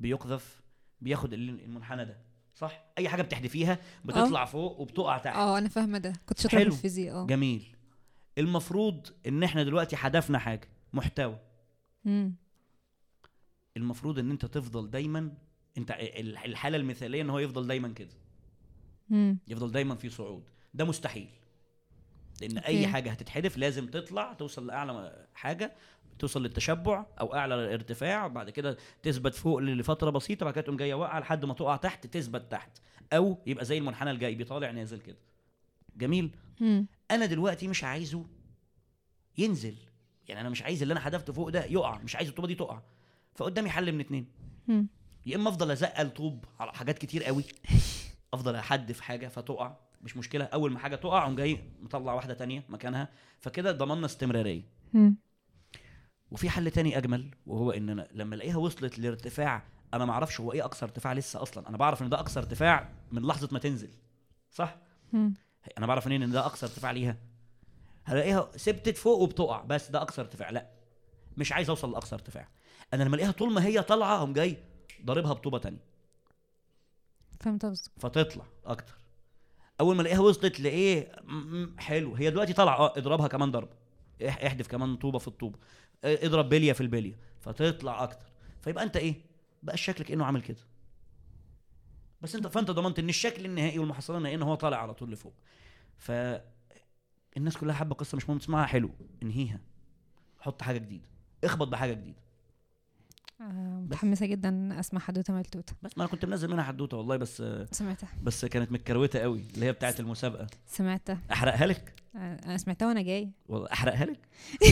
بيقذف 0.00 0.62
بياخد 1.00 1.32
ال- 1.32 1.60
المنحنى 1.64 2.04
ده 2.04 2.16
صح؟ 2.54 2.84
أي 2.98 3.08
حاجة 3.08 3.22
بتحدفيها 3.22 3.78
بتطلع 4.04 4.44
فوق 4.44 4.80
وبتقع 4.80 5.18
تحت. 5.18 5.36
آه 5.36 5.58
أنا 5.58 5.68
فاهمة 5.68 5.98
ده. 5.98 6.12
كنت 6.26 6.40
شاطرة 6.40 6.58
في. 6.58 6.66
الفيزياء 6.66 7.16
آه. 7.16 7.26
جميل. 7.26 7.76
المفروض 8.38 9.06
إن 9.26 9.42
إحنا 9.42 9.62
دلوقتي 9.62 9.96
حدفنا 9.96 10.38
حاجة 10.38 10.68
محتوى. 10.92 11.38
مم. 12.04 12.34
المفروض 13.76 14.18
إن 14.18 14.30
أنت 14.30 14.46
تفضل 14.46 14.90
دايما 14.90 15.30
أنت 15.78 15.90
ال- 15.90 16.36
الحالة 16.38 16.76
المثالية 16.76 17.22
إن 17.22 17.30
هو 17.30 17.38
يفضل 17.38 17.66
دايما 17.66 17.88
كده. 17.88 18.10
مم. 19.08 19.38
يفضل 19.48 19.72
دايما 19.72 19.94
في 19.94 20.08
صعود. 20.08 20.44
ده 20.74 20.84
مستحيل. 20.84 21.28
لأن. 22.40 22.58
أي 22.58 22.86
حاجة 22.86 23.10
هتتحدف 23.10 23.56
لازم 23.58 23.86
تطلع 23.86 24.32
توصل 24.32 24.66
لأعلى 24.66 25.26
حاجة 25.34 25.72
توصل 26.18 26.42
للتشبع 26.42 27.06
أو 27.20 27.34
أعلى 27.34 27.54
الارتفاع 27.54 28.26
بعد 28.26 28.50
كده 28.50 28.76
تثبت 29.02 29.34
فوق 29.34 29.58
لفترة 29.60 30.10
بسيطة 30.10 30.44
بعد 30.44 30.54
كده 30.54 30.62
تقوم 30.64 30.76
جاية 30.76 30.94
واقعة 30.94 31.20
لحد 31.20 31.44
ما 31.44 31.54
تقع 31.54 31.76
تحت 31.76 32.06
تثبت 32.06 32.50
تحت. 32.50 32.78
أو 33.12 33.38
يبقى 33.46 33.64
زي 33.64 33.78
المنحنى 33.78 34.10
الجاي 34.10 34.34
بيطالع 34.34 34.70
نازل 34.70 35.00
كده. 35.00 35.18
جميل؟ 35.96 36.36
مم. 36.60 36.86
أنا 37.10 37.26
دلوقتي 37.26 37.68
مش 37.68 37.84
عايزه 37.84 38.24
ينزل. 39.38 39.74
يعني 40.28 40.40
أنا 40.40 40.48
مش 40.48 40.62
عايز 40.62 40.82
اللي 40.82 40.92
أنا 40.92 41.00
حدفته 41.00 41.32
فوق 41.32 41.48
ده 41.48 41.64
يقع 41.64 41.98
مش 41.98 42.16
عايز 42.16 42.28
الطوبة 42.28 42.48
دي 42.48 42.54
تقع. 42.54 42.82
فقدامي 43.34 43.70
حل 43.70 43.92
من 43.92 44.00
اتنين. 44.00 44.26
مم. 44.68 44.86
يا 45.26 45.36
إما 45.36 45.48
أفضل 45.48 45.70
أزقل 45.70 46.10
طوب 46.10 46.44
على 46.60 46.72
حاجات 46.72 46.98
كتير 46.98 47.24
قوي. 47.24 47.44
أفضل 48.34 48.56
احدف 48.56 49.00
حاجة 49.00 49.28
فتقع 49.28 49.76
مش 50.02 50.16
مشكلة. 50.16 50.44
أول 50.44 50.72
ما 50.72 50.78
حاجة 50.78 50.96
تقع 50.96 51.24
قوم 51.24 51.36
جاي 51.36 51.60
مطلع 51.82 52.12
واحدة 52.12 52.34
تانية 52.34 52.64
مكانها. 52.68 53.08
فكده 53.40 53.72
ضمننا 53.72 54.06
استمرارية. 54.06 54.62
وفي 56.30 56.50
حل 56.50 56.70
تاني 56.70 56.98
أجمل 56.98 57.30
وهو 57.46 57.70
إن 57.70 57.88
أنا 57.90 58.08
لما 58.12 58.34
ألاقيها 58.34 58.56
وصلت 58.56 58.98
لارتفاع 58.98 59.62
أنا 59.94 60.04
ما 60.04 60.12
أعرفش 60.12 60.40
هو 60.40 60.52
إيه 60.52 60.64
اقصى 60.64 60.84
ارتفاع 60.84 61.12
لسه 61.12 61.42
أصلا. 61.42 61.68
أنا 61.68 61.76
بعرف 61.76 62.02
إن 62.02 62.08
ده 62.08 62.20
اقصى 62.20 62.40
ارتفاع 62.40 62.88
من 63.12 63.22
لحظة 63.22 63.48
ما 63.52 63.58
تنزل. 63.58 63.90
صح؟ 64.50 64.76
مم. 65.12 65.34
أنا 65.78 65.86
بعرف 65.86 66.06
منين 66.06 66.22
إن 66.22 66.30
ده 66.30 66.46
اقصى 66.46 66.66
ارتفاع 66.66 66.90
ليها؟ 66.90 67.16
هلاقيها 68.04 68.40
ثبتت 68.42 68.96
فوق 68.96 69.18
وبتقع 69.18 69.62
بس 69.62 69.90
ده 69.90 70.02
اقصى 70.02 70.20
ارتفاع. 70.20 70.50
لا 70.50 70.70
مش 71.36 71.52
عايز 71.52 71.68
أوصل 71.68 71.92
لاقصى 71.92 72.14
ارتفاع. 72.14 72.48
أنا 72.94 73.04
لما 73.04 73.16
ألاقيها 73.16 73.32
طول 73.32 73.52
ما 73.52 73.64
هي 73.64 73.82
طالعة 73.82 74.16
أقوم 74.16 74.32
جاي 74.32 74.56
ضاربها 75.04 75.32
بطوبة 75.32 75.58
تانية. 75.58 75.93
فهمت 77.44 77.64
قصدك. 77.64 77.90
فتطلع 77.98 78.44
أكتر. 78.66 78.94
أول 79.80 79.96
ما 79.96 80.02
الاقيها 80.02 80.20
وصلت 80.20 80.60
لإيه 80.60 81.12
حلو. 81.78 82.14
هي 82.14 82.30
دلوقتي 82.30 82.52
طالعة 82.52 82.76
آه 82.76 82.92
اضربها 82.98 83.28
كمان 83.28 83.50
ضربه 83.50 83.72
إح- 84.22 84.44
احدف 84.44 84.66
كمان 84.68 84.96
طوبة 84.96 85.18
في 85.18 85.28
الطوبة. 85.28 85.58
آه، 86.04 86.18
اضرب 86.26 86.48
بلية 86.48 86.72
في 86.72 86.80
البلية. 86.80 87.18
فتطلع 87.40 88.02
أكتر. 88.04 88.26
فيبقى 88.62 88.84
أنت 88.84 88.96
إيه؟ 88.96 89.14
بقى 89.62 89.74
الشكل 89.74 90.04
كأنه 90.04 90.24
عامل 90.24 90.42
كده. 90.42 90.60
بس 92.20 92.34
أنت 92.34 92.46
فأنت 92.46 92.70
ضمنت 92.70 92.98
إن 92.98 93.08
الشكل 93.08 93.44
النهائي 93.44 93.78
والمحصلة 93.78 94.16
النهائية 94.18 94.36
إن 94.36 94.42
هو 94.42 94.54
طالع 94.54 94.76
على 94.82 94.94
طول 94.94 95.10
لفوق. 95.12 95.34
ف 95.96 96.12
الناس 97.36 97.56
كلها 97.56 97.74
حابة 97.74 97.94
قصة 97.94 98.16
مش 98.16 98.28
مهم 98.28 98.38
تسمعها 98.38 98.66
حلو. 98.66 98.90
انهيها. 99.22 99.60
حط 100.40 100.62
حاجة 100.62 100.78
جديدة. 100.78 101.08
اخبط 101.44 101.68
بحاجة 101.68 101.92
جديدة. 101.92 102.18
آه، 102.18 102.23
متحمسة 103.40 104.26
جدا 104.26 104.80
أسمع 104.80 105.00
حدوتة 105.00 105.34
ملتوته 105.34 105.72
بس 105.82 105.98
ما 105.98 106.04
أنا 106.04 106.10
كنت 106.12 106.24
منزل 106.24 106.50
منها 106.50 106.64
حدوتة 106.64 106.96
والله 106.96 107.16
بس 107.16 107.42
سمعتها. 107.70 108.08
بس 108.22 108.44
كانت 108.44 108.72
متكروتة 108.72 109.18
قوي 109.18 109.44
اللي 109.54 109.66
هي 109.66 109.72
بتاعه 109.72 109.94
المسابقة. 110.00 110.46
سمعتها. 110.66 111.18
أحرقها 111.32 111.66
لك؟ 111.66 111.94
آه، 112.16 112.40
أنا 112.44 112.58
سمعتها 112.58 112.88
وأنا 112.88 113.02
جاي. 113.02 113.30
والله 113.48 113.68
أحرقها 113.72 114.04
لك؟ 114.04 114.18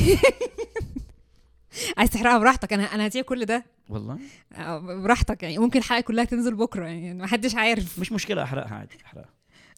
عايز 1.99 2.11
تحرقها 2.11 2.39
براحتك 2.39 2.73
أنا 2.73 2.85
أنا 2.85 3.07
هديك 3.07 3.25
كل 3.25 3.45
ده. 3.45 3.65
والله؟ 3.89 4.19
آه، 4.53 4.79
براحتك 4.79 5.43
يعني 5.43 5.59
ممكن 5.59 5.79
الحلقة 5.79 6.01
كلها 6.01 6.25
تنزل 6.25 6.55
بكرة 6.55 6.87
يعني 6.87 7.15
ما 7.15 7.27
حدش 7.27 7.55
عارف. 7.55 7.99
مش 7.99 8.13
مشكلة 8.13 8.43
أحرقها 8.43 8.75
عادي 8.75 8.97
أحرقها. 9.05 9.31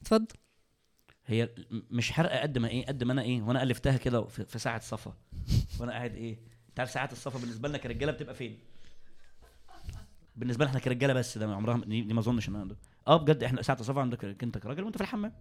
اتفضل. 0.02 0.26
هي 1.26 1.48
مش 1.90 2.12
حرقة 2.12 2.40
قد 2.40 2.58
ما 2.58 2.68
إيه 2.68 2.86
قد 2.86 3.04
ما 3.04 3.12
أنا 3.12 3.22
إيه 3.22 3.42
وأنا 3.42 3.62
ألفتها 3.62 3.96
كده 3.96 4.24
في, 4.24 4.44
في 4.44 4.58
ساعة 4.58 4.80
صفا. 4.80 5.14
وأنا 5.80 5.92
قاعد 5.92 6.14
إيه 6.14 6.38
أنت 6.68 6.80
عارف 6.80 6.90
ساعات 6.90 7.12
الصفا 7.12 7.38
بالنسبة 7.38 7.68
لنا 7.68 7.78
كرجالة 7.78 8.12
بتبقى 8.12 8.34
فين؟ 8.34 8.58
بالنسبة 10.36 10.64
لنا 10.64 10.70
إحنا 10.70 10.80
كرجالة 10.80 11.14
بس 11.14 11.38
ده 11.38 11.54
عمرها 11.54 11.80
دي, 11.86 12.02
دي 12.02 12.14
ما 12.14 12.20
أظنش 12.20 12.48
إن 12.48 12.56
عندك 12.56 12.76
آه 13.08 13.16
بجد 13.16 13.42
إحنا 13.44 13.62
ساعة 13.62 13.76
الصفا 13.80 14.00
عندك 14.00 14.42
انت 14.42 14.58
كراجل 14.58 14.84
وأنت 14.84 14.96
في 14.96 15.02
الحمام. 15.02 15.32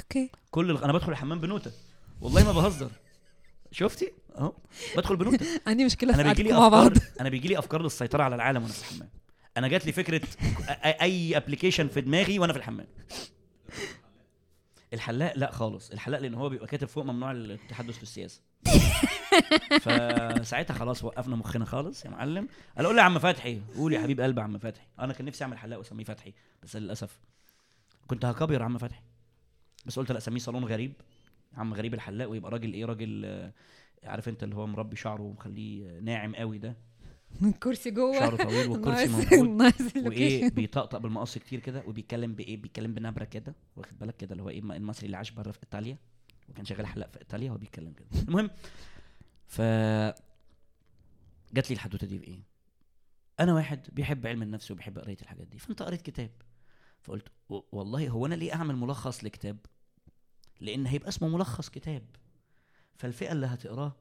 أوكي. 0.00 0.30
كل 0.50 0.76
أنا 0.76 0.92
بدخل 0.92 1.12
الحمام 1.12 1.40
بنوتة. 1.40 1.70
والله 2.20 2.44
ما 2.44 2.52
بهزر. 2.52 2.90
شفتي؟ 3.72 4.12
أهو. 4.38 4.52
بدخل 4.96 5.16
بنوتة. 5.16 5.46
عندي 5.66 5.84
مشكلة 5.84 6.14
أنا 6.14 6.22
بيجي 6.22 6.42
لي 6.42 6.52
مع 6.52 6.68
بعض. 6.68 6.96
افكار 6.96 7.20
أنا 7.20 7.28
بيجي 7.28 7.48
لي 7.48 7.58
أفكار 7.58 7.82
للسيطرة 7.82 8.22
على 8.22 8.34
العالم 8.34 8.62
وأنا 8.62 8.72
في 8.72 8.80
الحمام. 8.80 9.08
أنا 9.56 9.68
جات 9.68 9.86
لي 9.86 9.92
فكرة 9.92 10.20
أي 10.84 11.36
ابلكيشن 11.36 11.88
في 11.88 12.00
دماغي 12.00 12.38
وأنا 12.38 12.52
في 12.52 12.58
الحمام. 12.58 12.86
الحلاق 14.96 15.32
لا 15.36 15.50
خالص 15.50 15.90
الحلاق 15.90 16.20
لأن 16.20 16.34
هو 16.34 16.48
بيبقى 16.48 16.66
كاتب 16.66 16.88
فوق 16.88 17.04
ممنوع 17.04 17.32
التحدث 17.32 17.96
في 17.96 18.02
السياسة. 18.02 18.40
فساعتها 19.80 20.74
خلاص 20.74 21.04
وقفنا 21.04 21.36
مخنا 21.36 21.64
خالص 21.64 22.04
يا 22.04 22.10
معلم. 22.10 22.48
قال 22.76 22.84
أقول 22.84 22.98
يا 22.98 23.02
عم 23.02 23.18
فتحي 23.18 23.60
قول 23.76 23.92
يا 23.92 24.00
حبيب 24.00 24.20
قلب 24.20 24.38
يا 24.38 24.42
عم 24.42 24.58
فتحي. 24.58 24.86
أنا 24.98 25.12
كان 25.12 25.26
نفسي 25.26 25.44
أعمل 25.44 25.58
حلاق 25.58 25.78
وأسميه 25.78 26.04
فتحي 26.04 26.34
بس 26.62 26.76
للأسف. 26.76 27.18
كنت 28.06 28.24
هكبر 28.24 28.62
عم 28.62 28.78
فتحي. 28.78 29.02
بس 29.86 29.98
قلت 29.98 30.12
لا 30.12 30.18
أسميه 30.18 30.38
صالون 30.38 30.64
غريب. 30.64 30.92
عم 31.56 31.74
غريب 31.74 31.94
الحلاق 31.94 32.30
ويبقى 32.30 32.50
راجل 32.50 32.72
إيه 32.72 32.84
راجل 32.84 33.22
آه، 33.24 33.52
عارف 34.04 34.28
أنت 34.28 34.42
اللي 34.42 34.56
هو 34.56 34.66
مربي 34.66 34.96
شعره 34.96 35.22
ومخليه 35.22 36.00
ناعم 36.00 36.34
قوي 36.34 36.58
ده. 36.58 36.76
الكرسي 37.42 37.90
جوه. 37.90 38.18
شعره 38.18 38.44
طويل 38.44 38.68
والكرسي 38.70 39.36
موجود 39.36 39.72
وإيه. 39.96 40.50
بيطقطق 40.50 40.98
بالمقص 40.98 41.38
كتير 41.38 41.60
كده 41.60 41.82
وبيتكلم 41.86 42.34
بإيه؟ 42.34 42.56
بيتكلم 42.56 42.94
بنبرة 42.94 43.24
كده 43.24 43.54
واخد 43.76 43.98
بالك 43.98 44.16
كده؟ 44.16 44.32
اللي 44.32 44.42
هو 44.42 44.48
إيه 44.48 44.58
المصري 44.58 45.06
اللي 45.06 45.16
عاش 45.16 45.30
بره 45.30 45.52
في 45.52 45.58
إيطاليا 45.64 45.98
وكان 46.48 46.64
شغال 46.64 46.86
حلاق 46.86 47.10
في 47.12 47.18
إيطاليا 47.20 47.50
هو 47.50 47.56
بيتكلم 47.58 47.92
كده. 47.92 48.08
المهم 48.28 48.50
ف 49.46 49.60
جات 51.54 51.70
لي 51.70 51.74
الحدوتة 51.74 52.06
دي 52.06 52.18
بايه 52.18 52.42
أنا 53.40 53.54
واحد 53.54 53.86
بيحب 53.92 54.26
علم 54.26 54.42
النفس 54.42 54.70
وبيحب 54.70 54.98
قراية 54.98 55.16
الحاجات 55.22 55.46
دي 55.46 55.58
فأنت 55.58 55.82
قريت 55.82 56.02
كتاب. 56.02 56.30
فقلت 57.02 57.28
والله 57.72 58.08
هو 58.08 58.26
أنا 58.26 58.34
ليه 58.34 58.54
أعمل 58.54 58.76
ملخص 58.76 59.24
لكتاب؟ 59.24 59.56
لأن 60.60 60.86
هيبقى 60.86 61.08
اسمه 61.08 61.28
ملخص 61.28 61.68
كتاب. 61.68 62.02
فالفئة 62.96 63.32
اللي 63.32 63.46
هتقراه 63.46 63.96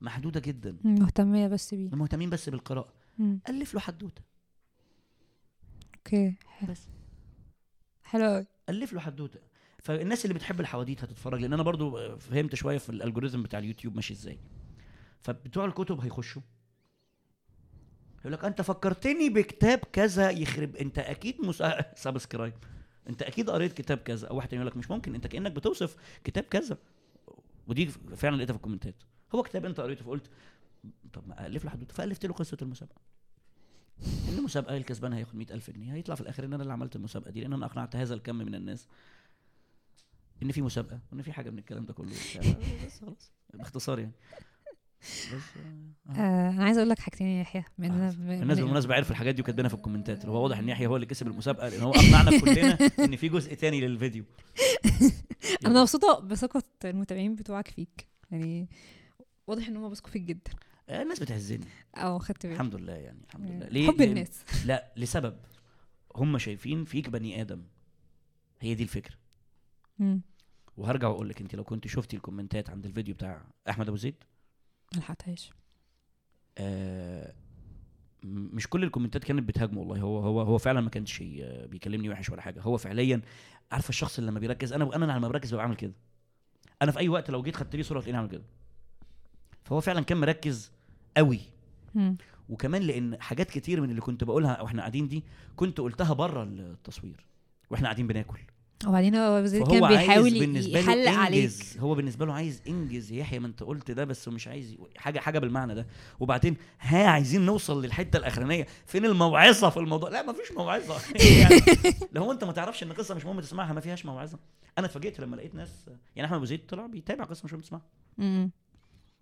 محدودة 0.00 0.40
جدا. 0.40 0.76
المهتمين 0.84 1.48
بس 1.48 1.74
بيه. 1.74 1.88
المهتمين 1.92 2.30
بس 2.30 2.48
بالقراءة. 2.48 2.92
مم. 3.18 3.40
ألف 3.48 3.74
له 3.74 3.80
حدوته 3.80 4.22
أوكي 5.96 6.34
بس. 6.68 6.88
حلو 8.04 8.24
قوي 8.24 8.46
ألف 8.68 8.92
له 8.92 9.00
حدوته 9.00 9.40
فالناس 9.78 10.24
اللي 10.24 10.34
بتحب 10.34 10.60
الحواديت 10.60 11.04
هتتفرج 11.04 11.40
لأن 11.40 11.52
أنا 11.52 11.62
برضو 11.62 12.16
فهمت 12.16 12.54
شوية 12.54 12.78
في 12.78 12.90
ال 12.90 12.95
algorithm 12.95 13.42
بتاع 13.42 13.58
اليوتيوب 13.58 13.94
ماشي 13.96 14.14
إزاي. 14.14 14.38
فبتوع 15.20 15.64
الكتب 15.64 16.00
هيخشوا. 16.00 16.42
يقول 18.20 18.32
لك 18.32 18.44
أنت 18.44 18.62
فكرتني 18.62 19.28
بكتاب 19.30 19.78
كذا 19.78 20.30
يخرب. 20.30 20.76
أنت 20.76 20.98
أكيد 20.98 21.40
مس... 21.40 21.62
subscribe. 22.04 22.54
أنت 23.08 23.22
أكيد 23.22 23.50
قريت 23.50 23.72
كتاب 23.72 23.98
كذا. 23.98 24.28
أو 24.28 24.36
واحد 24.36 24.52
يقول 24.52 24.66
لك 24.66 24.76
مش 24.76 24.90
ممكن. 24.90 25.14
أنت 25.14 25.26
كأنك 25.26 25.52
بتوصف 25.52 25.96
كتاب 26.24 26.44
كذا. 26.44 26.78
ودي 27.68 27.86
فعلا 28.16 28.36
لقيتها 28.36 28.52
في 28.52 28.56
الكومنتات. 28.56 28.94
هو 29.34 29.42
كتاب 29.42 29.64
انت 29.64 29.80
قريته 29.80 30.04
فقلت 30.04 30.30
طب 31.12 31.28
ما 31.28 31.46
ألف 31.46 31.64
له 31.64 31.70
حدوته 31.70 31.94
فألفت 31.94 32.26
له 32.26 32.32
قصة 32.32 32.56
المسابقة. 32.62 33.00
إن 34.28 34.38
المسابقه 34.38 34.76
الكسبان 34.76 35.12
هياخد 35.12 35.34
100000 35.36 35.70
جنيه. 35.70 35.94
هيطلع 35.94 36.14
في 36.14 36.20
الآخر 36.20 36.44
إن 36.44 36.52
أنا 36.52 36.62
اللي 36.62 36.72
عملت 36.72 36.96
المسابقة 36.96 37.30
دي 37.30 37.40
لأن 37.40 37.52
أنا 37.52 37.66
أقنعت 37.66 37.96
هذا 37.96 38.14
الكم 38.14 38.36
من 38.36 38.54
الناس 38.54 38.86
إن 40.42 40.52
في 40.52 40.62
مسابقة 40.62 41.00
وان 41.12 41.22
في 41.22 41.32
حاجة 41.32 41.50
من 41.50 41.58
الكلام 41.58 41.84
ده 41.86 41.92
كله. 41.92 42.10
بس 42.86 43.00
خلاص. 43.00 43.32
باختصار 43.54 43.98
يعني. 43.98 44.12
بس 45.02 45.32
آه. 46.08 46.12
آه، 46.20 46.50
أنا 46.50 46.64
عايزه 46.64 46.78
أقول 46.78 46.90
لك 46.90 46.98
حاجتين 46.98 47.26
يا 47.26 47.40
يحيى. 47.40 47.60
آه. 47.80 47.84
الناس 47.84 48.16
من- 48.18 48.54
بالمناسبة 48.54 48.94
عرفوا 48.94 49.10
الحاجات 49.12 49.34
دي 49.34 49.42
وكاتبينها 49.42 49.68
في 49.68 49.74
الكومنتات. 49.74 50.26
هو 50.26 50.42
واضح 50.42 50.58
إن 50.58 50.68
يحيى 50.68 50.86
هو 50.86 50.96
اللي 50.96 51.06
كسب 51.06 51.26
المسابقة 51.26 51.68
لأن 51.68 51.80
هو 51.80 51.90
أقنعنا 51.92 52.40
كلنا 52.40 52.78
إن 53.04 53.16
في 53.16 53.28
جزء 53.28 53.54
تاني 53.54 53.80
للفيديو. 53.80 54.24
أنا 55.66 55.80
مبسوطة 55.80 56.20
بثقة 56.20 56.62
المتابعين 56.84 57.34
بتوعك 57.34 57.68
فيك. 57.68 58.06
يعني 58.30 58.68
واضح 59.50 59.68
إن 59.68 59.76
هم 59.76 59.88
بيثقوا 59.88 60.10
فيك 60.10 60.22
جدا. 60.22 60.50
آه، 60.88 61.02
الناس 61.02 61.20
بتهزني 61.20 61.64
آه 61.96 62.18
خدت 62.18 62.42
بالي. 62.46 62.54
الحمد 62.54 62.74
لله 62.74 62.92
يعني 62.92 63.18
الحمد 63.28 63.50
لله. 63.50 63.66
آه، 63.66 63.68
ليه؟ 63.68 63.88
حب 63.88 64.00
الناس. 64.00 64.44
لا 64.66 64.92
لسبب. 64.96 65.36
هم 66.16 66.38
شايفين 66.38 66.84
فيك 66.84 67.08
بني 67.10 67.40
آدم. 67.40 67.62
هي 68.60 68.74
دي 68.74 68.82
الفكرة. 68.82 69.14
مم. 69.98 70.20
وهرجع 70.76 71.08
وأقول 71.08 71.28
لك 71.28 71.40
أنت 71.40 71.54
لو 71.54 71.64
كنت 71.64 71.86
شفتي 71.86 72.16
الكومنتات 72.16 72.70
عند 72.70 72.86
الفيديو 72.86 73.14
بتاع 73.14 73.42
أحمد 73.70 73.88
أبو 73.88 73.96
زيد؟ 73.96 74.14
ملحقتهاش 74.96 75.50
آه 76.58 77.34
م- 78.22 78.56
مش 78.56 78.66
كل 78.68 78.84
الكومنتات 78.84 79.24
كانت 79.24 79.48
بتهاجمه 79.48 79.80
والله. 79.80 80.00
هو 80.00 80.18
هو 80.18 80.40
هو 80.40 80.58
فعلا 80.58 80.80
ما 80.80 80.90
كانش 80.90 81.20
ي- 81.20 81.66
بيكلمني 81.66 82.08
وحش 82.10 82.30
ولا 82.30 82.42
حاجة. 82.42 82.60
هو 82.60 82.76
فعليا 82.76 83.20
عارفة 83.72 83.88
الشخص 83.88 84.18
اللي 84.18 84.30
لما 84.30 84.40
بيركز 84.40 84.72
أنا 84.72 84.96
أنا 84.96 85.04
لما 85.04 85.28
بركز 85.28 85.52
ببقى 85.54 85.64
عامل 85.64 85.76
كده. 85.76 85.92
أنا 86.82 86.92
في 86.92 86.98
أي 86.98 87.08
وقت 87.08 87.30
لو 87.30 87.42
جيت 87.42 87.56
خدت 87.56 87.76
لي 87.76 87.82
صورة 87.82 87.98
تلاقيني 88.00 88.18
عامل 88.18 88.28
كده. 88.30 88.42
فهو 89.70 89.80
فعلا 89.80 90.00
كان 90.00 90.18
مركز 90.20 90.70
قوي. 91.16 91.40
وكمان 92.48 92.82
لأن 92.82 93.20
حاجات 93.20 93.50
كتير 93.50 93.80
من 93.80 93.90
اللي 93.90 94.00
كنت 94.00 94.24
بقولها 94.24 94.60
وإحنا 94.62 94.80
قاعدين 94.82 95.08
دي 95.08 95.24
كنت 95.56 95.80
قلتها 95.80 96.12
بره 96.12 96.42
التصوير 96.42 97.26
وإحنا 97.70 97.86
قاعدين 97.86 98.06
بناكل. 98.06 98.38
وبعدين 98.86 99.14
هو 99.14 99.44
كان 99.64 99.88
بيحاول 99.88 100.32
يحلق 100.76 101.10
عليك. 101.10 101.52
هو 101.78 101.94
بالنسبة 101.94 102.26
له 102.26 102.32
عايز 102.32 102.62
إنجز. 102.68 103.12
يحيى 103.12 103.38
ما 103.38 103.46
أنت 103.46 103.62
قلت 103.62 103.90
ده 103.90 104.04
بس 104.04 104.28
مش 104.28 104.48
عايز 104.48 104.76
حاجة 104.96 105.18
حاجة 105.18 105.38
بالمعنى 105.38 105.74
ده. 105.74 105.86
وبعدين 106.20 106.56
ها 106.80 107.06
عايزين 107.06 107.46
نوصل 107.46 107.84
للحتة 107.84 108.16
الأخرانية. 108.16 108.66
فين 108.86 109.04
الموعظة 109.04 109.70
في 109.70 109.76
الموضوع؟ 109.76 110.10
لا 110.10 110.22
ما 110.22 110.32
فيش 110.32 110.52
موعظة. 110.52 110.94
يعني 111.40 111.60
لو 112.12 112.32
أنت 112.32 112.44
ما 112.44 112.52
تعرفش 112.52 112.82
إن 112.82 112.92
قصة 112.92 113.14
مش 113.14 113.24
مهم 113.24 113.40
تسمعها 113.40 113.72
ما 113.72 113.80
فيهاش 113.80 114.06
موعظة. 114.06 114.38
أنا 114.78 114.86
اتفاجئت 114.86 115.20
لما 115.20 115.36
لقيت 115.36 115.54
ناس 115.54 115.90
يعني 116.16 116.26
أحمد 116.26 116.36
أبو 116.36 116.44
زيد 116.44 116.66
طلع 116.66 116.86
بيتابع 116.86 117.24
قصة 117.24 117.44
مش 117.44 117.52
مهم 117.52 117.62
تسمعها. 117.62 117.82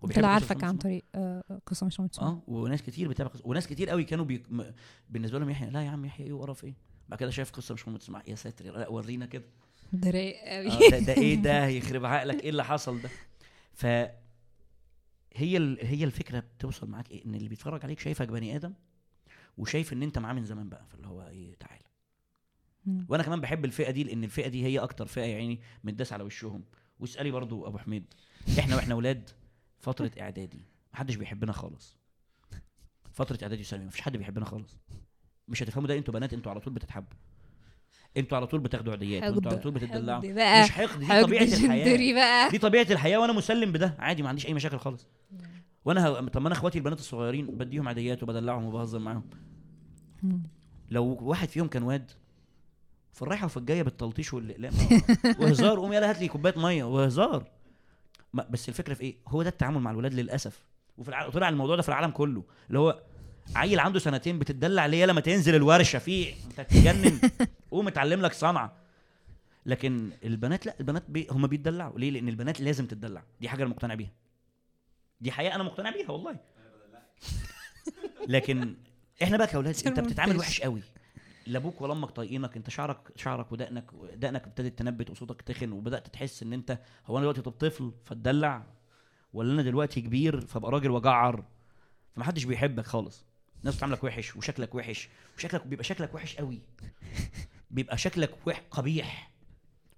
طلع 0.02 0.10
قصة 0.10 0.20
مش 0.20 0.24
عارفك 0.24 0.64
عن. 0.64 0.76
طريق 0.76 1.04
آه، 1.14 1.60
قصة 1.66 1.86
مش 1.86 2.00
آه 2.00 2.42
وناس 2.46 2.82
كتير 2.82 3.08
بتابع 3.08 3.30
قصه 3.30 3.46
وناس 3.46 3.66
كتير 3.66 3.90
قوي 3.90 4.04
كانوا 4.04 4.24
بي... 4.24 4.42
م... 4.50 4.62
بالنسبة 5.10 5.38
لهم 5.38 5.50
يحيى 5.50 5.70
لا 5.70 5.82
يا 5.84 5.90
عم 5.90 6.04
يحيى 6.04 6.26
إيه 6.26 6.32
وقرف 6.32 6.64
إيه؟ 6.64 6.74
بعد 7.08 7.18
كده 7.18 7.30
شايف 7.30 7.50
قصة 7.50 7.74
مش 7.74 7.82
تسمعها 7.82 8.22
يا 8.26 8.34
ساتر 8.34 8.64
لا 8.64 8.88
ورينا 8.88 9.26
كده. 9.26 9.44
ده 9.92 10.10
رايق 10.10 10.36
قوي. 10.44 10.86
آه، 10.86 10.90
ده, 10.90 10.98
ده 10.98 11.12
إيه 11.12 11.34
ده؟ 11.34 11.66
يخرب 11.66 12.04
عقلك 12.04 12.42
إيه 12.42 12.50
اللي 12.50 12.64
حصل 12.64 13.00
ده؟ 13.02 13.10
ف 13.72 13.86
هي 15.34 15.56
ال... 15.56 15.78
هي 15.86 16.04
الفكرة 16.04 16.38
بتوصل 16.40 16.88
معاك 16.90 17.10
إيه؟ 17.10 17.24
إن 17.26 17.34
اللي 17.34 17.48
بيتفرج 17.48 17.84
عليك 17.84 18.00
شايفك 18.00 18.28
بني 18.28 18.56
آدم 18.56 18.72
وشايف 19.58 19.92
إن 19.92 20.02
أنت 20.02 20.18
معاه 20.18 20.32
من 20.32 20.44
زمان 20.44 20.68
بقى 20.68 20.86
فاللي 20.88 21.06
هو 21.06 21.28
إيه 21.28 21.54
تعالى. 21.54 21.82
وأنا 23.08 23.22
كمان 23.22 23.40
بحب 23.40 23.64
الفئة 23.64 23.90
دي 23.90 24.04
لأن 24.04 24.24
الفئة 24.24 24.48
دي 24.48 24.64
هي 24.64 24.78
أكتر 24.78 25.06
فئة 25.06 25.22
يعني 25.24 25.60
متداس 25.84 26.12
على 26.12 26.22
وشهم. 26.24 26.64
واسألي 27.00 27.30
برضو 27.30 27.66
أبو 27.66 27.78
حميد. 27.78 28.04
إحنا 28.58 28.76
وإحنا 28.76 28.94
أولاد 28.94 29.30
فترة 29.78 30.10
إعدادي. 30.20 30.64
محدش 30.94 31.14
بيحبنا 31.14 31.52
خالص. 31.52 31.96
فترة 33.12 33.38
إعدادي 33.42 33.62
وثانوي 33.62 33.86
مفيش 33.86 34.00
حد 34.00 34.16
بيحبنا 34.16 34.44
خالص. 34.44 34.76
مش 35.48 35.62
هتفهموا 35.62 35.88
ده 35.88 35.98
أنتوا 35.98 36.14
بنات 36.14 36.32
أنتوا 36.32 36.52
على 36.52 36.60
طول 36.60 36.72
بتتحبوا. 36.72 37.16
أنتوا 38.16 38.36
على 38.36 38.46
طول 38.46 38.60
بتاخدوا 38.60 38.92
عيديات 38.92 39.22
وانتوا 39.22 39.52
على 39.52 39.60
طول 39.60 39.72
بتدلعوا. 39.72 40.20
مش 40.64 40.70
حقد 40.70 40.98
دي 40.98 41.22
طبيعة 41.22 41.42
الحياة. 41.42 42.14
بقى. 42.14 42.50
دي 42.50 42.58
طبيعة 42.58 42.86
الحياة 42.90 43.18
وأنا 43.18 43.32
مسلم 43.32 43.72
بده. 43.72 43.96
عادي 43.98 44.22
ما 44.22 44.28
عنديش 44.28 44.46
أي 44.46 44.54
مشاكل 44.54 44.78
خالص. 44.78 45.06
وأنا 45.84 46.08
ه... 46.08 46.28
طب 46.28 46.40
ما 46.40 46.48
أنا 46.48 46.56
إخواتي 46.56 46.78
البنات 46.78 46.98
الصغيرين 46.98 47.46
بديهم 47.46 47.88
عيديات 47.88 48.22
وبدلعهم 48.22 48.64
وبهزر 48.64 48.98
معاهم. 48.98 49.30
لو 50.90 51.18
واحد 51.20 51.48
فيهم 51.48 51.68
كان 51.68 51.82
واد 51.82 52.10
في 53.12 53.22
الرايحة 53.22 53.44
وفي 53.46 53.56
الجاية 53.56 53.82
بالتلطيش 53.82 54.34
والإقلام 54.34 54.72
وهزار 55.40 55.78
قوم 55.78 55.92
يلا 55.92 56.10
هات 56.10 56.20
لي 56.20 56.28
كوباية 56.28 56.58
مية 56.58 56.84
وهزار. 56.84 57.50
بس 58.34 58.68
الفكرة 58.68 58.94
في 58.94 59.02
إيه؟ 59.02 59.16
هو 59.28 59.42
ده 59.42 59.48
التعامل 59.48 59.80
مع 59.80 59.90
الولاد 59.90 60.14
للأسف. 60.14 60.60
وفي 60.98 61.08
الع... 61.08 61.30
طلع 61.30 61.48
الموضوع 61.48 61.76
ده 61.76 61.82
في 61.82 61.88
العالم 61.88 62.10
كله. 62.10 62.44
اللي 62.68 62.78
هو 62.78 63.02
عيل 63.56 63.80
عنده 63.80 63.98
سنتين 63.98 64.38
بتدلع 64.38 64.86
ليه؟ 64.86 65.06
لما 65.06 65.20
تنزل 65.20 65.54
الورشة 65.54 65.98
فيه. 65.98 66.34
أنت 66.50 66.60
تتجنن 66.60 67.20
قوم 67.70 67.88
اتعلم 67.88 68.22
لك 68.22 68.32
صنعة. 68.32 68.76
لكن 69.66 70.10
البنات 70.24 70.66
لا 70.66 70.74
البنات 70.80 71.02
بي... 71.08 71.26
هم 71.30 71.46
بيتدلعوا. 71.46 71.98
ليه؟ 71.98 72.10
لأن 72.10 72.28
البنات 72.28 72.60
لازم 72.60 72.86
تتدلع. 72.86 73.22
دي 73.40 73.48
حاجة 73.48 73.62
أنا 73.62 73.70
مقتنع 73.70 73.94
بيها. 73.94 74.12
دي 75.20 75.32
حقيقة 75.32 75.54
أنا 75.54 75.62
مقتنع 75.62 75.90
بيها 75.90 76.10
والله. 76.10 76.36
لكن 78.28 78.76
إحنا 79.22 79.36
بقى 79.36 79.46
كأولاد 79.46 79.76
أنت 79.86 80.00
بتتعامل. 80.00 80.36
وحش 80.36 80.60
قوي. 80.60 80.82
لا 81.48 81.58
أبوك 81.58 81.80
ولا 81.80 81.92
أمك 81.92 82.10
طايقينك 82.10 82.56
انت 82.56 82.70
شعرك 82.70 82.98
شعرك 83.16 83.52
ودقنك 83.52 83.90
دقنك 84.14 84.44
ابتدت 84.46 84.78
تنبت 84.78 85.10
وصوتك 85.10 85.42
تخن 85.42 85.72
وبدأت 85.72 86.08
تحس 86.08 86.42
ان 86.42 86.52
انت 86.52 86.78
هو 87.06 87.18
أنا 87.18 87.32
دلوقتي 87.32 87.50
طفل 87.50 87.92
فتدلع 88.04 88.66
ولا 89.32 89.52
أنا 89.52 89.62
دلوقتي 89.62 90.00
كبير 90.00 90.40
فابقى 90.40 90.70
راجل 90.72 90.90
وجعر 90.90 91.44
فمحدش 92.16 92.44
بيحبك 92.44 92.86
خالص. 92.86 93.24
الناس 93.60 93.76
بتعاملك 93.76 94.04
وحش 94.04 94.36
وشكلك 94.36 94.74
وحش 94.74 95.08
وشكلك 95.36 95.66
بيبقى 95.66 95.84
شكلك 95.84 96.14
وحش 96.14 96.36
قوي. 96.36 96.60
بيبقى 97.70 97.98
شكلك 97.98 98.30
وح 98.46 98.62
قبيح. 98.70 99.30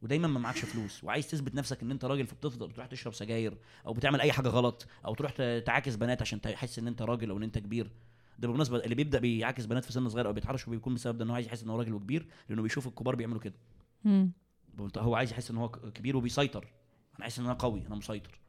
ودايما 0.02 0.28
ما 0.28 0.40
معكش 0.40 0.58
فلوس 0.64 1.04
وعايز 1.04 1.28
تثبت 1.30 1.54
نفسك 1.54 1.82
ان 1.82 1.90
انت 1.90 2.04
راجل 2.04 2.26
فبتفضل 2.26 2.68
بتروح 2.68 2.86
تشرب 2.86 3.14
سجاير 3.14 3.58
أو 3.86 3.92
بتعمل 3.92 4.20
أي 4.20 4.32
حاجة 4.32 4.48
غلط 4.48 4.86
أو 5.04 5.14
تروح 5.14 5.32
تعاكس 5.66 5.94
بنات 5.96 6.22
عشان 6.22 6.40
تحس 6.40 6.78
إن 6.78 6.86
أنت 6.86 7.02
راجل 7.02 7.30
أو 7.30 7.36
إن 7.36 7.42
أنت 7.42 7.58
كبير. 7.58 7.90
ده 8.40 8.48
بالمناسبة 8.48 8.78
اللي 8.78 8.94
بيبدأ 8.94 9.18
بيعاكس 9.18 9.66
بنات 9.66 9.84
في 9.84 9.92
سن 9.92 10.08
صغير 10.08 10.26
أو 10.26 10.32
بيتحرش 10.32 10.68
وبيكون 10.68 10.94
بسبب 10.94 11.18
ده 11.18 11.24
ان 11.24 11.28
هو 11.28 11.34
عايز 11.34 11.46
يحس 11.46 11.62
إن 11.62 11.70
هو 11.70 11.78
راجل 11.78 11.92
وكبير 11.94 12.26
لأنه 12.48 12.62
بيشوف 12.62 12.86
الكبار 12.86 13.14
بيعملوا 13.14 13.40
كده. 13.40 13.54
هو 14.98 15.14
عايز 15.14 15.30
يحس 15.32 15.50
إن 15.50 15.56
هو 15.56 15.68
كبير 15.68 16.16
وبيسيطر 16.16 16.62
أنا 17.16 17.22
عايز 17.24 17.38
إن 17.40 17.44
أنا 17.44 17.54
قوي 17.54 17.86
أنا 17.86 17.94
مسيطر 17.94 18.40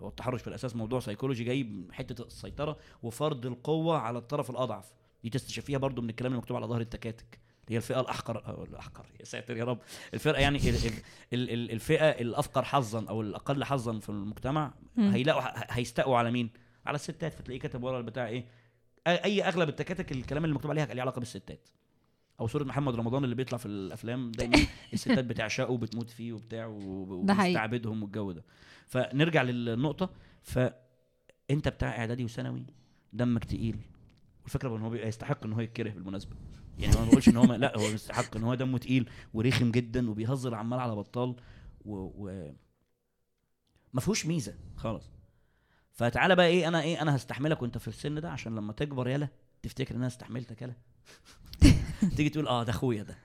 هو 0.00 0.08
التحرش 0.08 0.42
في 0.42 0.48
الأساس 0.48 0.76
موضوع 0.76 1.00
سيكولوجي 1.00 1.44
جاي 1.44 1.62
من 1.64 1.92
حتة 1.92 2.22
السيطرة 2.26 2.76
وفرض 3.02 3.46
القوة 3.46 3.98
على 3.98 4.18
الطرف 4.18 4.50
الأضعف 4.50 4.92
دي 5.22 5.30
تستشفيها 5.30 5.78
برضو 5.78 6.02
من 6.02 6.10
الكلام 6.10 6.32
اللي 6.32 6.38
مكتوب 6.40 6.56
على 6.56 6.66
ظهر 6.66 6.80
التكاتك 6.80 7.38
هي 7.68 7.76
الفئة 7.76 8.00
الأحقر 8.00 8.46
أو 8.48 8.64
الأحقر 8.64 9.06
يا 9.20 9.24
ساتر 9.24 9.56
يا 9.56 9.64
رب 9.64 9.78
الفرقه 10.14 10.40
يعني 10.40 10.58
ال 10.58 10.74
ال 10.74 10.92
ال 11.32 11.50
ال 11.50 11.70
الفئة 11.70 12.08
الأفقر 12.10 12.64
حظا 12.64 13.04
أو 13.08 13.20
الأقل 13.20 13.64
حظا 13.64 13.98
في 13.98 14.08
المجتمع. 14.08 14.72
هيلاقوا 14.98 15.42
هيستقوا 15.78 16.16
على 16.16 16.30
مين؟ 16.30 16.50
على 16.86 16.94
الستات 16.94 17.34
فتلاقيه 17.34 17.60
كاتب 17.60 17.82
ورا 17.82 17.98
البتاع 17.98 18.26
إيه؟ 18.28 18.44
أي 19.06 19.42
أغلب 19.42 19.68
التكاتك 19.68 20.12
الكلام 20.12 20.44
اللي 20.44 20.54
مكتوب 20.54 20.70
عليها 20.70 20.86
ليه 20.86 21.02
علاقة 21.02 21.18
بالستات. 21.18 21.68
أو 22.40 22.46
صوره 22.46 22.64
محمد 22.64 22.94
رمضان 22.94 23.24
اللي 23.24 23.34
بيطلع 23.34 23.58
في 23.58 23.66
الأفلام 23.66 24.32
دايما 24.32 24.58
الستات 24.92 25.24
بتعشقه 25.24 25.70
وبتموت 25.70 26.10
فيه 26.10 26.32
وبتاع. 26.32 26.66
وبتستعبدهم 26.66 28.02
والجو 28.02 28.32
ده. 28.32 28.44
فنرجع 28.86 29.42
للنقطة. 29.42 30.10
فانت 30.42 31.68
بتاع 31.68 31.98
إعدادي 31.98 32.24
وثانوي 32.24 32.66
دمك 33.12 33.44
تقيل. 33.44 33.76
والفكرة 34.42 34.76
إن 34.76 34.82
هو 34.82 34.94
يستحق 34.94 35.44
إن 35.44 35.52
هو 35.52 35.60
يتكره 35.60 35.90
بالمناسبة. 35.90 36.36
يعني 36.78 36.96
ما 36.96 37.04
بقولش 37.04 37.28
إن 37.28 37.36
هو 37.36 37.54
لا 37.54 37.78
هو 37.78 37.82
يستحق 37.82 38.36
إن 38.36 38.44
هو 38.44 38.54
دمه 38.54 38.78
تقيل 38.78 39.10
ورخم 39.34 39.70
جدا 39.70 40.10
وبيهزر 40.10 40.54
عمال 40.54 40.78
على 40.78 40.94
بطال 40.94 41.36
و, 41.84 41.94
و... 41.94 42.52
ما 43.92 44.00
فيهوش 44.00 44.26
ميزة 44.26 44.54
خالص. 44.76 45.10
فتعالى 46.00 46.36
بقى 46.36 46.46
إيه 46.46 46.68
أنا 46.68 46.82
إيه 46.82 47.02
أنا 47.02 47.16
هستحملك 47.16 47.62
وأنت 47.62 47.78
في 47.78 47.88
السن 47.88 48.20
ده 48.20 48.30
عشان 48.30 48.54
لما 48.54 48.72
تكبر 48.72 49.08
يالا 49.08 49.28
تفتكر 49.62 49.94
إن 49.94 49.96
أنا 49.98 50.06
استحملتك 50.06 50.62
يالا 50.62 50.74
تيجي 52.16 52.28
تقول 52.28 52.48
آه 52.48 52.62
ده 52.62 52.70
أخويا 52.70 53.02
ده. 53.02 53.18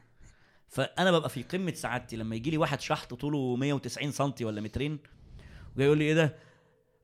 فأنا 0.68 1.12
ببقى 1.12 1.30
في 1.30 1.44
قمة 1.44 1.74
سعادتي 1.74 2.16
لما 2.16 2.36
يجي 2.36 2.52
لي 2.52 2.58
واحد 2.58 2.82
شحط 2.82 3.14
طوله 3.14 3.56
190 3.56 4.12
سم 4.12 4.32
ولا 4.42 4.62
مترين 4.62 5.00
وجاي 5.76 5.86
يقول 5.86 5.98
لي 5.98 6.04
إيه 6.04 6.14
ده؟ 6.14 6.36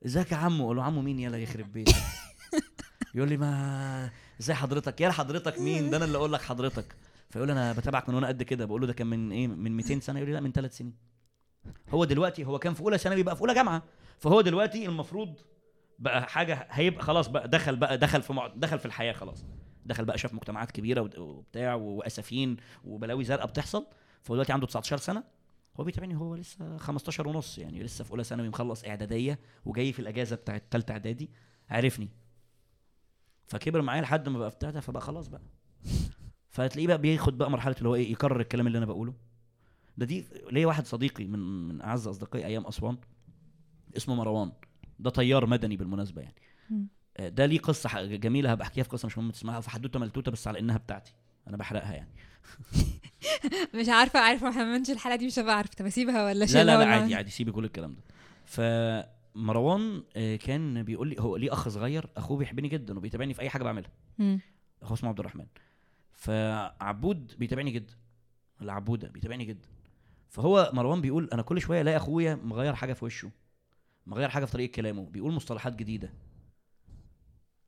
إزيك 0.06 0.32
يا 0.32 0.36
عمو؟ 0.36 0.64
أقول 0.64 0.76
له 0.76 0.82
عمو 0.82 1.02
مين؟ 1.02 1.18
يالا 1.18 1.38
يخرب 1.38 1.72
بيتك 1.72 1.94
يقول 3.14 3.28
لي 3.28 3.36
ما 3.36 4.10
إزاي 4.40 4.56
حضرتك؟ 4.56 5.00
يا 5.00 5.10
حضرتك 5.10 5.60
مين؟ 5.60 5.90
ده 5.90 5.96
أنا 5.96 6.04
اللي 6.04 6.18
أقول 6.18 6.32
لك 6.32 6.42
حضرتك. 6.42 6.96
فيقول 7.30 7.50
أنا 7.50 7.72
بتابعك 7.72 8.08
من 8.08 8.14
وأنا 8.14 8.28
قد 8.28 8.42
كده. 8.42 8.64
بقول 8.64 8.80
له 8.80 8.86
ده 8.86 8.92
كان 8.92 9.06
من 9.06 9.32
إيه 9.32 9.46
من 9.48 9.76
200 9.76 10.00
سنة؟ 10.00 10.18
يقول 10.18 10.28
لي 10.30 10.34
لا 10.34 10.40
من 10.40 10.52
ثلاث 10.52 10.76
سنين. 10.76 10.94
هو 11.88 12.04
دلوقتي 12.04 12.44
هو 12.44 12.58
كان 12.58 12.74
في 12.74 12.80
أولى 12.80 12.98
ثانوي 12.98 13.22
بقى 13.22 13.36
في 13.36 13.42
أولى 13.42 13.54
جامعة. 13.54 13.82
فهو 14.18 14.40
دلوقتي 14.40 14.86
المفروض 14.86 15.34
بقى 16.02 16.26
حاجة 16.28 16.66
هيبقى 16.70 17.02
خلاص 17.02 17.28
بقى 17.28 17.48
دخل 17.48 17.76
بقى 17.76 17.98
دخل 17.98 18.22
في. 18.22 18.52
دخل 18.56 18.78
في 18.78 18.86
الحياة 18.86 19.12
خلاص. 19.12 19.44
دخل 19.86 20.04
بقى 20.04 20.18
شاف 20.18 20.34
مجتمعات 20.34 20.70
كبيرة 20.70 21.10
وبتاع 21.18 21.74
وأسفين 21.74 22.56
وبلاوي 22.84 23.24
زرقاء 23.24 23.46
بتحصل. 23.46 23.86
فهو 24.22 24.34
دلوقتي 24.34 24.52
عنده 24.52 24.66
19 24.66 24.96
سنة. 24.96 25.24
هو 25.80 25.84
بيتابعني 25.84 26.16
هو 26.16 26.34
لسه 26.34 26.76
15 26.76 27.28
ونص 27.28 27.58
يعني 27.58 27.82
لسه 27.82 28.04
في 28.04 28.10
أولى 28.10 28.24
ثانوي 28.24 28.48
مخلص 28.48 28.84
إعدادية 28.84 29.38
وجاي 29.64 29.92
في 29.92 29.98
الأجازة 30.00 30.36
بتاعت 30.36 30.62
ثالثه 30.70 30.92
إعدادي. 30.92 31.30
عرفني. 31.70 32.08
فكبر 33.46 33.82
معايا 33.82 34.02
لحد 34.02 34.28
ما 34.28 34.38
بقى 34.38 34.50
بتاع 34.50 34.70
فبقى 34.80 35.00
خلاص 35.02 35.28
بقى. 35.28 35.42
فتلاقيه 36.48 36.86
بقى 36.86 36.98
بياخد 36.98 37.38
بقى 37.38 37.50
مرحلة 37.50 37.74
اللي 37.78 37.88
هو 37.88 37.94
إيه 37.94 38.12
يكرر 38.12 38.40
الكلام 38.40 38.66
اللي 38.66 38.78
أنا 38.78 38.86
بقوله. 38.86 39.14
ده 39.96 40.06
دي 40.06 40.26
ليا 40.50 40.66
واحد 40.66 40.86
صديقي 40.86 41.24
من 41.24 41.68
من 41.68 41.82
أعز 41.82 42.06
أصدقائي 42.08 42.46
أيام 42.46 42.66
أسوان 42.66 42.96
اسمه 43.96 44.14
مروان. 44.14 44.52
ده 45.02 45.10
طيار 45.10 45.46
مدني 45.46 45.76
بالمناسبة 45.76 46.22
يعني. 46.22 46.34
آه، 47.16 47.28
ده 47.28 47.46
ليه 47.46 47.58
قصة 47.58 48.02
جميلة 48.04 48.52
هبقى 48.52 48.64
أحكيها 48.66 48.84
في 48.84 48.90
قصة 48.90 49.06
مش 49.06 49.18
مهم 49.18 49.30
تسمعها 49.30 49.60
في 49.60 49.70
حدوته 49.70 49.98
ملتوتة 49.98 50.30
بس 50.30 50.48
على 50.48 50.58
إنها 50.58 50.76
بتاعتي. 50.78 51.14
أنا 51.48 51.56
بحرقها 51.56 51.92
يعني. 51.92 52.10
مش 53.80 53.88
عارفة 53.88 54.20
عارفة 54.20 54.46
ما 54.46 54.52
حملتش 54.52 54.90
الحلقة 54.90 55.16
دي 55.16 55.26
مش 55.26 55.38
هبقى 55.38 55.56
عارفة. 55.56 55.74
طب 55.78 55.86
أسيبها 55.86 56.24
ولا 56.24 56.44
لا 56.44 56.64
لا 56.64 56.64
لا 56.64 56.86
عادي 56.86 57.14
عادي 57.14 57.30
سيبي 57.30 57.52
كل 57.52 57.64
الكلام 57.64 57.94
ده. 57.94 58.02
فمروان 58.46 60.02
آه، 60.16 60.36
كان 60.36 60.82
بيقول 60.82 61.08
لي 61.08 61.16
هو 61.18 61.36
ليه 61.36 61.52
أخ 61.52 61.68
صغير 61.68 62.06
أخوه 62.16 62.38
بيحبني 62.38 62.68
جدا 62.68 62.98
وبيتابعني 62.98 63.34
في 63.34 63.40
أي 63.40 63.50
حاجة 63.50 63.62
بعملها. 63.62 63.90
اخوه 64.82 64.92
اسمه 64.98 65.08
عبد 65.08 65.18
الرحمن. 65.20 65.46
فعبود 66.12 67.32
بيتابعني 67.38 67.70
جدا. 67.70 67.94
العبودة 68.62 69.08
بيتابعني 69.08 69.44
جدا. 69.44 69.68
فهو 70.28 70.70
مروان 70.74 71.00
بيقول 71.00 71.28
أنا 71.32 71.42
كل 71.42 71.60
شوية 71.60 71.80
ألاقي 71.80 71.96
أخويا 71.96 72.34
مغير 72.34 72.74
حاجة 72.74 72.92
في 72.92 73.04
وشه. 73.04 73.30
مغير 74.06 74.28
حاجة 74.28 74.44
في 74.44 74.52
طريقة 74.52 74.72
كلامه 74.72 75.06
بيقول 75.06 75.32
مصطلحات 75.32 75.76
جديدة. 75.76 76.12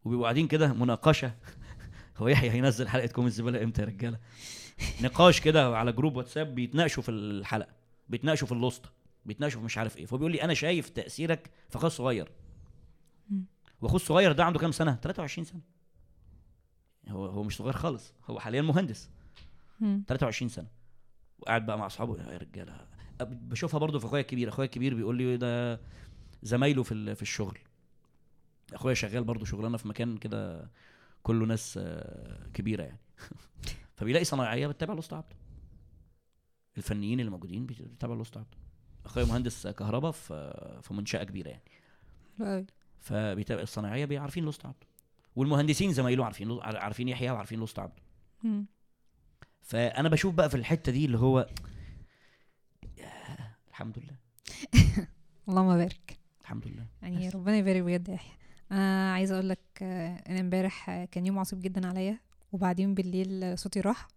وبيبقوا 0.05 0.25
قاعدين 0.25 0.49
كده 0.49 0.73
مناقشة. 0.73 1.35
هو 2.17 2.29
يحيى 2.29 2.51
هينزل 2.51 2.89
حلقة 2.89 3.07
كوم 3.07 3.27
الزبالة 3.27 3.63
إمتى 3.63 3.83
يا 3.83 3.87
رجالة؟ 3.87 4.19
نقاش 5.03 5.41
كده 5.41 5.77
على 5.77 5.93
جروب 5.93 6.17
واتساب 6.17 6.55
بيتناقشوا 6.55 7.03
في 7.03 7.11
الحلقة 7.11 7.73
بيتناقشوا 8.09 8.47
في 8.47 8.53
اللوسته 8.53 8.89
بيتناقشوا 9.25 9.61
في 9.61 9.65
مش 9.65 9.79
عارف 9.79 9.97
إيه. 9.97 10.07
فبيقول 10.07 10.33
لي 10.33 10.43
أنا 10.43 10.55
شايف 10.55 10.89
تأثيرك 10.89 11.51
في 11.69 11.77
اخويا 11.77 11.87
الصغير. 11.87 12.29
مم. 13.31 13.45
واخوه 13.81 13.97
الصغير 13.97 14.33
ده 14.33 14.45
عنده 14.45 14.59
كام 14.59 14.73
سنة؟ 14.73 14.95
23 15.03 15.45
سنة. 15.45 15.61
هو 17.09 17.27
هو 17.27 17.43
مش 17.43 17.57
صغير 17.57 17.73
خالص 17.73 18.13
هو 18.31 18.41
حاليا 18.41 18.63
مهندس. 18.63 19.11
مم. 19.81 20.05
23 20.09 20.49
سنة. 20.49 20.67
وقاعد 21.39 21.67
بقى 21.67 21.79
مع 21.79 21.87
أصحابه 21.87 22.33
يا 22.33 22.39
رجالة. 22.39 22.87
بشوفها 23.21 23.81
برضه 23.81 23.99
في 23.99 24.07
أخويا 24.07 24.23
الكبير. 24.23 24.49
أخويا 24.49 24.67
الكبير 24.67 24.95
بيقول 24.95 25.17
لي 25.17 25.37
ده 25.37 25.81
زمايله 26.45 26.83
في 26.83 27.15
في 27.15 27.23
الشغل. 27.23 27.59
أخويا 28.73 28.95
شغال 28.95 29.25
برضه 29.25 29.45
شغلانة 29.45 29.77
في 29.77 29.89
مكان 29.89 30.17
كده 30.17 30.71
كله 31.23 31.47
ناس 31.47 31.79
آه، 31.83 32.47
كبيرة 32.55 32.83
يعني. 32.83 32.99
فبيلاقي 33.97 34.25
صنايعية 34.25 34.67
بتتابع 34.67 34.95
الاسطى 34.95 35.17
عبده. 35.17 35.37
الفنيين 36.77 37.21
اللي 37.21 37.31
موجودين 37.31 37.67
بيت- 37.67 37.83
بيتابعوا 37.83 38.17
الاسطى 38.17 38.39
عبده. 38.39 38.59
أخويا 39.07 39.25
مهندس 39.25 39.67
كهرباء 39.67 40.11
في 40.11 40.79
في 40.83 40.95
منشأة 40.95 41.25
كبيرة 41.25 41.49
يعني. 41.49 41.63
فبيتابع 43.01 43.63
الصنايعية 43.63 44.05
بي- 44.05 44.19
عارفين 44.19 44.45
الاسطى 44.45 44.69
عبده. 44.69 44.87
والمهندسين 45.37 45.93
زمايله 45.93 46.25
عارفين 46.25 46.59
عارفين 46.63 47.09
يحيى 47.09 47.31
وعارفين 47.31 47.59
الاسطى 47.59 47.81
عبده. 47.83 48.03
فأنا 49.63 50.09
بشوف 50.09 50.35
بقى 50.35 50.51
في 50.51 50.57
الحتة 50.57 50.93
دي 50.93 51.05
اللي 51.05 51.19
هو 51.19 51.47
الحمد 53.69 53.99
لله. 53.99 54.17
اللهم 55.49 55.77
بارك 55.77 56.19
الحمد 56.45 56.67
لله. 56.67 56.87
يعني 57.03 57.29
بس. 57.29 57.35
ربنا 57.35 57.57
يبارك 57.57 57.83
بجد 57.83 58.09
يا 58.09 58.15
يحيى. 58.15 58.33
أنا 58.73 59.13
عايزه 59.13 59.35
أقول 59.35 59.49
لك 59.49 59.59
آه، 59.83 60.23
ان 60.29 60.37
امبارح 60.39 60.91
آه، 60.91 61.05
كان 61.05 61.27
يوم 61.27 61.39
عصيب 61.39 61.61
جدا 61.61 61.87
عليا 61.89 62.19
وبعدين 62.53 62.95
بالليل 62.95 63.45
آه، 63.45 63.55
صوتي 63.55 63.81
راح. 63.81 64.09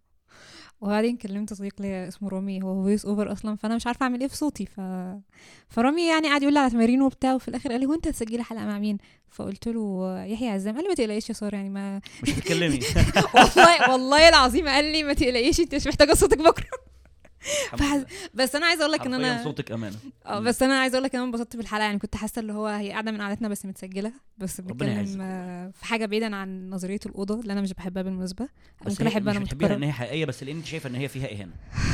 وبعدين 0.80 1.16
كلمت 1.16 1.52
صديق 1.54 1.82
ليا 1.82 2.08
اسمه 2.08 2.28
رامي 2.28 2.62
هو 2.62 2.82
voice 2.82 3.04
over 3.06 3.32
أصلا 3.32 3.56
فأنا 3.56 3.76
مش 3.76 3.86
عارفة 3.86 4.04
أعمل 4.04 4.20
إيه 4.20 4.28
في 4.28 4.36
صوتي. 4.36 4.66
ف 4.66 4.80
فرامي 5.68 6.08
يعني 6.08 6.28
قعد 6.28 6.42
يقول 6.42 6.54
لي 6.54 6.60
على 6.60 6.70
تمارين 6.70 7.02
وبتاع 7.02 7.34
وفي 7.34 7.48
الآخر 7.48 7.70
قال 7.70 7.80
لي 7.80 7.86
وانت 7.86 8.08
هتسجلي 8.08 8.42
حلقة 8.42 8.64
مع 8.66 8.78
مين؟ 8.78 8.98
فقلت 9.30 9.68
له 9.68 10.24
يحيى 10.24 10.48
عزام 10.48 10.74
قال 10.74 10.82
لي 10.84 10.88
ما 10.88 10.94
تقلقيش 10.94 11.28
يا 11.28 11.34
سارة 11.34 11.56
يعني 11.56 11.70
ما 11.70 12.00
مش 12.22 12.30
هتتكلمي. 12.30 12.80
والله 13.34 13.90
والله 13.92 14.28
العظيم 14.28 14.68
قال 14.68 14.84
لي 14.92 15.02
ما 15.02 15.12
تقلقيش 15.12 15.60
أنت 15.60 15.74
مش 15.74 15.86
محتاجة 15.86 16.14
صوتك 16.14 16.38
بكرة. 16.38 16.87
فحز-. 17.78 18.04
بس 18.34 18.54
أنا 18.56 18.66
عايزة 18.66 18.80
أقول 18.82 18.92
لك 18.92 19.06
ان 19.06 19.14
أنا 19.14 19.44
صوتك 19.44 19.72
امانه 19.72 19.96
آه 20.26 20.40
بس 20.40 20.62
أنا 20.62 20.80
عايزة 20.80 20.94
أقول 20.94 21.04
لك 21.04 21.14
إن 21.14 21.20
أنا 21.20 21.28
انبسطت 21.28 21.56
بالحلقة 21.56 21.84
يعني 21.84 21.98
كنت 21.98 22.16
حاسة 22.16 22.40
اللي 22.40 22.52
هو 22.52 22.66
هي 22.66 22.90
قاعدة 22.90 23.10
من 23.12 23.20
قعدتنا 23.22 23.48
بس 23.48 23.66
متسجلة 23.66 24.12
بس 24.38 24.60
بنتكلم 24.60 24.88
يعزك. 24.88 25.18
آه، 25.22 25.70
في 25.70 25.84
حاجة 25.84 26.06
بعيدا 26.06 26.36
عن 26.36 26.70
نظرية 26.70 27.00
الأوضة 27.06 27.40
اللي 27.40 27.52
أنا 27.52 27.60
مش 27.60 27.72
بحبها 27.72 28.02
بالمناسبة. 28.02 28.48
ممكن 28.86 29.06
أحب 29.06 29.28
أنا 29.28 29.38
مش 29.38 29.44
بتحبيها؟ 29.46 29.74
ان 29.74 29.82
هي 29.82 29.92
حقيقية 29.92 30.24
بس 30.24 30.42
لأن 30.42 30.56
أنت 30.56 30.66
شايفة 30.66 30.88
إن 30.88 30.94
هي 30.94 31.08
فيها 31.08 31.26
إهانة. 31.32 31.52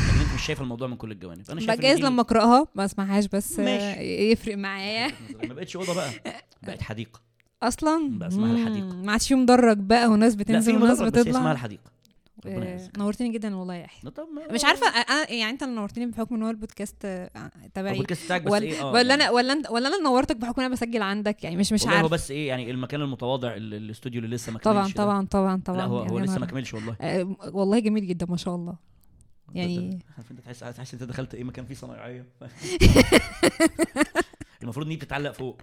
لكن 0.09 0.21
أنت 0.21 0.35
مش 0.35 0.47
شايفة 0.47 0.63
الموضوع 0.63 0.89
من 0.89 0.97
كل 0.97 1.13
الجوانب. 1.13 1.51
أنا 1.51 1.61
شايف 1.61 1.71
إن 1.71 1.77
بجاز 1.77 1.97
دي 1.97 2.03
لما 2.03 2.21
أقرأها 2.21 2.67
ما 2.75 2.85
أسمعهاش 2.85 3.27
بس 3.27 3.59
آه، 3.61 3.65
ماشي. 3.65 4.01
يفرق 4.33 4.57
معايا. 4.57 5.11
ما 5.49 5.55
بقتش 5.55 5.77
أوضة 5.77 5.95
بقى. 5.95 6.11
بقت 6.63 6.83
حديقة. 6.83 7.21
أصلا؟ 7.63 8.19
بقى 8.19 8.29
اسمها 8.29 8.53
مم، 8.53 8.57
الحديقة. 8.63 8.87
ما 8.97 9.13
عادش 9.13 9.29
في 9.29 9.35
مدرج 9.35 9.77
بقى 9.79 10.07
وناس 10.09 10.33
لا 10.33 10.39
في 10.39 10.45
بتنزل 10.45 10.77
وناس 10.77 11.01
مدرج 11.01 11.13
بس 11.13 11.19
اسمها 11.19 11.33
بتطلع. 11.33 11.53
الحديقة. 11.53 11.83
آه،. 12.47 12.89
نورتني 12.99 13.29
جدا 13.33 13.57
والله 13.57 13.75
يا 13.75 13.87
طب 14.17 14.27
ما- 14.35 14.53
مش 14.55 14.65
عارفة 14.65 14.87
أنا 14.87 15.31
يعني 15.31 15.51
أنت 15.53 15.63
اللي 15.63 15.75
نورتني 15.75 16.07
بحكم 16.07 16.35
إن 16.35 16.43
هو 16.43 16.51
البودكاست 16.51 16.97
آه، 17.05 17.51
تبعي. 17.75 17.93
البودكاست 17.93 18.25
بتاعك 18.25 18.43
بس 18.43 18.53
ولا 18.53 18.63
إيه؟ 18.65 18.83
ولا 18.85 19.01
يعني. 19.01 19.15
أنا 19.15 19.31
ولا 19.31 19.53
انت 19.53 19.71
ولا 19.71 19.89
أنا 19.89 19.99
نورتك 19.99 20.37
بحكم 20.37 20.61
إن 20.61 20.65
أنا 20.67 20.75
بسجل 20.75 21.03
عندك 21.03 21.45
يعني 21.45 21.57
مش 21.57 21.73
مش 21.73 21.81
والله 21.83 21.95
هو 21.95 21.99
عارف 21.99 22.11
بس 22.13 22.31
إيه 22.31 22.49
يعني 22.49 22.71
المكان 22.71 23.01
المتواضع 23.03 23.55
ال- 23.55 23.75
الاستوديو 23.75 24.23
اللي 24.25 24.37
لسه 24.37 24.53
ما 24.53 24.59
طبعا 24.59 24.83
كملش 24.83 24.95
ده. 24.95 25.05
طبعا 25.05 25.27
طبعا 25.27 25.61
طبعا. 25.65 25.77
لا 25.79 25.85
هو 25.85 25.99
يعني 26.01 26.13
هو 26.13 26.19
لسه 26.19 26.39
ما 26.39 26.47
كملش 26.47 26.75
والله. 26.75 26.97
آه، 27.01 27.37
والله 27.53 27.79
جميل 27.79 28.07
جدا 28.07 28.27
ما 28.27 28.37
شاء 28.37 28.55
الله. 28.55 28.77
يعني 29.55 29.99
عارف 30.17 30.31
أنت 30.31 30.41
تحس 30.41 30.59
تحس 30.61 30.95
أنت 30.95 31.03
دخلت 31.03 31.35
إيه 31.35 31.45
مكان 31.45 31.65
فيه 31.65 31.75
صنايعية. 31.75 32.27
المفروض 34.63 34.87
إن 34.87 34.93
هي 34.93 34.97
بتتعلق 34.99 35.31
فوق. 35.33 35.61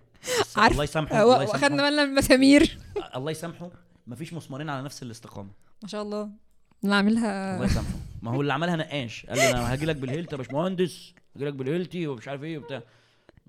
عارف. 0.57 0.71
الله 0.73 0.83
يسامحه 0.83 1.15
آه، 1.15 1.23
الله 1.23 1.43
يسامحه. 1.43 1.67
بالنا 1.67 2.05
من 2.05 2.11
المسامير. 2.11 2.77
الله 3.15 3.31
يسامحه. 3.31 3.69
مفيش 4.07 4.33
مسمارين 4.33 4.69
على 4.69 4.83
نفس 4.83 5.03
الاستقامة. 5.03 5.49
ما 5.83 5.87
شاء 5.87 6.01
الله. 6.01 6.29
اللي 6.83 6.95
عاملها. 6.95 7.55
الله 7.55 7.65
يسامحه. 7.65 7.93
ما 8.21 8.31
هو 8.31 8.41
اللي 8.41 8.53
عملها 8.53 8.75
نقاش. 8.75 9.25
قال 9.25 9.37
لي 9.37 9.51
أنا 9.51 9.73
هاجي 9.73 9.85
لك 9.85 9.95
بالهيلتي 9.95 10.31
يا 10.31 10.37
باشمهندس. 10.37 11.13
هاجي 11.35 11.45
لك 11.45 11.53
بالهيلتي 11.53 12.07
ومش 12.07 12.27
عارف 12.27 12.43
إيه 12.43 12.57
وبتاع. 12.57 12.83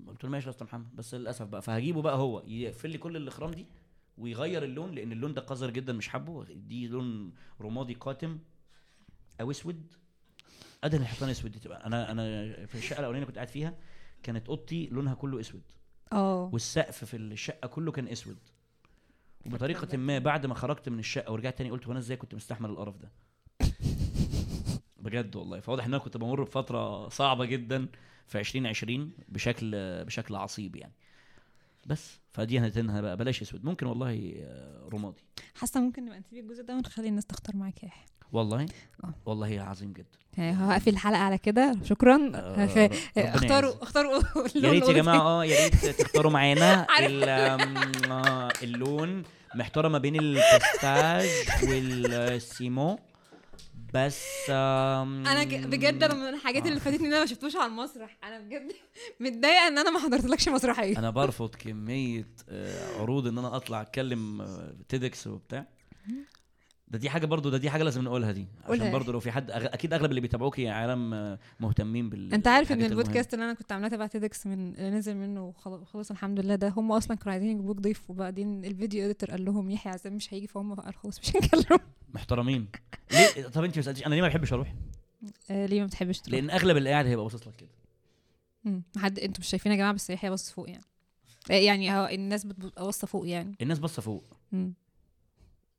قلت 0.07 0.23
له 0.23 0.29
ماشي 0.29 0.45
يا 0.45 0.51
أستاذ 0.51 0.67
محمد. 0.67 0.95
بس 0.95 1.15
للأسف 1.15 1.45
بقى. 1.45 1.61
فهجيبه 1.61 2.01
بقى 2.01 2.17
هو. 2.17 2.43
يقفل 2.47 2.89
لي 2.89 2.97
كل 2.97 3.17
الاخرام 3.17 3.51
دي 3.51 3.67
ويغير 4.17 4.63
اللون 4.63 4.91
لأن 4.91 5.11
اللون 5.11 5.33
ده 5.33 5.41
قذر 5.41 5.69
جدا 5.69 5.93
مش 5.93 6.07
حابه. 6.07 6.45
دي 6.49 6.87
لون 6.87 7.33
رمادي 7.61 7.93
قاتم. 7.93 8.39
أو 9.41 9.51
أسود. 9.51 9.93
ادهن 10.83 11.01
الحيطان 11.01 11.29
أسود 11.29 11.51
دي 11.51 11.59
تبقى. 11.59 11.85
أنا 11.85 12.11
أنا 12.11 12.23
في 12.65 12.75
الشقة 12.75 12.99
الأولانية 12.99 13.25
كنت 13.25 13.35
قاعد 13.35 13.47
فيها 13.47 13.73
كانت 14.23 14.49
أوضتي 14.49 14.87
لونها 14.91 15.13
كله 15.13 15.39
أسود. 15.39 15.61
آه. 16.11 16.49
والسقف 16.53 17.05
في 17.05 17.17
الشقة 17.17 17.67
كله 17.67 17.91
كان 17.91 18.07
أسود. 18.07 18.37
وبطريقة 19.45 19.97
ما 19.97 20.19
بعد 20.19 20.45
ما 20.45 20.53
خرجت 20.53 20.89
من 20.89 20.99
الشقة 20.99 21.31
ورجعت 21.31 21.57
تاني 21.57 21.71
قلت 21.71 21.87
وأنا 21.87 21.99
إزاي 21.99 22.17
كنت 22.17 22.35
مستحمل 22.35 22.69
القرف 22.69 22.97
ده؟ 22.97 23.11
بجد 24.97 25.35
والله. 25.35 25.59
فواضح 25.59 25.85
ان 25.85 25.93
أنا 25.93 26.03
كنت 26.03 26.17
بمر 26.17 26.43
بفترة 26.43 27.09
صعبة 27.09 27.45
جدا 27.45 27.87
في 28.27 28.39
2020 28.39 29.11
بشكل 29.29 29.71
بشكل 30.05 30.35
عصيب 30.35 30.75
يعني. 30.75 30.93
بس 31.85 32.19
فدي 32.31 32.59
هنتنها 32.59 33.01
بقى. 33.01 33.17
بلاش 33.17 33.41
أسود. 33.41 33.65
ممكن 33.65 33.87
والله 33.87 34.33
آه، 34.37 34.89
رمادي. 34.93 35.23
حاسة 35.55 35.79
ممكن 35.81 36.05
نبقى 36.05 36.19
نسيب 36.19 36.45
الجزء 36.45 36.63
ده 36.63 36.75
ونخلي 36.75 37.07
الناس 37.07 37.25
تختار 37.25 37.55
معاك 37.55 37.83
يحيى. 37.83 38.05
والله؟ 38.31 38.65
آه. 39.03 39.13
والله 39.25 39.61
عظيم 39.61 39.93
جدا. 39.93 40.19
يعني 40.37 40.51
هقفل 40.57 40.89
الحلقة 40.89 41.19
على 41.19 41.37
كده. 41.37 41.75
شكرا. 41.83 42.31
آه،. 42.35 42.89
اختاروا 43.17 43.83
اختاروا 43.83 44.23
يا 44.55 44.71
ريت 44.71 44.87
يا. 44.87 44.93
جماعة 44.93 45.19
آه 45.19 45.45
يا 45.45 45.63
ريت 45.63 45.85
تختاروا 45.85 46.31
معانا 46.31 46.87
آه، 48.11 48.49
اللون 48.63 49.23
محتاره 49.55 49.87
ما 49.87 49.97
بين 49.97 50.15
ال 50.19 50.31
pistache 50.31 51.29
والسيمون. 51.63 52.99
بس 53.93 54.49
أنا 54.49 55.43
بجد 55.43 56.03
أنا 56.03 56.13
من 56.13 56.33
الحاجات 56.35 56.65
اللي 56.67 56.79
فاتتني 56.79 57.07
إن 57.07 57.11
أنا 57.13 57.19
ما 57.21 57.25
شفتوش 57.25 57.55
على 57.55 57.65
المسرح. 57.65 58.17
أنا 58.23 58.39
بجد 58.39 58.71
متضايقة 59.19 59.67
إن 59.67 59.77
أنا 59.77 59.89
ما 59.89 59.99
حضرتلكش 59.99 60.49
مسرحية. 60.49 60.97
أنا 60.99 61.09
برفض 61.09 61.55
كمية 61.55 62.27
آه، 62.49 62.99
عروض 63.01 63.27
إن 63.27 63.37
أنا 63.37 63.55
أطلع 63.55 63.81
أتكلم 63.81 64.47
تيدكس 64.89 65.27
وبتاع. 65.27 65.67
ده 66.87 66.99
دي 66.99 67.09
حاجة 67.09 67.25
برضو 67.25 67.49
ده 67.49 67.57
دي 67.57 67.69
حاجة 67.69 67.83
لازم 67.83 68.01
نقولها 68.03 68.31
دي. 68.31 68.47
عشان؟ 68.69 68.91
برضو 68.91 69.11
لو 69.11 69.19
في 69.19 69.31
حد 69.31 69.51
أغ... 69.51 69.65
أكيد 69.65 69.93
أغلب 69.93 70.09
اللي 70.09 70.21
بيتابعوكي 70.21 70.61
يا 70.61 70.71
عالم 70.71 71.13
آه، 71.13 71.39
مهتمين 71.59 72.09
بال 72.09 72.33
أنت 72.33 72.47
عارف 72.47 72.71
إن. 72.71 72.83
البودكاست 72.83 73.33
اللي 73.33 73.45
أنا 73.45 73.53
كنت 73.53 73.71
عاملاه 73.71 73.87
تبع 73.89 74.07
تيدكس 74.07 74.47
من 74.47 74.75
اللي 74.75 74.89
نزل 74.89 75.15
منه 75.17 75.43
وخل- 75.47 75.71
وخلص 75.81 76.11
الحمد 76.11 76.39
لله 76.39 76.55
ده 76.55 76.69
هم 76.77 76.91
أصلا 76.91 77.17
كانوا 77.17 77.31
عايزين 77.33 77.49
يجيبوك 77.49 77.77
ضيف 77.77 78.09
وبعدين 78.09 78.65
ال 78.65 78.72
video 78.72 79.05
editor 79.05 79.31
قال 79.31 79.45
لهم 79.45 79.71
يحيى 79.71 79.91
عزام 79.91 80.13
مش 80.13 80.33
هيجي 80.33 80.47
فهم 80.47 80.73
قال 80.75 80.95
خلاص 80.95 81.19
مش 81.19 81.35
هنكلمه. 81.35 81.79
محترمين. 82.13 82.67
ليه؟ 83.11 83.47
طب 83.47 83.63
انت 83.63 83.75
ما 83.75 83.81
سألتيش. 83.83 84.05
أنا 84.07 84.15
ليه 84.15 84.21
ما 84.21 84.27
بحبش 84.27 84.53
أروح؟ 84.53 84.73
آه 85.51 85.65
ليه 85.65 85.79
ما 85.81 85.85
بتحبش 85.85 86.19
تروح 86.19 86.33
لأن 86.33 86.49
أغلب 86.49 86.77
اللي 86.77 86.89
قاعد 86.89 87.05
هيبقى 87.05 87.23
باصص 87.25 87.47
لك 87.47 87.55
كده. 87.55 87.69
مم. 88.65 88.83
حد 88.97 89.19
أنتوا 89.19 89.39
مش 89.41 89.47
شايفين 89.47 89.71
يا 89.71 89.77
جماعة؟ 89.77 89.93
بس 89.93 90.09
يحيى 90.09 90.29
باصص 90.29 90.51
فوق 90.51 90.69
يعني. 90.69 90.83
آه، 91.51 91.53
يعني 91.53 91.91
هو 91.97 92.05
الناس 92.07 92.45
بتبقى 92.45 92.85
باصة 92.85 93.07
فوق 93.07 93.27
يعني. 93.27 93.55
الناس 93.61 93.79
باصة 93.79 94.01
فوق. 94.01 94.23
مم. 94.51 94.73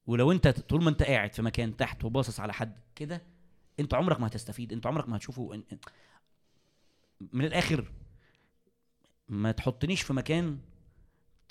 ولو 0.06 0.32
انت 0.32 0.48
طول 0.48 0.82
ما 0.84 0.90
انت 0.90 1.02
قاعد 1.02 1.32
في 1.34 1.42
مكان 1.42 1.76
تحت 1.76 2.04
وباصص 2.04 2.40
على 2.40 2.52
حد 2.52 2.78
كده 2.94 3.22
انت 3.80 3.94
عمرك 3.94 4.20
ما 4.20 4.26
هتستفيد. 4.26 4.72
انت 4.72 4.86
عمرك 4.86 5.08
ما 5.08 5.16
هتشوفه. 5.16 5.62
من 7.32 7.44
الآخر 7.44 7.92
ما 9.28 9.52
تحطنيش 9.52 10.02
في 10.02 10.12
مكان 10.12 10.58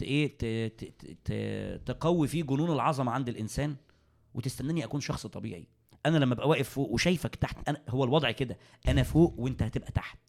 إيه 0.01 0.27
ت- 0.37 0.45
ت- 0.45 0.93
ت- 0.99 1.17
ت- 1.25 1.81
تقوي 1.85 2.27
فيه 2.27 2.43
جنون 2.43 2.71
العظمة 2.71 3.11
عند 3.11 3.29
الإنسان. 3.29 3.75
وتستناني 4.33 4.83
أكون 4.83 5.01
شخص 5.01 5.27
طبيعي. 5.27 5.67
أنا 6.05 6.17
لما 6.17 6.33
أبقى 6.33 6.49
واقف 6.49 6.69
فوق 6.69 6.89
وشايفك 6.91 7.35
تحت 7.35 7.69
أنا 7.69 7.81
هو 7.89 8.03
الوضع 8.03 8.31
كده 8.31 8.57
أنا 8.87 9.03
فوق 9.03 9.33
وأنت 9.37 9.63
هتبقى 9.63 9.91
تحت. 9.91 10.19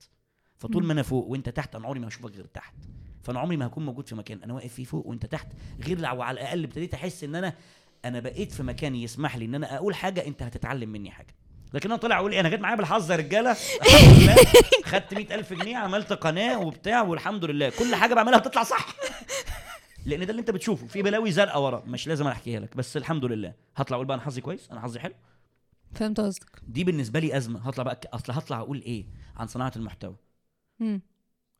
فطول. 0.56 0.84
ما 0.84 0.92
أنا 0.92 1.02
فوق 1.02 1.26
وأنت 1.26 1.48
تحت 1.48 1.74
أنا 1.74 1.86
عمري 1.86 2.00
ما 2.00 2.08
هشوفك 2.08 2.30
غير 2.36 2.44
تحت. 2.44 2.74
فأنا 3.22 3.40
عمري 3.40 3.56
ما 3.56 3.66
هكون 3.66 3.84
موجود 3.84 4.08
في 4.08 4.14
مكان. 4.14 4.42
أنا 4.42 4.54
واقف 4.54 4.72
فيه 4.74 4.84
فوق 4.84 5.06
وأنت 5.06 5.26
تحت. 5.26 5.46
غير 5.84 6.00
لو 6.00 6.22
على 6.22 6.40
الأقل 6.40 6.64
ابتديت 6.64 6.94
أحس 6.94 7.24
إن 7.24 7.34
أنا 7.34 7.54
أنا 8.04 8.20
بقيت 8.20 8.52
في 8.52 8.62
مكان 8.62 8.94
يسمح 8.94 9.36
لي 9.36 9.44
إن 9.44 9.54
أنا 9.54 9.76
أقول 9.76 9.94
حاجة 9.94 10.26
أنت 10.26 10.42
هتتعلم 10.42 10.88
مني 10.88 11.10
حاجة. 11.10 11.34
لكن 11.74 11.90
أنا 11.90 12.00
طالع 12.00 12.18
أقول 12.18 12.32
إيه 12.32 12.40
أنا 12.40 12.48
جيت 12.48 12.60
معايا 12.60 12.76
بالحظ 12.76 13.10
يا 13.10 13.16
رجالة. 13.16 13.56
خدت 14.84 15.14
100000 15.14 15.52
جنيه 15.52 15.76
عملت 15.76 16.12
قناة 16.12 16.58
وبتاع 16.58 17.02
والحمد 17.02 17.44
لله. 17.44 17.68
كل 17.78 17.94
حاجة 17.94 18.14
بعملها 18.14 18.38
بتطلع 18.38 18.62
صح. 18.62 18.94
لأن 20.06 20.20
ده 20.26 20.30
اللي 20.30 20.40
أنت 20.40 20.50
بتشوفه. 20.50 20.86
في 20.86 21.02
بلاوي 21.02 21.30
زرقاء 21.30 21.62
ورا. 21.62 21.82
مش 21.86 22.08
لازم 22.08 22.26
أحكيها 22.26 22.60
لك. 22.60 22.76
بس 22.76 22.96
الحمد 22.96 23.24
لله. 23.24 23.54
هطلع 23.76 23.94
أقول 23.96 24.06
بقى 24.06 24.14
أنا 24.14 24.22
حظي 24.24 24.40
كويس؟ 24.40 24.70
أنا 24.70 24.80
حظي 24.80 25.00
حلو؟ 25.00 25.14
فهمت 25.94 26.20
قصدك. 26.20 26.62
دي 26.68 26.84
بالنسبة 26.84 27.20
لي 27.20 27.36
أزمة. 27.36 27.60
هطلع 27.68 27.84
بقى 27.84 28.00
أصل 28.12 28.32
هطلع 28.32 28.58
أقول 28.60 28.82
إيه؟ 28.82 29.04
عن 29.36 29.46
صناعة 29.46 29.72
المحتوى. 29.76 30.16
مم. 30.80 31.00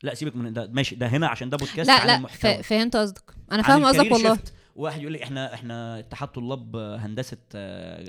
لا 0.03 0.15
سيبك 0.15 0.37
من 0.37 0.53
ده. 0.53 0.67
ماشي. 0.73 0.95
ده 0.95 1.07
هنا 1.07 1.29
عشان 1.29 1.51
ده 1.51 1.57
بودكاست 1.57 1.89
لا 1.91 2.01
عن 2.01 2.07
لا 2.07 2.17
المحتوى. 2.17 2.63
فهمت 2.63 2.97
قصدك. 2.97 3.35
أنا 3.53 3.63
فاهم 3.63 3.85
قصدك 3.85 4.13
والله. 4.13 4.39
واحد 4.77 5.01
يقول 5.01 5.13
لي 5.13 5.25
إحنا 5.25 5.55
إحنا 5.55 5.99
اتحاد 5.99 6.29
طلاب 6.29 6.77
هندسة 6.77 7.37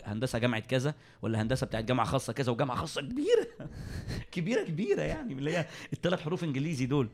هندسة 0.05 0.39
جامعة 0.39 0.59
كذا 0.61 0.93
ولا 1.21 1.41
هندسة 1.41 1.67
بتاعت 1.67 1.83
جامعة 1.83 2.05
خاصة 2.05 2.33
كذا 2.33 2.51
وجامعة 2.51 2.77
خاصة 2.77 3.01
كبيرة. 3.01 3.47
كبيرة 4.31 4.63
كبيرة 4.63 5.01
يعني. 5.01 5.33
اللي 5.33 5.57
هي 5.57 5.65
الثلاث 5.93 6.21
حروف 6.21 6.43
إنجليزي 6.43 6.85
دول. 6.85 7.09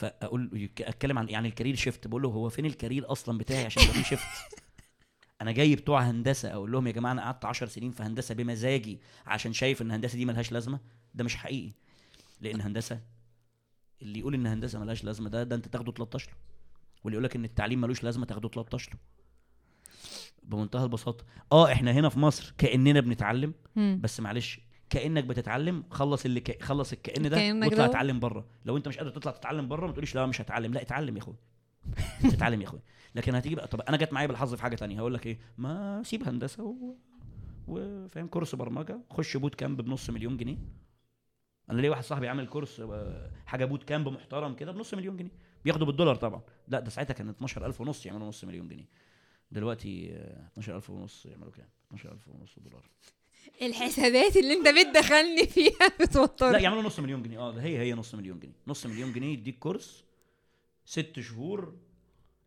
فأقول 0.00 0.70
أتكلم 0.80 1.18
عن 1.18 1.28
يعني 1.28 1.48
ال 1.48 1.52
career 1.52 1.74
shift 1.74 2.06
بقول 2.06 2.22
له 2.22 2.28
هو 2.28 2.48
فين 2.48 2.66
ال 2.66 2.73
career 2.73 3.12
أصلا 3.12 3.38
بتاعي 3.38 3.64
عشان 3.64 3.82
يبقى 3.82 3.94
فيه 3.94 4.02
shift 4.02 4.26
أنا 5.42 5.52
جاي 5.52 5.76
بتوع 5.76 6.00
هندسة 6.00 6.52
أقول 6.52 6.72
لهم 6.72 6.86
يا 6.86 6.92
جماعة 6.92 7.12
أنا 7.12 7.22
قعدت 7.22 7.44
10 7.44 7.66
سنين 7.66 7.90
في 7.90 8.02
هندسة 8.02 8.34
بمزاجي 8.34 9.00
عشان 9.26 9.52
شايف 9.52 9.82
إن 9.82 9.86
الهندسه 9.86 10.16
دي 10.16 10.24
ملهاش 10.24 10.52
لازمة. 10.52 10.80
ده 11.14 11.24
مش 11.24 11.36
حقيقي. 11.36 11.72
لأن 12.40 12.60
هندسة 12.60 13.00
اللي 14.02 14.18
يقول 14.18 14.34
إن 14.34 14.46
هندسة 14.46 14.78
ملهاش 14.78 15.04
لازمة 15.04 15.28
ده 15.30 15.42
ده 15.42 15.56
أنت 15.56 15.68
تاخده 15.68 15.92
13 15.92 16.30
له. 16.30 16.36
واللي 17.04 17.14
يقول 17.14 17.24
لك 17.24 17.36
إن 17.36 17.44
التعليم 17.44 17.80
ملوش 17.80 18.04
لازمة 18.04 18.26
تاخده 18.26 18.48
13 18.48 18.92
له. 18.92 18.98
بمنتهى 20.42 20.84
البساطة. 20.84 21.24
آه 21.52 21.72
إحنا 21.72 21.92
هنا 21.92 22.08
في 22.08 22.18
مصر 22.18 22.54
كأننا 22.58 23.00
بنتعلم. 23.00 23.54
بس 23.76 24.20
معلش 24.20 24.60
كأنك 24.90 25.24
بتتعلم 25.24 25.84
خلص 25.90 26.24
اللي 26.24 26.40
ك... 26.40 26.62
خلص 26.62 26.92
الكأن 26.92 27.30
ده 27.30 27.66
واطلع. 27.66 27.84
اتعلم 27.84 28.20
بره. 28.20 28.46
لو 28.64 28.76
انت 28.76 28.88
مش 28.88 28.98
قادر 28.98 29.10
تطلع 29.10 29.32
تتعلم 29.32 29.68
بره 29.68 29.86
ما 29.86 29.92
تقوليش 29.92 30.14
لا 30.14 30.26
مش 30.26 30.40
هتعلم. 30.40 30.74
لا 30.74 30.82
اتعلم 30.82 31.16
يا 31.16 31.22
اخويا. 31.22 31.36
اتعلم 32.34 32.60
يا 32.60 32.66
اخويا. 32.66 32.82
لكن 33.14 33.34
هتيجي 33.34 33.54
بقى 33.54 33.66
طب 33.66 33.80
أنا 33.80 33.96
جت 33.96 34.12
معايا 34.12 34.26
بالحظ 34.26 34.54
في 34.54 34.62
حاجة 34.62 34.76
تانية. 34.76 34.98
هقول 34.98 35.14
لك 35.14 35.26
إيه؟ 35.26 35.38
ما 35.58 36.02
سيب 36.04 36.28
هندسة 36.28 36.64
و... 36.64 36.94
وفاهم 37.68 38.26
كورس 38.26 38.54
برمجة. 38.54 39.00
خش 39.10 39.36
بوت 39.36 39.54
كامب 39.54 39.80
بنص 39.80 40.10
مليون 40.10 40.36
جنيه. 40.36 40.58
أنا 41.70 41.80
ليه 41.80 41.90
واحد 41.90 42.02
صاحبي 42.04 42.28
عامل 42.28 42.46
كورس 42.46 42.80
آه، 42.80 43.30
حاجة 43.46 43.64
boot 43.64 43.82
camp 43.84 44.08
محترم 44.08 44.54
كده 44.54 44.72
بنص 44.72 44.94
مليون 44.94 45.16
جنيه. 45.16 45.30
بياخده 45.64 45.86
بالدولار 45.86 46.14
طبعا. 46.14 46.42
لا 46.68 46.80
ده 46.80 46.90
ساعتها 46.90 47.14
كان 47.14 47.28
12000 47.28 47.80
ونص 47.80 48.06
يعملوا 48.06 48.28
نص 48.28 48.44
مليون 48.44 48.68
جنيه. 48.68 48.88
دلوقتي 49.50 50.10
آه، 50.12 50.48
12000 50.58 50.90
ونص 50.90 51.26
يعملوا 51.26 51.52
كام؟ 51.52 51.68
12000 51.94 52.28
ونص 52.28 52.58
دولار. 52.58 52.90
الحسابات 53.62 54.36
اللي 54.36 54.52
انت 54.52 54.68
بتدخلني 54.68 55.46
فيها 55.46 55.88
بتوتر 56.00 56.50
لا 56.50 56.58
يعملوا 56.58 56.82
نص 56.82 57.00
مليون 57.00 57.22
جنيه. 57.22 57.38
آه 57.38 57.60
هي 57.60 57.78
هي 57.78 57.94
نص 57.94 58.14
مليون 58.14 58.40
جنيه. 58.40 58.52
نص 58.66 58.86
مليون 58.86 59.12
جنيه 59.12 59.32
يديك 59.32 59.58
كورس 59.58 60.04
ست 60.84 61.20
شهور. 61.20 61.76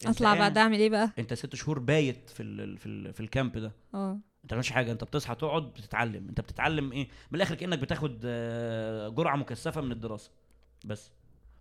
اطلع 0.05 0.33
بعد 0.35 0.57
اعمل 0.57 0.79
إيه 0.79 0.89
بقى؟ 0.89 1.13
انت 1.19 1.33
ست 1.33 1.55
شهور 1.55 1.79
بايت 1.79 2.29
في 2.29 2.43
ال 2.43 2.77
في 2.77 2.85
ال 2.85 3.13
في 3.13 3.19
ال 3.19 3.27
camp 3.27 3.57
ده. 3.57 3.71
آه. 3.93 4.11
انت 4.13 4.21
بتعملش 4.45 4.71
حاجة 4.71 4.91
انت 4.91 5.03
بتصحى 5.03 5.35
تقعد 5.35 5.63
بتتعلم. 5.73 6.27
انت 6.29 6.41
بتتعلم 6.41 6.91
إيه؟ 6.91 7.07
من 7.31 7.35
الآخر 7.35 7.55
كأنك 7.55 7.79
بتاخد 7.79 8.21
آه، 8.25 9.09
جرعة 9.09 9.35
مكثفة 9.35 9.81
من 9.81 9.91
الدراسة. 9.91 10.31
بس. 10.85 11.11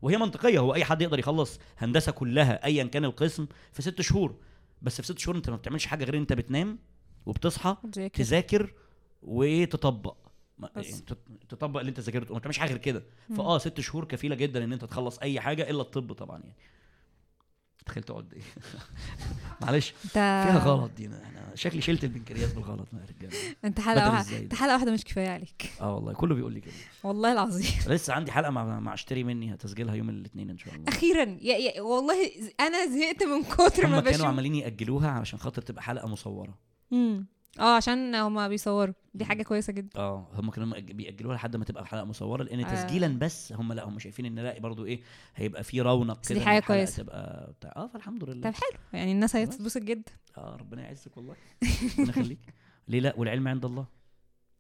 وهي 0.03 0.17
منطقية. 0.17 0.59
هو 0.59 0.75
أي 0.75 0.85
حد 0.85 1.03
يقدر 1.03 1.19
يخلص 1.19 1.59
هندسة 1.79 2.13
كلها 2.13 2.65
ايا 2.65 2.85
كان 2.85 3.05
القسم 3.05 3.47
في 3.73 3.83
ست 3.83 4.01
شهور. 4.01 4.37
بس 4.83 5.01
في 5.01 5.07
ست 5.07 5.19
شهور 5.19 5.37
انت 5.37 5.51
ما 5.51 5.57
بتعملش 5.57 5.87
حاجة 5.87 6.05
غير 6.05 6.17
انت 6.17 6.33
بتنام 6.33 6.79
وبتصحى 7.27 7.77
تذاكر 8.13 8.75
وتطبق. 9.23 10.17
بس. 10.59 10.87
يعني 10.91 11.03
تط- 11.03 11.29
تطبق 11.49 11.81
اللي 11.81 11.91
انت 11.91 12.01
ذاكرته. 12.01 12.33
ما 12.33 12.39
بتعملش 12.39 12.59
حاجة 12.59 12.69
غير 12.69 12.79
كده. 12.79 13.03
فآه 13.37 13.59
ست 13.59 13.81
شهور 13.81 14.05
كفيلة 14.05 14.35
جدا 14.35 14.65
إن 14.65 14.73
أنت 14.73 14.85
تخلص 14.85 15.19
أي 15.19 15.41
حاجة 15.41 15.71
إلا 15.71 15.81
الطب 15.83 16.13
طبعا 16.13 16.39
يعني. 16.39 16.57
تخيل 17.87 18.03
تقعد 18.03 18.35
إيه 18.35 18.43
معلش. 19.63 19.95
انت 20.05 20.13
فيها 20.13 20.59
غلط 20.59 20.91
دي. 20.97 21.07
أنا 21.07 21.53
شكلي 21.55 21.81
شلت 21.81 22.05
البنكرياس 22.05 22.53
بالغلط. 22.53 22.89
يا 22.93 23.07
رجالة. 23.19 23.37
انت 23.65 23.81
حلقة 23.81 24.11
واحدة 24.11 24.39
انت؟ 24.39 24.55
حلقة 24.55 24.75
واحدة 24.75 24.93
مش 24.93 25.05
كفاية 25.05 25.29
عليك. 25.29 25.73
آه 25.81 25.95
والله. 25.95 26.13
كله 26.13 26.35
بيقول 26.35 26.53
لي 26.53 26.61
كده. 26.61 26.73
والله 27.05 27.33
العظيم. 27.33 27.71
لسه 27.95 28.13
عندي 28.13 28.33
حلقة 28.33 28.51
مع 28.51 28.81
مع 28.81 28.95
اشتري 28.95 29.25
مني. 29.25 29.55
هتسجلها 29.55 29.95
يوم 29.95 30.09
الاثنين 30.09 30.51
إن 30.51 30.59
شاء 30.59 30.75
الله. 30.75 30.89
أخيرا. 30.89 31.39
يا 31.41 31.57
يا 31.57 31.81
والله 31.81 32.15
أنا 32.61 32.87
زهقت 32.87 33.23
من 33.23 33.43
كتر 33.45 33.87
ما 33.87 33.99
هم 33.99 34.01
كانوا 34.01 34.01
بشوف. 34.01 34.25
عمالين 34.27 34.55
يأجلوها 34.55 35.09
علشان 35.11 35.39
خاطر 35.39 35.63
تبقى 35.63 35.83
حلقة 35.83 36.09
مصورة. 36.09 36.59
مم. 36.91 37.27
آه 37.61 37.77
عشان 37.77 38.15
هما 38.15 38.49
بيصوروا. 38.49 38.95
دي 39.15 39.25
حاجة 39.25 39.43
كويسة 39.43 39.73
جدا. 39.73 40.01
آه 40.01 40.29
هم 40.35 40.51
كانوا 40.51 40.79
بيأجلوها 40.81 41.35
لحد 41.37 41.57
ما 41.57 41.65
تبقى 41.65 41.87
حلقة 41.87 42.05
مصورة 42.05 42.43
لأن 42.43 42.61
آه. 42.65 42.75
تسجيلا 42.75 43.19
بس 43.19 43.53
هم 43.53 43.73
لأ 43.73 43.85
هم 43.89 43.99
شايفين 43.99 44.27
إن 44.27 44.39
لأ 44.39 44.59
برضو 44.59 44.85
إيه 44.85 45.01
هيبقى 45.37 45.65
في 45.65 45.81
رونق 45.81 46.21
كده 46.25 46.35
دي 46.35 46.41
الحلقة 46.45 46.67
كويسة. 46.67 47.03
تبقى 47.03 47.53
بتاع 47.59 47.73
آه 47.77 47.87
فالحمد 47.87 48.25
لله. 48.25 48.51
طب 48.51 48.55
حلو. 48.57 48.79
يعني 48.93 49.13
الناس. 49.13 49.37
هتتبسط 49.37 49.81
جدا. 49.83 50.13
آه 50.39 50.57
ربنا 50.57 50.83
يعزك 50.83 51.17
والله. 51.17 51.35
ربنا 51.99 52.09
يخليك. 52.11 52.39
ليه 52.89 53.01
لأ؟ 53.01 53.15
والعلم 53.17 53.49
عند 53.49 53.65
الله. 53.65 53.87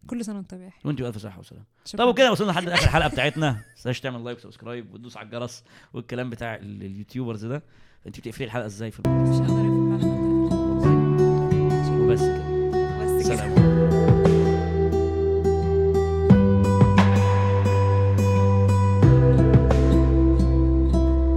كل 0.06 0.24
سنة 0.24 0.36
وأنت 0.36 0.54
بخير 0.54 0.72
وانت 0.84 1.02
بالف 1.02 1.18
صحه 1.18 1.38
وسلام. 1.38 1.64
شكراً. 1.84 2.04
طب 2.04 2.08
وكده 2.10 2.32
وصلنا 2.32 2.50
لحد 2.50 2.68
آخر 2.68 2.84
الحلقة 2.84 3.08
بتاعتنا. 3.08 3.52
ما 3.52 3.62
تنساش 3.76 4.00
تعمل 4.00 4.24
like 4.24 4.38
و 4.38 4.44
subscribe 4.44 4.94
وتدوس 4.94 5.16
على 5.16 5.26
الجرس 5.26 5.64
والكلام 5.92 6.30
بتاع 6.30 6.54
ال- 6.54 6.82
ال 6.82 6.88
YouTubers 6.88 7.44
ده. 7.44 7.62
انت 8.06 8.20
بتقفلي 8.20 8.44
الحلقة 8.44 8.66
إزاي 8.66 8.90
في 8.90 9.02
مش 9.08 9.36
هقدر. 9.40 10.21